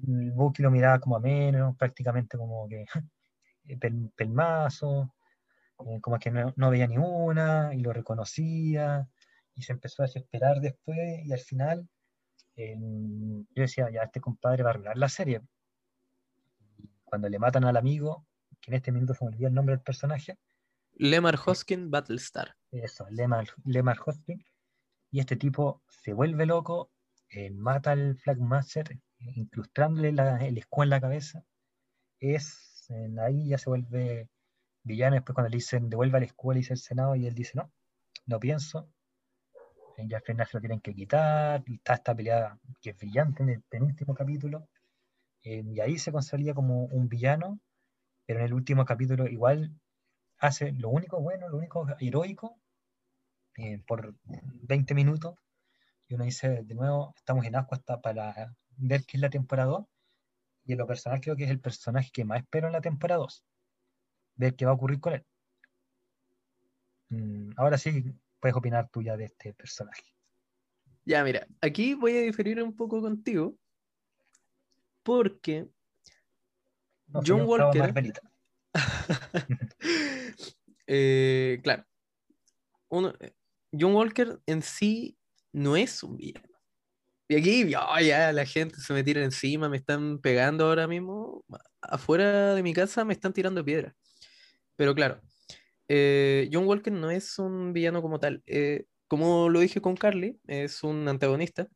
Bucky 0.01 0.63
lo 0.63 0.71
miraba 0.71 0.99
como 0.99 1.17
a 1.17 1.19
menos, 1.19 1.75
prácticamente 1.77 2.37
como 2.37 2.67
que 2.67 2.85
pelmazo, 4.15 5.13
eh, 5.85 5.99
como 6.01 6.19
que 6.19 6.31
no, 6.31 6.69
veía 6.69 6.87
ni 6.87 6.97
una 6.97 7.73
y 7.73 7.79
lo 7.79 7.93
reconocía 7.93 9.07
y 9.55 9.61
se 9.61 9.73
empezó 9.73 10.03
a 10.03 10.05
desesperar 10.05 10.59
después 10.61 11.25
y 11.25 11.31
al 11.31 11.39
final 11.39 11.89
yo 12.57 13.61
decía, 13.61 13.89
ya 13.89 14.03
este 14.03 14.19
compadre 14.19 14.63
va 14.63 14.69
a 14.69 14.73
arruinar 14.73 14.97
la 14.97 15.09
serie. 15.09 15.41
Cuando 17.05 17.29
le 17.29 17.39
matan 17.39 17.63
al 17.63 17.77
amigo, 17.77 18.25
que 18.59 18.71
en 18.71 18.75
este 18.75 18.91
minuto 18.91 19.13
se 19.13 19.23
me 19.23 19.29
olvidó 19.29 19.47
el 19.47 19.53
nombre 19.53 19.75
del 19.75 19.83
personaje. 19.83 20.37
Lemar 20.93 21.39
Hoskin 21.43 21.89
Battlestar. 21.89 22.55
Eso, 22.71 23.07
Lemar, 23.09 23.47
Lemar 23.63 23.97
Hoskin. 24.05 24.43
Y 25.11 25.19
este 25.19 25.37
tipo 25.37 25.81
se 25.87 26.13
vuelve 26.13 26.45
loco, 26.45 26.91
eh, 27.29 27.49
mata 27.49 27.91
al 27.91 28.17
Flagmaster, 28.17 28.99
incrustándole 29.19 30.09
el 30.09 30.57
escudo 30.57 30.83
en 30.83 30.89
la 30.89 31.01
cabeza, 31.01 31.43
es 32.19 32.69
ahí 33.19 33.49
ya 33.49 33.57
se 33.57 33.69
vuelve 33.69 34.29
villano. 34.83 35.15
Después, 35.15 35.35
cuando 35.35 35.49
le 35.49 35.57
dicen 35.57 35.89
devuelva 35.89 36.17
el 36.17 36.25
escudo, 36.25 36.53
le 36.53 36.59
dice 36.59 36.73
el 36.73 36.79
Senado, 36.79 37.15
y 37.15 37.27
él 37.27 37.35
dice 37.35 37.53
no, 37.55 37.71
no 38.25 38.39
pienso. 38.39 38.89
ya 40.07 40.17
al 40.17 40.23
final 40.23 40.47
se 40.47 40.57
lo 40.57 40.61
tienen 40.61 40.81
que 40.81 40.93
quitar, 40.95 41.63
y 41.67 41.75
está 41.75 41.95
esta 41.95 42.15
pelea 42.15 42.57
que 42.81 42.91
es 42.91 42.97
brillante 42.97 43.43
en 43.43 43.49
el 43.49 43.61
penúltimo 43.63 44.13
capítulo, 44.15 44.67
eh, 45.43 45.63
y 45.65 45.79
ahí 45.81 45.97
se 45.99 46.11
consolida 46.11 46.53
como 46.53 46.85
un 46.85 47.09
villano, 47.09 47.59
pero 48.25 48.39
en 48.39 48.45
el 48.47 48.53
último 48.53 48.85
capítulo 48.85 49.27
igual 49.27 49.71
hace 50.39 50.71
lo 50.73 50.89
único 50.89 51.21
bueno, 51.21 51.49
lo 51.49 51.57
único 51.57 51.87
heroico, 51.99 52.59
eh, 53.57 53.79
por 53.87 54.15
20 54.23 54.93
minutos, 54.95 55.35
y 56.07 56.15
uno 56.15 56.25
dice, 56.25 56.63
de 56.63 56.75
nuevo, 56.75 57.13
estamos 57.17 57.45
en 57.45 57.55
asco 57.55 57.75
hasta 57.75 58.01
para 58.01 58.55
ver 58.79 59.05
qué 59.05 59.17
es 59.17 59.21
la 59.21 59.29
temporada 59.29 59.69
2, 59.69 59.85
y 60.65 60.73
en 60.73 60.77
lo 60.79 60.87
personal 60.87 61.21
creo 61.21 61.35
que 61.35 61.43
es 61.43 61.49
el 61.49 61.59
personaje 61.59 62.09
que 62.11 62.25
más 62.25 62.41
espero 62.41 62.67
en 62.67 62.73
la 62.73 62.81
temporada 62.81 63.21
2, 63.21 63.45
ver 64.35 64.55
qué 64.55 64.65
va 64.65 64.71
a 64.71 64.75
ocurrir 64.75 64.99
con 64.99 65.13
él. 65.13 65.25
Mm, 67.09 67.51
ahora 67.57 67.77
sí, 67.77 68.03
puedes 68.39 68.55
opinar 68.55 68.89
tú 68.89 69.01
ya 69.01 69.17
de 69.17 69.25
este 69.25 69.53
personaje. 69.53 70.03
Ya, 71.05 71.23
mira, 71.23 71.47
aquí 71.61 71.95
voy 71.95 72.17
a 72.17 72.21
diferir 72.21 72.61
un 72.61 72.75
poco 72.75 73.01
contigo, 73.01 73.55
porque 75.03 75.69
No, 77.07 77.21
John 77.25 77.41
Walker-. 77.45 78.21
Eh, 80.91 81.59
claro. 81.61 81.85
Uno, 82.87 83.13
eh, 83.19 83.35
John 83.71 83.93
Walker 83.93 84.41
en 84.47 84.63
sí 84.63 85.19
no 85.51 85.77
es 85.77 86.01
un 86.01 86.17
villano. 86.17 86.48
Y 87.31 87.35
aquí 87.35 87.69
ya, 87.69 87.85
ya 88.01 88.33
la 88.33 88.45
gente 88.45 88.77
se 88.79 88.91
me 88.91 89.03
tira 89.03 89.23
encima, 89.23 89.69
me 89.69 89.77
están 89.77 90.17
pegando 90.19 90.65
ahora 90.65 90.87
mismo. 90.87 91.45
Afuera 91.81 92.55
de 92.55 92.63
mi 92.63 92.73
casa 92.73 93.05
me 93.05 93.13
están 93.13 93.33
tirando 93.33 93.63
piedras. 93.63 93.93
Pero 94.75 94.95
claro, 94.95 95.21
eh, 95.89 96.49
John 96.51 96.67
Walker 96.67 96.93
no 96.93 97.11
es 97.11 97.39
un 97.39 97.73
villano 97.73 98.01
como 98.01 98.19
tal. 98.19 98.43
Eh, 98.47 98.85
como 99.07 99.49
lo 99.49 99.59
dije 99.61 99.81
con 99.81 99.95
Carly, 99.95 100.39
es 100.47 100.83
un 100.83 101.07
antagonista. 101.07 101.67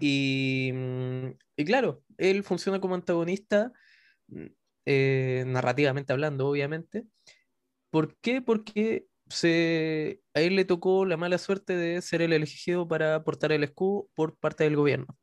Y, 0.00 0.72
mm, 0.74 1.26
y 1.56 1.64
claro, 1.66 2.04
él 2.18 2.44
funciona 2.44 2.80
como 2.80 2.94
antagonista, 2.94 3.72
mm, 4.28 4.46
eh, 4.86 5.44
narrativamente 5.46 6.12
hablando, 6.12 6.48
obviamente. 6.48 7.04
¿Por 7.90 8.16
qué? 8.20 8.42
Porque 8.42 9.06
se, 9.30 10.22
a 10.34 10.40
él 10.40 10.56
le 10.56 10.64
tocó 10.64 11.06
la 11.06 11.16
mala 11.16 11.38
suerte 11.38 11.76
de 11.76 12.02
ser 12.02 12.22
el 12.22 12.32
elegido 12.32 12.86
para 12.88 13.22
portar 13.24 13.52
el 13.52 13.64
escudo 13.64 14.08
por 14.14 14.36
parte 14.38 14.64
del 14.64 14.76
gobierno. 14.76 15.16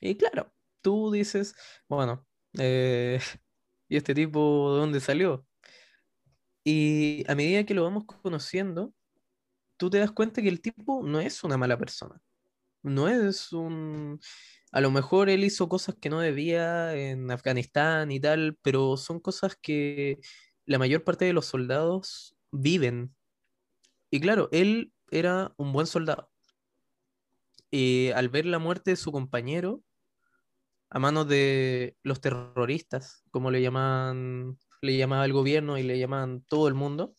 Y 0.00 0.16
claro, 0.16 0.52
tú 0.82 1.10
dices, 1.10 1.54
bueno, 1.88 2.26
eh, 2.58 3.20
¿y 3.88 3.96
este 3.96 4.14
tipo 4.14 4.74
de 4.74 4.80
dónde 4.80 5.00
salió? 5.00 5.46
Y 6.64 7.24
a 7.30 7.34
medida 7.34 7.64
que 7.64 7.74
lo 7.74 7.84
vamos 7.84 8.04
conociendo, 8.06 8.92
tú 9.76 9.90
te 9.90 9.98
das 9.98 10.12
cuenta 10.12 10.42
que 10.42 10.48
el 10.48 10.60
tipo 10.60 11.02
no 11.04 11.20
es 11.20 11.44
una 11.44 11.56
mala 11.56 11.78
persona. 11.78 12.20
No 12.82 13.08
es 13.08 13.52
un... 13.52 14.20
A 14.72 14.80
lo 14.80 14.90
mejor 14.90 15.30
él 15.30 15.44
hizo 15.44 15.68
cosas 15.68 15.96
que 16.00 16.10
no 16.10 16.20
debía 16.20 16.94
en 16.94 17.30
Afganistán 17.30 18.10
y 18.12 18.20
tal, 18.20 18.58
pero 18.62 18.96
son 18.96 19.20
cosas 19.20 19.56
que 19.60 20.18
la 20.66 20.78
mayor 20.78 21.04
parte 21.04 21.24
de 21.24 21.32
los 21.32 21.46
soldados 21.46 22.35
viven. 22.50 23.14
Y 24.10 24.20
claro, 24.20 24.48
él 24.52 24.92
era 25.10 25.52
un 25.56 25.72
buen 25.72 25.86
soldado. 25.86 26.30
Y 27.70 28.10
al 28.10 28.28
ver 28.28 28.46
la 28.46 28.58
muerte 28.58 28.92
de 28.92 28.96
su 28.96 29.12
compañero 29.12 29.82
a 30.90 30.98
manos 30.98 31.28
de 31.28 31.96
los 32.02 32.20
terroristas, 32.20 33.24
como 33.30 33.50
le 33.50 33.60
llaman, 33.60 34.58
le 34.82 34.96
llamaba 34.96 35.24
el 35.24 35.32
gobierno 35.32 35.78
y 35.78 35.82
le 35.82 35.98
llaman 35.98 36.42
todo 36.42 36.68
el 36.68 36.74
mundo, 36.74 37.14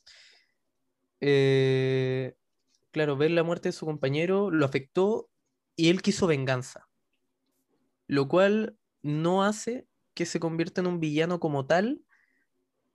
eh, 1.20 2.36
claro, 2.92 3.18
ver 3.18 3.32
la 3.32 3.44
muerte 3.44 3.70
de 3.70 3.74
su 3.74 3.86
compañero 3.86 4.52
lo 4.52 4.66
afectó 4.66 5.30
y 5.76 5.90
él 5.90 6.02
quiso 6.02 6.28
venganza, 6.28 6.88
lo 8.08 8.28
cual 8.28 8.78
no 9.02 9.44
hace 9.44 9.88
que 10.14 10.26
se 10.26 10.40
convierta 10.40 10.82
en 10.82 10.88
un 10.88 11.00
villano 11.00 11.40
como 11.40 11.66
tal, 11.68 12.02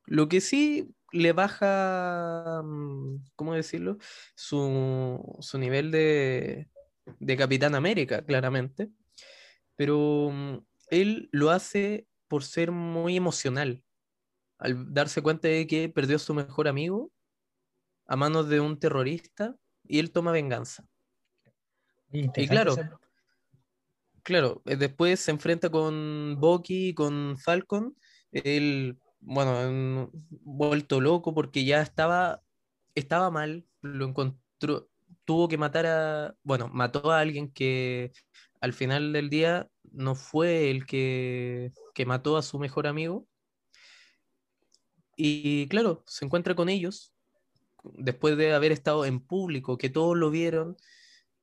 lo 0.07 0.29
que 0.29 0.41
sí 0.41 0.93
le 1.13 1.33
baja, 1.33 2.63
mm, 2.65 3.25
¿cómo 3.37 3.55
decirlo? 3.55 3.99
Su, 4.35 5.39
su 5.41 5.59
nivel 5.59 5.91
de, 5.91 6.69
de 7.19 7.37
Capitán 7.37 7.75
América, 7.75 8.25
claramente, 8.25 8.91
pero 9.77 10.31
mm, 10.33 10.59
él 10.91 11.29
lo 11.33 11.51
hace 11.51 12.07
por 12.29 12.45
ser 12.45 12.71
muy 12.71 13.17
emocional, 13.17 13.83
al 14.59 14.93
darse 14.93 15.23
cuenta 15.23 15.49
de 15.49 15.67
que 15.67 15.89
perdió 15.89 16.17
a 16.17 16.21
su 16.21 16.35
mejor 16.35 16.69
amigo 16.69 17.13
a 18.07 18.17
manos 18.17 18.49
de 18.49 18.61
un 18.61 18.79
terrorista 18.79 19.57
y 19.85 19.99
él 19.99 20.13
toma 20.13 20.33
venganza. 20.33 20.87
Interesante 22.11 22.47
claro, 22.49 23.01
Claro, 24.23 24.63
eh, 24.67 24.77
después 24.77 25.21
se 25.21 25.33
enfrenta 25.33 25.69
con 25.71 26.37
Bucky 26.39 26.89
y 26.89 26.95
con 26.95 27.37
Falcon. 27.39 27.97
Él, 28.31 28.99
bueno, 29.23 29.63
en- 29.63 30.11
vuelto 30.31 31.01
loco 31.01 31.35
porque 31.35 31.65
ya 31.65 31.83
estaba, 31.83 32.43
estaba 32.95 33.31
mal, 33.31 33.67
lo 33.83 34.07
encontró, 34.07 34.91
tuvo 35.25 35.49
que 35.49 35.59
matar 35.59 35.87
a, 35.87 36.37
bueno, 36.45 36.69
mató 36.69 37.13
a 37.13 37.21
alguien 37.21 37.53
que 37.53 38.13
al 38.61 38.73
final 38.75 39.13
del 39.13 39.31
día 39.31 39.69
no 39.93 40.15
fue 40.17 40.71
el 40.71 40.87
que, 40.87 41.73
que 41.95 42.07
mató 42.07 42.37
a 42.39 42.43
su 42.43 42.59
mejor 42.61 42.87
amigo. 42.89 43.29
Y 45.17 45.69
claro, 45.69 46.03
se 46.07 46.25
encuentra 46.25 46.55
con 46.55 46.69
ellos 46.69 47.15
después 47.85 48.37
de 48.39 48.55
haber 48.55 48.73
estado 48.73 49.05
en 49.07 49.21
público, 49.21 49.79
que 49.79 49.91
todos 49.91 50.17
lo 50.17 50.31
vieron, 50.31 50.77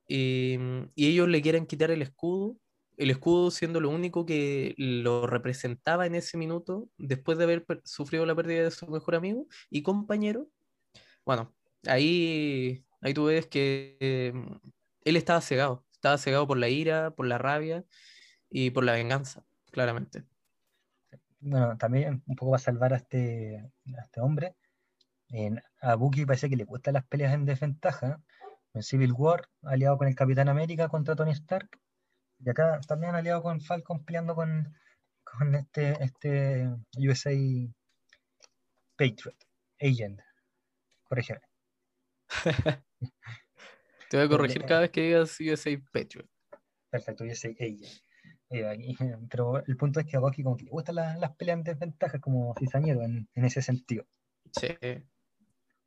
y, 0.08 0.58
y 0.96 1.08
ellos 1.12 1.30
le 1.30 1.42
quieren 1.42 1.68
quitar 1.68 1.92
el 1.92 2.02
escudo, 2.04 2.58
el 3.00 3.12
escudo 3.12 3.50
siendo 3.50 3.80
lo 3.80 3.90
único 3.90 4.26
que 4.26 4.76
lo 4.78 5.26
representaba 5.26 6.06
en 6.06 6.16
ese 6.16 6.38
minuto, 6.38 6.90
después 6.98 7.38
de 7.38 7.46
haber 7.46 7.66
sufrido 7.86 8.26
la 8.26 8.36
pérdida 8.36 8.64
de 8.64 8.72
su 8.72 8.88
mejor 8.88 9.16
amigo 9.16 9.48
y 9.70 9.84
compañero. 9.84 10.50
Bueno, 11.26 11.56
ahí, 11.88 12.86
ahí 13.00 13.14
tú 13.14 13.26
ves 13.26 13.48
que 13.48 13.98
eh, 14.02 14.34
él 15.06 15.16
estaba 15.16 15.40
cegado, 15.40 15.86
estaba 15.94 16.18
cegado 16.18 16.46
por 16.46 16.58
la 16.58 16.68
ira, 16.68 17.12
por 17.12 17.26
la 17.26 17.38
rabia 17.38 17.86
y 18.50 18.72
por 18.72 18.84
la 18.84 18.92
venganza, 18.92 19.46
claramente. 19.72 20.26
bueno, 21.40 21.78
también 21.78 22.22
un 22.26 22.36
poco 22.36 22.52
va 22.52 22.58
a 22.58 22.60
salvar 22.60 22.94
a 22.94 22.98
este, 22.98 23.66
a 23.98 24.02
este 24.02 24.20
hombre. 24.20 24.58
En, 25.30 25.64
a 25.80 25.96
Bucky 25.96 26.26
parece 26.26 26.50
que 26.50 26.58
le 26.58 26.66
gustan 26.66 26.96
las 26.96 27.06
peleas 27.06 27.34
en 27.34 27.46
desventaja. 27.46 28.22
En 28.74 28.84
Civil 28.84 29.14
War, 29.14 29.48
aliado 29.64 29.98
con 29.98 30.10
el 30.10 30.16
Capitán 30.16 30.50
América 30.50 30.90
contra 30.90 31.16
Tony 31.16 31.32
Stark. 31.32 31.80
Y 32.40 32.50
acá 32.50 32.80
también 32.88 33.16
aliado 33.16 33.44
con 33.44 33.62
Falcon 33.62 34.04
peleando 34.06 34.36
con, 34.36 34.74
con 35.24 35.56
este, 35.56 36.02
este 36.04 36.70
USA 36.98 37.32
Patriot, 38.96 39.36
Agent. 39.82 40.20
Corrígeme. 41.04 41.42
Te 44.10 44.18
voy 44.18 44.26
a 44.26 44.30
corregir 44.30 44.66
cada 44.66 44.82
vez 44.82 44.92
que 44.92 45.02
digas 45.02 45.40
USA 45.40 45.72
Patriot. 45.92 46.28
Perfecto, 46.90 47.24
USA 47.24 47.50
Agent. 47.50 48.04
Eh, 48.50 48.96
pero 49.30 49.64
el 49.66 49.78
punto 49.78 50.00
es 50.00 50.06
que 50.06 50.18
a 50.18 50.20
Bucky 50.20 50.44
como 50.44 50.58
que 50.58 50.66
le 50.66 50.72
gustan 50.72 50.96
las, 50.96 51.20
las 51.20 51.36
peleas 51.36 51.58
en 51.60 51.64
desventaja 51.64 52.20
como 52.20 52.56
cizañero 52.58 53.04
en, 53.04 53.30
en 53.34 53.46
ese 53.46 53.62
sentido. 53.62 54.06
Sí. 54.52 54.68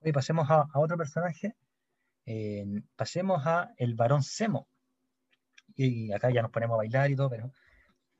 Oye, 0.00 0.12
pasemos 0.12 0.50
a, 0.50 0.68
a 0.72 0.78
otro 0.78 0.96
personaje. 0.96 1.56
Eh, 2.26 2.64
pasemos 2.96 3.46
a 3.46 3.72
el 3.76 3.94
varón 3.94 4.22
Semo. 4.22 4.68
Y 5.76 6.12
acá 6.12 6.30
ya 6.30 6.42
nos 6.42 6.50
ponemos 6.50 6.74
a 6.74 6.78
bailar 6.78 7.10
y 7.10 7.16
todo, 7.16 7.30
pero 7.30 7.52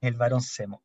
el 0.00 0.14
varón 0.14 0.40
Semo. 0.42 0.82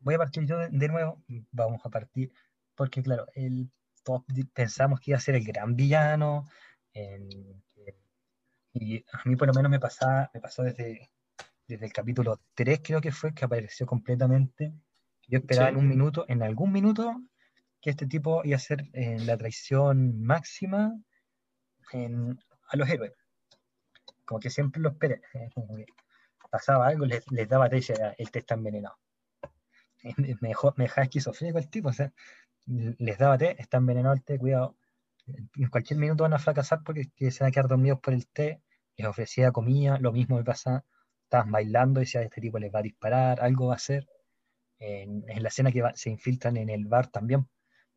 Voy 0.00 0.14
a 0.14 0.18
partir 0.18 0.44
yo 0.46 0.58
de, 0.58 0.68
de 0.70 0.88
nuevo. 0.88 1.22
Vamos 1.50 1.80
a 1.84 1.90
partir, 1.90 2.32
porque 2.74 3.02
claro, 3.02 3.26
el, 3.34 3.70
todos 4.04 4.24
pensamos 4.52 5.00
que 5.00 5.10
iba 5.12 5.18
a 5.18 5.20
ser 5.20 5.34
el 5.34 5.44
gran 5.44 5.74
villano. 5.76 6.44
en- 6.94 7.62
y 8.72 8.98
a 9.12 9.22
mí 9.24 9.34
por 9.36 9.48
lo 9.48 9.54
menos 9.54 9.70
me 9.70 9.80
pasaba, 9.80 10.30
me 10.34 10.40
pasó 10.40 10.62
desde, 10.62 11.10
desde 11.66 11.86
el 11.86 11.92
capítulo 11.92 12.40
3, 12.54 12.80
creo 12.82 13.00
que 13.00 13.10
fue, 13.12 13.34
que 13.34 13.44
apareció 13.44 13.86
completamente. 13.86 14.72
Yo 15.26 15.38
esperaba 15.38 15.68
Sí. 15.68 15.72
en 15.74 15.78
un 15.80 15.88
minuto, 15.88 16.24
en 16.28 16.42
algún 16.42 16.70
minuto, 16.72 17.20
que 17.80 17.90
este 17.90 18.06
tipo 18.06 18.42
iba 18.44 18.56
a 18.56 18.60
ser 18.60 18.84
eh, 18.92 19.18
la 19.20 19.36
traición 19.36 20.20
máxima 20.22 20.96
en- 21.92 22.38
a 22.70 22.76
los 22.76 22.88
héroes. 22.88 23.12
Como 24.28 24.40
que 24.40 24.50
siempre 24.50 24.82
lo 24.82 24.90
esperé. 24.90 25.22
como 25.54 25.76
que 25.76 25.86
pasaba 26.50 26.88
algo, 26.88 27.06
les, 27.06 27.24
les 27.32 27.48
daba 27.48 27.68
té 27.70 27.80
el 28.18 28.30
té 28.32 28.40
está 28.40 28.54
envenenado. 28.56 28.96
Me, 30.40 30.48
dejó, 30.48 30.74
me 30.76 30.84
dejaba 30.84 31.04
esquizofrénico 31.04 31.58
el 31.58 31.68
tipo, 31.68 31.88
o 31.88 31.92
sea, 31.92 32.12
les 32.66 33.18
daba 33.18 33.38
té, 33.38 33.56
está 33.60 33.78
envenenado 33.78 34.14
el 34.14 34.24
té, 34.24 34.38
cuidado. 34.38 34.76
En 35.56 35.68
cualquier 35.70 35.98
minuto 36.00 36.24
van 36.24 36.34
a 36.34 36.38
fracasar 36.38 36.82
porque 36.84 37.10
que 37.16 37.30
se 37.30 37.44
van 37.44 37.48
a 37.50 37.52
quedar 37.52 37.68
dormidos 37.68 38.00
por 38.00 38.14
el 38.14 38.28
té. 38.28 38.62
Les 38.96 39.06
ofrecía 39.08 39.52
comida, 39.52 39.98
lo 39.98 40.12
mismo 40.12 40.36
me 40.36 40.44
pasa. 40.44 40.84
Estaban 41.24 41.52
bailando 41.52 42.00
y 42.00 42.04
decía, 42.04 42.22
este 42.22 42.40
tipo 42.40 42.58
les 42.58 42.74
va 42.74 42.80
a 42.80 42.82
disparar, 42.82 43.40
algo 43.42 43.68
va 43.68 43.74
a 43.74 43.76
hacer. 43.76 44.08
En, 44.80 45.24
en 45.28 45.42
la 45.42 45.48
escena 45.50 45.72
que 45.72 45.82
va- 45.82 45.96
se 45.96 46.10
infiltran 46.10 46.56
en 46.56 46.70
el 46.70 46.86
bar 46.86 47.08
también, 47.08 47.48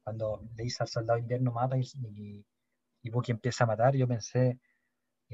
cuando 0.04 0.44
le 0.56 0.64
dice 0.64 0.84
al 0.84 0.90
soldado 0.90 1.20
invierno 1.20 1.52
mata 1.54 1.78
y, 1.78 1.84
y, 2.16 2.46
y 3.04 3.10
Bucky 3.12 3.32
empieza 3.34 3.66
a 3.66 3.68
matar, 3.68 3.96
yo 3.96 4.08
pensé, 4.08 4.60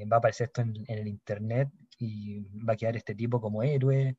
va 0.04 0.16
a 0.16 0.18
aparecer 0.18 0.46
esto 0.48 0.62
en, 0.62 0.74
el 0.88 1.08
internet 1.08 1.68
y 1.98 2.40
va 2.64 2.74
a 2.74 2.76
quedar 2.76 2.96
este 2.96 3.14
tipo 3.14 3.40
como 3.40 3.62
héroe. 3.62 4.16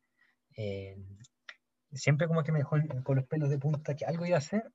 siempre 1.94 2.28
como 2.28 2.44
que 2.44 2.52
me 2.52 2.60
dejó 2.60 2.78
con 3.04 3.16
los 3.16 3.26
pelos 3.26 3.50
de 3.50 3.60
punta 3.60 3.96
que 3.96 4.06
algo 4.06 4.26
iba 4.26 4.36
a 4.38 4.40
hacer 4.40 4.72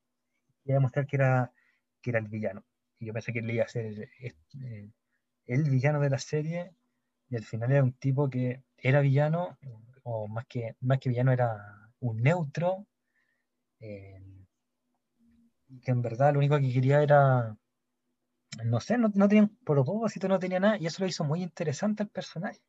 y 0.65 0.71
iba 0.71 0.79
a 0.79 0.81
mostrar 0.81 1.07
que 1.07 1.17
era, 1.17 1.53
que 2.03 2.11
era 2.11 2.19
el 2.19 2.29
villano. 2.29 2.65
Y 2.99 3.07
yo 3.07 3.13
pensé 3.13 3.33
que 3.33 3.41
él 3.41 3.51
iba 3.51 3.65
a 3.65 3.69
ser 3.69 4.09
eh, 4.21 4.91
el 5.47 5.71
villano 5.71 6.01
de 6.01 6.11
la 6.11 6.19
serie 6.19 6.73
y 7.29 7.37
al 7.37 7.45
final 7.45 7.73
era 7.73 7.83
un 7.83 7.93
tipo 7.93 8.31
que 8.31 8.63
era 8.79 9.01
villano, 9.01 9.59
o 10.03 10.29
más 10.29 10.47
que, 10.47 10.77
más 10.81 10.99
que 10.99 11.09
villano 11.09 11.33
era 11.33 11.91
un 12.01 12.23
neutro, 12.23 12.87
eh, 13.81 14.21
que 15.83 15.91
en 15.91 16.03
verdad 16.03 16.33
lo 16.33 16.39
único 16.39 16.59
que 16.59 16.73
quería 16.73 17.03
era, 17.03 17.57
no 18.63 18.81
sé, 18.81 18.99
no, 18.99 19.11
no 19.15 19.29
tenía 19.29 19.51
propósito, 19.65 20.29
no 20.29 20.39
tenía 20.39 20.61
nada, 20.61 20.77
y 20.79 20.87
eso 20.87 21.03
lo 21.03 21.09
hizo 21.09 21.25
muy 21.25 21.43
interesante 21.43 22.03
al 22.03 22.09
personaje. 22.09 22.61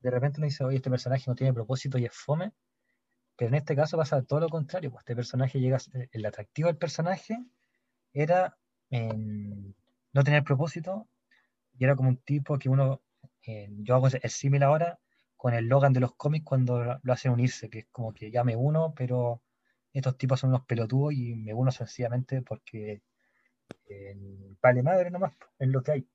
De 0.00 0.10
repente 0.10 0.40
uno 0.40 0.46
dice, 0.46 0.64
oye, 0.64 0.76
este 0.76 0.90
personaje 0.90 1.24
no 1.26 1.34
tiene 1.34 1.52
propósito 1.52 1.98
y 1.98 2.04
es 2.04 2.12
fome, 2.12 2.52
pero 3.36 3.48
en 3.48 3.54
este 3.54 3.74
caso 3.76 3.96
pasa 3.96 4.22
todo 4.22 4.40
lo 4.40 4.48
contrario, 4.48 4.90
pues 4.90 5.02
este 5.02 5.16
personaje 5.16 5.60
llega, 5.60 5.78
el 6.12 6.26
atractivo 6.26 6.68
del 6.68 6.76
personaje 6.76 7.38
era 8.12 8.56
no 8.90 10.22
tener 10.24 10.44
propósito, 10.44 11.08
y 11.76 11.84
era 11.84 11.96
como 11.96 12.08
un 12.10 12.18
tipo 12.18 12.58
que 12.58 12.68
uno, 12.68 13.02
eh, 13.46 13.68
yo 13.70 13.94
hago 13.94 14.08
el 14.08 14.30
símil 14.30 14.62
ahora 14.62 15.00
con 15.36 15.54
el 15.54 15.66
Logan 15.66 15.92
de 15.92 16.00
los 16.00 16.14
cómics 16.14 16.44
cuando 16.44 17.00
lo 17.02 17.12
hacen 17.12 17.32
unirse, 17.32 17.68
que 17.68 17.80
es 17.80 17.86
como 17.90 18.12
que 18.12 18.30
ya 18.30 18.44
me 18.44 18.56
uno, 18.56 18.94
pero 18.94 19.42
estos 19.92 20.16
tipos 20.16 20.40
son 20.40 20.50
unos 20.50 20.64
pelotudos 20.64 21.12
y 21.12 21.34
me 21.34 21.52
uno 21.54 21.70
sencillamente 21.70 22.42
porque 22.42 23.02
eh, 23.88 24.16
vale 24.62 24.82
madre 24.82 25.10
nomás, 25.10 25.34
es 25.58 25.68
lo 25.68 25.82
que 25.82 25.92
hay. 25.92 26.08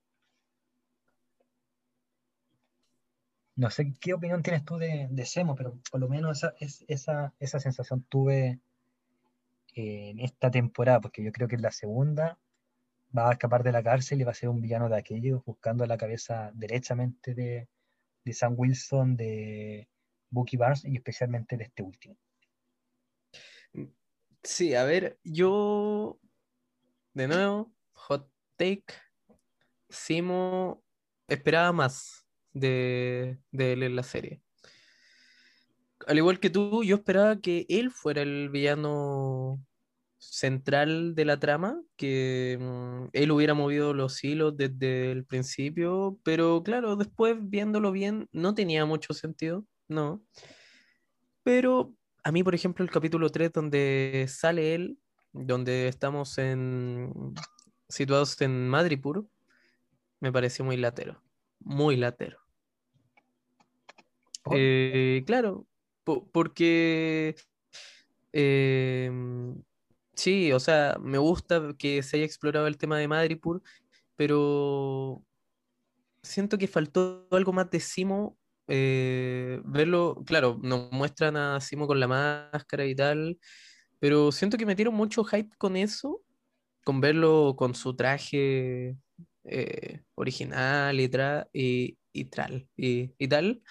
No 3.55 3.69
sé 3.69 3.93
qué 3.99 4.13
opinión 4.13 4.41
tienes 4.41 4.63
tú 4.63 4.77
de, 4.77 5.07
de 5.11 5.25
Semo, 5.25 5.55
pero 5.55 5.77
por 5.91 5.99
lo 5.99 6.07
menos 6.07 6.37
esa, 6.37 6.53
es, 6.59 6.85
esa, 6.87 7.33
esa 7.39 7.59
sensación 7.59 8.03
tuve 8.03 8.61
en 9.75 10.19
esta 10.19 10.49
temporada, 10.49 11.01
porque 11.01 11.23
yo 11.23 11.31
creo 11.31 11.47
que 11.47 11.55
en 11.55 11.61
la 11.61 11.71
segunda 11.71 12.39
va 13.15 13.29
a 13.29 13.33
escapar 13.33 13.63
de 13.63 13.71
la 13.71 13.83
cárcel 13.83 14.21
y 14.21 14.23
va 14.23 14.31
a 14.31 14.35
ser 14.35 14.49
un 14.49 14.61
villano 14.61 14.89
de 14.89 14.97
aquellos, 14.97 15.43
buscando 15.43 15.85
la 15.85 15.97
cabeza 15.97 16.51
derechamente 16.53 17.33
de, 17.33 17.67
de 18.23 18.33
Sam 18.33 18.55
Wilson, 18.57 19.15
de 19.15 19.89
Bucky 20.29 20.57
Barnes 20.57 20.85
y 20.85 20.95
especialmente 20.95 21.57
de 21.57 21.65
este 21.65 21.83
último. 21.83 22.17
Sí, 24.43 24.73
a 24.73 24.83
ver, 24.83 25.19
yo 25.23 26.19
de 27.13 27.27
nuevo, 27.27 27.73
hot 27.93 28.29
take, 28.57 28.93
Simo 29.89 30.83
esperaba 31.27 31.71
más 31.71 32.25
de, 32.53 33.39
de 33.51 33.73
él 33.73 33.83
en 33.83 33.95
la 33.95 34.03
serie. 34.03 34.41
Al 36.07 36.17
igual 36.17 36.39
que 36.39 36.49
tú, 36.49 36.83
yo 36.83 36.95
esperaba 36.95 37.39
que 37.39 37.65
él 37.69 37.91
fuera 37.91 38.21
el 38.21 38.49
villano 38.49 39.63
central 40.19 41.15
de 41.15 41.25
la 41.25 41.39
trama, 41.39 41.81
que 41.95 42.57
mm, 42.59 43.09
él 43.13 43.31
hubiera 43.31 43.53
movido 43.53 43.93
los 43.93 44.23
hilos 44.23 44.55
desde 44.57 45.11
el 45.11 45.25
principio, 45.25 46.19
pero 46.23 46.61
claro, 46.63 46.95
después 46.95 47.37
viéndolo 47.41 47.91
bien, 47.91 48.27
no 48.31 48.53
tenía 48.53 48.85
mucho 48.85 49.13
sentido, 49.13 49.65
no. 49.87 50.23
Pero 51.43 51.95
a 52.23 52.31
mí, 52.31 52.43
por 52.43 52.53
ejemplo, 52.53 52.83
el 52.83 52.91
capítulo 52.91 53.29
3, 53.29 53.51
donde 53.53 54.25
sale 54.27 54.75
él, 54.75 54.99
donde 55.33 55.87
estamos 55.87 56.37
en, 56.37 57.33
situados 57.87 58.39
en 58.41 58.67
Madripur, 58.67 59.27
me 60.19 60.31
pareció 60.31 60.65
muy 60.65 60.77
latero, 60.77 61.21
muy 61.59 61.95
latero. 61.95 62.39
Eh, 64.51 65.23
claro, 65.25 65.67
porque 66.03 67.35
eh, 68.33 69.11
Sí, 70.19 70.51
o 70.51 70.59
sea, 70.59 70.97
me 71.01 71.17
gusta 71.17 71.73
que 71.77 72.03
se 72.03 72.17
haya 72.17 72.25
explorado 72.25 72.67
el 72.67 72.77
tema 72.77 72.97
de 72.97 73.07
Madripoor, 73.07 73.61
pero 74.17 75.23
siento 76.21 76.57
que 76.57 76.67
faltó 76.67 77.25
algo 77.31 77.53
más 77.53 77.69
de 77.71 77.79
Simo. 77.79 78.37
Eh, 78.67 79.61
verlo, 79.63 80.21
claro, 80.25 80.59
nos 80.61 80.91
muestran 80.91 81.37
a 81.37 81.61
Simo 81.61 81.87
con 81.87 82.01
la 82.01 82.09
máscara 82.09 82.85
y 82.85 82.95
tal, 82.95 83.39
pero 83.99 84.31
siento 84.31 84.57
que 84.57 84.65
metieron 84.65 84.95
mucho 84.95 85.23
hype 85.23 85.55
con 85.57 85.75
eso, 85.77 86.21
con 86.85 87.01
verlo 87.01 87.55
con 87.57 87.75
su 87.75 87.95
traje 87.95 88.97
eh, 89.45 90.03
original 90.15 90.99
y, 90.99 91.09
y, 91.53 91.97
y 93.17 93.27
tal, 93.27 93.61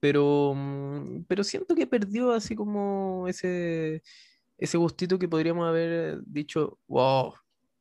pero, 0.00 0.54
mm, 0.56 1.24
pero 1.28 1.44
siento 1.44 1.74
que 1.74 1.86
perdió 1.86 2.32
así 2.32 2.54
como 2.56 3.26
ese 3.28 4.02
ese 4.58 4.78
gustito 4.78 5.18
que 5.18 5.28
podríamos 5.28 5.68
haber 5.68 6.22
dicho, 6.26 6.78
wow, 6.88 7.34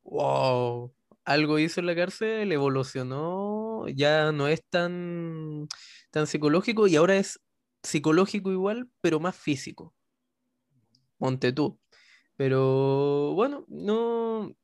wow, 0.04 0.94
algo 1.26 1.60
hizo 1.60 1.80
en 1.82 1.88
la 1.88 1.96
cárcel, 1.96 2.52
evolucionó, 2.52 3.88
ya 3.90 4.32
no 4.32 4.48
es 4.48 4.64
tan, 4.70 5.68
tan 6.12 6.28
psicológico 6.28 6.88
y 6.88 6.96
ahora 6.98 7.18
es 7.18 7.40
psicológico 7.84 8.52
igual, 8.52 8.90
pero 9.02 9.20
más 9.20 9.36
físico. 9.38 9.94
Monte 11.20 11.54
tú. 11.54 11.80
Pero 12.36 13.34
bueno, 13.36 13.66
no. 13.68 14.56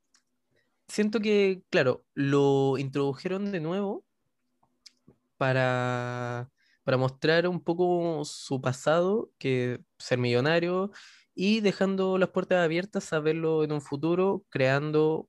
Siento 0.88 1.20
que, 1.20 1.62
claro, 1.70 2.04
lo 2.14 2.78
introdujeron 2.78 3.52
de 3.52 3.60
nuevo 3.60 4.04
para, 5.36 6.50
para 6.84 6.96
mostrar 6.96 7.48
un 7.48 7.62
poco 7.62 8.24
su 8.24 8.60
pasado, 8.60 9.30
que 9.38 9.80
ser 9.98 10.18
millonario, 10.18 10.90
y 11.34 11.60
dejando 11.60 12.18
las 12.18 12.30
puertas 12.30 12.64
abiertas 12.64 13.12
a 13.12 13.20
verlo 13.20 13.62
en 13.64 13.72
un 13.72 13.82
futuro, 13.82 14.44
creando 14.48 15.28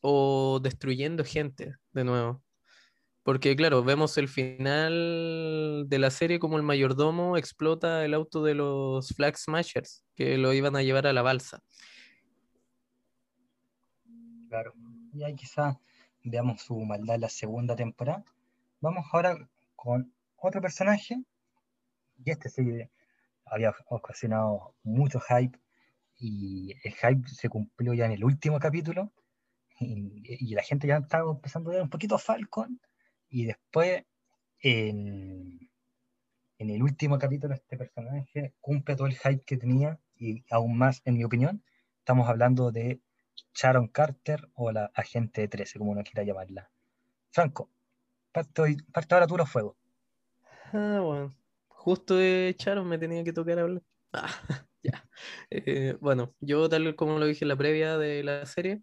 o 0.00 0.60
destruyendo 0.62 1.24
gente 1.24 1.76
de 1.92 2.04
nuevo. 2.04 2.42
Porque 3.22 3.54
claro, 3.54 3.84
vemos 3.84 4.18
el 4.18 4.28
final 4.28 5.84
de 5.88 5.98
la 5.98 6.10
serie 6.10 6.40
como 6.40 6.56
el 6.56 6.64
mayordomo 6.64 7.36
explota 7.36 8.04
el 8.04 8.14
auto 8.14 8.42
de 8.42 8.54
los 8.54 9.08
Flag 9.10 9.36
Smashers, 9.38 10.04
que 10.16 10.36
lo 10.38 10.52
iban 10.52 10.74
a 10.74 10.82
llevar 10.82 11.06
a 11.06 11.12
la 11.12 11.22
balsa. 11.22 11.62
Claro, 14.48 14.74
y 15.14 15.22
ahí 15.22 15.34
quizá 15.36 15.78
veamos 16.24 16.62
su 16.62 16.78
maldad 16.80 17.14
en 17.14 17.20
la 17.20 17.28
segunda 17.28 17.76
temporada. 17.76 18.24
Vamos 18.80 19.04
ahora 19.12 19.48
con 19.76 20.12
otro 20.36 20.60
personaje, 20.60 21.22
y 22.24 22.30
este 22.30 22.50
sí 22.50 22.62
había 23.46 23.74
ocasionado 23.86 24.74
mucho 24.82 25.20
hype 25.20 25.58
y 26.18 26.74
el 26.84 26.92
hype 26.94 27.28
se 27.28 27.48
cumplió 27.48 27.94
ya 27.94 28.06
en 28.06 28.12
el 28.12 28.24
último 28.24 28.58
capítulo 28.58 29.12
y, 29.80 30.54
la 30.54 30.62
gente 30.62 30.86
ya 30.86 30.98
estaba 30.98 31.30
empezando 31.30 31.70
a 31.70 31.74
ver 31.74 31.82
un 31.82 31.90
poquito 31.90 32.18
Falcon 32.18 32.80
y 33.32 33.46
después 33.46 34.04
en, 34.60 35.68
en 36.58 36.70
el 36.70 36.82
último 36.82 37.18
capítulo 37.18 37.54
este 37.54 37.76
personaje 37.76 38.54
cumple 38.60 38.94
todo 38.94 39.08
el 39.08 39.16
hype 39.16 39.44
que 39.44 39.56
tenía 39.56 39.98
y 40.16 40.44
aún 40.50 40.78
más 40.78 41.02
en 41.04 41.14
mi 41.14 41.24
opinión 41.24 41.64
estamos 41.98 42.28
hablando 42.28 42.70
de 42.70 43.00
Sharon 43.54 43.88
Carter 43.88 44.48
o 44.54 44.70
la 44.70 44.92
agente 44.94 45.48
13 45.48 45.78
como 45.80 45.90
uno 45.90 46.04
quiera 46.04 46.22
llamarla 46.22 46.70
Franco 47.30 47.70
parte 48.30 48.78
ahora 49.10 49.26
tú 49.26 49.36
los 49.36 49.50
fuegos 49.50 49.76
ah 50.72 51.00
bueno 51.02 51.42
justo 51.82 52.14
de 52.14 52.54
Charon 52.56 52.88
me 52.88 52.96
tenía 52.96 53.24
que 53.24 53.32
tocar 53.32 53.58
hablar. 53.58 53.82
Ah, 54.12 54.28
ya. 54.82 55.08
Eh, 55.50 55.96
bueno, 56.00 56.34
yo 56.40 56.68
tal 56.68 56.94
como 56.94 57.18
lo 57.18 57.26
dije 57.26 57.44
en 57.44 57.48
la 57.48 57.56
previa 57.56 57.98
de 57.98 58.22
la 58.22 58.46
serie, 58.46 58.82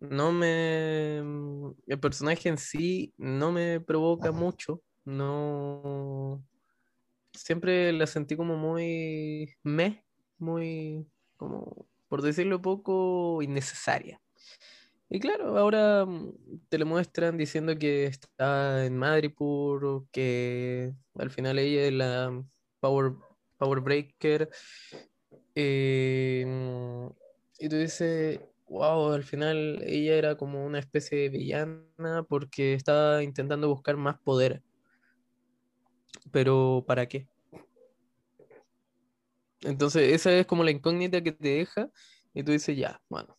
no 0.00 0.32
me... 0.32 1.18
El 1.86 2.00
personaje 2.00 2.48
en 2.48 2.58
sí 2.58 3.14
no 3.16 3.52
me 3.52 3.80
provoca 3.80 4.32
mucho, 4.32 4.82
no... 5.04 6.44
Siempre 7.32 7.92
la 7.92 8.06
sentí 8.06 8.36
como 8.36 8.56
muy 8.56 9.54
me, 9.62 10.04
muy, 10.38 11.06
como, 11.36 11.86
por 12.08 12.22
decirlo 12.22 12.62
poco, 12.62 13.42
innecesaria. 13.42 14.20
Y 15.08 15.20
claro, 15.20 15.56
ahora 15.58 16.04
mm, 16.04 16.32
te 16.68 16.78
lo 16.78 16.86
muestran 16.86 17.36
diciendo 17.36 17.78
que 17.78 18.06
está 18.06 18.84
en 18.84 18.96
Madripoor, 18.96 20.06
que 20.10 20.94
al 21.14 21.30
final 21.30 21.58
ella 21.58 21.86
es 21.86 21.92
la 21.92 22.44
Power, 22.80 23.12
power 23.58 23.80
Breaker. 23.80 24.50
Eh, 25.54 26.44
mm, 26.46 27.06
y 27.60 27.68
tú 27.68 27.76
dices, 27.76 28.40
wow, 28.68 29.12
al 29.12 29.24
final 29.24 29.82
ella 29.84 30.14
era 30.16 30.36
como 30.36 30.64
una 30.64 30.78
especie 30.78 31.18
de 31.18 31.28
villana 31.28 32.24
porque 32.28 32.74
estaba 32.74 33.22
intentando 33.22 33.68
buscar 33.68 33.96
más 33.96 34.18
poder. 34.20 34.62
Pero 36.32 36.84
¿para 36.86 37.06
qué? 37.06 37.28
Entonces, 39.62 40.12
esa 40.12 40.32
es 40.32 40.46
como 40.46 40.64
la 40.64 40.70
incógnita 40.70 41.22
que 41.22 41.32
te 41.32 41.48
deja 41.48 41.90
y 42.34 42.42
tú 42.42 42.52
dices, 42.52 42.76
ya, 42.76 43.00
bueno, 43.08 43.36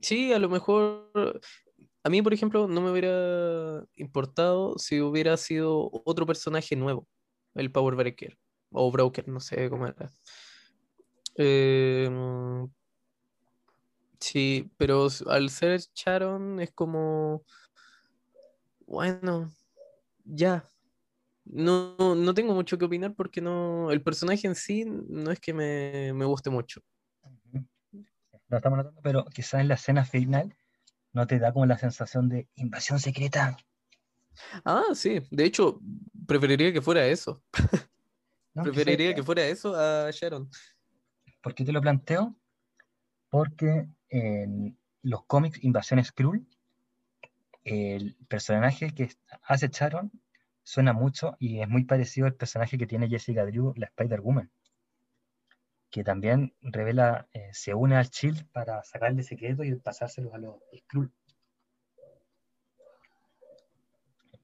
Sí, 0.00 0.32
a 0.32 0.38
lo 0.38 0.48
mejor 0.48 1.10
a 2.02 2.08
mí, 2.08 2.22
por 2.22 2.32
ejemplo, 2.32 2.68
no 2.68 2.80
me 2.80 2.90
hubiera 2.90 3.84
importado 3.96 4.78
si 4.78 5.00
hubiera 5.00 5.36
sido 5.36 5.90
otro 6.04 6.26
personaje 6.26 6.76
nuevo, 6.76 7.06
el 7.54 7.70
Power 7.72 7.94
Breaker 7.96 8.38
o 8.70 8.90
Broker, 8.90 9.28
no 9.28 9.40
sé 9.40 9.68
cómo 9.68 9.86
era. 9.86 10.10
Em, 11.36 12.68
sí, 14.20 14.70
pero 14.76 15.08
al 15.26 15.50
ser 15.50 15.80
Sharon 15.94 16.60
es 16.60 16.70
como, 16.72 17.44
bueno, 18.86 19.50
ya. 20.24 20.64
No, 21.44 21.96
no 21.96 22.34
tengo 22.34 22.54
mucho 22.54 22.78
que 22.78 22.84
opinar 22.84 23.14
porque 23.14 23.40
no, 23.40 23.90
el 23.90 24.02
personaje 24.02 24.46
en 24.46 24.54
sí 24.54 24.84
no 24.84 25.30
es 25.32 25.40
que 25.40 25.52
me, 25.52 26.12
me 26.12 26.24
guste 26.24 26.50
mucho. 26.50 26.80
Lo 28.48 28.56
estamos 28.56 28.78
notando, 28.78 29.00
pero 29.02 29.24
quizás 29.26 29.60
en 29.60 29.68
la 29.68 29.74
escena 29.74 30.04
final 30.04 30.54
no 31.12 31.26
te 31.26 31.38
da 31.38 31.52
como 31.52 31.66
la 31.66 31.78
sensación 31.78 32.28
de 32.28 32.48
invasión 32.56 32.98
secreta. 32.98 33.56
Ah, 34.64 34.86
sí, 34.94 35.20
de 35.30 35.44
hecho, 35.44 35.80
preferiría 36.26 36.72
que 36.72 36.82
fuera 36.82 37.06
eso. 37.06 37.42
preferiría 38.54 39.14
que 39.14 39.22
fuera 39.22 39.44
eso 39.46 39.74
a 39.74 40.10
Sharon. 40.10 40.48
¿Por 41.42 41.54
qué 41.54 41.64
te 41.64 41.72
lo 41.72 41.80
planteo? 41.80 42.36
Porque 43.28 43.88
en 44.10 44.76
los 45.02 45.24
cómics 45.24 45.62
Invasión 45.64 46.04
Skrull, 46.04 46.46
el 47.64 48.16
personaje 48.28 48.94
que 48.94 49.10
hace 49.42 49.68
Sharon 49.68 50.10
suena 50.62 50.92
mucho 50.92 51.36
y 51.38 51.60
es 51.60 51.68
muy 51.68 51.84
parecido 51.84 52.26
al 52.26 52.34
personaje 52.34 52.78
que 52.78 52.86
tiene 52.86 53.08
Jessica 53.08 53.44
Drew, 53.44 53.72
la 53.76 53.86
Spider-Woman 53.86 54.50
que 55.90 56.04
también 56.04 56.54
revela, 56.62 57.26
eh, 57.32 57.50
se 57.52 57.74
une 57.74 57.96
al 57.96 58.08
Chill 58.10 58.46
para 58.52 58.82
sacarle 58.84 59.22
secretos 59.22 59.66
y 59.66 59.74
pasárselos 59.74 60.32
a 60.32 60.38
los 60.38 60.54
Skrull. 60.78 61.10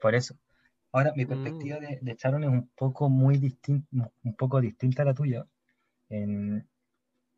Por 0.01 0.15
eso. 0.15 0.37
Ahora, 0.93 1.13
mi 1.15 1.25
perspectiva 1.25 1.79
mm. 1.79 2.05
de, 2.05 2.17
Charon 2.17 2.45
es 2.45 2.51
un 2.51 2.69
poco 2.69 3.09
muy 3.09 3.39
distinta, 3.39 4.11
un 4.25 4.35
poco 4.35 4.61
distinta 4.61 5.03
a 5.03 5.07
la 5.07 5.15
tuya, 5.15 5.47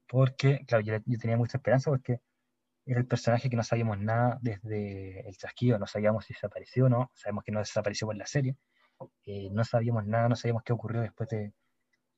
porque, 0.09 0.65
claro, 0.67 0.85
yo, 0.85 1.19
tenía 1.19 1.37
mucha 1.37 1.59
esperanza 1.59 1.91
porque 1.91 2.21
era 2.87 3.01
el 3.01 3.07
personaje 3.07 3.51
que 3.51 3.57
no 3.57 3.65
sabíamos 3.65 3.99
nada 3.99 4.39
desde 4.41 5.29
el 5.29 5.37
chasquido, 5.37 5.79
no 5.79 5.87
sabíamos 5.87 6.25
si 6.25 6.35
desapareció 6.35 6.87
o 6.87 6.89
no, 6.89 7.11
sabemos 7.15 7.45
que 7.45 7.53
no 7.53 7.61
desapareció 7.61 8.07
por 8.07 8.17
la 8.17 8.27
serie, 8.27 8.57
eh, 9.27 9.49
no 9.53 9.65
sabíamos 9.65 10.07
nada, 10.07 10.29
no 10.29 10.37
sabíamos 10.37 10.63
qué 10.65 10.73
ocurrió 10.73 11.03
después 11.03 11.29
de, 11.29 11.53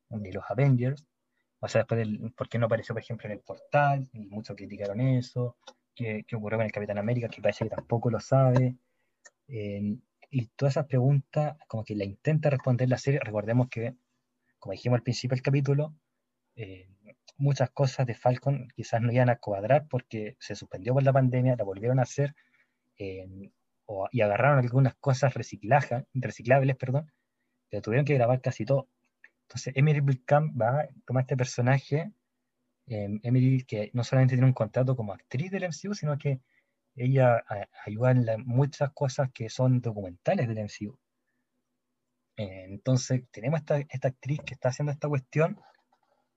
de 0.08 0.32
los 0.32 0.44
Avengers, 0.48 1.06
o 1.60 1.68
sea, 1.68 1.82
después 1.82 1.98
del, 1.98 2.32
por 2.32 2.48
qué 2.48 2.58
no 2.58 2.66
apareció, 2.66 2.94
por 2.94 3.02
ejemplo, 3.02 3.26
en 3.26 3.32
el 3.32 3.40
portal, 3.40 4.08
y 4.12 4.26
muchos 4.26 4.56
criticaron 4.56 5.00
eso, 5.00 5.56
qué, 5.94 6.24
ocurrió 6.34 6.58
con 6.58 6.66
el 6.66 6.72
Capitán 6.72 6.98
América, 6.98 7.28
que 7.28 7.42
parece 7.42 7.64
que 7.64 7.70
tampoco 7.70 8.10
lo 8.10 8.20
sabe. 8.20 8.76
Eh, 9.48 9.96
y 10.30 10.46
todas 10.56 10.74
esas 10.74 10.86
preguntas, 10.86 11.56
como 11.66 11.84
que 11.84 11.94
la 11.96 12.04
intenta 12.04 12.50
responder 12.50 12.88
la 12.88 12.98
serie, 12.98 13.20
recordemos 13.20 13.68
que, 13.68 13.96
como 14.58 14.72
dijimos 14.72 14.98
al 14.98 15.02
principio 15.02 15.34
del 15.34 15.42
capítulo, 15.42 15.94
eh, 16.56 16.88
muchas 17.40 17.70
cosas 17.70 18.06
de 18.06 18.14
Falcon 18.14 18.68
quizás 18.74 19.00
no 19.00 19.12
iban 19.12 19.30
a 19.30 19.36
cuadrar 19.36 19.86
porque 19.88 20.36
se 20.38 20.54
suspendió 20.54 20.94
por 20.94 21.02
la 21.02 21.12
pandemia, 21.12 21.56
la 21.56 21.64
volvieron 21.64 21.98
a 21.98 22.02
hacer 22.02 22.34
eh, 22.98 23.26
y 24.12 24.20
agarraron 24.20 24.58
algunas 24.58 24.94
cosas 24.96 25.34
reciclables, 25.34 26.76
perdón, 26.76 27.10
pero 27.68 27.82
tuvieron 27.82 28.04
que 28.04 28.14
grabar 28.14 28.40
casi 28.40 28.64
todo. 28.64 28.88
Entonces, 29.48 29.72
Emily 29.76 30.00
Blickham 30.00 30.56
va, 30.60 30.88
toma 31.06 31.22
este 31.22 31.36
personaje, 31.36 32.12
eh, 32.86 33.18
Emily, 33.22 33.64
que 33.64 33.90
no 33.94 34.04
solamente 34.04 34.36
tiene 34.36 34.46
un 34.46 34.52
contrato 34.52 34.94
como 34.94 35.12
actriz 35.12 35.50
del 35.50 35.64
MCU, 35.64 35.94
sino 35.94 36.16
que 36.18 36.40
ella 36.94 37.42
ayuda 37.86 38.12
en 38.12 38.46
muchas 38.46 38.92
cosas 38.92 39.30
que 39.32 39.48
son 39.48 39.80
documentales 39.80 40.46
del 40.46 40.58
MCU. 40.58 40.98
Eh, 42.36 42.66
entonces, 42.68 43.22
tenemos 43.30 43.60
esta, 43.60 43.78
esta, 43.78 44.08
actriz 44.08 44.40
que 44.46 44.54
está 44.54 44.68
haciendo 44.70 44.92
esta 44.92 45.08
cuestión 45.08 45.60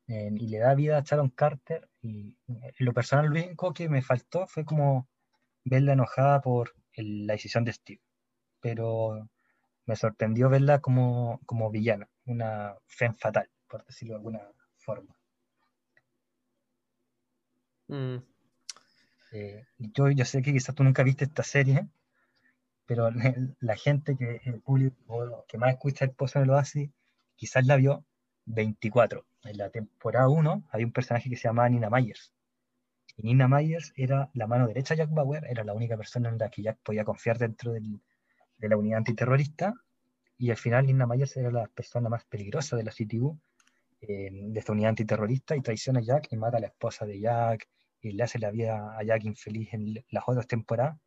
eh, 0.07 0.30
y 0.35 0.47
le 0.47 0.59
da 0.59 0.75
vida 0.75 0.97
a 0.97 1.03
Sharon 1.03 1.30
Carter. 1.30 1.89
Y 2.01 2.38
en 2.47 2.73
lo 2.80 2.93
personal, 2.93 3.27
lo 3.27 3.31
único 3.31 3.73
que 3.73 3.89
me 3.89 4.01
faltó 4.01 4.47
fue 4.47 4.65
como 4.65 5.07
verla 5.63 5.93
enojada 5.93 6.41
por 6.41 6.75
la 6.95 7.34
decisión 7.34 7.63
de 7.63 7.73
Steve. 7.73 8.01
Pero 8.61 9.30
me 9.85 9.95
sorprendió 9.95 10.49
verla 10.49 10.80
como, 10.80 11.41
como 11.45 11.69
villana 11.69 12.09
una 12.25 12.75
fe 12.88 13.11
fatal, 13.13 13.49
por 13.67 13.85
decirlo 13.85 14.13
de 14.13 14.17
alguna 14.17 14.41
forma. 14.77 15.15
Mm. 17.88 18.17
Eh, 19.34 19.65
yo, 19.77 20.09
yo 20.09 20.25
sé 20.25 20.41
que 20.41 20.53
quizás 20.53 20.75
tú 20.75 20.84
nunca 20.84 21.03
viste 21.03 21.25
esta 21.25 21.43
serie, 21.43 21.88
pero 22.85 23.09
la 23.59 23.75
gente 23.75 24.15
que 24.17 24.41
el 24.45 24.61
público 24.61 25.45
que 25.47 25.57
más 25.57 25.71
escucha 25.71 26.05
el 26.05 26.11
Pozo 26.11 26.39
en 26.39 26.45
el 26.45 26.51
Oasis, 26.51 26.89
quizás 27.35 27.65
la 27.65 27.75
vio 27.75 28.05
24. 28.45 29.26
En 29.44 29.57
la 29.57 29.70
temporada 29.70 30.30
1 30.30 30.64
había 30.70 30.86
un 30.86 30.91
personaje 30.94 31.30
que 31.30 31.36
se 31.36 31.48
llamaba 31.48 31.70
Nina 31.70 31.90
Myers. 31.90 32.34
Y 33.18 33.24
Nina 33.24 33.48
Myers 33.48 33.94
era 33.95 34.30
la 34.34 34.48
mano 34.48 34.68
derecha 34.68 34.95
de 34.95 34.99
Jack 34.99 35.11
Bauer, 35.11 35.45
era 35.49 35.64
la 35.64 35.74
única 35.74 35.98
persona 35.98 36.30
en 36.30 36.38
la 36.38 36.49
que 36.49 36.64
Jack 36.64 36.80
podía 36.84 37.03
confiar 37.03 37.38
dentro 37.38 37.74
de 37.74 37.99
la 38.60 38.78
unidad 38.78 38.99
antiterrorista 38.99 39.74
y 40.38 40.49
al 40.52 40.57
final 40.57 40.86
Nina 40.86 41.07
Myers 41.07 41.38
era 41.38 41.52
la 41.52 41.68
persona 41.68 42.10
más 42.10 42.26
peligrosa 42.26 42.76
de 42.76 42.84
la 42.84 42.91
CTU, 42.91 43.40
eh, 44.02 44.30
de 44.32 44.60
esta 44.60 44.74
unidad 44.74 44.90
antiterrorista, 44.90 45.56
y 45.56 45.61
traiciona 45.61 45.99
a 45.99 46.03
Jack 46.03 46.28
y 46.32 46.38
mata 46.38 46.57
a 46.57 46.60
la 46.60 46.68
esposa 46.68 47.06
de 47.06 47.20
Jack, 47.20 47.70
y 48.02 48.11
le 48.11 48.24
hace 48.24 48.40
la 48.40 48.52
vida 48.52 48.98
a 48.98 49.03
Jack 49.03 49.24
infeliz 49.24 49.74
en 49.74 50.03
las 50.10 50.24
otras 50.28 50.48
temporadas. 50.48 50.98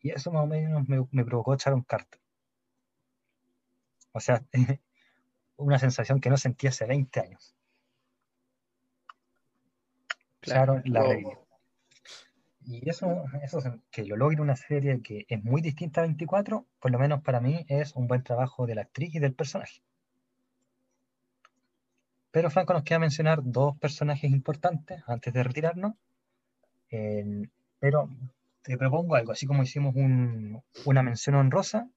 Y 0.00 0.10
eso 0.10 0.32
más 0.32 0.44
o 0.44 0.46
menos 0.46 0.88
me, 0.88 1.06
me 1.10 1.24
provocó 1.24 1.50
un 1.50 1.82
Carter. 1.82 2.20
O 4.12 4.20
sea, 4.20 4.42
una 5.60 5.78
sensación 5.78 6.20
que 6.20 6.30
no 6.30 6.36
sentí 6.36 6.66
hace 6.66 6.86
20 6.86 7.20
años. 7.20 7.54
Claro, 10.40 10.80
la 10.84 11.04
y 12.66 12.88
eso, 12.88 13.24
eso 13.42 13.60
que 13.90 14.04
lo 14.04 14.16
logre 14.16 14.40
una 14.40 14.54
serie 14.54 15.00
que 15.02 15.26
es 15.28 15.42
muy 15.42 15.60
distinta 15.60 16.00
a 16.00 16.04
24, 16.04 16.66
por 16.78 16.90
lo 16.90 16.98
menos 16.98 17.22
para 17.22 17.40
mí 17.40 17.64
es 17.68 17.96
un 17.96 18.06
buen 18.06 18.22
trabajo 18.22 18.66
de 18.66 18.74
la 18.74 18.82
actriz 18.82 19.14
y 19.14 19.18
del 19.18 19.34
personaje. 19.34 19.82
Pero 22.30 22.50
Franco 22.50 22.72
nos 22.74 22.84
queda 22.84 23.00
mencionar 23.00 23.40
dos 23.42 23.76
personajes 23.78 24.30
importantes 24.30 25.02
antes 25.06 25.32
de 25.32 25.42
retirarnos. 25.42 25.94
pero 27.80 28.08
te 28.62 28.76
propongo 28.76 29.16
algo, 29.16 29.32
así 29.32 29.46
como 29.46 29.62
hicimos 29.62 29.94
una 30.84 31.02
mención 31.02 31.36
honrosa, 31.36 31.88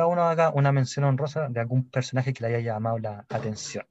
cada 0.00 0.08
uno 0.08 0.22
haga 0.22 0.50
una 0.50 0.72
mención 0.72 1.04
honrosa 1.04 1.50
de 1.50 1.60
algún 1.60 1.90
personaje 1.90 2.32
que 2.32 2.42
le 2.42 2.56
haya 2.56 2.72
llamado 2.72 2.98
la 2.98 3.26
atención. 3.28 3.84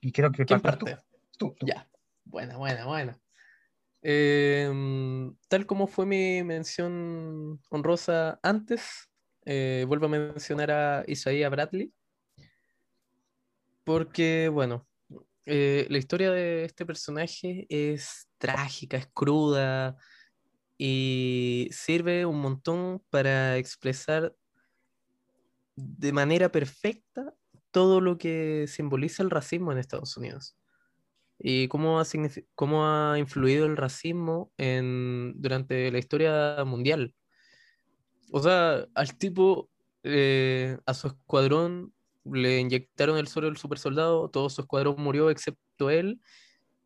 Y 0.00 0.10
creo 0.10 0.32
que 0.32 0.44
¿Quién 0.44 0.60
parte? 0.60 0.98
Tú, 1.38 1.54
tú. 1.56 1.64
Ya, 1.64 1.88
bueno, 2.24 2.58
bueno, 2.58 2.88
bueno. 2.88 3.14
Em, 4.02 5.32
tal 5.46 5.64
como 5.64 5.86
fue 5.86 6.06
mi 6.06 6.42
mención 6.42 7.60
honrosa 7.70 8.40
antes, 8.42 9.08
eh, 9.44 9.84
vuelvo 9.86 10.06
a 10.06 10.08
mencionar 10.08 10.72
a 10.72 11.04
Isaiah 11.06 11.48
Bradley. 11.48 11.92
Porque, 13.84 14.48
bueno, 14.48 14.88
eh, 15.46 15.86
la 15.88 15.98
historia 15.98 16.32
de 16.32 16.64
este 16.64 16.84
personaje 16.84 17.64
es 17.68 18.28
trágica, 18.38 18.96
es 18.96 19.06
cruda 19.06 19.96
y 20.84 21.68
sirve 21.70 22.26
un 22.26 22.40
montón 22.40 23.00
para 23.08 23.56
expresar 23.56 24.34
de 25.76 26.12
manera 26.12 26.50
perfecta 26.50 27.36
todo 27.70 28.00
lo 28.00 28.18
que 28.18 28.66
simboliza 28.66 29.22
el 29.22 29.30
racismo 29.30 29.70
en 29.70 29.78
Estados 29.78 30.16
Unidos 30.16 30.56
y 31.38 31.68
cómo 31.68 32.00
ha, 32.00 32.04
cómo 32.56 32.84
ha 32.84 33.16
influido 33.16 33.64
el 33.66 33.76
racismo 33.76 34.50
en, 34.58 35.34
durante 35.36 35.88
la 35.92 35.98
historia 35.98 36.56
mundial. 36.66 37.14
O 38.32 38.42
sea, 38.42 38.84
al 38.96 39.16
tipo, 39.16 39.70
eh, 40.02 40.78
a 40.84 40.94
su 40.94 41.06
escuadrón 41.06 41.94
le 42.24 42.58
inyectaron 42.58 43.18
el 43.18 43.28
suero 43.28 43.46
del 43.46 43.56
super 43.56 43.78
soldado, 43.78 44.30
todo 44.30 44.50
su 44.50 44.62
escuadrón 44.62 44.96
murió 44.98 45.30
excepto 45.30 45.90
él, 45.90 46.20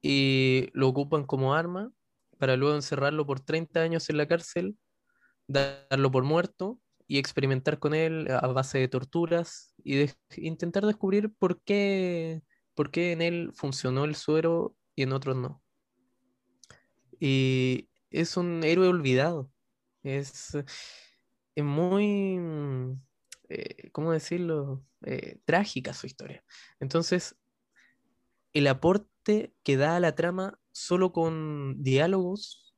y 0.03 0.69
lo 0.75 0.89
ocupan 0.89 1.25
como 1.25 1.55
arma 1.55 1.91
para 2.39 2.57
luego 2.57 2.75
encerrarlo 2.75 3.27
por 3.27 3.41
30 3.41 3.81
años 3.81 4.09
en 4.11 4.17
la 4.19 4.27
cárcel, 4.27 4.77
darlo 5.47 6.11
por 6.11 6.25
muerto 6.25 6.81
y 7.07 7.19
experimentar 7.19 7.79
con 7.79 7.95
él 7.95 8.29
a 8.31 8.47
base 8.49 8.79
de 8.79 8.89
torturas 8.89 9.75
y 9.85 10.07
intentar 10.37 10.85
descubrir 10.85 11.33
por 11.39 11.61
qué 11.63 12.43
por 12.77 12.91
qué 12.91 13.13
en 13.13 13.23
él 13.23 13.51
funcionó 13.55 14.05
el 14.05 14.15
suero 14.15 14.77
y 14.95 15.03
en 15.03 15.13
otros 15.13 15.35
no. 15.35 15.63
Y 17.19 17.89
es 18.11 18.37
un 18.37 18.63
héroe 18.63 18.87
olvidado. 18.87 19.51
Es, 20.03 20.57
muy, 21.57 22.39
eh, 23.49 23.91
¿cómo 23.93 24.13
decirlo? 24.13 24.85
Eh, 25.03 25.41
trágica 25.47 25.95
su 25.95 26.07
historia. 26.07 26.45
Entonces, 26.79 27.35
el 28.53 28.67
aporte 28.67 29.55
que 29.63 29.77
da 29.79 29.97
a 29.97 30.01
la 30.01 30.15
trama 30.15 30.61
solo 30.77 31.11
con 31.11 31.83
diálogos 31.83 32.75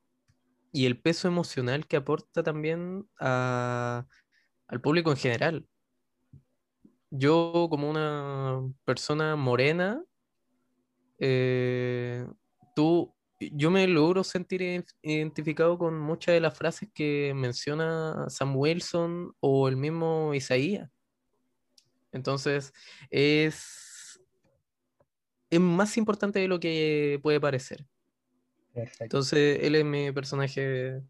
y 0.72 0.86
el 0.86 1.00
peso 1.00 1.26
emocional 1.26 1.88
que 1.88 1.96
aporta 1.96 2.44
también 2.44 3.08
al 3.18 4.06
público 4.80 5.10
en 5.10 5.16
general. 5.16 5.66
Yo 7.10 7.66
como 7.68 7.90
una 7.90 8.60
persona 8.84 9.34
morena, 9.34 10.00
eh, 11.18 12.24
tú, 12.76 13.12
yo 13.40 13.72
me 13.72 13.88
logro 13.88 14.22
sentir 14.22 14.84
identificado 15.02 15.76
con 15.76 15.98
muchas 15.98 16.34
de 16.34 16.40
las 16.40 16.56
frases 16.56 16.88
que 16.94 17.32
menciona 17.34 18.26
Sam 18.28 18.56
Wilson 18.56 19.34
o 19.40 19.68
el 19.68 19.76
mismo 19.76 20.34
Isaías. 20.34 20.88
Entonces, 22.12 22.72
es, 23.10 23.87
es 25.50 25.60
más 25.60 25.96
importante 25.96 26.38
de 26.38 26.48
lo 26.48 26.60
que 26.60 27.18
puede 27.22 27.40
parecer. 27.40 27.86
Entonces, 29.00 29.58
él 29.62 29.74
es 29.74 29.84
mi 29.84 30.12
personaje. 30.12 31.02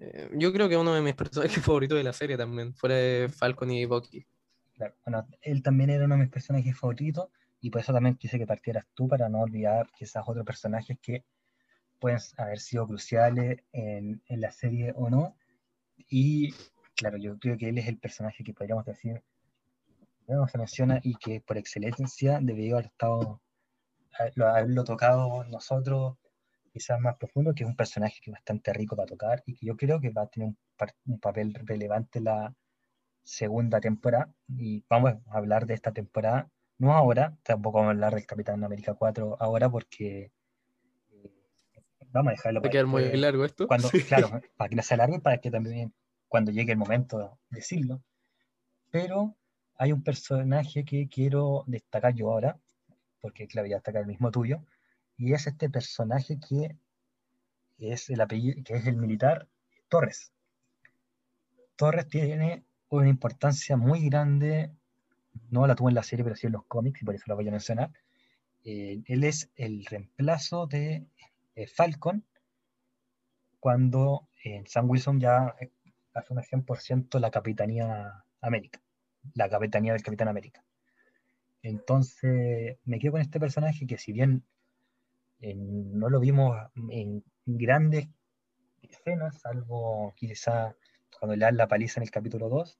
Eh, 0.00 0.30
yo 0.34 0.52
creo 0.52 0.68
que 0.68 0.74
es 0.74 0.80
uno 0.80 0.94
de 0.94 1.02
mis 1.02 1.14
personajes 1.14 1.62
favoritos 1.62 1.98
de 1.98 2.04
la 2.04 2.12
serie 2.12 2.36
también, 2.36 2.74
fuera 2.74 2.96
de 2.96 3.28
Falcon 3.28 3.70
y 3.70 3.84
Bucky. 3.84 4.26
Claro, 4.74 4.94
bueno, 5.04 5.26
él 5.42 5.62
también 5.62 5.90
era 5.90 6.04
uno 6.04 6.14
de 6.14 6.22
mis 6.22 6.30
personajes 6.30 6.76
favoritos 6.78 7.28
y 7.60 7.70
por 7.70 7.80
eso 7.80 7.92
también 7.92 8.14
quise 8.14 8.38
que 8.38 8.46
partieras 8.46 8.86
tú 8.94 9.08
para 9.08 9.28
no 9.28 9.40
olvidar 9.40 9.90
quizás 9.96 10.22
otros 10.26 10.46
personajes 10.46 10.96
que 11.02 11.24
pueden 11.98 12.20
haber 12.36 12.60
sido 12.60 12.86
cruciales 12.86 13.58
en, 13.72 14.22
en 14.26 14.40
la 14.40 14.52
serie 14.52 14.92
o 14.94 15.10
no. 15.10 15.36
Y 16.08 16.54
claro, 16.94 17.18
yo 17.18 17.38
creo 17.38 17.58
que 17.58 17.68
él 17.68 17.78
es 17.78 17.88
el 17.88 17.98
personaje 17.98 18.44
que 18.44 18.54
podríamos 18.54 18.84
decir, 18.84 19.22
se 20.48 20.58
menciona 20.58 21.00
y 21.02 21.14
que 21.14 21.40
por 21.40 21.56
excelencia 21.56 22.38
debió 22.42 22.76
haber 22.76 22.86
estado, 22.86 23.40
haberlo 24.36 24.84
tocado 24.84 25.44
nosotros 25.44 26.16
quizás 26.72 27.00
más 27.00 27.16
profundo, 27.16 27.54
que 27.54 27.64
es 27.64 27.68
un 27.68 27.76
personaje 27.76 28.20
que 28.22 28.30
es 28.30 28.34
bastante 28.34 28.72
rico 28.72 28.94
para 28.94 29.06
tocar 29.06 29.42
y 29.46 29.54
que 29.54 29.66
yo 29.66 29.76
creo 29.76 30.00
que 30.00 30.10
va 30.10 30.22
a 30.22 30.26
tener 30.26 30.50
un, 31.06 31.18
papel 31.18 31.54
relevante 31.54 32.18
en 32.18 32.26
la 32.26 32.54
segunda 33.22 33.80
temporada. 33.80 34.32
Y 34.48 34.84
vamos 34.88 35.14
a 35.26 35.38
hablar 35.38 35.66
de 35.66 35.74
esta 35.74 35.92
temporada, 35.92 36.50
no 36.76 36.94
ahora, 36.94 37.36
tampoco 37.42 37.78
vamos 37.78 37.90
a 37.90 37.94
hablar 37.94 38.14
del 38.14 38.26
Capitán 38.26 38.62
América 38.62 38.94
4 38.94 39.38
ahora 39.40 39.70
porque 39.70 40.30
eh, 41.10 41.32
vamos 42.12 42.30
a 42.30 42.32
dejarlo 42.32 42.60
para 42.60 42.70
quedar 42.70 42.86
muy 42.86 43.16
largo 43.16 43.44
esto. 43.44 43.66
Cuando, 43.66 43.88
Claro, 44.06 44.28
para 44.56 44.68
que 44.68 44.76
no 44.76 44.82
sea 44.82 44.98
largo 44.98 45.16
y 45.16 45.20
para 45.20 45.38
que 45.38 45.50
también 45.50 45.94
cuando 46.28 46.52
llegue 46.52 46.72
el 46.72 46.78
momento 46.78 47.38
decirlo. 47.50 48.02
Pero 48.90 49.36
hay 49.78 49.92
un 49.92 50.02
personaje 50.02 50.84
que 50.84 51.08
quiero 51.08 51.64
destacar 51.66 52.14
yo 52.14 52.30
ahora, 52.30 52.58
porque 53.20 53.46
claro, 53.46 53.68
ya 53.68 53.76
destacar 53.76 54.02
el 54.02 54.08
mismo 54.08 54.30
tuyo, 54.30 54.60
y 55.16 55.32
es 55.32 55.46
este 55.46 55.70
personaje 55.70 56.38
que 56.38 56.76
es 57.78 58.10
el 58.10 58.20
apellido, 58.20 58.62
que 58.64 58.74
es 58.74 58.86
el 58.86 58.96
militar 58.96 59.48
Torres. 59.88 60.32
Torres 61.76 62.08
tiene 62.08 62.64
una 62.88 63.08
importancia 63.08 63.76
muy 63.76 64.08
grande, 64.08 64.72
no 65.50 65.66
la 65.66 65.74
tuvo 65.76 65.88
en 65.88 65.94
la 65.94 66.02
serie, 66.02 66.24
pero 66.24 66.36
sí 66.36 66.46
en 66.46 66.54
los 66.54 66.64
cómics, 66.66 67.00
y 67.02 67.04
por 67.04 67.14
eso 67.14 67.24
la 67.28 67.34
voy 67.34 67.48
a 67.48 67.52
mencionar. 67.52 67.92
Eh, 68.64 69.02
él 69.06 69.24
es 69.24 69.50
el 69.56 69.84
reemplazo 69.86 70.66
de 70.66 71.06
eh, 71.54 71.66
Falcon 71.68 72.24
cuando 73.60 74.28
eh, 74.44 74.62
Sam 74.66 74.90
Wilson 74.90 75.20
ya 75.20 75.54
asume 76.14 76.42
100% 76.42 77.18
la 77.20 77.30
Capitanía 77.30 78.24
América, 78.40 78.80
la 79.34 79.48
Capitanía 79.48 79.92
del 79.92 80.02
Capitán 80.02 80.28
América. 80.28 80.64
Entonces 81.62 82.78
me 82.84 82.98
quedo 82.98 83.12
con 83.12 83.20
este 83.20 83.40
personaje 83.40 83.86
que 83.86 83.98
si 83.98 84.12
bien 84.12 84.44
no 85.40 86.08
lo 86.08 86.20
vimos 86.20 86.56
en 86.90 87.22
grandes 87.46 88.08
escenas, 88.82 89.40
salvo 89.40 90.12
quizá 90.16 90.74
cuando 91.18 91.36
le 91.36 91.44
dan 91.44 91.56
la 91.56 91.68
paliza 91.68 92.00
en 92.00 92.04
el 92.04 92.10
capítulo 92.10 92.48
2. 92.48 92.78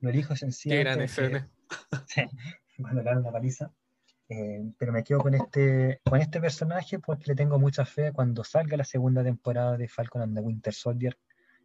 Lo 0.00 0.10
elijo 0.10 0.34
sencillamente. 0.34 0.90
Qué 0.90 0.94
gran 0.94 1.04
escena. 1.04 1.50
cuando 2.80 3.02
le 3.02 3.10
dan 3.10 3.22
la 3.22 3.32
paliza. 3.32 3.72
Eh, 4.28 4.62
pero 4.78 4.92
me 4.92 5.02
quedo 5.02 5.18
con 5.18 5.34
este, 5.34 6.00
con 6.04 6.20
este 6.20 6.40
personaje 6.40 7.00
porque 7.00 7.24
le 7.26 7.34
tengo 7.34 7.58
mucha 7.58 7.84
fe 7.84 8.12
cuando 8.12 8.44
salga 8.44 8.76
la 8.76 8.84
segunda 8.84 9.24
temporada 9.24 9.76
de 9.76 9.88
Falcon 9.88 10.22
and 10.22 10.36
the 10.36 10.40
Winter 10.40 10.72
Soldier. 10.72 11.18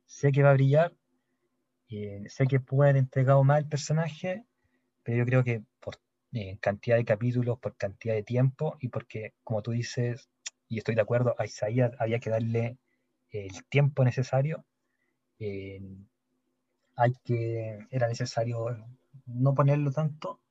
Sé 0.06 0.32
que 0.32 0.44
va 0.44 0.52
a 0.52 0.54
brillar, 0.54 0.94
eh, 1.90 2.24
sé 2.28 2.48
que 2.48 2.60
puede 2.60 2.92
haber 2.92 3.02
entregado 3.02 3.44
más 3.44 3.60
el 3.60 3.68
personaje, 3.68 4.46
pero 5.04 5.20
yo 5.20 5.26
creo 5.26 5.44
que 5.44 5.64
por 5.80 5.98
en 6.32 6.58
cantidad 6.58 6.98
de 6.98 7.06
capítulos, 7.06 7.60
por 7.60 7.76
cantidad 7.78 8.14
de 8.14 8.24
tiempo 8.24 8.78
y 8.80 8.90
porque, 8.90 9.34
como 9.44 9.62
tú 9.62 9.72
dices, 9.72 10.30
y 10.68 10.80
estoy 10.80 10.96
de 10.96 11.02
acuerdo, 11.02 11.36
a 11.38 11.46
Isaías 11.46 11.94
había 12.00 12.20
que 12.20 12.30
darle 12.30 12.78
el 13.30 13.66
tiempo 13.66 14.04
necesario. 14.04 14.66
Eh, 15.40 15.82
hay 16.96 17.14
que, 17.24 17.80
era 17.92 18.08
necesario 18.08 18.78
no 19.26 19.54
ponerlo 19.54 19.92
tanto, 19.92 20.42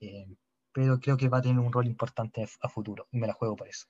eh, 0.00 0.26
pero 0.72 0.98
creo 1.00 1.16
que 1.16 1.28
va 1.28 1.38
a 1.38 1.42
tener 1.42 1.58
un 1.58 1.72
rol 1.72 1.86
importante 1.86 2.46
a 2.60 2.68
futuro 2.68 3.08
y 3.10 3.18
me 3.18 3.26
la 3.26 3.32
juego 3.32 3.56
por 3.56 3.68
eso. 3.68 3.86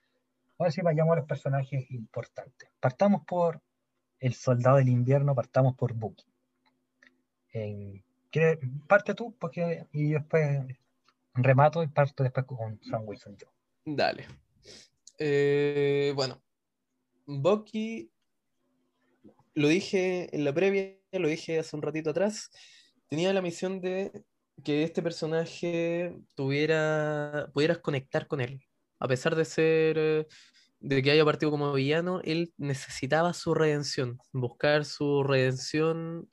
Ahora 0.59 0.72
sí, 0.72 0.80
vayamos 0.82 1.12
a 1.12 1.20
los 1.20 1.26
personajes 1.26 1.90
importantes. 1.90 2.70
Partamos 2.80 3.22
por 3.26 3.62
el 4.18 4.35
soldado 4.35 4.78
del 4.78 4.89
invierno, 4.89 5.35
partamos 5.35 5.76
por 5.76 5.94
Bucky. 5.94 6.24
Parte 8.87 9.15
tú, 9.15 9.35
porque 9.39 9.87
y 9.93 10.12
después 10.12 10.61
remato 11.35 11.83
y 11.83 11.89
parto 11.89 12.23
después 12.23 12.47
con 12.47 12.81
Sam 12.83 13.03
Wilson 13.07 13.37
yo. 13.37 13.47
Dale. 13.85 14.27
Eh, 15.19 16.12
bueno, 16.15 16.43
Bucky, 17.27 18.11
lo 19.55 19.69
dije 19.69 20.35
en 20.35 20.45
la 20.45 20.53
previa, 20.53 20.97
lo 21.12 21.29
dije 21.29 21.59
hace 21.59 21.75
un 21.75 21.83
ratito 21.83 22.11
atrás, 22.11 22.51
tenía 23.09 23.33
la 23.33 23.43
misión 23.43 23.81
de 23.81 24.25
que 24.65 24.83
este 24.83 25.03
personaje 25.03 26.16
tuviera, 26.35 27.51
pudieras 27.53 27.79
conectar 27.79 28.27
con 28.27 28.41
él. 28.41 28.61
A 29.01 29.09
pesar 29.09 29.37
de 29.37 29.45
ser, 29.45 30.29
de 30.81 31.03
que 31.03 31.11
haya 31.11 31.25
partido 31.25 31.51
como 31.51 31.73
villano, 31.73 32.20
él 32.25 32.53
necesitaba 32.57 33.33
su 33.33 33.55
redención, 33.55 34.19
buscar 34.33 34.85
su 34.85 35.23
redención 35.23 36.29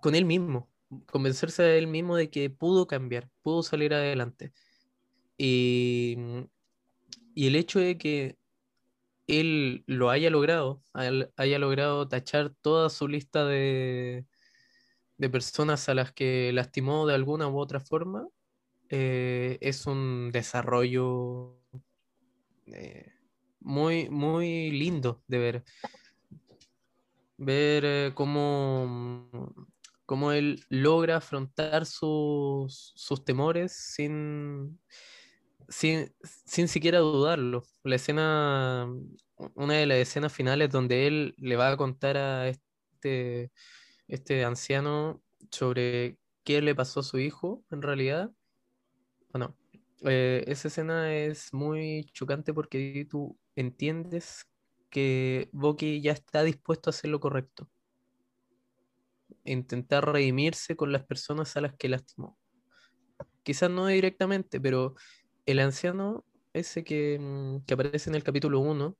con 0.00 0.14
él 0.14 0.24
mismo 0.24 0.68
convencerse 1.06 1.62
a 1.62 1.76
él 1.76 1.86
mismo 1.86 2.16
de 2.16 2.30
que 2.30 2.50
pudo 2.50 2.86
cambiar, 2.86 3.28
pudo 3.42 3.62
salir 3.62 3.94
adelante. 3.94 4.52
Y, 5.36 6.16
y 7.34 7.46
el 7.46 7.56
hecho 7.56 7.78
de 7.78 7.98
que 7.98 8.38
él 9.26 9.84
lo 9.86 10.10
haya 10.10 10.30
logrado, 10.30 10.82
haya 10.94 11.58
logrado 11.58 12.08
tachar 12.08 12.54
toda 12.62 12.88
su 12.88 13.08
lista 13.08 13.44
de, 13.44 14.24
de 15.18 15.30
personas 15.30 15.88
a 15.88 15.94
las 15.94 16.12
que 16.12 16.50
lastimó 16.52 17.06
de 17.06 17.14
alguna 17.14 17.48
u 17.48 17.58
otra 17.58 17.80
forma, 17.80 18.26
eh, 18.88 19.58
es 19.60 19.86
un 19.86 20.30
desarrollo 20.32 21.60
eh, 22.66 23.12
muy, 23.60 24.08
muy 24.08 24.70
lindo 24.70 25.22
de 25.26 25.38
ver. 25.38 25.64
Ver 27.36 27.84
eh, 27.84 28.12
cómo 28.14 29.54
cómo 30.08 30.32
él 30.32 30.64
logra 30.70 31.18
afrontar 31.18 31.84
sus, 31.84 32.94
temores 33.26 33.72
sin, 33.72 34.80
sin, 35.68 36.08
siquiera 36.66 37.00
dudarlo. 37.00 37.62
La 37.84 37.96
escena, 37.96 38.88
una 39.54 39.74
de 39.74 39.84
las 39.84 39.98
escenas 39.98 40.32
finales 40.32 40.70
donde 40.70 41.06
él 41.06 41.34
le 41.36 41.56
va 41.56 41.72
a 41.72 41.76
contar 41.76 42.16
a 42.16 42.48
este, 42.48 43.52
este 44.06 44.46
anciano 44.46 45.22
sobre 45.50 46.16
qué 46.42 46.62
le 46.62 46.74
pasó 46.74 47.00
a 47.00 47.02
su 47.02 47.18
hijo, 47.18 47.62
en 47.70 47.82
realidad. 47.82 48.30
Bueno, 49.30 49.58
eh, 50.06 50.42
esa 50.46 50.68
escena 50.68 51.14
es 51.14 51.52
muy 51.52 52.06
chocante 52.14 52.54
porque 52.54 53.06
tú 53.10 53.38
entiendes 53.56 54.46
que 54.88 55.50
Bucky 55.52 56.00
ya 56.00 56.12
está 56.12 56.44
dispuesto 56.44 56.88
a 56.88 56.92
hacer 56.92 57.10
lo 57.10 57.20
correcto 57.20 57.68
intentar 59.44 60.10
redimirse 60.10 60.76
con 60.76 60.92
las 60.92 61.04
personas 61.04 61.56
a 61.56 61.60
las 61.60 61.74
que 61.74 61.88
lastimó. 61.88 62.38
Quizás 63.42 63.70
no 63.70 63.86
directamente, 63.86 64.60
pero 64.60 64.94
el 65.46 65.60
anciano 65.60 66.24
ese 66.52 66.84
que, 66.84 67.18
mm, 67.18 67.64
que 67.64 67.74
aparece 67.74 68.10
en 68.10 68.16
el 68.16 68.24
capítulo 68.24 68.60
1 68.60 68.96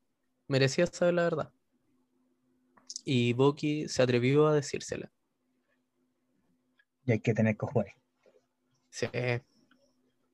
merecía 0.49 0.87
saber 0.87 1.15
la 1.15 1.25
verdad. 1.25 1.53
Y 3.05 3.33
Boki 3.33 3.89
se 3.89 4.03
atrevió 4.03 4.47
a 4.47 4.55
decírsela. 4.55 5.11
Y 7.05 7.13
hay 7.13 7.21
que 7.21 7.35
tener 7.35 7.57
cojones. 7.57 7.95
Sí. 8.91 9.07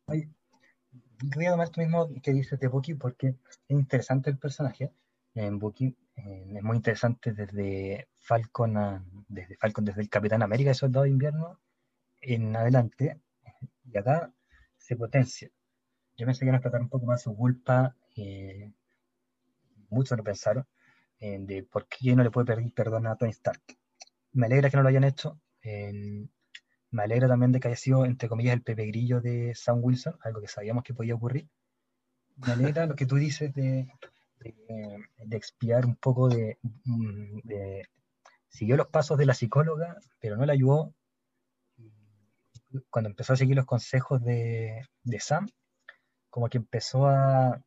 voy 0.07 1.47
a 1.47 1.51
tomar 1.51 1.67
esto 1.67 1.81
mismo 1.81 2.11
que 2.23 2.33
dices 2.33 2.59
de 2.61 2.69
Boki 2.69 2.95
porque 2.95 3.29
es 3.29 3.61
interesante 3.69 4.31
el 4.31 4.39
personaje. 4.39 4.93
En 5.35 5.59
Boki 5.59 5.97
es 6.17 6.63
muy 6.63 6.77
interesante 6.77 7.33
desde 7.33 8.09
Falcon, 8.19 9.25
desde 9.29 9.57
Falcon, 9.57 9.85
desde 9.85 10.03
el 10.03 10.09
Capitán 10.09 10.43
América 10.43 10.71
de 10.71 10.75
Soldado 10.75 11.05
de 11.05 11.11
Invierno 11.11 11.61
en 12.21 12.55
adelante, 12.57 13.21
y 13.85 13.99
acá 13.99 14.33
se 14.77 14.97
potencia. 14.97 15.51
Yo 16.17 16.27
pensé 16.27 16.41
que 16.41 16.47
iban 16.47 16.55
a 16.55 16.59
explotar 16.59 16.81
un 16.81 16.89
poco 16.89 17.07
más 17.07 17.23
su 17.23 17.37
culpa, 17.37 17.97
eh, 18.17 18.73
muchos 19.91 20.17
lo 20.17 20.25
pensaron, 20.25 20.67
de 21.21 21.63
por 21.63 21.89
qué 21.89 22.15
no 22.15 22.23
le 22.23 22.31
puede 22.31 22.55
pedir 22.55 22.73
perdón 22.75 23.07
a 23.07 23.17
Tony 23.17 23.31
Stark. 23.31 23.63
Me 24.33 24.47
alegra 24.47 24.69
que 24.69 24.77
no 24.77 24.83
lo 24.83 24.91
hayan 24.91 25.05
hecho. 25.05 25.41
me 25.63 27.03
alegra 27.03 27.29
también 27.29 27.53
de 27.53 27.61
que 27.61 27.69
haya 27.69 27.77
sido, 27.77 28.05
entre 28.05 28.29
comillas, 28.29 28.55
el 28.55 28.63
Pepe 28.63 28.87
Grillo 28.87 29.21
de 29.21 29.55
Sam 29.55 29.81
Wilson, 29.83 30.19
algo 30.23 30.41
que 30.41 30.49
sabíamos 30.49 30.85
que 30.85 30.95
podía 30.95 31.15
ocurrir. 31.15 31.49
Me 32.37 32.53
alegra 32.53 32.87
lo 32.87 32.95
que 32.95 33.07
tú 33.07 33.17
dices 33.17 33.55
de, 33.55 33.89
de, 34.39 35.37
expiar 35.37 35.87
un 35.87 35.97
poco 35.97 36.29
de, 36.29 36.59
de, 36.63 37.89
Siguió 38.49 38.77
los 38.77 38.87
pasos 38.87 39.19
de 39.19 39.27
la 39.27 39.35
psicóloga, 39.35 39.99
pero 40.21 40.37
no 40.37 40.47
la 40.47 40.53
ayudó. 40.53 40.95
Cuando 42.89 43.11
empezó 43.11 43.33
a 43.33 43.37
seguir 43.37 43.57
los 43.57 43.67
consejos 43.67 44.23
de, 44.23 44.87
de 45.03 45.21
Sam, 45.21 45.49
como 46.31 46.49
que 46.49 46.59
empezó 46.59 47.07
a, 47.07 47.61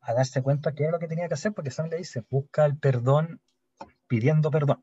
a 0.00 0.14
darse 0.14 0.42
cuenta 0.42 0.74
que 0.74 0.84
era 0.84 0.92
lo 0.92 0.98
que 0.98 1.08
tenía 1.08 1.28
que 1.28 1.34
hacer, 1.34 1.52
porque 1.52 1.70
Sam 1.70 1.88
le 1.88 1.98
dice, 1.98 2.24
busca 2.28 2.64
el 2.66 2.78
perdón 2.78 3.40
pidiendo 4.08 4.50
perdón, 4.50 4.82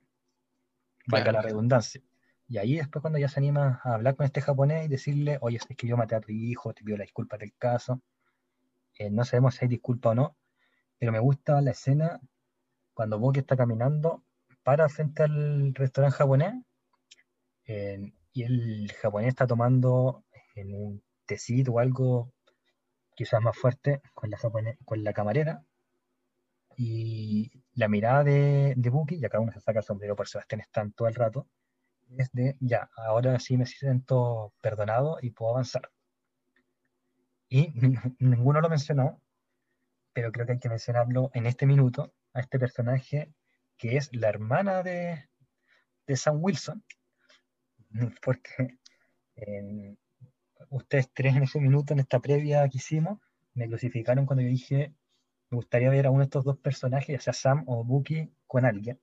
valga 1.05 1.33
la 1.33 1.41
redundancia. 1.41 2.01
Y 2.47 2.57
ahí 2.57 2.77
después 2.77 3.01
cuando 3.01 3.19
ya 3.19 3.27
se 3.27 3.41
anima 3.41 3.81
a 3.83 3.95
hablar 3.95 4.15
con 4.15 4.25
este 4.25 4.39
japonés 4.39 4.85
y 4.85 4.87
decirle, 4.87 5.37
oye, 5.41 5.57
es 5.57 5.77
que 5.77 5.87
yo 5.87 5.97
maté 5.97 6.15
a 6.15 6.21
tu 6.21 6.31
hijo, 6.31 6.73
te 6.73 6.83
pido 6.83 6.97
la 6.97 7.03
disculpa 7.03 7.37
del 7.37 7.53
caso, 7.57 8.01
eh, 8.97 9.09
no 9.09 9.25
sabemos 9.25 9.55
si 9.55 9.65
hay 9.65 9.69
disculpa 9.69 10.09
o 10.11 10.15
no, 10.15 10.37
pero 10.97 11.11
me 11.11 11.19
gusta 11.19 11.61
la 11.61 11.71
escena 11.71 12.19
cuando 12.93 13.19
Boki 13.19 13.39
está 13.39 13.55
caminando 13.55 14.23
para 14.63 14.89
frente 14.89 15.23
al 15.23 15.73
restaurante 15.73 16.17
japonés 16.17 16.55
y 17.65 18.43
el 18.43 18.91
japonés 19.01 19.29
está 19.29 19.47
tomando 19.47 20.23
en 20.55 20.73
un 20.73 21.03
tecito 21.25 21.73
o 21.73 21.79
algo 21.79 22.33
quizás 23.15 23.41
más 23.41 23.57
fuerte 23.57 24.01
con 24.13 24.29
la, 25.03 25.13
camarera. 25.13 25.63
Y 26.77 27.51
la 27.73 27.87
mirada 27.87 28.23
de, 28.23 28.75
de 28.77 28.89
Buki, 28.89 29.19
ya 29.19 29.29
cada 29.29 29.41
uno 29.41 29.51
se 29.51 29.59
saca 29.59 29.79
el 29.79 29.85
sombrero 29.85 30.15
por 30.15 30.27
Sebastián 30.27 30.61
están 30.61 30.91
todo 30.91 31.07
el 31.07 31.15
rato, 31.15 31.47
es 32.15 32.31
de, 32.31 32.55
ya, 32.59 32.89
ahora 32.95 33.39
sí 33.39 33.57
me 33.57 33.65
siento 33.65 34.53
perdonado 34.61 35.17
y 35.21 35.31
puedo 35.31 35.51
avanzar. 35.51 35.89
Y 37.49 37.73
ninguno 38.19 38.61
lo 38.61 38.69
mencionó, 38.69 39.21
pero 40.17 40.31
creo 40.31 40.47
que 40.47 40.53
hay 40.53 40.59
que 40.59 40.67
mencionarlo 40.67 41.29
en 41.35 41.45
este 41.45 41.67
minuto, 41.67 42.11
a 42.33 42.39
este 42.39 42.57
personaje 42.57 43.35
que 43.77 43.97
es 43.97 44.09
la 44.15 44.29
hermana 44.29 44.81
de, 44.81 45.29
de 46.07 46.15
Sam 46.17 46.39
Wilson, 46.41 46.83
porque 48.23 48.79
ustedes 50.69 51.13
tres 51.13 51.35
en 51.35 51.43
ese 51.43 51.59
minuto, 51.59 51.93
en 51.93 51.99
esta 51.99 52.19
previa 52.19 52.67
que 52.67 52.79
hicimos, 52.79 53.19
me 53.53 53.67
crucificaron 53.67 54.25
cuando 54.25 54.41
yo 54.41 54.49
dije, 54.49 54.95
me 55.51 55.57
gustaría 55.57 55.91
ver 55.91 56.07
a 56.07 56.09
uno 56.09 56.21
de 56.21 56.25
estos 56.25 56.43
dos 56.43 56.57
personajes, 56.57 57.09
ya 57.09 57.19
sea 57.19 57.33
Sam 57.33 57.63
o 57.67 57.83
Bucky, 57.83 58.33
con 58.47 58.65
alguien. 58.65 58.99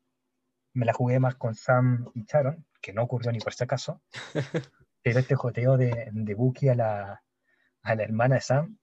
Me 0.73 0.85
la 0.85 0.95
jugué 0.95 1.20
más 1.20 1.36
con 1.36 1.55
Sam 1.55 2.11
y 2.15 2.24
Sharon, 2.24 2.66
que 2.82 2.93
no 2.93 3.05
ocurrió 3.05 3.31
ni 3.31 3.39
por 3.39 3.55
si 3.55 3.62
acaso. 3.62 4.03
Pero 5.05 5.20
este 5.20 5.36
joteo 5.36 5.77
de, 5.77 6.09
de 6.11 6.35
Bucky 6.35 6.70
a 6.70 6.74
la, 6.74 7.23
a 7.82 7.95
la 7.95 8.03
hermana 8.03 8.35
de 8.35 8.41
Sam 8.41 8.78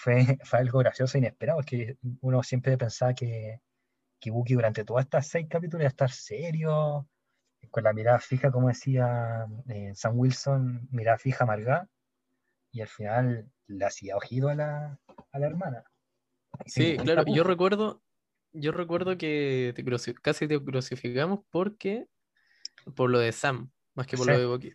fue, 0.00 0.24
fue 0.44 0.58
algo 0.58 0.78
gracioso 0.78 1.16
e 1.16 1.20
inesperado, 1.20 1.58
porque 1.58 1.96
uno 2.20 2.42
siempre 2.42 2.76
pensaba 2.78 3.14
que, 3.14 3.60
que 4.18 4.30
Bucky 4.30 4.54
durante 4.54 4.84
todas 4.84 5.04
estas 5.04 5.26
seis 5.28 5.46
capítulos 5.48 5.82
iba 5.82 5.88
a 5.88 5.90
estar 5.90 6.10
serio, 6.10 7.08
con 7.70 7.84
la 7.84 7.92
mirada 7.92 8.18
fija, 8.18 8.50
como 8.50 8.68
decía 8.68 9.46
eh, 9.68 9.92
Sam 9.94 10.18
Wilson, 10.18 10.88
mirada 10.90 11.18
fija, 11.18 11.44
amargada, 11.44 11.88
y 12.72 12.80
al 12.80 12.88
final 12.88 13.50
le 13.66 13.84
hacía 13.84 14.16
ojido 14.16 14.48
a 14.48 14.54
la, 14.54 14.98
a 15.32 15.38
la 15.38 15.46
hermana. 15.46 15.84
Sí, 16.66 16.96
claro, 16.96 17.24
yo 17.26 17.44
recuerdo, 17.44 18.02
yo 18.52 18.72
recuerdo 18.72 19.16
que 19.18 19.74
casi 20.22 20.48
te 20.48 20.62
crucificamos 20.62 21.40
porque 21.50 22.06
por 22.96 23.10
lo 23.10 23.18
de 23.18 23.32
Sam, 23.32 23.70
más 23.94 24.06
que 24.06 24.16
por 24.16 24.26
lo 24.26 24.38
de 24.38 24.46
Bucky. 24.46 24.72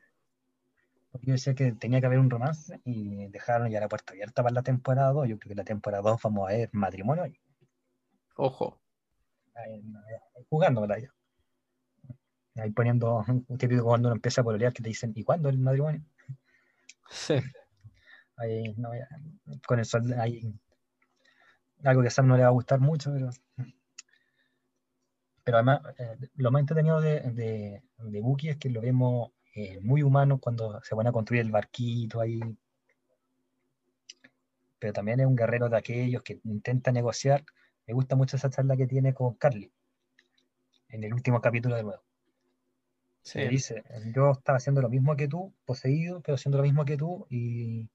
Yo 1.22 1.34
decía 1.34 1.56
que 1.56 1.72
tenía 1.74 2.00
que 2.00 2.08
haber 2.08 2.20
un 2.20 2.30
romance 2.30 2.80
y 2.84 3.28
dejaron 3.28 3.70
ya 3.70 3.80
la 3.80 3.88
puerta 3.88 4.14
abierta 4.14 4.44
para 4.44 4.54
la 4.54 4.64
temporada 4.64 5.12
2. 5.12 5.30
Yo 5.30 5.40
creo 5.40 5.50
que 5.50 5.56
la 5.56 5.64
temporada 5.64 6.04
2 6.04 6.22
vamos 6.22 6.50
a 6.50 6.54
ver 6.54 6.70
matrimonio 6.74 7.24
ahí. 7.24 7.40
Ojo. 8.36 8.80
Ahí, 9.54 9.84
jugando 10.50 10.86
ya. 10.88 11.14
Ahí 12.56 12.72
poniendo 12.72 13.24
un 13.28 13.58
típico 13.58 13.84
cuando 13.84 14.10
uno 14.10 14.16
empieza 14.16 14.42
a 14.42 14.44
pololear 14.44 14.74
que 14.74 14.84
te 14.84 14.90
dicen, 14.90 15.12
¿y 15.16 15.24
cuándo 15.24 15.50
el 15.50 15.58
matrimonio? 15.58 16.02
Sí. 17.10 17.36
Ahí, 18.38 18.74
no, 18.78 18.90
con 19.66 19.80
el 19.80 19.86
sol, 19.86 20.14
hay 20.20 20.54
algo 21.84 22.02
que 22.02 22.08
a 22.08 22.12
Sam 22.12 22.28
no 22.28 22.36
le 22.36 22.44
va 22.44 22.50
a 22.50 22.52
gustar 22.52 22.80
mucho, 22.80 23.12
pero. 23.14 23.30
Pero 25.44 25.58
además, 25.58 25.82
eh, 26.00 26.18
lo 26.36 26.50
más 26.50 26.62
entretenido 26.62 27.00
de, 27.00 27.20
de, 27.20 27.84
de 28.00 28.22
Buki 28.22 28.50
es 28.50 28.58
que 28.58 28.70
lo 28.70 28.82
vemos 28.82 29.32
eh, 29.56 29.80
muy 29.82 30.04
humano 30.04 30.38
cuando 30.38 30.82
se 30.84 30.96
van 30.96 31.08
a 31.08 31.12
construir 31.14 31.42
el 31.42 31.52
barquito 31.52 32.20
ahí. 32.20 32.40
Pero 34.78 34.94
también 34.94 35.22
es 35.22 35.26
un 35.26 35.36
guerrero 35.36 35.70
de 35.70 35.78
aquellos 35.78 36.22
que 36.24 36.42
intenta 36.44 36.92
negociar. 36.92 37.46
Me 37.88 37.94
gusta 37.94 38.16
mucho 38.16 38.36
esa 38.36 38.50
charla 38.50 38.76
que 38.76 38.86
tiene 38.86 39.14
con 39.14 39.36
Carly 39.36 39.72
en 40.90 41.04
el 41.06 41.14
último 41.14 41.40
capítulo 41.42 41.76
de 41.76 41.84
nuevo. 41.84 42.04
Se 43.22 43.48
dice, 43.48 43.84
yo 44.14 44.32
estaba 44.32 44.58
haciendo 44.58 44.82
lo 44.82 44.90
mismo 44.90 45.16
que 45.16 45.28
tú, 45.28 45.52
poseído, 45.66 46.22
pero 46.22 46.36
haciendo 46.36 46.60
lo 46.60 46.64
mismo 46.64 46.86
que 46.86 46.96
tú, 46.96 47.26
y 47.30 47.90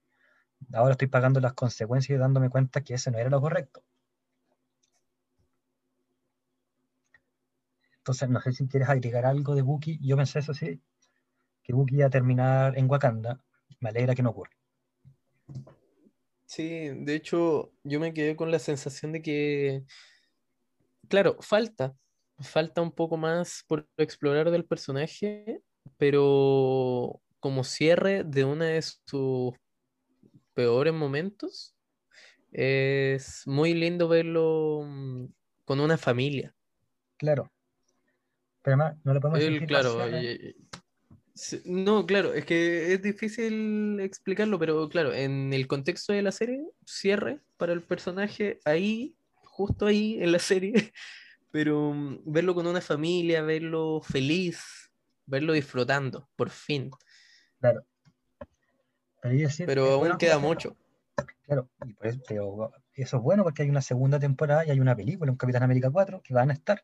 ahora 0.73 0.91
estoy 0.91 1.07
pagando 1.07 1.39
las 1.39 1.53
consecuencias 1.53 2.17
y 2.17 2.19
dándome 2.19 2.49
cuenta 2.49 2.81
que 2.81 2.95
ese 2.95 3.11
no 3.11 3.17
era 3.17 3.29
lo 3.29 3.39
correcto. 3.39 3.81
Entonces, 7.97 8.29
no 8.29 8.41
sé 8.41 8.51
si 8.51 8.67
quieres 8.67 8.89
agregar 8.89 9.25
algo 9.25 9.55
de 9.55 9.61
Buki. 9.61 9.99
Yo 10.01 10.17
pensé 10.17 10.39
eso 10.39 10.53
sí, 10.53 10.81
que 11.63 11.73
Buki 11.73 11.95
iba 11.95 12.07
a 12.07 12.09
terminar 12.09 12.77
en 12.77 12.89
Wakanda. 12.89 13.39
Me 13.79 13.89
alegra 13.89 14.15
que 14.15 14.23
no 14.23 14.29
ocurra. 14.29 14.51
Sí, 16.45 16.89
de 16.89 17.15
hecho, 17.15 17.71
yo 17.83 17.99
me 17.99 18.13
quedé 18.13 18.35
con 18.35 18.51
la 18.51 18.59
sensación 18.59 19.13
de 19.13 19.21
que, 19.21 19.83
claro, 21.07 21.37
falta, 21.39 21.95
falta 22.39 22.81
un 22.81 22.91
poco 22.91 23.15
más 23.15 23.63
por 23.67 23.87
explorar 23.97 24.51
del 24.51 24.65
personaje, 24.65 25.61
pero 25.97 27.21
como 27.39 27.63
cierre 27.63 28.23
de 28.25 28.43
uno 28.43 28.65
de 28.65 28.81
sus 28.81 29.53
peores 30.53 30.93
momentos, 30.93 31.73
es 32.51 33.43
muy 33.45 33.73
lindo 33.73 34.07
verlo 34.07 34.83
mm, 34.85 35.25
con 35.63 35.79
una 35.79 35.97
familia. 35.97 36.53
Claro. 37.17 37.51
Pero 38.61 38.75
además, 38.75 38.99
no 39.03 39.13
lo 39.13 39.21
podemos 39.21 39.39
decir. 39.39 39.65
Claro, 39.67 39.97
no, 41.65 42.05
claro, 42.05 42.33
es 42.33 42.45
que 42.45 42.93
es 42.93 43.01
difícil 43.01 43.99
explicarlo, 43.99 44.59
pero 44.59 44.89
claro, 44.89 45.13
en 45.13 45.53
el 45.53 45.67
contexto 45.67 46.13
de 46.13 46.21
la 46.21 46.31
serie, 46.31 46.63
cierre 46.85 47.39
para 47.57 47.73
el 47.73 47.81
personaje 47.81 48.59
ahí, 48.65 49.15
justo 49.35 49.85
ahí 49.85 50.21
en 50.21 50.31
la 50.31 50.39
serie, 50.39 50.73
pero 51.51 51.93
mm, 51.93 52.19
verlo 52.25 52.55
con 52.55 52.67
una 52.67 52.81
familia, 52.81 53.41
verlo 53.41 54.01
feliz, 54.01 54.91
verlo 55.25 55.53
disfrutando, 55.53 56.29
por 56.35 56.49
fin. 56.49 56.91
Claro. 57.59 57.85
Pero, 59.65 59.91
aún 59.91 60.17
queda 60.17 60.39
mucho. 60.39 60.75
Claro, 61.43 61.69
y 61.85 61.93
por 61.93 62.07
eso, 62.07 62.21
pero 62.27 62.71
eso 62.93 63.17
es 63.17 63.23
bueno 63.23 63.43
porque 63.43 63.61
hay 63.61 63.69
una 63.69 63.81
segunda 63.81 64.19
temporada 64.19 64.65
y 64.65 64.71
hay 64.71 64.79
una 64.79 64.95
película, 64.95 65.31
un 65.31 65.37
Capitán 65.37 65.63
América 65.63 65.89
4, 65.91 66.21
que 66.21 66.33
van 66.33 66.49
a 66.49 66.53
estar. 66.53 66.83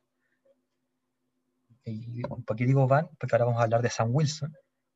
Y, 1.92 2.22
¿Por 2.22 2.56
qué 2.56 2.66
digo 2.66 2.88
van? 2.88 3.10
Porque 3.20 3.36
ahora 3.36 3.46
vamos 3.46 3.62
a 3.62 3.64
hablar 3.64 3.82
de 3.82 3.90
Sam 3.90 4.10
Wilson. 4.14 4.54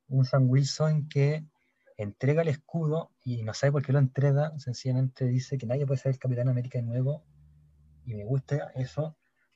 Un 0.08 0.26
Sam 0.26 0.50
Wilson 0.50 1.08
que 1.08 1.46
entrega 1.98 2.42
el 2.42 2.50
escudo 2.50 3.12
y 3.24 3.44
no 3.44 3.54
sabe 3.54 3.74
por 3.74 3.86
qué 3.86 3.94
lo 3.94 4.00
entrega, 4.00 4.58
sencillamente 4.58 5.26
dice 5.26 5.58
que 5.58 5.66
nadie 5.66 5.86
puede 5.86 6.00
ser 6.00 6.14
el 6.14 6.20
Capitán 6.20 6.50
América 6.50 6.80
de 6.80 6.86
nuevo. 6.86 7.24
Y 8.06 8.16
me 8.16 8.26
gusta 8.26 8.72
eso 8.76 9.16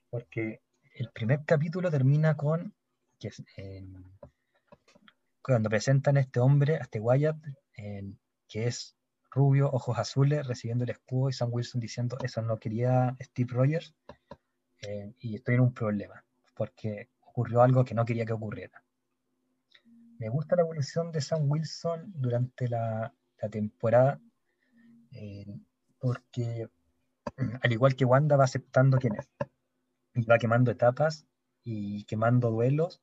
porque 0.10 0.62
el 0.96 1.10
primer 1.12 1.44
capítulo 1.46 1.90
termina 1.92 2.38
con 2.38 2.74
que 3.20 3.32
cuando 5.42 5.70
presentan 5.70 6.18
a 6.18 6.22
este 6.22 6.40
hombre, 6.40 6.76
a 6.76 6.84
este 6.84 7.00
Wyatt, 7.00 7.38
que 8.48 8.68
es 8.68 8.96
rubio, 9.32 9.70
ojos 9.72 9.98
azules, 9.98 10.48
recibiendo 10.48 10.86
el 10.86 10.92
escudo 10.92 11.30
y 11.30 11.34
Sam 11.34 11.50
Wilson 11.52 11.82
diciendo 11.82 12.18
eso 12.24 12.42
no 12.42 12.58
quería 12.58 13.16
Steve 13.22 13.54
Rogers 13.54 13.94
eh, 14.82 15.14
y 15.20 15.36
estoy 15.36 15.56
en 15.56 15.62
un 15.62 15.74
problema 15.74 16.24
porque 16.56 17.10
ocurrió 17.36 17.62
algo 17.62 17.84
que 17.84 17.94
no 17.94 18.06
quería 18.06 18.26
que 18.26 18.32
ocurriera. 18.32 18.82
Me 20.20 20.30
gusta 20.30 20.56
la 20.56 20.62
evolución 20.62 21.12
de 21.12 21.20
Sam 21.20 21.52
Wilson 21.52 22.14
durante 22.16 22.70
la, 22.70 23.14
temporada, 23.52 24.20
eh, 25.12 25.60
porque 26.00 26.68
al 27.62 27.72
igual 27.72 27.96
que 27.96 28.06
Wanda 28.06 28.38
va 28.38 28.46
aceptando 28.46 28.98
quién 28.98 29.16
es, 29.16 29.28
y 30.14 30.24
va 30.26 30.38
quemando 30.38 30.72
etapas 30.72 31.28
y 31.64 32.06
quemando 32.06 32.50
duelos 32.50 33.02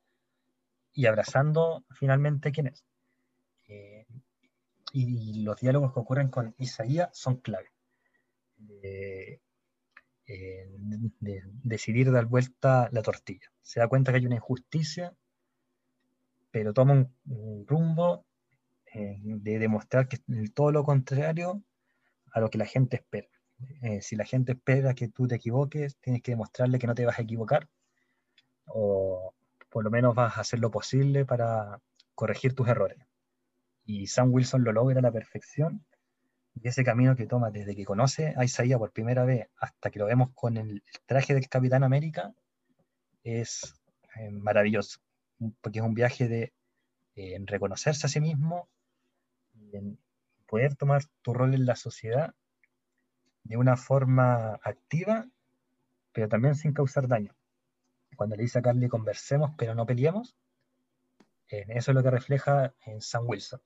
y 0.95 1.05
abrazando 1.05 1.85
finalmente 1.91 2.53
quién 2.53 2.69
es. 2.69 2.87
Eh, 3.69 4.07
y 4.95 5.45
los 5.45 5.61
diálogos 5.61 5.93
que 5.93 6.01
ocurren 6.01 6.29
con 6.29 6.55
Isaías 6.57 7.11
son 7.13 7.37
clave. 7.37 7.71
Eh, 8.83 9.41
eh, 10.27 10.69
de, 11.21 11.43
decidir 11.63 12.13
dar 12.13 12.27
vuelta 12.27 12.89
la 12.93 13.03
tortilla. 13.03 13.53
Se 13.63 13.81
da 13.81 13.89
cuenta 13.89 14.13
que 14.13 14.19
hay 14.19 14.27
una 14.27 14.37
injusticia, 14.37 15.15
pero 16.51 16.73
toma 16.73 17.09
un, 17.27 17.67
rumbo 17.67 18.25
eh, 18.95 19.19
de 19.23 19.59
demostrar 19.59 20.09
que 20.09 20.17
es 20.17 20.55
todo 20.55 20.71
lo 20.71 20.85
contrario 20.85 21.63
a 22.33 22.41
lo 22.41 22.51
que 22.51 22.59
la 22.59 22.67
gente 22.67 22.97
espera. 22.97 23.29
Eh, 23.83 24.03
si 24.03 24.17
la 24.17 24.25
gente 24.25 24.53
espera 24.53 24.95
que 24.95 25.09
tú 25.09 25.27
te 25.29 25.37
equivoques, 25.37 25.97
tienes 25.99 26.23
que 26.23 26.33
demostrarle 26.33 26.79
que 26.79 26.87
no 26.87 26.95
te 26.95 27.07
vas 27.07 27.19
a 27.19 27.23
equivocar, 27.23 27.69
o 28.67 29.35
por 29.71 29.85
lo 29.85 29.91
menos 29.91 30.15
vas 30.15 30.37
a 30.37 30.41
hacer 30.41 30.61
lo 30.61 30.71
posible 30.71 31.25
para 31.25 31.81
corregir 32.15 32.55
tus 32.55 32.69
errores. 32.69 32.99
Y 33.85 34.07
Sam 34.07 34.33
Wilson 34.33 34.65
lo 34.65 34.73
logra 34.73 34.99
a 34.99 35.03
la 35.03 35.13
perfección 35.13 35.85
y 36.55 36.69
ese 36.69 36.85
camino 36.85 37.17
que 37.17 37.27
toma 37.27 37.51
desde 37.51 37.75
que 37.75 37.85
conoce 37.85 38.35
a 38.37 38.45
Isaías 38.45 38.79
por 38.79 38.93
primera 38.93 39.25
vez 39.25 39.49
hasta 39.57 39.91
que 39.91 39.99
lo 39.99 40.07
vemos 40.07 40.31
con 40.35 40.57
el 40.57 40.83
traje 41.07 41.35
del 41.35 41.49
Capitán 41.49 41.83
América 41.83 42.35
es 43.25 43.75
eh, 44.17 44.31
maravilloso, 44.31 45.01
porque 45.61 45.79
es 45.79 45.85
un 45.85 45.95
viaje 45.95 46.29
de 46.29 46.53
reconocerse 47.47 48.07
a 48.07 48.11
sí 48.11 48.21
mismo, 48.21 48.69
en 49.73 49.99
poder 50.47 50.77
tomar 50.77 51.03
tu 51.23 51.35
rol 51.35 51.55
en 51.55 51.67
la 51.67 51.77
sociedad 51.77 52.35
de 53.45 53.57
una 53.57 53.77
forma 53.77 54.59
activa, 54.63 55.27
pero 56.13 56.29
también 56.29 56.55
sin 56.55 56.73
causar 56.73 57.09
daño. 57.09 57.35
Cuando 58.17 58.37
le 58.37 58.43
dice 58.43 58.59
a 58.59 58.63
Carly 58.63 58.89
conversemos, 58.89 59.53
pero 59.57 59.75
no 59.75 59.87
peleemos, 59.87 60.37
eso 61.49 61.91
es 61.91 61.95
lo 61.95 62.03
que 62.03 62.11
refleja 62.11 62.75
en 62.87 63.01
Sam 63.01 63.25
Wilson. 63.27 63.61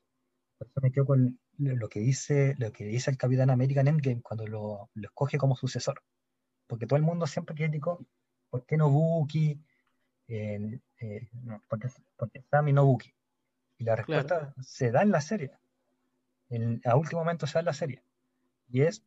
Por 0.59 0.67
eso 0.69 0.81
me 0.81 0.91
quedo 0.91 1.07
con 1.07 1.39
lo 1.59 1.89
que 1.89 2.01
dice, 2.01 2.55
lo 2.59 2.73
que 2.73 2.85
dice 2.85 3.11
el 3.11 3.17
Capitán 3.17 3.51
América 3.51 3.81
en 3.81 3.89
Endgame 3.89 4.23
cuando 4.23 4.47
lo, 4.47 4.91
lo 4.95 5.09
escoge 5.09 5.39
como 5.39 5.57
sucesor. 5.57 6.03
Porque 6.67 6.87
todo 6.87 6.97
el 6.97 7.03
mundo 7.03 7.27
siempre 7.27 7.55
criticó, 7.55 8.05
¿por 8.51 8.65
qué 8.67 8.77
no 8.77 8.91
Bucky? 8.91 9.61
Eh, 10.29 10.81
no, 11.45 11.63
porque, 11.69 11.89
porque, 12.17 12.43
Sam 12.51 12.69
y 12.69 12.73
no 12.73 12.85
Bucky. 12.85 13.13
Y 13.79 13.85
la 13.85 13.97
respuesta 13.97 14.55
se 14.61 14.91
da 14.91 15.03
en 15.03 15.11
la 15.11 15.21
serie. 15.21 15.53
En, 16.49 16.81
a 16.85 16.97
último 16.97 17.21
momento 17.21 17.47
se 17.47 17.55
da 17.55 17.61
en 17.61 17.67
la 17.67 17.73
serie. 17.73 18.03
Y 18.69 18.83
es 18.83 19.05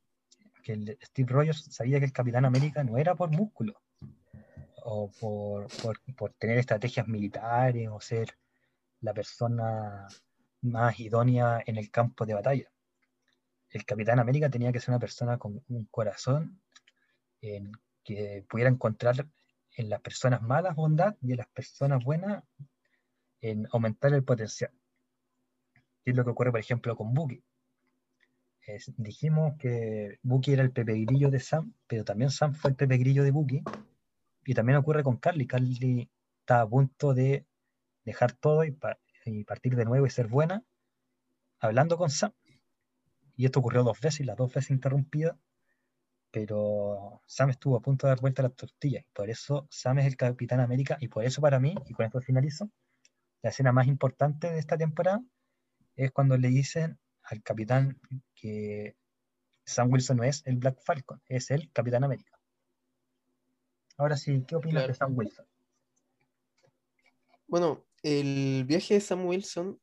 que 0.63 0.73
el 0.73 0.97
Steve 1.01 1.31
Rogers 1.31 1.65
sabía 1.71 1.99
que 1.99 2.05
el 2.05 2.13
Capitán 2.13 2.45
América 2.45 2.83
no 2.83 2.97
era 2.97 3.15
por 3.15 3.31
músculo 3.31 3.81
o 4.83 5.11
por, 5.19 5.67
por, 5.81 5.99
por 6.15 6.33
tener 6.33 6.57
estrategias 6.57 7.07
militares 7.07 7.89
o 7.91 7.99
ser 7.99 8.37
la 9.01 9.13
persona 9.13 10.07
más 10.61 10.99
idónea 10.99 11.63
en 11.65 11.77
el 11.77 11.89
campo 11.91 12.25
de 12.25 12.33
batalla. 12.33 12.71
El 13.69 13.85
Capitán 13.85 14.19
América 14.19 14.49
tenía 14.49 14.71
que 14.71 14.79
ser 14.79 14.89
una 14.89 14.99
persona 14.99 15.37
con 15.37 15.63
un 15.67 15.85
corazón 15.85 16.61
en 17.41 17.71
que 18.03 18.45
pudiera 18.49 18.69
encontrar 18.69 19.27
en 19.75 19.89
las 19.89 20.01
personas 20.01 20.41
malas 20.41 20.75
bondad 20.75 21.15
y 21.21 21.31
en 21.31 21.37
las 21.37 21.47
personas 21.47 22.03
buenas 22.03 22.43
en 23.41 23.67
aumentar 23.71 24.13
el 24.13 24.23
potencial. 24.23 24.71
Y 26.03 26.11
es 26.11 26.15
lo 26.15 26.23
que 26.23 26.31
ocurre, 26.31 26.51
por 26.51 26.59
ejemplo, 26.59 26.95
con 26.95 27.13
Bucky. 27.13 27.43
dijimos 28.97 29.53
que 29.57 30.19
Bucky 30.23 30.53
era 30.53 30.63
el 30.63 30.71
Pepe 30.71 30.93
Grillo 31.05 31.29
de 31.29 31.39
Sam, 31.39 31.73
pero 31.87 32.03
también 32.03 32.31
Sam 32.31 32.53
fue 32.53 32.71
el 32.71 32.75
Pepe 32.75 32.97
Grillo 32.97 33.23
de 33.23 33.31
Bucky. 33.31 33.63
Y 34.45 34.53
también 34.53 34.77
ocurre 34.77 35.03
con 35.03 35.17
Carly. 35.17 35.45
Carly 35.45 36.09
está 36.39 36.61
a 36.61 36.67
punto 36.67 37.13
de 37.13 37.45
dejar 38.03 38.33
todo 38.33 38.63
y, 38.63 38.75
y 39.33 39.43
partir 39.43 39.75
de 39.75 39.85
nuevo 39.85 40.05
y 40.05 40.09
ser 40.09 40.27
buena, 40.27 40.63
hablando 41.59 41.97
con 41.97 42.09
Sam. 42.09 42.33
Y 43.35 43.45
esto 43.45 43.59
ocurrió 43.59 43.83
dos 43.83 43.99
veces, 44.01 44.25
las 44.25 44.37
dos 44.37 44.53
veces 44.53 44.71
interrumpidas, 44.71 45.37
pero 46.31 47.21
Sam 47.25 47.51
estuvo 47.51 47.77
a 47.77 47.81
punto 47.81 48.05
de 48.05 48.11
dar 48.11 48.21
vuelta 48.21 48.41
a 48.41 48.49
la 48.49 48.49
tortilla, 48.49 48.99
y 48.99 49.11
por 49.13 49.29
eso 49.29 49.67
Sam 49.69 49.99
es 49.99 50.05
el 50.05 50.17
Capitán 50.17 50.59
América, 50.59 50.97
y 50.99 51.07
por 51.07 51.23
eso 51.23 51.41
para 51.41 51.59
mí, 51.59 51.75
y 51.87 51.93
con 51.93 52.05
esto 52.05 52.21
finalizo, 52.21 52.69
la 53.41 53.49
escena 53.49 53.71
más 53.71 53.87
importante 53.87 54.51
de 54.51 54.59
esta 54.59 54.77
temporada 54.77 55.21
es 55.95 56.11
cuando 56.11 56.37
le 56.37 56.49
dicen 56.49 56.99
al 57.23 57.41
capitán 57.43 57.99
que 58.35 58.95
Sam 59.65 59.91
Wilson 59.91 60.17
no 60.17 60.23
es 60.23 60.45
el 60.45 60.57
Black 60.57 60.81
Falcon, 60.83 61.21
es 61.27 61.51
el 61.51 61.71
Capitán 61.71 62.03
América. 62.03 62.39
Ahora 63.97 64.17
sí, 64.17 64.43
¿qué 64.47 64.55
opinas 64.55 64.87
de 64.87 64.93
Sam 64.93 65.15
Wilson? 65.15 65.45
Bueno, 67.47 67.85
el 68.03 68.65
viaje 68.65 68.95
de 68.95 69.01
Sam 69.01 69.25
Wilson 69.25 69.79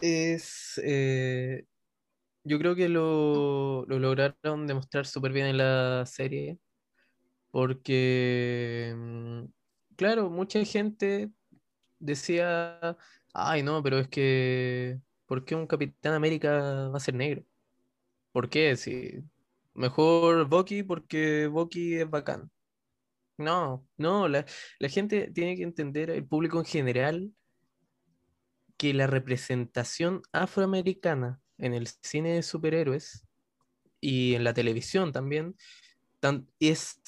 es. 0.00 0.80
Eh, 0.84 1.64
yo 2.44 2.58
creo 2.58 2.76
que 2.76 2.88
lo, 2.88 3.84
lograron 3.86 4.66
demostrar 4.66 5.06
súper 5.06 5.32
bien 5.32 5.46
en 5.46 5.58
la 5.58 6.04
serie. 6.06 6.58
Porque, 7.50 8.94
mm, 8.96 9.44
claro, 9.96 10.30
mucha 10.30 10.64
gente 10.64 11.30
decía, 11.98 12.96
ay 13.34 13.62
no, 13.62 13.82
pero 13.82 13.98
es 13.98 14.08
que, 14.08 15.00
¿por 15.26 15.44
qué 15.44 15.54
un 15.54 15.66
Capitán 15.66 16.14
América 16.14 16.88
va 16.88 16.96
a 16.98 17.00
ser 17.00 17.14
negro? 17.14 17.44
¿Por 18.32 18.50
qué? 18.50 18.76
Mejor 19.74 20.46
Bucky 20.48 20.82
porque 20.82 21.46
Bucky 21.48 21.96
es 21.96 22.10
bacán. 22.10 22.50
No, 23.38 23.86
no, 23.98 24.28
la, 24.28 24.46
gente 24.88 25.30
tiene 25.30 25.56
que 25.56 25.62
entender, 25.62 26.10
el 26.10 26.26
público 26.26 26.58
en 26.58 26.64
general, 26.64 27.32
que 28.78 28.94
la 28.94 29.06
representación 29.06 30.22
afroamericana 30.32 31.40
en 31.58 31.74
el 31.74 31.88
cine 32.02 32.34
de 32.34 32.42
superhéroes 32.42 33.26
y 34.00 34.34
en 34.34 34.44
la 34.44 34.54
televisión 34.54 35.12
también 35.12 35.56
es 36.60 37.00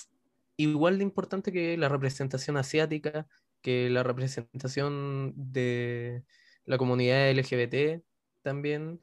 igual 0.57 0.99
de 0.99 1.05
importante 1.05 1.53
que 1.53 1.77
la 1.77 1.89
representación 1.89 2.57
asiática, 2.57 3.27
que 3.63 3.91
la 3.91 4.03
representación 4.03 5.33
de 5.37 6.25
la 6.65 6.79
comunidad 6.79 7.31
LGBT 7.31 8.03
también. 8.43 9.01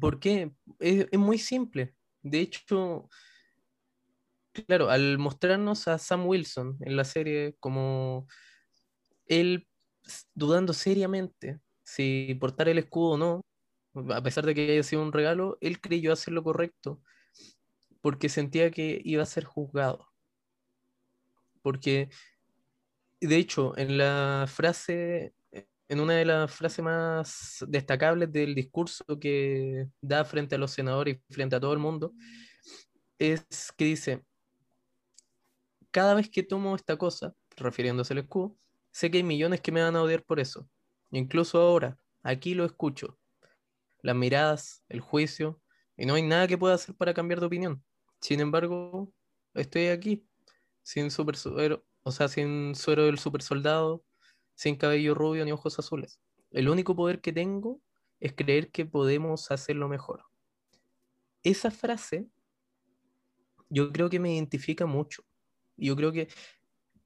¿Por 0.00 0.20
qué? 0.20 0.52
es 0.78 1.18
muy 1.18 1.38
simple. 1.38 1.94
De 2.22 2.40
hecho, 2.40 3.08
Claro, 4.52 4.90
al 4.90 5.16
mostrarnos 5.18 5.88
a 5.88 5.96
Sam 5.98 6.26
Wilson 6.26 6.76
en 6.80 6.96
la 6.96 7.04
serie 7.04 7.56
como 7.58 8.26
él 9.26 9.66
dudando 10.34 10.72
seriamente 10.74 11.60
si 11.84 12.36
portar 12.40 12.68
el 12.68 12.78
escudo 12.78 13.12
o 13.12 13.18
no, 13.18 13.40
a 14.14 14.22
pesar 14.22 14.44
de 14.44 14.54
que 14.54 14.70
haya 14.72 14.82
sido 14.82 15.02
un 15.02 15.12
regalo, 15.12 15.56
él 15.60 15.80
creyó 15.80 16.12
hacer 16.12 16.34
lo 16.34 16.42
correcto 16.44 17.00
porque 18.02 18.28
sentía 18.28 18.70
que 18.70 19.00
iba 19.04 19.22
a 19.22 19.26
ser 19.26 19.44
juzgado. 19.44 20.08
Porque, 21.62 22.10
de 23.20 23.36
hecho, 23.36 23.76
en 23.78 23.96
la 23.98 24.46
frase, 24.48 25.34
en 25.88 26.00
una 26.00 26.14
de 26.14 26.24
las 26.24 26.52
frases 26.52 26.84
más 26.84 27.64
destacables 27.68 28.32
del 28.32 28.54
discurso 28.54 29.04
que 29.20 29.88
da 30.00 30.24
frente 30.24 30.56
a 30.56 30.58
los 30.58 30.72
senadores 30.72 31.18
y 31.28 31.32
frente 31.32 31.56
a 31.56 31.60
todo 31.60 31.72
el 31.72 31.78
mundo, 31.78 32.12
es 33.18 33.72
que 33.76 33.84
dice, 33.84 34.24
cada 35.92 36.14
vez 36.14 36.28
que 36.30 36.42
tomo 36.42 36.74
esta 36.74 36.96
cosa, 36.96 37.34
refiriéndose 37.56 38.14
al 38.14 38.20
escudo, 38.20 38.56
sé 38.90 39.10
que 39.10 39.18
hay 39.18 39.22
millones 39.22 39.60
que 39.60 39.70
me 39.70 39.82
van 39.82 39.94
a 39.94 40.02
odiar 40.02 40.24
por 40.24 40.40
eso. 40.40 40.68
Incluso 41.10 41.60
ahora, 41.60 41.98
aquí 42.22 42.54
lo 42.54 42.64
escucho. 42.64 43.18
Las 44.00 44.16
miradas, 44.16 44.82
el 44.88 45.00
juicio, 45.00 45.60
y 45.96 46.06
no 46.06 46.14
hay 46.14 46.22
nada 46.22 46.48
que 46.48 46.58
pueda 46.58 46.74
hacer 46.74 46.96
para 46.96 47.14
cambiar 47.14 47.40
de 47.40 47.46
opinión. 47.46 47.84
Sin 48.20 48.40
embargo, 48.40 49.12
estoy 49.54 49.88
aquí, 49.88 50.26
sin 50.82 51.10
super 51.10 51.36
suero, 51.36 51.84
o 52.02 52.10
sea, 52.10 52.26
sin 52.28 52.74
suero 52.74 53.04
del 53.04 53.18
super 53.18 53.42
soldado, 53.42 54.02
sin 54.54 54.76
cabello 54.76 55.14
rubio 55.14 55.44
ni 55.44 55.52
ojos 55.52 55.78
azules. 55.78 56.20
El 56.50 56.68
único 56.68 56.96
poder 56.96 57.20
que 57.20 57.32
tengo 57.32 57.80
es 58.18 58.32
creer 58.32 58.70
que 58.70 58.86
podemos 58.86 59.50
hacerlo 59.50 59.88
mejor. 59.88 60.24
Esa 61.42 61.70
frase 61.70 62.28
yo 63.68 63.92
creo 63.92 64.08
que 64.08 64.20
me 64.20 64.34
identifica 64.34 64.86
mucho 64.86 65.24
yo 65.76 65.96
creo 65.96 66.12
que 66.12 66.28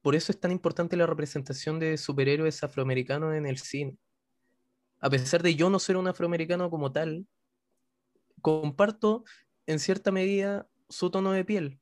por 0.01 0.15
eso 0.15 0.31
es 0.31 0.39
tan 0.39 0.51
importante 0.51 0.95
la 0.95 1.05
representación 1.05 1.79
de 1.79 1.97
superhéroes 1.97 2.63
afroamericanos 2.63 3.35
en 3.35 3.45
el 3.45 3.57
cine. 3.57 3.97
A 4.99 5.09
pesar 5.09 5.43
de 5.43 5.55
yo 5.55 5.69
no 5.69 5.79
ser 5.79 5.97
un 5.97 6.07
afroamericano 6.07 6.69
como 6.69 6.91
tal, 6.91 7.27
comparto 8.41 9.25
en 9.65 9.79
cierta 9.79 10.11
medida 10.11 10.67
su 10.89 11.09
tono 11.09 11.31
de 11.31 11.45
piel. 11.45 11.79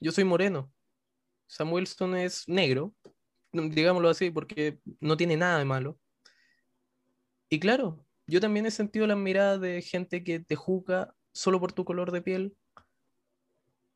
Yo 0.00 0.12
soy 0.12 0.24
moreno. 0.24 0.72
Sam 1.46 1.72
Wilson 1.72 2.16
es 2.16 2.48
negro, 2.48 2.94
digámoslo 3.52 4.08
así, 4.08 4.30
porque 4.30 4.80
no 5.00 5.16
tiene 5.16 5.36
nada 5.36 5.58
de 5.58 5.64
malo. 5.64 5.98
Y 7.48 7.58
claro, 7.58 8.06
yo 8.26 8.40
también 8.40 8.66
he 8.66 8.70
sentido 8.70 9.06
las 9.06 9.18
miradas 9.18 9.60
de 9.60 9.82
gente 9.82 10.22
que 10.22 10.40
te 10.40 10.54
juzga 10.54 11.14
solo 11.32 11.58
por 11.58 11.72
tu 11.72 11.84
color 11.84 12.12
de 12.12 12.22
piel 12.22 12.56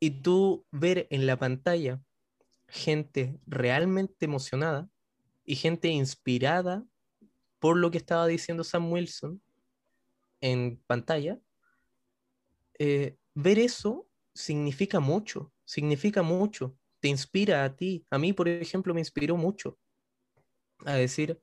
y 0.04 0.10
tú 0.10 0.66
ver 0.70 1.06
en 1.08 1.24
la 1.24 1.38
pantalla 1.38 1.98
gente 2.68 3.40
realmente 3.46 4.26
emocionada 4.26 4.90
y 5.46 5.56
gente 5.56 5.88
inspirada 5.88 6.84
por 7.58 7.78
lo 7.78 7.90
que 7.90 7.96
estaba 7.96 8.26
diciendo 8.26 8.64
Sam 8.64 8.92
Wilson 8.92 9.40
en 10.42 10.76
pantalla, 10.86 11.40
eh, 12.78 13.16
ver 13.32 13.58
eso 13.58 14.06
significa 14.34 15.00
mucho. 15.00 15.50
significa 15.64 16.22
mucho, 16.22 16.76
te 17.00 17.08
inspira 17.08 17.64
a 17.64 17.74
ti. 17.74 18.04
A 18.10 18.18
mí, 18.18 18.34
por 18.34 18.46
ejemplo, 18.46 18.92
me 18.92 19.00
inspiró 19.00 19.38
mucho 19.38 19.78
a 20.84 20.96
decir, 20.96 21.40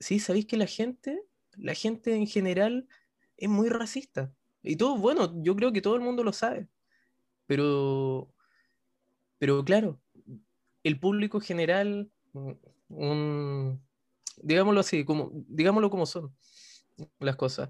sí, 0.00 0.18
sabéis 0.18 0.46
que 0.46 0.56
la 0.56 0.66
gente, 0.66 1.22
la 1.52 1.74
gente 1.74 2.16
en 2.16 2.26
general 2.26 2.88
es 3.36 3.48
muy 3.48 3.68
racista. 3.68 4.34
Y 4.64 4.74
todo, 4.74 4.96
bueno, 4.96 5.40
yo 5.44 5.54
creo 5.54 5.72
que 5.72 5.80
todo 5.80 5.94
el 5.94 6.00
mundo 6.00 6.24
lo 6.24 6.32
sabe. 6.32 6.68
Pero, 7.52 8.32
pero 9.38 9.62
claro, 9.62 10.00
el 10.82 10.98
público 10.98 11.38
general, 11.38 12.10
un, 12.88 13.78
digámoslo 14.38 14.80
así, 14.80 15.04
como, 15.04 15.30
digámoslo 15.34 15.90
como 15.90 16.06
son 16.06 16.34
las 17.18 17.36
cosas. 17.36 17.68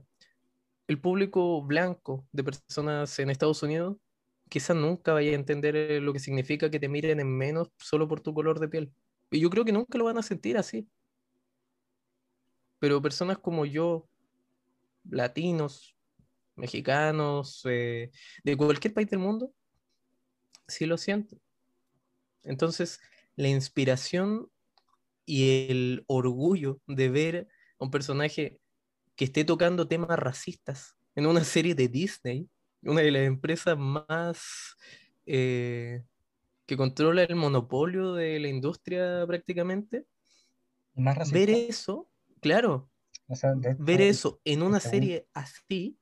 El 0.86 1.00
público 1.00 1.62
blanco 1.62 2.24
de 2.30 2.44
personas 2.44 3.18
en 3.18 3.30
Estados 3.30 3.64
Unidos 3.64 3.96
quizás 4.48 4.76
nunca 4.76 5.14
vaya 5.14 5.32
a 5.32 5.34
entender 5.34 5.74
eh, 5.74 6.00
lo 6.00 6.12
que 6.12 6.20
significa 6.20 6.70
que 6.70 6.78
te 6.78 6.88
miren 6.88 7.18
en 7.18 7.36
menos 7.36 7.68
solo 7.76 8.06
por 8.06 8.20
tu 8.20 8.32
color 8.32 8.60
de 8.60 8.68
piel. 8.68 8.92
Y 9.32 9.40
yo 9.40 9.50
creo 9.50 9.64
que 9.64 9.72
nunca 9.72 9.98
lo 9.98 10.04
van 10.04 10.18
a 10.18 10.22
sentir 10.22 10.56
así. 10.58 10.88
Pero 12.78 13.02
personas 13.02 13.38
como 13.38 13.66
yo, 13.66 14.08
latinos, 15.10 15.96
mexicanos, 16.54 17.62
eh, 17.64 18.12
de 18.44 18.56
cualquier 18.56 18.94
país 18.94 19.10
del 19.10 19.18
mundo, 19.18 19.52
sí 20.66 20.86
lo 20.86 20.96
siento. 20.96 21.36
Entonces, 22.44 23.00
la 23.36 23.48
inspiración 23.48 24.50
y 25.24 25.68
el 25.70 26.04
orgullo 26.06 26.80
de 26.86 27.08
ver 27.08 27.48
a 27.78 27.84
un 27.84 27.90
personaje 27.90 28.60
que 29.16 29.24
esté 29.26 29.44
tocando 29.44 29.86
temas 29.86 30.18
racistas 30.18 30.96
en 31.14 31.26
una 31.26 31.44
serie 31.44 31.74
de 31.74 31.88
Disney, 31.88 32.48
una 32.82 33.02
de 33.02 33.10
las 33.10 33.22
empresas 33.22 33.78
más 33.78 34.76
eh, 35.26 36.02
que 36.66 36.76
controla 36.76 37.22
el 37.22 37.36
monopolio 37.36 38.14
de 38.14 38.40
la 38.40 38.48
industria 38.48 39.24
prácticamente, 39.26 40.04
ver 41.32 41.50
eso, 41.50 42.08
claro, 42.40 42.90
ver 43.78 44.00
eso 44.00 44.40
en 44.44 44.62
una 44.62 44.80
serie 44.80 45.26
así 45.32 45.98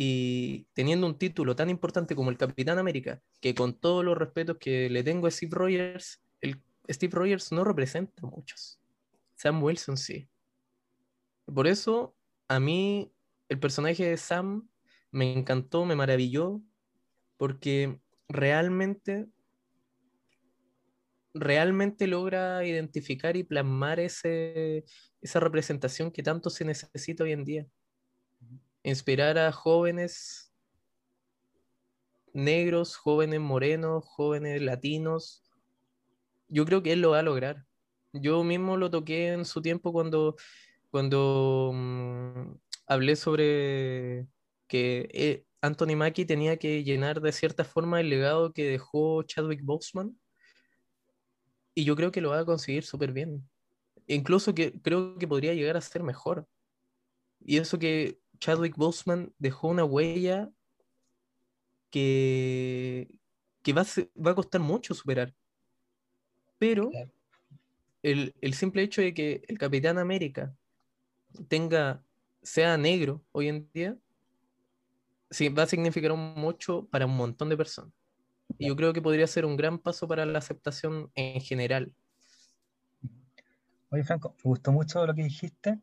y 0.00 0.68
teniendo 0.74 1.08
un 1.08 1.18
título 1.18 1.56
tan 1.56 1.70
importante 1.70 2.14
como 2.14 2.30
el 2.30 2.38
Capitán 2.38 2.78
América, 2.78 3.20
que 3.40 3.52
con 3.52 3.74
todos 3.74 4.04
los 4.04 4.16
respetos 4.16 4.58
que 4.58 4.88
le 4.88 5.02
tengo 5.02 5.26
a 5.26 5.30
Steve 5.32 5.50
Rogers, 5.52 6.22
el 6.40 6.62
Steve 6.88 7.12
Rogers 7.16 7.50
no 7.50 7.64
representa 7.64 8.22
a 8.22 8.30
muchos. 8.30 8.80
Sam 9.34 9.60
Wilson 9.60 9.96
sí. 9.96 10.28
Por 11.52 11.66
eso, 11.66 12.14
a 12.46 12.60
mí, 12.60 13.12
el 13.48 13.58
personaje 13.58 14.08
de 14.08 14.16
Sam 14.18 14.68
me 15.10 15.32
encantó, 15.32 15.84
me 15.84 15.96
maravilló, 15.96 16.62
porque 17.36 18.00
realmente, 18.28 19.26
realmente 21.34 22.06
logra 22.06 22.64
identificar 22.64 23.36
y 23.36 23.42
plasmar 23.42 23.98
ese, 23.98 24.84
esa 25.20 25.40
representación 25.40 26.12
que 26.12 26.22
tanto 26.22 26.50
se 26.50 26.64
necesita 26.64 27.24
hoy 27.24 27.32
en 27.32 27.44
día. 27.44 27.66
Inspirar 28.88 29.36
a 29.36 29.52
jóvenes 29.52 30.50
negros, 32.32 32.96
jóvenes 32.96 33.38
morenos, 33.38 34.02
jóvenes 34.06 34.62
latinos, 34.62 35.44
yo 36.48 36.64
creo 36.64 36.82
que 36.82 36.92
él 36.92 37.02
lo 37.02 37.10
va 37.10 37.18
a 37.18 37.22
lograr. 37.22 37.66
Yo 38.14 38.42
mismo 38.44 38.78
lo 38.78 38.90
toqué 38.90 39.28
en 39.34 39.44
su 39.44 39.60
tiempo 39.60 39.92
cuando, 39.92 40.36
cuando 40.88 41.72
mm, 41.74 42.52
hablé 42.86 43.14
sobre 43.16 44.26
que 44.68 45.10
eh, 45.12 45.44
Anthony 45.60 45.94
Mackie 45.94 46.24
tenía 46.24 46.56
que 46.56 46.82
llenar 46.82 47.20
de 47.20 47.32
cierta 47.32 47.64
forma 47.64 48.00
el 48.00 48.08
legado 48.08 48.54
que 48.54 48.70
dejó 48.70 49.22
Chadwick 49.22 49.62
Boseman. 49.62 50.18
Y 51.74 51.84
yo 51.84 51.94
creo 51.94 52.10
que 52.10 52.22
lo 52.22 52.30
va 52.30 52.38
a 52.38 52.46
conseguir 52.46 52.84
súper 52.84 53.12
bien. 53.12 53.46
Incluso 54.06 54.54
que 54.54 54.80
creo 54.80 55.18
que 55.18 55.28
podría 55.28 55.52
llegar 55.52 55.76
a 55.76 55.82
ser 55.82 56.02
mejor. 56.02 56.48
Y 57.38 57.58
eso 57.58 57.78
que 57.78 58.18
Chadwick 58.38 58.76
Boseman 58.76 59.32
dejó 59.38 59.68
una 59.68 59.84
huella 59.84 60.50
que, 61.90 63.08
que 63.62 63.72
va, 63.72 63.84
va 64.24 64.30
a 64.32 64.34
costar 64.34 64.60
mucho 64.60 64.94
superar. 64.94 65.34
Pero 66.58 66.90
el, 68.02 68.54
simple 68.54 68.82
hecho 68.82 69.00
de 69.00 69.14
que 69.14 69.42
el 69.48 69.58
Capitán 69.58 69.98
América 69.98 70.54
tenga, 71.48 72.02
sea 72.42 72.76
negro 72.76 73.22
hoy 73.32 73.48
en 73.48 73.70
día, 73.72 73.96
sí, 75.30 75.48
va 75.48 75.64
a 75.64 75.66
significar 75.66 76.14
mucho 76.14 76.86
para 76.90 77.06
un 77.06 77.16
montón 77.16 77.48
de 77.48 77.56
personas. 77.56 77.92
Y 78.58 78.68
yo 78.68 78.76
creo 78.76 78.92
que 78.92 79.02
podría 79.02 79.26
ser 79.26 79.44
un 79.44 79.56
gran 79.56 79.78
paso 79.78 80.08
para 80.08 80.24
la 80.26 80.38
aceptación 80.38 81.10
en 81.14 81.40
general. 81.40 81.92
Oye, 83.90 84.04
Franco, 84.04 84.34
me 84.38 84.50
gustó 84.50 84.72
mucho 84.72 85.06
lo 85.06 85.14
que 85.14 85.22
dijiste, 85.22 85.78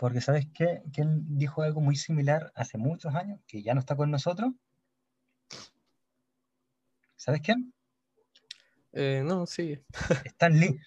porque 0.00 0.22
sabes 0.22 0.46
qué? 0.54 0.82
que 0.94 1.02
él 1.02 1.20
dijo 1.36 1.60
algo 1.60 1.82
muy 1.82 1.94
similar 1.94 2.50
hace 2.54 2.78
muchos 2.78 3.14
años, 3.14 3.38
que 3.46 3.62
ya 3.62 3.74
no 3.74 3.80
está 3.80 3.96
con 3.96 4.10
nosotros. 4.10 4.54
¿Sabes 7.16 7.42
quién? 7.42 7.74
Eh, 8.92 9.22
no, 9.22 9.44
sí. 9.44 9.78
Stan 10.24 10.58
Lee. 10.58 10.80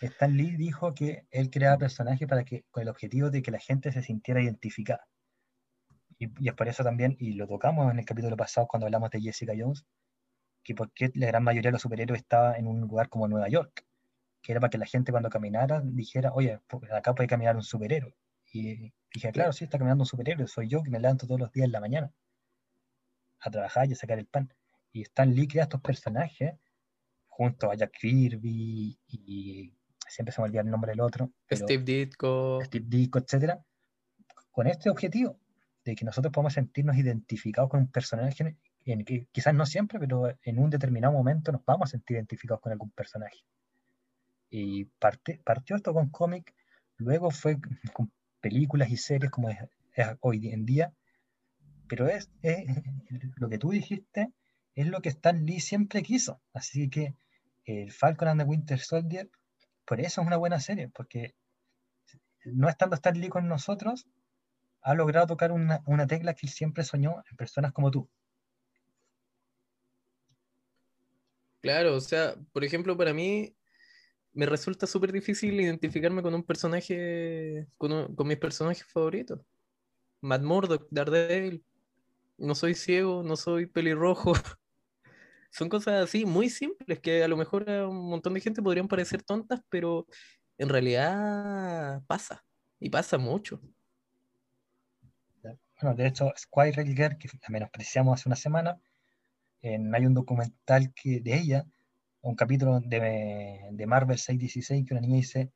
Stan 0.00 0.34
Lee 0.34 0.56
dijo 0.56 0.94
que 0.94 1.26
él 1.30 1.50
creaba 1.50 1.76
personajes 1.76 2.26
para 2.26 2.44
que, 2.44 2.64
con 2.70 2.82
el 2.82 2.88
objetivo 2.88 3.28
de 3.28 3.42
que 3.42 3.50
la 3.50 3.58
gente 3.58 3.92
se 3.92 4.02
sintiera 4.02 4.42
identificada. 4.42 5.06
Y, 6.18 6.30
es 6.48 6.54
por 6.54 6.66
eso 6.66 6.82
también, 6.82 7.16
y 7.20 7.34
lo 7.34 7.46
tocamos 7.46 7.92
en 7.92 7.98
el 7.98 8.06
capítulo 8.06 8.38
pasado 8.38 8.66
cuando 8.66 8.86
hablamos 8.86 9.10
de 9.10 9.20
Jessica 9.20 9.52
Jones, 9.54 9.84
que 10.64 10.74
porque 10.74 11.10
la 11.14 11.26
gran 11.26 11.44
mayoría 11.44 11.68
de 11.68 11.72
los 11.72 11.82
superhéroes 11.82 12.22
estaba 12.22 12.56
en 12.56 12.66
un 12.66 12.80
lugar 12.80 13.10
como 13.10 13.28
Nueva 13.28 13.50
York, 13.50 13.84
que 14.40 14.52
era 14.52 14.62
para 14.62 14.70
que 14.70 14.78
la 14.78 14.86
gente 14.86 15.12
cuando 15.12 15.28
caminara 15.28 15.82
dijera, 15.84 16.32
oye, 16.32 16.58
acá 16.90 17.14
puede 17.14 17.28
caminar 17.28 17.54
un 17.54 17.62
superhéroe. 17.62 18.16
Y 18.52 18.92
dije, 19.12 19.32
claro, 19.32 19.52
sí, 19.52 19.64
está 19.64 19.78
caminando 19.78 20.02
un 20.02 20.06
superhéroe, 20.06 20.46
soy 20.46 20.68
yo 20.68 20.82
que 20.82 20.90
me 20.90 20.98
levanto 20.98 21.26
todos 21.26 21.40
los 21.40 21.52
días 21.52 21.66
en 21.66 21.72
la 21.72 21.80
mañana 21.80 22.12
a 23.40 23.50
trabajar 23.50 23.88
y 23.88 23.92
a 23.92 23.96
sacar 23.96 24.18
el 24.18 24.26
pan. 24.26 24.52
Y 24.92 25.02
Stan 25.02 25.32
Lee 25.32 25.48
crea 25.48 25.64
estos 25.64 25.80
personajes 25.80 26.54
junto 27.28 27.70
a 27.70 27.74
Jack 27.74 27.92
Kirby 27.98 28.98
y 29.06 29.72
siempre 30.08 30.32
se 30.32 30.40
me 30.40 30.48
olvida 30.48 30.62
el 30.62 30.70
nombre 30.70 30.90
del 30.90 31.00
otro. 31.00 31.32
Steve 31.50 31.84
Ditko. 31.84 32.60
Steve 32.64 32.84
Ditko, 32.88 33.18
etcétera, 33.20 33.64
con 34.50 34.66
este 34.66 34.90
objetivo 34.90 35.38
de 35.84 35.94
que 35.94 36.04
nosotros 36.04 36.32
podamos 36.32 36.54
sentirnos 36.54 36.96
identificados 36.96 37.70
con 37.70 37.80
un 37.80 37.90
personaje, 37.90 38.56
en 38.84 39.04
que 39.04 39.26
quizás 39.32 39.54
no 39.54 39.64
siempre, 39.64 39.98
pero 39.98 40.36
en 40.42 40.58
un 40.58 40.70
determinado 40.70 41.12
momento 41.12 41.52
nos 41.52 41.64
vamos 41.64 41.88
a 41.88 41.90
sentir 41.92 42.16
identificados 42.16 42.60
con 42.60 42.72
algún 42.72 42.90
personaje. 42.90 43.38
Y 44.50 44.84
parte, 44.84 45.40
partió 45.44 45.76
esto 45.76 45.94
con 45.94 46.10
cómic, 46.10 46.54
luego 46.96 47.30
fue 47.30 47.58
con 47.92 48.12
películas 48.40 48.90
y 48.90 48.96
series 48.96 49.30
como 49.30 49.50
es, 49.50 49.58
hoy 50.20 50.48
en 50.48 50.64
día, 50.64 50.92
pero 51.88 52.08
es, 52.08 52.30
es, 52.42 52.64
lo 53.36 53.48
que 53.48 53.58
tú 53.58 53.70
dijiste 53.70 54.32
es 54.74 54.86
lo 54.86 55.00
que 55.02 55.08
Stan 55.10 55.44
Lee 55.44 55.60
siempre 55.60 56.02
quiso. 56.02 56.40
Así 56.52 56.88
que 56.88 57.14
el 57.64 57.92
Falcon 57.92 58.28
and 58.28 58.40
the 58.40 58.46
Winter 58.46 58.78
Soldier, 58.78 59.30
por 59.84 60.00
eso 60.00 60.20
es 60.20 60.26
una 60.26 60.36
buena 60.36 60.60
serie, 60.60 60.88
porque 60.88 61.34
no 62.44 62.68
estando 62.68 62.96
Stan 62.96 63.18
Lee 63.18 63.28
con 63.28 63.48
nosotros, 63.48 64.06
ha 64.82 64.94
logrado 64.94 65.26
tocar 65.26 65.52
una, 65.52 66.06
tecla 66.06 66.34
que 66.34 66.46
él 66.46 66.52
siempre 66.52 66.84
soñó 66.84 67.22
en 67.30 67.36
personas 67.36 67.72
como 67.72 67.90
tú. 67.90 68.08
Claro, 71.60 71.94
o 71.94 72.00
sea, 72.00 72.36
por 72.52 72.64
ejemplo, 72.64 72.96
para 72.96 73.12
mí 73.12 73.54
me 74.32 74.46
resulta 74.46 74.86
súper 74.86 75.12
difícil 75.12 75.60
identificarme 75.60 76.22
con 76.22 76.34
un 76.34 76.42
personaje, 76.42 77.66
con, 77.76 78.14
con 78.14 78.26
mis 78.26 78.38
personajes 78.38 78.86
favoritos. 78.86 79.40
Matt 80.20 80.42
Murdock, 80.42 80.86
Daredevil. 80.90 81.64
No 82.38 82.54
soy 82.54 82.74
ciego, 82.74 83.22
no 83.22 83.36
soy 83.36 83.66
pelirrojo, 83.66 84.32
son 85.50 85.68
cosas 85.68 86.04
así 86.04 86.24
muy 86.24 86.48
simples 86.48 86.98
que 87.00 87.22
a 87.22 87.28
lo 87.28 87.36
mejor 87.36 87.68
a 87.68 87.86
un 87.86 88.08
montón 88.08 88.34
de 88.34 88.40
gente 88.40 88.62
podrían 88.62 88.88
parecer 88.88 89.22
tontas, 89.22 89.60
pero 89.68 90.06
en 90.56 90.68
realidad 90.68 92.02
pasa 92.06 92.44
y 92.78 92.88
pasa 92.88 93.18
mucho. 93.18 93.60
Bueno, 95.42 95.96
de 95.96 96.06
hecho, 96.06 96.32
Squire 96.36 96.84
Girl, 96.84 97.16
que 97.18 97.28
la 97.28 97.48
menospreciamos 97.48 98.20
hace 98.20 98.28
una 98.28 98.36
semana, 98.36 98.80
en, 99.62 99.94
hay 99.94 100.06
un 100.06 100.14
documental 100.14 100.92
que, 100.94 101.20
de 101.20 101.36
ella, 101.36 101.66
un 102.22 102.34
capítulo 102.34 102.80
de, 102.80 103.68
de 103.70 103.86
Marvel 103.86 104.18
616, 104.18 104.86
que 104.86 104.94
una 104.94 105.00
niña 105.00 105.16
dice, 105.16 105.52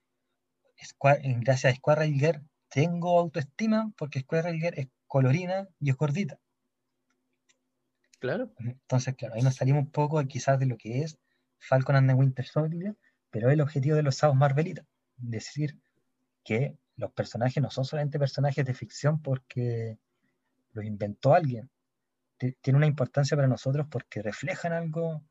gracias 1.40 1.72
a 1.72 1.76
Squire 1.76 2.06
Girl 2.06 2.42
tengo 2.74 3.20
autoestima 3.20 3.92
porque 3.96 4.20
Squire 4.20 4.52
Girl 4.54 4.74
es 4.76 4.88
colorina 5.06 5.68
y 5.78 5.90
es 5.90 5.96
gordita. 5.96 6.40
Claro. 8.18 8.52
Entonces, 8.58 9.14
claro, 9.14 9.34
ahí 9.34 9.42
nos 9.42 9.54
salimos 9.54 9.84
un 9.84 9.90
poco 9.90 10.20
quizás 10.24 10.58
de 10.58 10.66
lo 10.66 10.76
que 10.76 11.02
es 11.02 11.16
Falcon 11.58 11.94
and 11.94 12.08
the 12.08 12.14
Winter 12.14 12.44
Soldier, 12.44 12.96
pero 13.30 13.50
el 13.50 13.60
objetivo 13.60 13.94
de 13.94 14.02
los 14.02 14.16
sábados 14.16 14.38
Marvelitas, 14.38 14.86
decir 15.16 15.78
que 16.42 16.76
los 16.96 17.12
personajes 17.12 17.62
no 17.62 17.70
son 17.70 17.84
solamente 17.84 18.18
personajes 18.18 18.64
de 18.64 18.74
ficción 18.74 19.22
porque 19.22 19.98
los 20.72 20.84
inventó 20.84 21.32
alguien. 21.34 21.70
tiene 22.38 22.76
una 22.76 22.86
importancia 22.86 23.36
para 23.36 23.46
nosotros 23.46 23.86
porque 23.88 24.20
reflejan 24.20 24.72
algo 24.72 25.22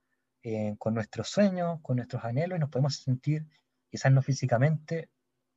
eh, 0.44 0.76
con 0.78 0.94
nuestros 0.94 1.30
sueños, 1.30 1.80
con 1.82 1.96
nuestros 1.96 2.24
anhelos 2.24 2.58
y 2.58 2.60
nos 2.60 2.70
podemos 2.70 2.98
sentir, 2.98 3.46
quizás 3.90 4.12
no 4.12 4.22
físicamente, 4.22 5.10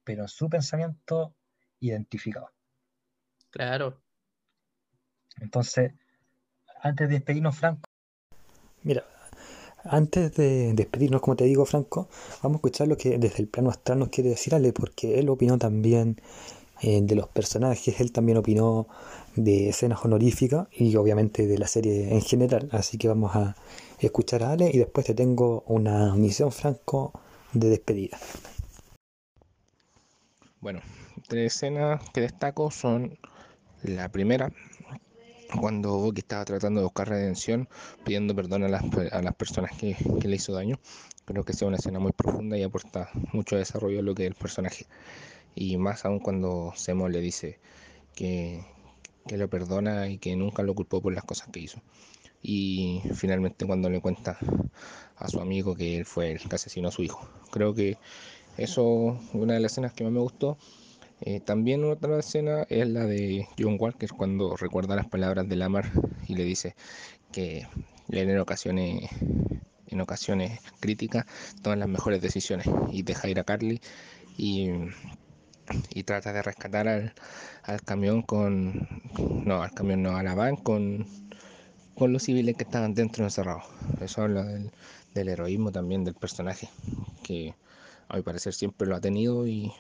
pero 0.05 0.23
en 0.23 0.29
su 0.29 0.49
pensamiento 0.49 1.35
identificado. 1.81 2.51
Claro. 3.51 4.01
Entonces, 5.41 5.93
antes 6.83 7.09
de 7.09 7.15
despedirnos, 7.15 7.57
Franco. 7.57 7.83
Mira, 8.83 9.05
antes 9.85 10.35
de 10.35 10.73
despedirnos, 10.75 11.21
como 11.21 11.37
te 11.37 11.45
digo, 11.45 11.67
Franco, 11.67 12.09
vamos 12.43 12.57
a 12.57 12.59
escuchar 12.59 12.89
lo 12.89 12.97
que 12.97 13.19
desde 13.19 13.43
el 13.43 13.49
plano 13.49 13.71
astral 13.71 13.99
nos 13.99 14.09
quiere 14.11 14.31
decir 14.31 14.55
Ale, 14.55 14.73
porque 14.73 15.19
él 15.19 15.29
opinó 15.29 15.59
también 15.59 16.21
eh, 16.83 17.01
de 17.03 17.15
los 17.15 17.29
personajes, 17.29 18.01
él 18.01 18.13
también 18.13 18.39
opinó 18.39 18.87
de 19.35 19.69
escenas 19.69 20.05
honoríficas 20.05 20.69
y 20.73 20.95
obviamente 20.97 21.47
de 21.47 21.59
la 21.59 21.67
serie 21.67 22.13
en 22.13 22.23
general. 22.23 22.69
Así 22.73 22.99
que 22.99 23.09
vamos 23.09 23.35
a 23.35 23.57
escuchar 23.99 24.43
a 24.43 24.53
Ale 24.53 24.71
y 24.73 24.79
después 24.79 25.07
te 25.07 25.15
tengo 25.15 25.65
una 25.67 26.15
misión, 26.15 26.53
Franco, 26.53 27.13
de 27.53 27.71
despedida. 27.71 28.19
Bueno, 30.61 30.81
tres 31.29 31.55
escenas 31.55 32.03
que 32.11 32.21
destaco 32.21 32.71
son 32.71 33.19
la 33.83 34.11
primera, 34.11 34.51
cuando 35.61 35.99
Bucky 35.99 36.21
estaba 36.21 36.45
tratando 36.45 36.81
de 36.81 36.85
buscar 36.85 37.09
redención, 37.09 37.69
pidiendo 38.05 38.35
perdón 38.35 38.65
a 38.65 38.69
las, 38.69 38.83
personas 39.37 39.71
que, 39.79 39.97
le 40.23 40.37
hizo 40.37 40.53
daño. 40.53 40.79
Creo 41.25 41.45
que 41.45 41.53
es 41.53 41.63
una 41.63 41.77
escena 41.77 41.99
muy 41.99 42.13
profunda 42.13 42.57
y 42.57 42.63
aporta 42.63 43.11
mucho 43.33 43.57
desarrollo 43.57 44.01
a 44.01 44.03
lo 44.03 44.15
que 44.15 44.25
es 44.25 44.29
el 44.29 44.35
personaje. 44.35 44.87
Y 45.57 45.77
más 45.77 46.05
aún 46.05 46.21
cuando 46.21 46.73
Semo 46.77 47.09
le 47.09 47.21
dice 47.21 47.59
que, 48.15 48.65
que 49.27 49.37
lo 49.37 49.51
perdona 49.51 50.09
y 50.09 50.19
que 50.19 50.37
nunca 50.37 50.63
lo 50.63 50.77
culpó 50.77 51.03
por 51.03 51.13
las 51.13 51.25
cosas 51.25 51.49
que 51.49 51.59
hizo. 51.59 51.81
Y 52.43 53.03
finalmente 53.15 53.67
cuando 53.67 53.91
le 53.91 54.01
cuenta 54.01 54.39
a 55.17 55.29
su 55.29 55.41
amigo 55.41 55.75
que 55.75 55.99
él 55.99 56.05
fue 56.05 56.31
el 56.33 56.49
que 56.49 56.55
asesinó 56.55 56.89
a 56.89 56.93
su 56.93 57.03
hijo. 57.03 57.29
Creo 57.51 57.75
que 57.75 57.99
eso 58.57 59.19
es 59.21 59.35
una 59.35 59.55
de 59.55 59.61
las 59.61 59.73
escenas 59.73 59.93
que 59.93 60.05
más 60.05 60.13
me 60.13 60.21
gustó 60.21 60.57
eh, 61.21 61.41
también 61.41 61.83
otra 61.85 62.19
escena 62.19 62.67
es 62.69 62.89
la 62.89 63.07
de 63.07 63.49
John 63.59 63.77
Walker 63.81 64.11
cuando 64.11 64.55
recuerda 64.57 64.97
las 64.97 65.07
palabras 65.09 65.49
de 65.49 65.57
Lamar 65.57 65.91
y 66.29 66.35
le 66.35 66.45
dice 66.45 66.77
que 67.33 67.67
él 68.11 68.19
en 68.19 68.39
ocasiones, 68.39 69.09
en 69.87 70.01
ocasiones 70.01 70.61
críticas 70.79 71.25
toma 71.63 71.77
las 71.77 71.89
mejores 71.89 72.21
decisiones 72.21 72.67
y 72.93 73.03
deja 73.03 73.29
ir 73.29 73.41
a 73.41 73.45
Carly 73.45 73.81
y, 74.37 74.69
y 75.91 76.03
trata 76.05 76.33
de 76.33 76.43
rescatar 76.43 76.89
al, 76.89 77.15
al, 77.63 77.83
camión 77.83 78.23
con 78.23 78.89
no 79.45 79.63
al 79.63 79.73
camión 79.73 80.03
no 80.03 80.17
a 80.17 80.23
la 80.23 80.35
van 80.35 80.57
con 80.57 81.07
con 81.95 82.13
los 82.13 82.25
civiles 82.25 82.57
que 82.57 82.65
estaban 82.65 82.95
dentro 82.95 83.25
encerrados 83.25 83.65
eso 84.01 84.23
habla 84.23 84.45
del, 84.45 84.71
del 85.15 85.29
heroísmo 85.29 85.73
también 85.73 86.05
del 86.05 86.15
personaje 86.15 86.69
que 87.23 87.55
a 88.09 88.17
mi 88.17 88.23
parecer 88.23 88.55
siempre 88.55 88.87
lo 88.87 88.97
ha 88.97 89.01
tenido 89.01 89.47
y 89.47 89.73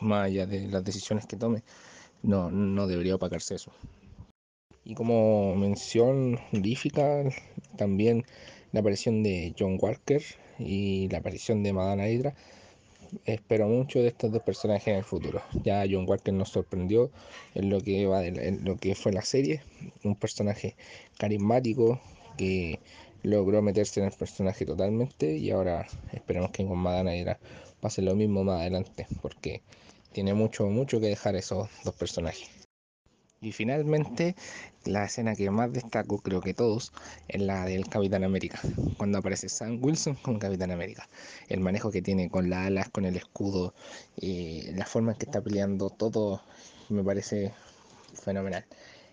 más 0.00 0.26
allá 0.26 0.46
de 0.46 0.68
las 0.68 0.84
decisiones 0.84 1.26
que 1.26 1.36
tome, 1.36 1.62
no, 2.22 2.50
no 2.50 2.86
debería 2.86 3.16
opacarse 3.16 3.54
eso. 3.54 3.72
Y 4.84 4.94
como 4.94 5.54
mención 5.56 6.38
honorífica, 6.52 7.24
también 7.76 8.24
la 8.72 8.80
aparición 8.80 9.22
de 9.22 9.54
John 9.58 9.78
Walker 9.80 10.22
y 10.58 11.08
la 11.08 11.18
aparición 11.18 11.62
de 11.62 11.72
Madame 11.72 12.12
Hydra. 12.12 12.34
Espero 13.24 13.68
mucho 13.68 14.00
de 14.00 14.08
estos 14.08 14.32
dos 14.32 14.42
personajes 14.42 14.88
en 14.88 14.96
el 14.96 15.04
futuro. 15.04 15.42
Ya 15.62 15.84
John 15.90 16.08
Walker 16.08 16.32
nos 16.32 16.50
sorprendió 16.50 17.10
en 17.54 17.70
lo 17.70 17.80
que 17.80 18.06
va 18.06 18.24
en 18.24 18.64
lo 18.64 18.76
que 18.76 18.94
fue 18.94 19.12
la 19.12 19.22
serie, 19.22 19.62
un 20.02 20.16
personaje 20.16 20.76
carismático 21.18 22.00
que 22.36 22.80
logró 23.22 23.62
meterse 23.62 24.00
en 24.00 24.06
el 24.06 24.12
personaje 24.12 24.66
totalmente 24.66 25.36
y 25.36 25.50
ahora 25.50 25.86
esperemos 26.12 26.50
que 26.50 26.66
con 26.66 26.82
Hydra 26.82 27.38
pase 27.80 28.02
lo 28.02 28.14
mismo 28.14 28.44
más 28.44 28.60
adelante, 28.60 29.06
porque 29.22 29.62
tiene 30.12 30.34
mucho, 30.34 30.66
mucho 30.66 31.00
que 31.00 31.06
dejar 31.06 31.34
esos 31.34 31.68
dos 31.84 31.94
personajes. 31.94 32.63
Y 33.44 33.52
finalmente, 33.52 34.36
la 34.86 35.04
escena 35.04 35.34
que 35.34 35.50
más 35.50 35.70
destaco, 35.70 36.16
creo 36.16 36.40
que 36.40 36.54
todos, 36.54 36.94
es 37.28 37.42
la 37.42 37.66
del 37.66 37.86
Capitán 37.90 38.24
América. 38.24 38.58
Cuando 38.96 39.18
aparece 39.18 39.50
Sam 39.50 39.80
Wilson 39.82 40.14
como 40.14 40.38
Capitán 40.38 40.70
América. 40.70 41.06
El 41.48 41.60
manejo 41.60 41.90
que 41.90 42.00
tiene 42.00 42.30
con 42.30 42.48
las 42.48 42.68
alas, 42.68 42.88
con 42.88 43.04
el 43.04 43.16
escudo, 43.16 43.74
y 44.16 44.72
la 44.72 44.86
forma 44.86 45.12
en 45.12 45.18
que 45.18 45.26
está 45.26 45.42
peleando, 45.42 45.90
todo 45.90 46.40
me 46.88 47.04
parece 47.04 47.52
fenomenal. 48.14 48.64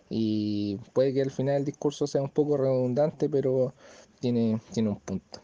Y 0.09 0.77
puede 0.93 1.13
que 1.13 1.23
al 1.23 1.31
final 1.31 1.57
el 1.57 1.65
discurso 1.65 2.07
sea 2.07 2.21
un 2.21 2.29
poco 2.29 2.55
redundante, 2.55 3.27
pero 3.27 3.73
tiene, 4.21 4.61
tiene 4.71 4.91
un 4.91 4.99
punto. 5.01 5.41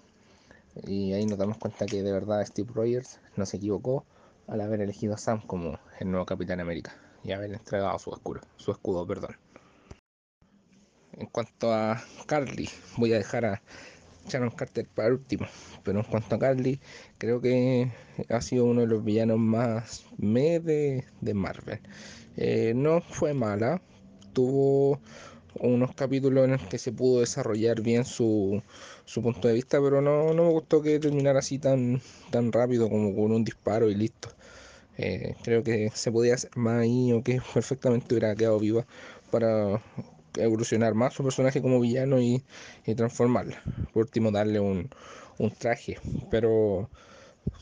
Y 0.86 1.12
ahí 1.12 1.26
nos 1.26 1.38
damos 1.38 1.58
cuenta 1.58 1.86
que 1.86 2.04
de 2.04 2.12
verdad 2.14 2.46
Steve 2.46 2.72
Rogers 2.74 3.20
no 3.36 3.46
se 3.46 3.58
equivocó 3.58 4.06
al 4.48 4.62
haber 4.62 4.80
elegido 4.80 5.14
a 5.14 5.18
Sam 5.18 5.42
como 5.46 5.78
el 6.00 6.10
nuevo 6.10 6.26
Capitán 6.26 6.62
América 6.62 6.96
y 7.24 7.32
haber 7.32 7.54
entregado 7.54 7.98
su 8.00 8.14
escudo, 8.14 8.42
su 8.58 8.72
escudo, 8.72 9.06
perdón. 9.06 9.36
En 11.14 11.28
cuanto 11.28 11.74
a 11.74 12.02
Carly, 12.28 12.70
voy 12.98 13.14
a 13.14 13.18
dejar 13.18 13.46
a 13.46 13.62
Sharon 14.28 14.52
Carter 14.52 14.88
para 14.88 15.10
último, 15.10 15.48
pero 15.84 16.00
en 16.00 16.06
cuanto 16.06 16.36
a 16.36 16.40
Carly, 16.40 16.80
creo 17.18 17.42
que 17.42 17.92
ha 18.30 18.42
sido 18.42 18.66
uno 18.66 18.82
de 18.82 18.88
los 18.88 19.04
villanos 19.04 19.40
más 19.40 20.06
de, 20.18 21.04
Marvel. 21.34 21.80
Eh, 22.36 22.74
no 22.76 23.02
fue 23.02 23.34
mala, 23.34 23.82
tuvo 24.34 25.00
unos 25.60 25.96
capítulos 25.96 26.46
en 26.46 26.52
los 26.52 26.64
que 26.64 26.78
se 26.78 26.92
pudo 26.92 27.22
desarrollar 27.22 27.82
bien 27.82 28.06
su, 28.06 28.62
su 29.06 29.22
punto 29.22 29.48
de 29.48 29.56
vista, 29.56 29.82
pero 29.82 30.02
no, 30.02 30.34
no 30.34 30.44
me 30.44 30.52
gustó 30.52 30.82
que 30.82 31.00
terminara 31.00 31.40
así 31.40 31.58
tan, 31.58 32.02
tan 32.30 32.52
rápido 32.52 32.90
como 32.90 33.16
con 33.16 33.32
un 33.32 33.44
disparo 33.44 33.90
y 33.90 33.96
listo. 33.96 34.30
Eh, 34.98 35.36
creo 35.44 35.64
que 35.64 35.92
se 35.94 36.12
podía 36.12 36.36
hacer 36.36 36.52
más 36.56 36.82
ahí 36.82 37.14
o 37.14 37.24
que 37.24 37.42
perfectamente 37.54 38.14
hubiera 38.14 38.36
quedado 38.36 38.60
viva 38.60 38.86
para 39.32 39.82
evolucionar 40.38 40.94
más 40.94 41.14
su 41.14 41.24
personaje 41.24 41.62
como 41.62 41.80
villano 41.80 42.22
y, 42.22 42.44
transformarla. 42.96 43.62
Por 43.94 44.04
último, 44.04 44.32
darle 44.32 44.60
un, 44.60 44.90
un 45.40 45.52
traje. 45.52 46.00
Pero 46.32 46.90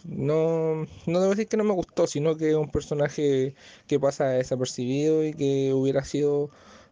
no, 0.04 0.86
no 1.06 1.20
debo 1.20 1.32
decir 1.32 1.48
que 1.48 1.58
no 1.58 1.64
me 1.64 1.74
gustó, 1.74 2.08
sino 2.08 2.38
que 2.38 2.50
es 2.50 2.56
un 2.56 2.72
personaje 2.72 3.56
que 3.88 4.00
pasa 4.00 4.30
desapercibido 4.30 5.26
y 5.26 5.34
que 5.34 5.74
hubiera 5.74 6.04
sido 6.04 6.50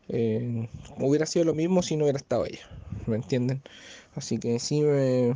eh, 0.09 0.67
hubiera 0.97 1.25
sido 1.25 1.45
lo 1.45 1.53
mismo 1.53 1.81
si 1.81 1.95
no 1.95 2.05
hubiera 2.05 2.17
estado 2.17 2.45
ella. 2.45 2.67
¿Me 3.07 3.15
entienden? 3.15 3.61
Así 4.15 4.37
que 4.37 4.59
sí 4.59 4.81
me, 4.81 5.35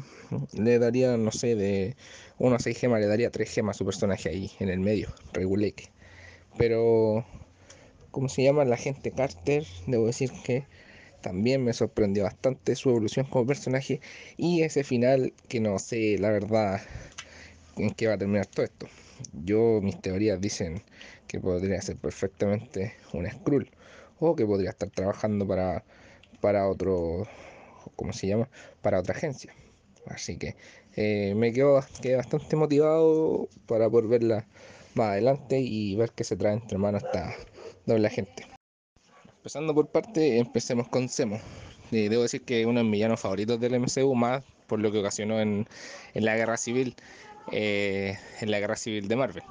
le 0.53 0.79
daría, 0.79 1.17
no 1.17 1.31
sé, 1.31 1.55
de 1.55 1.95
1 2.37 2.55
a 2.55 2.59
6 2.59 2.77
gemas, 2.77 2.99
le 2.99 3.07
daría 3.07 3.31
3 3.31 3.49
gemas 3.49 3.75
a 3.75 3.79
su 3.79 3.85
personaje 3.85 4.29
ahí, 4.29 4.51
en 4.59 4.69
el 4.69 4.79
medio, 4.79 5.09
reguleque. 5.33 5.89
Pero, 6.57 7.25
como 8.11 8.29
se 8.29 8.43
llama 8.43 8.65
la 8.65 8.77
gente 8.77 9.11
Carter, 9.11 9.65
debo 9.87 10.05
decir 10.05 10.31
que 10.43 10.65
también 11.21 11.63
me 11.63 11.73
sorprendió 11.73 12.23
bastante 12.23 12.75
su 12.75 12.89
evolución 12.89 13.25
como 13.25 13.47
personaje 13.47 13.99
y 14.37 14.61
ese 14.61 14.83
final 14.83 15.33
que 15.49 15.59
no 15.59 15.79
sé, 15.79 16.17
la 16.19 16.29
verdad, 16.29 16.81
en 17.77 17.91
qué 17.91 18.07
va 18.07 18.13
a 18.13 18.17
terminar 18.17 18.45
todo 18.45 18.65
esto. 18.65 18.87
Yo, 19.43 19.81
mis 19.81 19.99
teorías 19.99 20.39
dicen 20.39 20.83
que 21.27 21.39
podría 21.39 21.81
ser 21.81 21.97
perfectamente 21.97 22.93
un 23.13 23.29
Skrull 23.29 23.69
o 24.19 24.35
que 24.35 24.45
podría 24.45 24.69
estar 24.69 24.89
trabajando 24.89 25.47
para, 25.47 25.83
para 26.39 26.67
otro 26.67 27.27
¿cómo 27.97 28.13
se 28.13 28.27
llama? 28.27 28.47
Para 28.81 28.99
otra 28.99 29.13
agencia. 29.13 29.53
Así 30.05 30.37
que 30.37 30.55
eh, 30.95 31.33
me 31.35 31.51
quedo, 31.51 31.73
bastante 31.73 32.55
motivado 32.55 33.49
para 33.65 33.89
poder 33.89 34.07
verla 34.07 34.47
más 34.95 35.09
adelante 35.09 35.59
y 35.59 35.95
ver 35.95 36.11
qué 36.11 36.23
se 36.23 36.37
trae 36.37 36.53
entre 36.53 36.77
manos 36.77 37.03
esta 37.03 37.35
doble 37.85 38.07
agente. 38.07 38.47
Empezando 39.37 39.75
por 39.75 39.87
parte, 39.87 40.39
empecemos 40.39 40.87
con 40.87 41.09
Semo. 41.09 41.39
Eh, 41.91 42.09
debo 42.09 42.23
decir 42.23 42.43
que 42.43 42.65
uno 42.65 42.79
de 42.79 42.83
mis 42.83 42.93
villanos 42.93 43.19
favoritos 43.19 43.59
del 43.59 43.75
MCU, 43.75 44.15
más 44.15 44.43
por 44.67 44.79
lo 44.79 44.91
que 44.91 44.99
ocasionó 44.99 45.39
en, 45.39 45.67
en 46.13 46.25
la 46.25 46.35
guerra 46.35 46.57
civil, 46.57 46.95
eh, 47.51 48.17
en 48.41 48.51
la 48.51 48.59
guerra 48.59 48.75
civil 48.75 49.07
de 49.07 49.15
Marvel, 49.15 49.43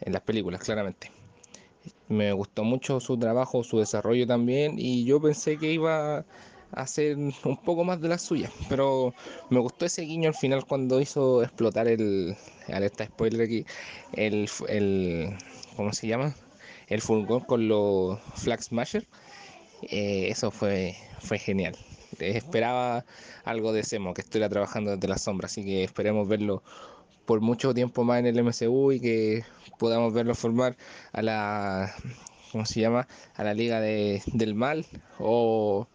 en 0.00 0.12
las 0.12 0.22
películas, 0.22 0.62
claramente. 0.62 1.10
Me 2.08 2.32
gustó 2.32 2.62
mucho 2.62 3.00
su 3.00 3.18
trabajo, 3.18 3.64
su 3.64 3.78
desarrollo 3.78 4.26
también, 4.26 4.74
y 4.78 5.04
yo 5.04 5.20
pensé 5.20 5.58
que 5.58 5.72
iba 5.72 6.24
hacer 6.76 7.16
un 7.16 7.56
poco 7.64 7.84
más 7.84 8.00
de 8.00 8.08
la 8.08 8.18
suya. 8.18 8.50
Pero 8.68 9.14
me 9.50 9.60
gustó 9.60 9.86
ese 9.86 10.02
guiño 10.02 10.28
al 10.28 10.34
final 10.34 10.64
cuando 10.64 11.00
hizo 11.00 11.42
explotar 11.42 11.88
el. 11.88 12.36
Alerta 12.68 13.06
spoiler 13.06 13.42
aquí. 13.42 13.66
El. 14.12 14.48
el 14.68 15.36
¿Cómo 15.76 15.92
se 15.92 16.06
llama? 16.06 16.34
El 16.88 17.00
furgón 17.00 17.40
con 17.40 17.68
los 17.68 18.20
Flag 18.36 18.62
Smasher. 18.62 19.06
Eh, 19.82 20.28
eso 20.30 20.50
fue, 20.50 20.96
fue 21.20 21.38
genial. 21.38 21.76
Esperaba 22.20 23.04
algo 23.44 23.72
de 23.72 23.82
Semo, 23.82 24.14
que 24.14 24.22
estuviera 24.22 24.48
trabajando 24.48 24.92
desde 24.92 25.08
la 25.08 25.18
sombra, 25.18 25.46
así 25.46 25.64
que 25.64 25.84
esperemos 25.84 26.28
verlo 26.28 26.62
por 27.24 27.40
mucho 27.40 27.74
tiempo 27.74 28.04
más 28.04 28.20
en 28.20 28.26
el 28.26 28.42
MCU 28.42 28.92
y 28.92 29.00
que 29.00 29.44
podamos 29.78 30.12
verlo 30.12 30.34
formar 30.34 30.76
a 31.12 31.22
la 31.22 31.94
¿cómo 32.52 32.66
se 32.66 32.80
llama? 32.80 33.08
a 33.34 33.44
la 33.44 33.54
Liga 33.54 33.80
de, 33.80 34.22
del 34.26 34.54
Mal 34.54 34.86
o 35.18 35.88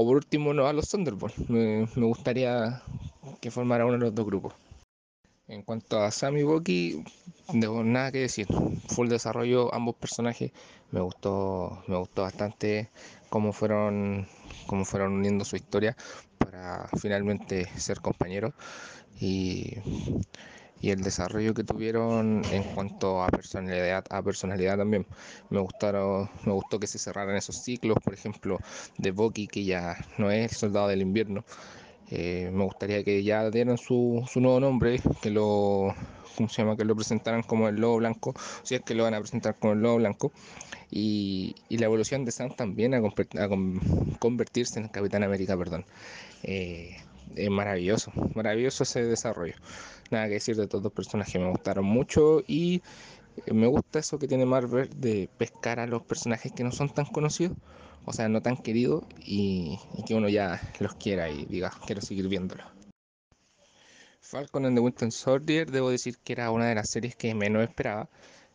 o 0.00 0.06
por 0.06 0.14
último 0.14 0.54
no 0.54 0.68
a 0.68 0.72
los 0.72 0.88
Thunderbolts. 0.88 1.50
Me, 1.50 1.84
gustaría 1.96 2.80
que 3.40 3.50
formara 3.50 3.84
uno 3.84 3.94
de 3.94 4.04
los 4.04 4.14
dos 4.14 4.26
grupos. 4.26 4.54
En 5.48 5.62
cuanto 5.62 5.98
a 5.98 6.12
Sammy 6.12 6.44
Boki, 6.44 7.02
no 7.52 7.82
nada 7.82 8.12
que 8.12 8.20
decir. 8.20 8.46
Full 8.90 9.08
desarrollo, 9.08 9.74
ambos 9.74 9.96
personajes. 9.96 10.52
Me 10.92 11.00
gustó, 11.00 11.82
me 11.88 11.96
gustó 11.96 12.22
bastante 12.22 12.90
cómo 13.28 13.52
fueron, 13.52 14.28
cómo 14.68 14.84
fueron 14.84 15.14
uniendo 15.14 15.44
su 15.44 15.56
historia 15.56 15.96
para 16.38 16.86
finalmente 17.02 17.66
ser 17.76 18.00
compañeros. 18.00 18.54
Y, 19.20 19.78
y 20.80 20.90
el 20.90 21.02
desarrollo 21.02 21.54
que 21.54 21.64
tuvieron 21.64 22.42
en 22.52 22.62
cuanto 22.74 23.22
a 23.22 23.28
personalidad, 23.28 24.04
a 24.10 24.22
personalidad 24.22 24.78
también. 24.78 25.06
Me 25.50 25.60
gustaron, 25.60 26.30
me 26.44 26.52
gustó 26.52 26.78
que 26.78 26.86
se 26.86 26.98
cerraran 26.98 27.36
esos 27.36 27.56
ciclos, 27.56 27.98
por 28.02 28.14
ejemplo, 28.14 28.58
de 28.96 29.10
Bucky, 29.10 29.48
que 29.48 29.64
ya 29.64 29.96
no 30.18 30.30
es 30.30 30.52
el 30.52 30.56
soldado 30.56 30.88
del 30.88 31.02
invierno. 31.02 31.44
Eh, 32.10 32.50
me 32.52 32.64
gustaría 32.64 33.04
que 33.04 33.22
ya 33.22 33.50
dieran 33.50 33.76
su, 33.76 34.24
su 34.30 34.40
nuevo 34.40 34.60
nombre, 34.60 35.00
que 35.20 35.30
lo, 35.30 35.94
¿cómo 36.36 36.48
se 36.48 36.62
llama? 36.62 36.76
que 36.76 36.84
lo 36.84 36.94
presentaran 36.94 37.42
como 37.42 37.68
el 37.68 37.76
lobo 37.76 37.96
blanco, 37.96 38.34
si 38.62 38.76
es 38.76 38.82
que 38.82 38.94
lo 38.94 39.02
van 39.04 39.14
a 39.14 39.20
presentar 39.20 39.56
como 39.58 39.74
el 39.74 39.80
lobo 39.80 39.96
blanco. 39.96 40.32
Y, 40.90 41.54
y 41.68 41.76
la 41.76 41.84
evolución 41.84 42.24
de 42.24 42.32
Sam 42.32 42.54
también 42.56 42.94
a, 42.94 43.02
convertirse 44.18 44.80
en 44.80 44.88
Capitán 44.88 45.22
América, 45.22 45.56
perdón. 45.56 45.84
Eh, 46.42 46.96
es 47.36 47.50
maravilloso, 47.50 48.10
maravilloso 48.34 48.84
ese 48.84 49.04
desarrollo. 49.04 49.54
Nada 50.10 50.26
que 50.26 50.34
decir 50.34 50.56
de 50.56 50.66
todos 50.66 50.84
los 50.84 50.92
personajes, 50.92 51.40
me 51.40 51.50
gustaron 51.50 51.84
mucho 51.84 52.42
y 52.46 52.82
me 53.52 53.66
gusta 53.66 53.98
eso 53.98 54.18
que 54.18 54.26
tiene 54.26 54.46
Marvel 54.46 54.88
de 54.96 55.28
pescar 55.36 55.80
a 55.80 55.86
los 55.86 56.02
personajes 56.02 56.52
que 56.52 56.64
no 56.64 56.72
son 56.72 56.88
tan 56.88 57.04
conocidos, 57.06 57.56
o 58.04 58.12
sea, 58.12 58.28
no 58.28 58.40
tan 58.40 58.56
queridos 58.56 59.04
y, 59.24 59.78
y 59.96 60.02
que 60.04 60.14
uno 60.14 60.28
ya 60.28 60.60
los 60.80 60.94
quiera 60.94 61.28
y 61.28 61.44
diga, 61.44 61.70
quiero 61.86 62.00
seguir 62.00 62.28
viéndolo. 62.28 62.64
Falcon 64.20 64.66
and 64.66 64.76
the 64.76 64.80
Winter 64.80 65.12
Soldier, 65.12 65.70
debo 65.70 65.90
decir 65.90 66.18
que 66.18 66.32
era 66.32 66.50
una 66.50 66.66
de 66.66 66.74
las 66.74 66.90
series 66.90 67.14
que 67.16 67.34
menos 67.34 67.62
esperaba. 67.62 68.08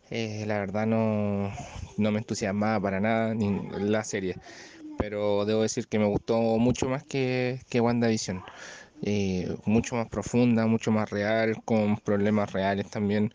Eh, 0.09 0.43
la 0.45 0.59
verdad 0.59 0.85
no, 0.85 1.51
no 1.97 2.11
me 2.11 2.19
entusiasmaba 2.19 2.79
para 2.79 2.99
nada 2.99 3.33
ni 3.33 3.69
la 3.79 4.03
serie 4.03 4.35
pero 4.97 5.45
debo 5.45 5.61
decir 5.61 5.87
que 5.87 5.99
me 5.99 6.05
gustó 6.05 6.39
mucho 6.39 6.87
más 6.87 7.03
que, 7.03 7.59
que 7.69 7.81
WandaVision. 7.81 8.43
Eh, 9.05 9.55
mucho 9.65 9.95
más 9.95 10.07
profunda, 10.07 10.65
mucho 10.65 10.91
más 10.91 11.09
real, 11.09 11.61
con 11.65 11.97
problemas 11.97 12.53
reales 12.53 12.89
también. 12.89 13.33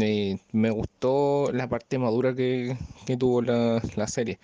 Eh, 0.00 0.38
me 0.52 0.70
gustó 0.70 1.50
la 1.52 1.68
parte 1.68 1.98
madura 1.98 2.34
que, 2.34 2.76
que 3.06 3.16
tuvo 3.16 3.42
la, 3.42 3.82
la, 3.96 4.06
serie, 4.06 4.38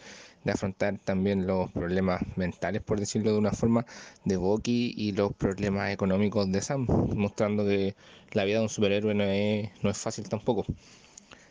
de 0.45 0.53
afrontar 0.53 0.99
también 1.05 1.47
los 1.47 1.71
problemas 1.73 2.23
mentales, 2.37 2.83
por 2.83 2.99
decirlo 3.01 3.33
de 3.33 3.39
una 3.39 3.53
forma, 3.53 3.87
de 4.25 4.37
Bucky 4.39 4.95
y 4.97 5.13
los 5.13 5.35
problemas 5.35 5.91
económicos 5.93 6.51
de 6.51 6.63
Sam, 6.63 6.87
mostrando 7.15 7.65
que 7.67 7.95
la 8.33 8.45
vida 8.45 8.59
de 8.59 8.65
un 8.65 8.69
superhéroe 8.71 9.15
no 9.15 9.25
es, 9.25 9.71
no 9.83 9.91
es 9.91 9.99
fácil 9.99 10.29
tampoco. 10.29 10.65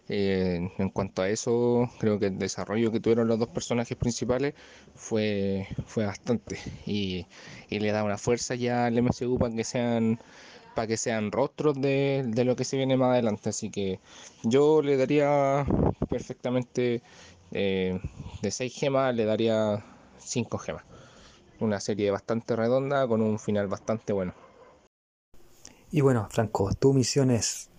Eh, 0.07 0.69
en 0.77 0.89
cuanto 0.89 1.23
a 1.23 1.29
eso, 1.29 1.89
creo 1.99 2.19
que 2.19 2.27
el 2.27 2.37
desarrollo 2.37 2.91
que 2.91 2.99
tuvieron 2.99 3.27
los 3.27 3.39
dos 3.39 3.49
personajes 3.49 3.97
principales 3.97 4.53
fue, 4.93 5.67
fue 5.87 6.05
bastante 6.05 6.59
y, 6.85 7.25
y 7.69 7.79
le 7.79 7.91
da 7.91 8.03
una 8.03 8.17
fuerza 8.17 8.53
ya 8.55 8.85
al 8.85 9.01
MCU 9.01 9.39
para 9.39 9.55
que 9.55 9.63
sean 9.63 10.19
para 10.75 10.87
que 10.87 10.97
sean 10.97 11.31
rostros 11.31 11.79
de, 11.81 12.23
de, 12.27 12.43
lo 12.43 12.55
que 12.57 12.65
se 12.65 12.75
viene 12.75 12.97
más 12.97 13.13
adelante. 13.13 13.49
Así 13.49 13.69
que 13.71 13.99
yo 14.43 14.81
le 14.81 14.97
daría 14.97 15.65
perfectamente 16.09 17.01
eh, 17.51 17.99
de 18.41 18.51
6 18.51 18.73
gemas, 18.75 19.15
le 19.15 19.25
daría 19.25 19.83
5 20.17 20.57
gemas. 20.57 20.83
Una 21.61 21.79
serie 21.79 22.11
bastante 22.11 22.55
redonda 22.55 23.07
con 23.07 23.21
un 23.21 23.39
final 23.39 23.67
bastante 23.67 24.11
bueno. 24.11 24.33
Y 25.91 26.01
bueno, 26.01 26.27
Franco, 26.29 26.73
tu 26.73 26.93
misión 26.93 27.31
es 27.31 27.69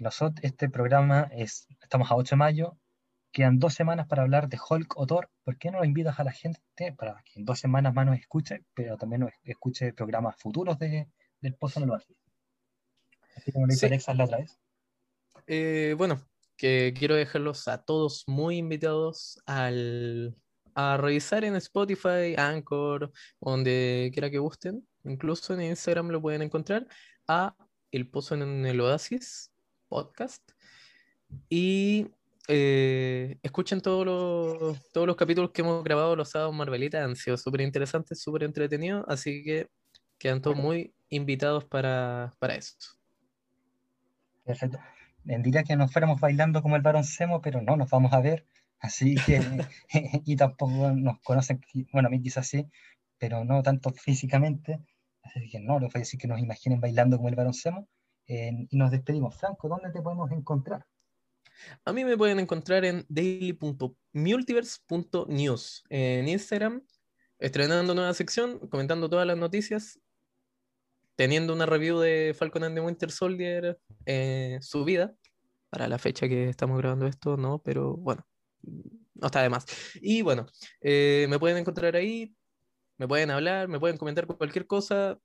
nosotros, 0.00 0.40
este 0.42 0.68
programa 0.68 1.30
es, 1.32 1.66
estamos 1.82 2.10
a 2.10 2.16
8 2.16 2.34
de 2.34 2.38
mayo, 2.38 2.78
quedan 3.32 3.58
dos 3.58 3.74
semanas 3.74 4.06
para 4.06 4.22
hablar 4.22 4.48
de 4.48 4.58
Hulk 4.58 4.96
o 4.96 5.06
Thor. 5.06 5.30
¿Por 5.44 5.58
qué 5.58 5.70
no 5.70 5.78
lo 5.78 5.84
invitas 5.84 6.18
a 6.18 6.24
la 6.24 6.32
gente 6.32 6.60
para 6.96 7.22
que 7.24 7.38
en 7.40 7.44
dos 7.44 7.58
semanas 7.58 7.94
más 7.94 8.06
nos 8.06 8.18
escuche, 8.18 8.64
pero 8.74 8.96
también 8.96 9.20
nos 9.20 9.32
escuche 9.44 9.92
programas 9.92 10.36
futuros 10.36 10.78
de, 10.78 11.08
del 11.40 11.54
Pozo 11.54 11.80
en 11.80 11.84
el 11.84 11.90
Oasis? 11.90 12.16
Así 13.36 13.52
como 13.52 13.66
lo 13.66 13.72
hizo 13.72 13.80
sí. 13.80 13.86
Alexa 13.86 14.14
la 14.14 14.24
otra 14.24 14.38
vez. 14.38 14.58
Eh, 15.46 15.94
bueno, 15.96 16.20
que 16.56 16.92
quiero 16.96 17.14
dejarlos 17.14 17.68
a 17.68 17.82
todos 17.82 18.24
muy 18.26 18.58
invitados 18.58 19.40
al, 19.46 20.36
a 20.74 20.96
revisar 20.96 21.44
en 21.44 21.56
Spotify, 21.56 22.34
Anchor, 22.36 23.12
donde 23.40 24.10
quiera 24.12 24.30
que 24.30 24.38
gusten. 24.38 24.86
Incluso 25.04 25.54
en 25.54 25.62
Instagram 25.62 26.08
lo 26.08 26.20
pueden 26.20 26.42
encontrar 26.42 26.86
a 27.26 27.56
El 27.90 28.08
Pozo 28.10 28.34
en 28.34 28.66
el 28.66 28.80
Oasis 28.80 29.50
podcast. 29.90 30.42
Y 31.50 32.06
eh, 32.48 33.38
escuchen 33.42 33.80
todos 33.80 34.06
los, 34.06 34.90
todos 34.92 35.06
los 35.06 35.16
capítulos 35.16 35.50
que 35.50 35.60
hemos 35.60 35.84
grabado 35.84 36.16
los 36.16 36.30
sábados 36.30 36.54
Marvelita. 36.54 37.04
Han 37.04 37.16
sido 37.16 37.36
súper 37.36 37.60
interesantes, 37.60 38.22
súper 38.22 38.44
entretenidos. 38.44 39.04
Así 39.08 39.42
que 39.44 39.68
quedan 40.18 40.40
todos 40.40 40.56
muy 40.56 40.94
invitados 41.10 41.64
para, 41.64 42.32
para 42.38 42.54
eso. 42.54 42.76
Perfecto. 44.44 44.78
Diría 45.24 45.64
que 45.64 45.76
nos 45.76 45.92
fuéramos 45.92 46.20
bailando 46.20 46.62
como 46.62 46.76
el 46.76 46.82
varón 46.82 47.04
Semo, 47.04 47.42
pero 47.42 47.60
no 47.60 47.76
nos 47.76 47.90
vamos 47.90 48.12
a 48.12 48.20
ver. 48.20 48.46
Así 48.78 49.16
que, 49.26 49.40
y 50.24 50.36
tampoco 50.36 50.92
nos 50.92 51.20
conocen, 51.20 51.60
bueno, 51.92 52.08
a 52.08 52.10
mí 52.10 52.22
quizás 52.22 52.46
sí, 52.46 52.66
pero 53.18 53.44
no 53.44 53.62
tanto 53.62 53.90
físicamente. 53.90 54.80
Así 55.22 55.48
que 55.50 55.60
no, 55.60 55.78
les 55.78 55.92
voy 55.92 55.98
a 55.98 56.00
decir 56.00 56.18
que 56.18 56.28
nos 56.28 56.40
imaginen 56.40 56.80
bailando 56.80 57.16
como 57.16 57.28
el 57.28 57.34
varón 57.34 57.54
Semo. 57.54 57.86
Y 58.30 58.76
nos 58.76 58.92
despedimos. 58.92 59.36
Franco, 59.36 59.68
¿dónde 59.68 59.90
te 59.90 60.00
podemos 60.00 60.30
encontrar? 60.30 60.86
A 61.84 61.92
mí 61.92 62.04
me 62.04 62.16
pueden 62.16 62.38
encontrar 62.38 62.84
en 62.84 63.04
daily.multiverse.news 63.08 65.84
en 65.88 66.28
Instagram, 66.28 66.80
estrenando 67.40 67.92
nueva 67.94 68.14
sección, 68.14 68.60
comentando 68.68 69.10
todas 69.10 69.26
las 69.26 69.36
noticias, 69.36 69.98
teniendo 71.16 71.52
una 71.52 71.66
review 71.66 71.98
de 71.98 72.32
Falcon 72.38 72.62
and 72.64 72.76
the 72.76 72.80
Winter 72.80 73.10
Soldier 73.10 73.80
eh, 74.06 74.58
subida 74.62 75.12
para 75.68 75.88
la 75.88 75.98
fecha 75.98 76.28
que 76.28 76.48
estamos 76.48 76.78
grabando 76.78 77.08
esto, 77.08 77.36
no, 77.36 77.60
pero 77.60 77.96
bueno, 77.96 78.24
no 78.62 79.26
está 79.26 79.42
de 79.42 79.50
más. 79.50 79.66
Y 80.00 80.22
bueno, 80.22 80.46
eh, 80.80 81.26
me 81.28 81.40
pueden 81.40 81.58
encontrar 81.58 81.96
ahí, 81.96 82.32
me 82.96 83.08
pueden 83.08 83.30
hablar, 83.30 83.66
me 83.68 83.80
pueden 83.80 83.98
comentar 83.98 84.26
cualquier 84.26 84.68
cosa, 84.68 85.18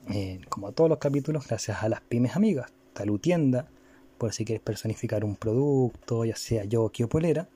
eh, 0.10 0.42
como 0.50 0.68
a 0.68 0.72
todos 0.72 0.90
los 0.90 1.00
capítulos, 1.00 1.48
gracias 1.48 1.84
a 1.84 1.90
las 1.90 2.02
pymes 2.02 2.36
amigas. 2.36 2.72
Talutienda, 2.94 3.70
por 4.18 4.34
si 4.34 4.46
quieres 4.46 4.64
personificar 4.64 5.24
un 5.24 5.36
producto, 5.36 6.26
ya 6.26 6.36
sea 6.36 6.64
yo 6.64 6.86
o 6.86 7.08
polera. 7.10 7.48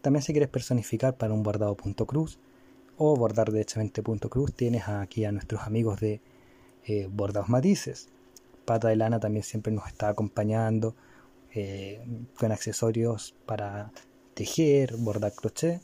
También 0.00 0.22
si 0.22 0.32
quieres 0.32 0.48
personificar 0.48 1.16
para 1.16 1.32
un 1.32 1.42
bordado 1.42 1.76
punto 1.76 2.06
cruz 2.06 2.38
o 2.96 3.16
bordar 3.16 3.52
derechamente 3.52 4.02
punto 4.02 4.28
cruz, 4.28 4.52
tienes 4.54 4.88
aquí 4.88 5.24
a 5.24 5.32
nuestros 5.32 5.62
amigos 5.62 6.00
de 6.00 6.20
eh, 6.84 7.08
Bordados 7.10 7.48
Matices. 7.48 8.08
Pata 8.64 8.88
de 8.88 8.96
Lana 8.96 9.20
también 9.20 9.42
siempre 9.42 9.72
nos 9.72 9.86
está 9.86 10.08
acompañando 10.08 10.94
eh, 11.54 12.04
con 12.38 12.52
accesorios 12.52 13.34
para 13.46 13.92
tejer, 14.34 14.96
bordar 14.96 15.32
crochet, 15.32 15.80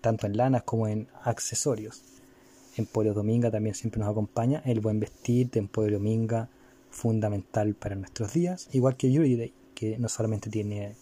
tanto 0.00 0.26
en 0.26 0.36
lanas 0.36 0.62
como 0.62 0.88
en 0.88 1.08
accesorios. 1.24 2.02
Emporio 2.76 3.12
Dominga 3.14 3.50
también 3.50 3.74
siempre 3.74 4.00
nos 4.00 4.10
acompaña. 4.10 4.62
El 4.64 4.80
buen 4.80 5.00
vestir 5.00 5.50
de 5.50 5.60
Emporio 5.60 5.98
Dominga 5.98 6.48
fundamental 6.92 7.74
para 7.74 7.96
nuestros 7.96 8.32
días, 8.32 8.68
igual 8.72 8.96
que 8.96 9.08
Beauty 9.08 9.36
Day, 9.36 9.52
que 9.74 9.98
no 9.98 10.08
solamente 10.08 10.50
tiene 10.50 10.94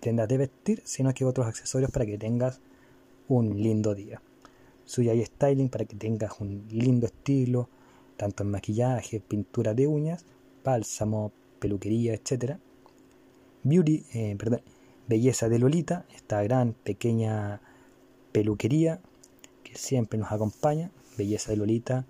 prendas 0.00 0.28
de 0.28 0.38
vestir, 0.38 0.82
sino 0.84 1.14
que 1.14 1.24
otros 1.24 1.46
accesorios 1.46 1.90
para 1.90 2.06
que 2.06 2.18
tengas 2.18 2.60
un 3.28 3.62
lindo 3.62 3.94
día. 3.94 4.20
Suya 4.84 5.14
y 5.14 5.24
styling 5.24 5.68
para 5.68 5.84
que 5.84 5.96
tengas 5.96 6.40
un 6.40 6.66
lindo 6.70 7.06
estilo, 7.06 7.68
tanto 8.16 8.42
en 8.42 8.50
maquillaje, 8.50 9.20
pintura 9.20 9.74
de 9.74 9.86
uñas, 9.86 10.24
bálsamo, 10.64 11.32
peluquería, 11.58 12.14
etc. 12.14 12.56
Beauty, 13.62 14.04
eh, 14.14 14.36
perdón, 14.38 14.62
belleza 15.06 15.48
de 15.48 15.58
Lolita, 15.58 16.06
esta 16.14 16.42
gran 16.42 16.72
pequeña 16.72 17.60
peluquería 18.32 19.00
que 19.64 19.76
siempre 19.76 20.18
nos 20.18 20.32
acompaña. 20.32 20.90
Belleza 21.18 21.50
de 21.50 21.56
Lolita 21.56 22.06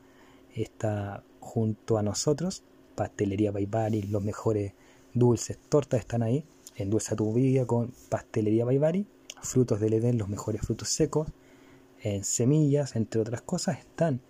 está 0.55 1.23
junto 1.41 1.99
a 1.99 2.03
nosotros. 2.03 2.63
Pastelería 2.97 3.53
Baibari, 3.53 4.03
los 4.03 4.25
mejores 4.25 4.73
dulces, 5.15 5.59
tortas 5.69 6.01
están 6.01 6.23
ahí. 6.23 6.45
Endulza 6.75 7.15
tu 7.15 7.33
vida 7.33 7.65
con 7.67 7.93
Pastelería 8.09 8.65
Baibari. 8.65 9.07
Frutos 9.43 9.79
del 9.79 9.93
Edén, 9.93 10.19
los 10.19 10.29
mejores 10.29 10.63
frutos 10.63 10.89
secos. 10.89 11.29
En 12.03 12.25
semillas, 12.25 12.97
entre 12.97 13.21
otras 13.21 13.43
cosas, 13.43 13.79
están 13.79 14.21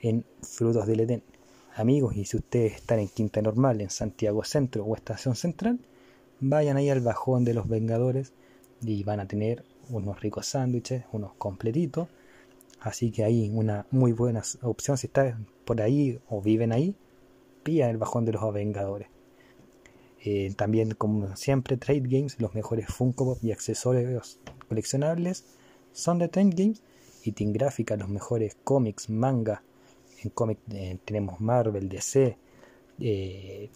en 0.00 0.24
Frutos 0.40 0.86
del 0.86 1.00
Edén. 1.00 1.22
Amigos, 1.76 2.16
y 2.16 2.24
si 2.24 2.36
ustedes 2.36 2.74
están 2.74 3.00
en 3.00 3.08
Quinta 3.08 3.42
Normal, 3.42 3.80
en 3.80 3.90
Santiago 3.90 4.44
Centro 4.44 4.84
o 4.84 4.94
Estación 4.94 5.34
Central, 5.34 5.80
vayan 6.40 6.76
ahí 6.76 6.88
al 6.88 7.00
bajón 7.00 7.44
de 7.44 7.54
los 7.54 7.68
Vengadores 7.68 8.32
y 8.80 9.02
van 9.02 9.20
a 9.20 9.26
tener 9.26 9.64
unos 9.90 10.20
ricos 10.20 10.46
sándwiches, 10.46 11.04
unos 11.12 11.32
completitos. 11.34 12.08
Así 12.80 13.10
que 13.10 13.24
ahí 13.24 13.50
una 13.52 13.86
muy 13.90 14.12
buena 14.12 14.42
opción 14.62 14.98
si 14.98 15.06
están 15.08 15.46
por 15.64 15.80
ahí 15.80 16.20
o 16.28 16.42
viven 16.42 16.70
ahí, 16.70 16.94
pidan 17.64 17.90
el 17.90 17.96
bajón 17.96 18.24
de 18.24 18.32
los 18.32 18.52
Vengadores. 18.52 19.08
Eh, 20.26 20.54
también, 20.56 20.92
como 20.92 21.36
siempre, 21.36 21.76
Trade 21.76 22.04
Games, 22.04 22.40
los 22.40 22.54
mejores 22.54 22.86
Funko 22.86 23.36
y 23.42 23.52
accesorios 23.52 24.38
coleccionables 24.68 25.44
son 25.92 26.18
de 26.18 26.28
Trade 26.28 26.50
Games. 26.54 26.82
Y 27.24 27.32
Team 27.32 27.52
Gráfica, 27.52 27.96
los 27.96 28.10
mejores 28.10 28.56
cómics, 28.64 29.08
manga. 29.08 29.62
En 30.22 30.30
cómic 30.30 30.58
eh, 30.72 30.98
tenemos 31.06 31.40
Marvel, 31.40 31.88
DC, 31.88 32.36
eh, 33.00 33.70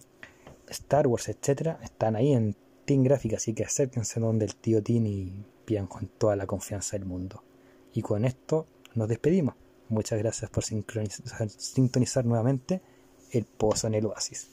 Star 0.69 1.07
Wars, 1.07 1.29
etcétera, 1.29 1.79
están 1.83 2.15
ahí 2.15 2.31
en 2.31 2.55
Team 2.85 3.03
Gráfica, 3.03 3.37
así 3.37 3.53
que 3.53 3.63
acérquense 3.63 4.19
donde 4.19 4.45
el 4.45 4.55
tío 4.55 4.83
Tim 4.83 5.05
y 5.07 5.45
pidan 5.65 5.87
con 5.87 6.07
toda 6.07 6.35
la 6.35 6.45
confianza 6.45 6.97
del 6.97 7.07
mundo. 7.07 7.43
Y 7.93 8.01
con 8.01 8.23
esto 8.23 8.67
nos 8.93 9.07
despedimos. 9.07 9.55
Muchas 9.89 10.19
gracias 10.19 10.49
por 10.51 10.63
sintonizar 10.63 12.25
nuevamente 12.25 12.81
el 13.31 13.45
pozo 13.45 13.87
en 13.87 13.95
el 13.95 14.05
oasis. 14.05 14.47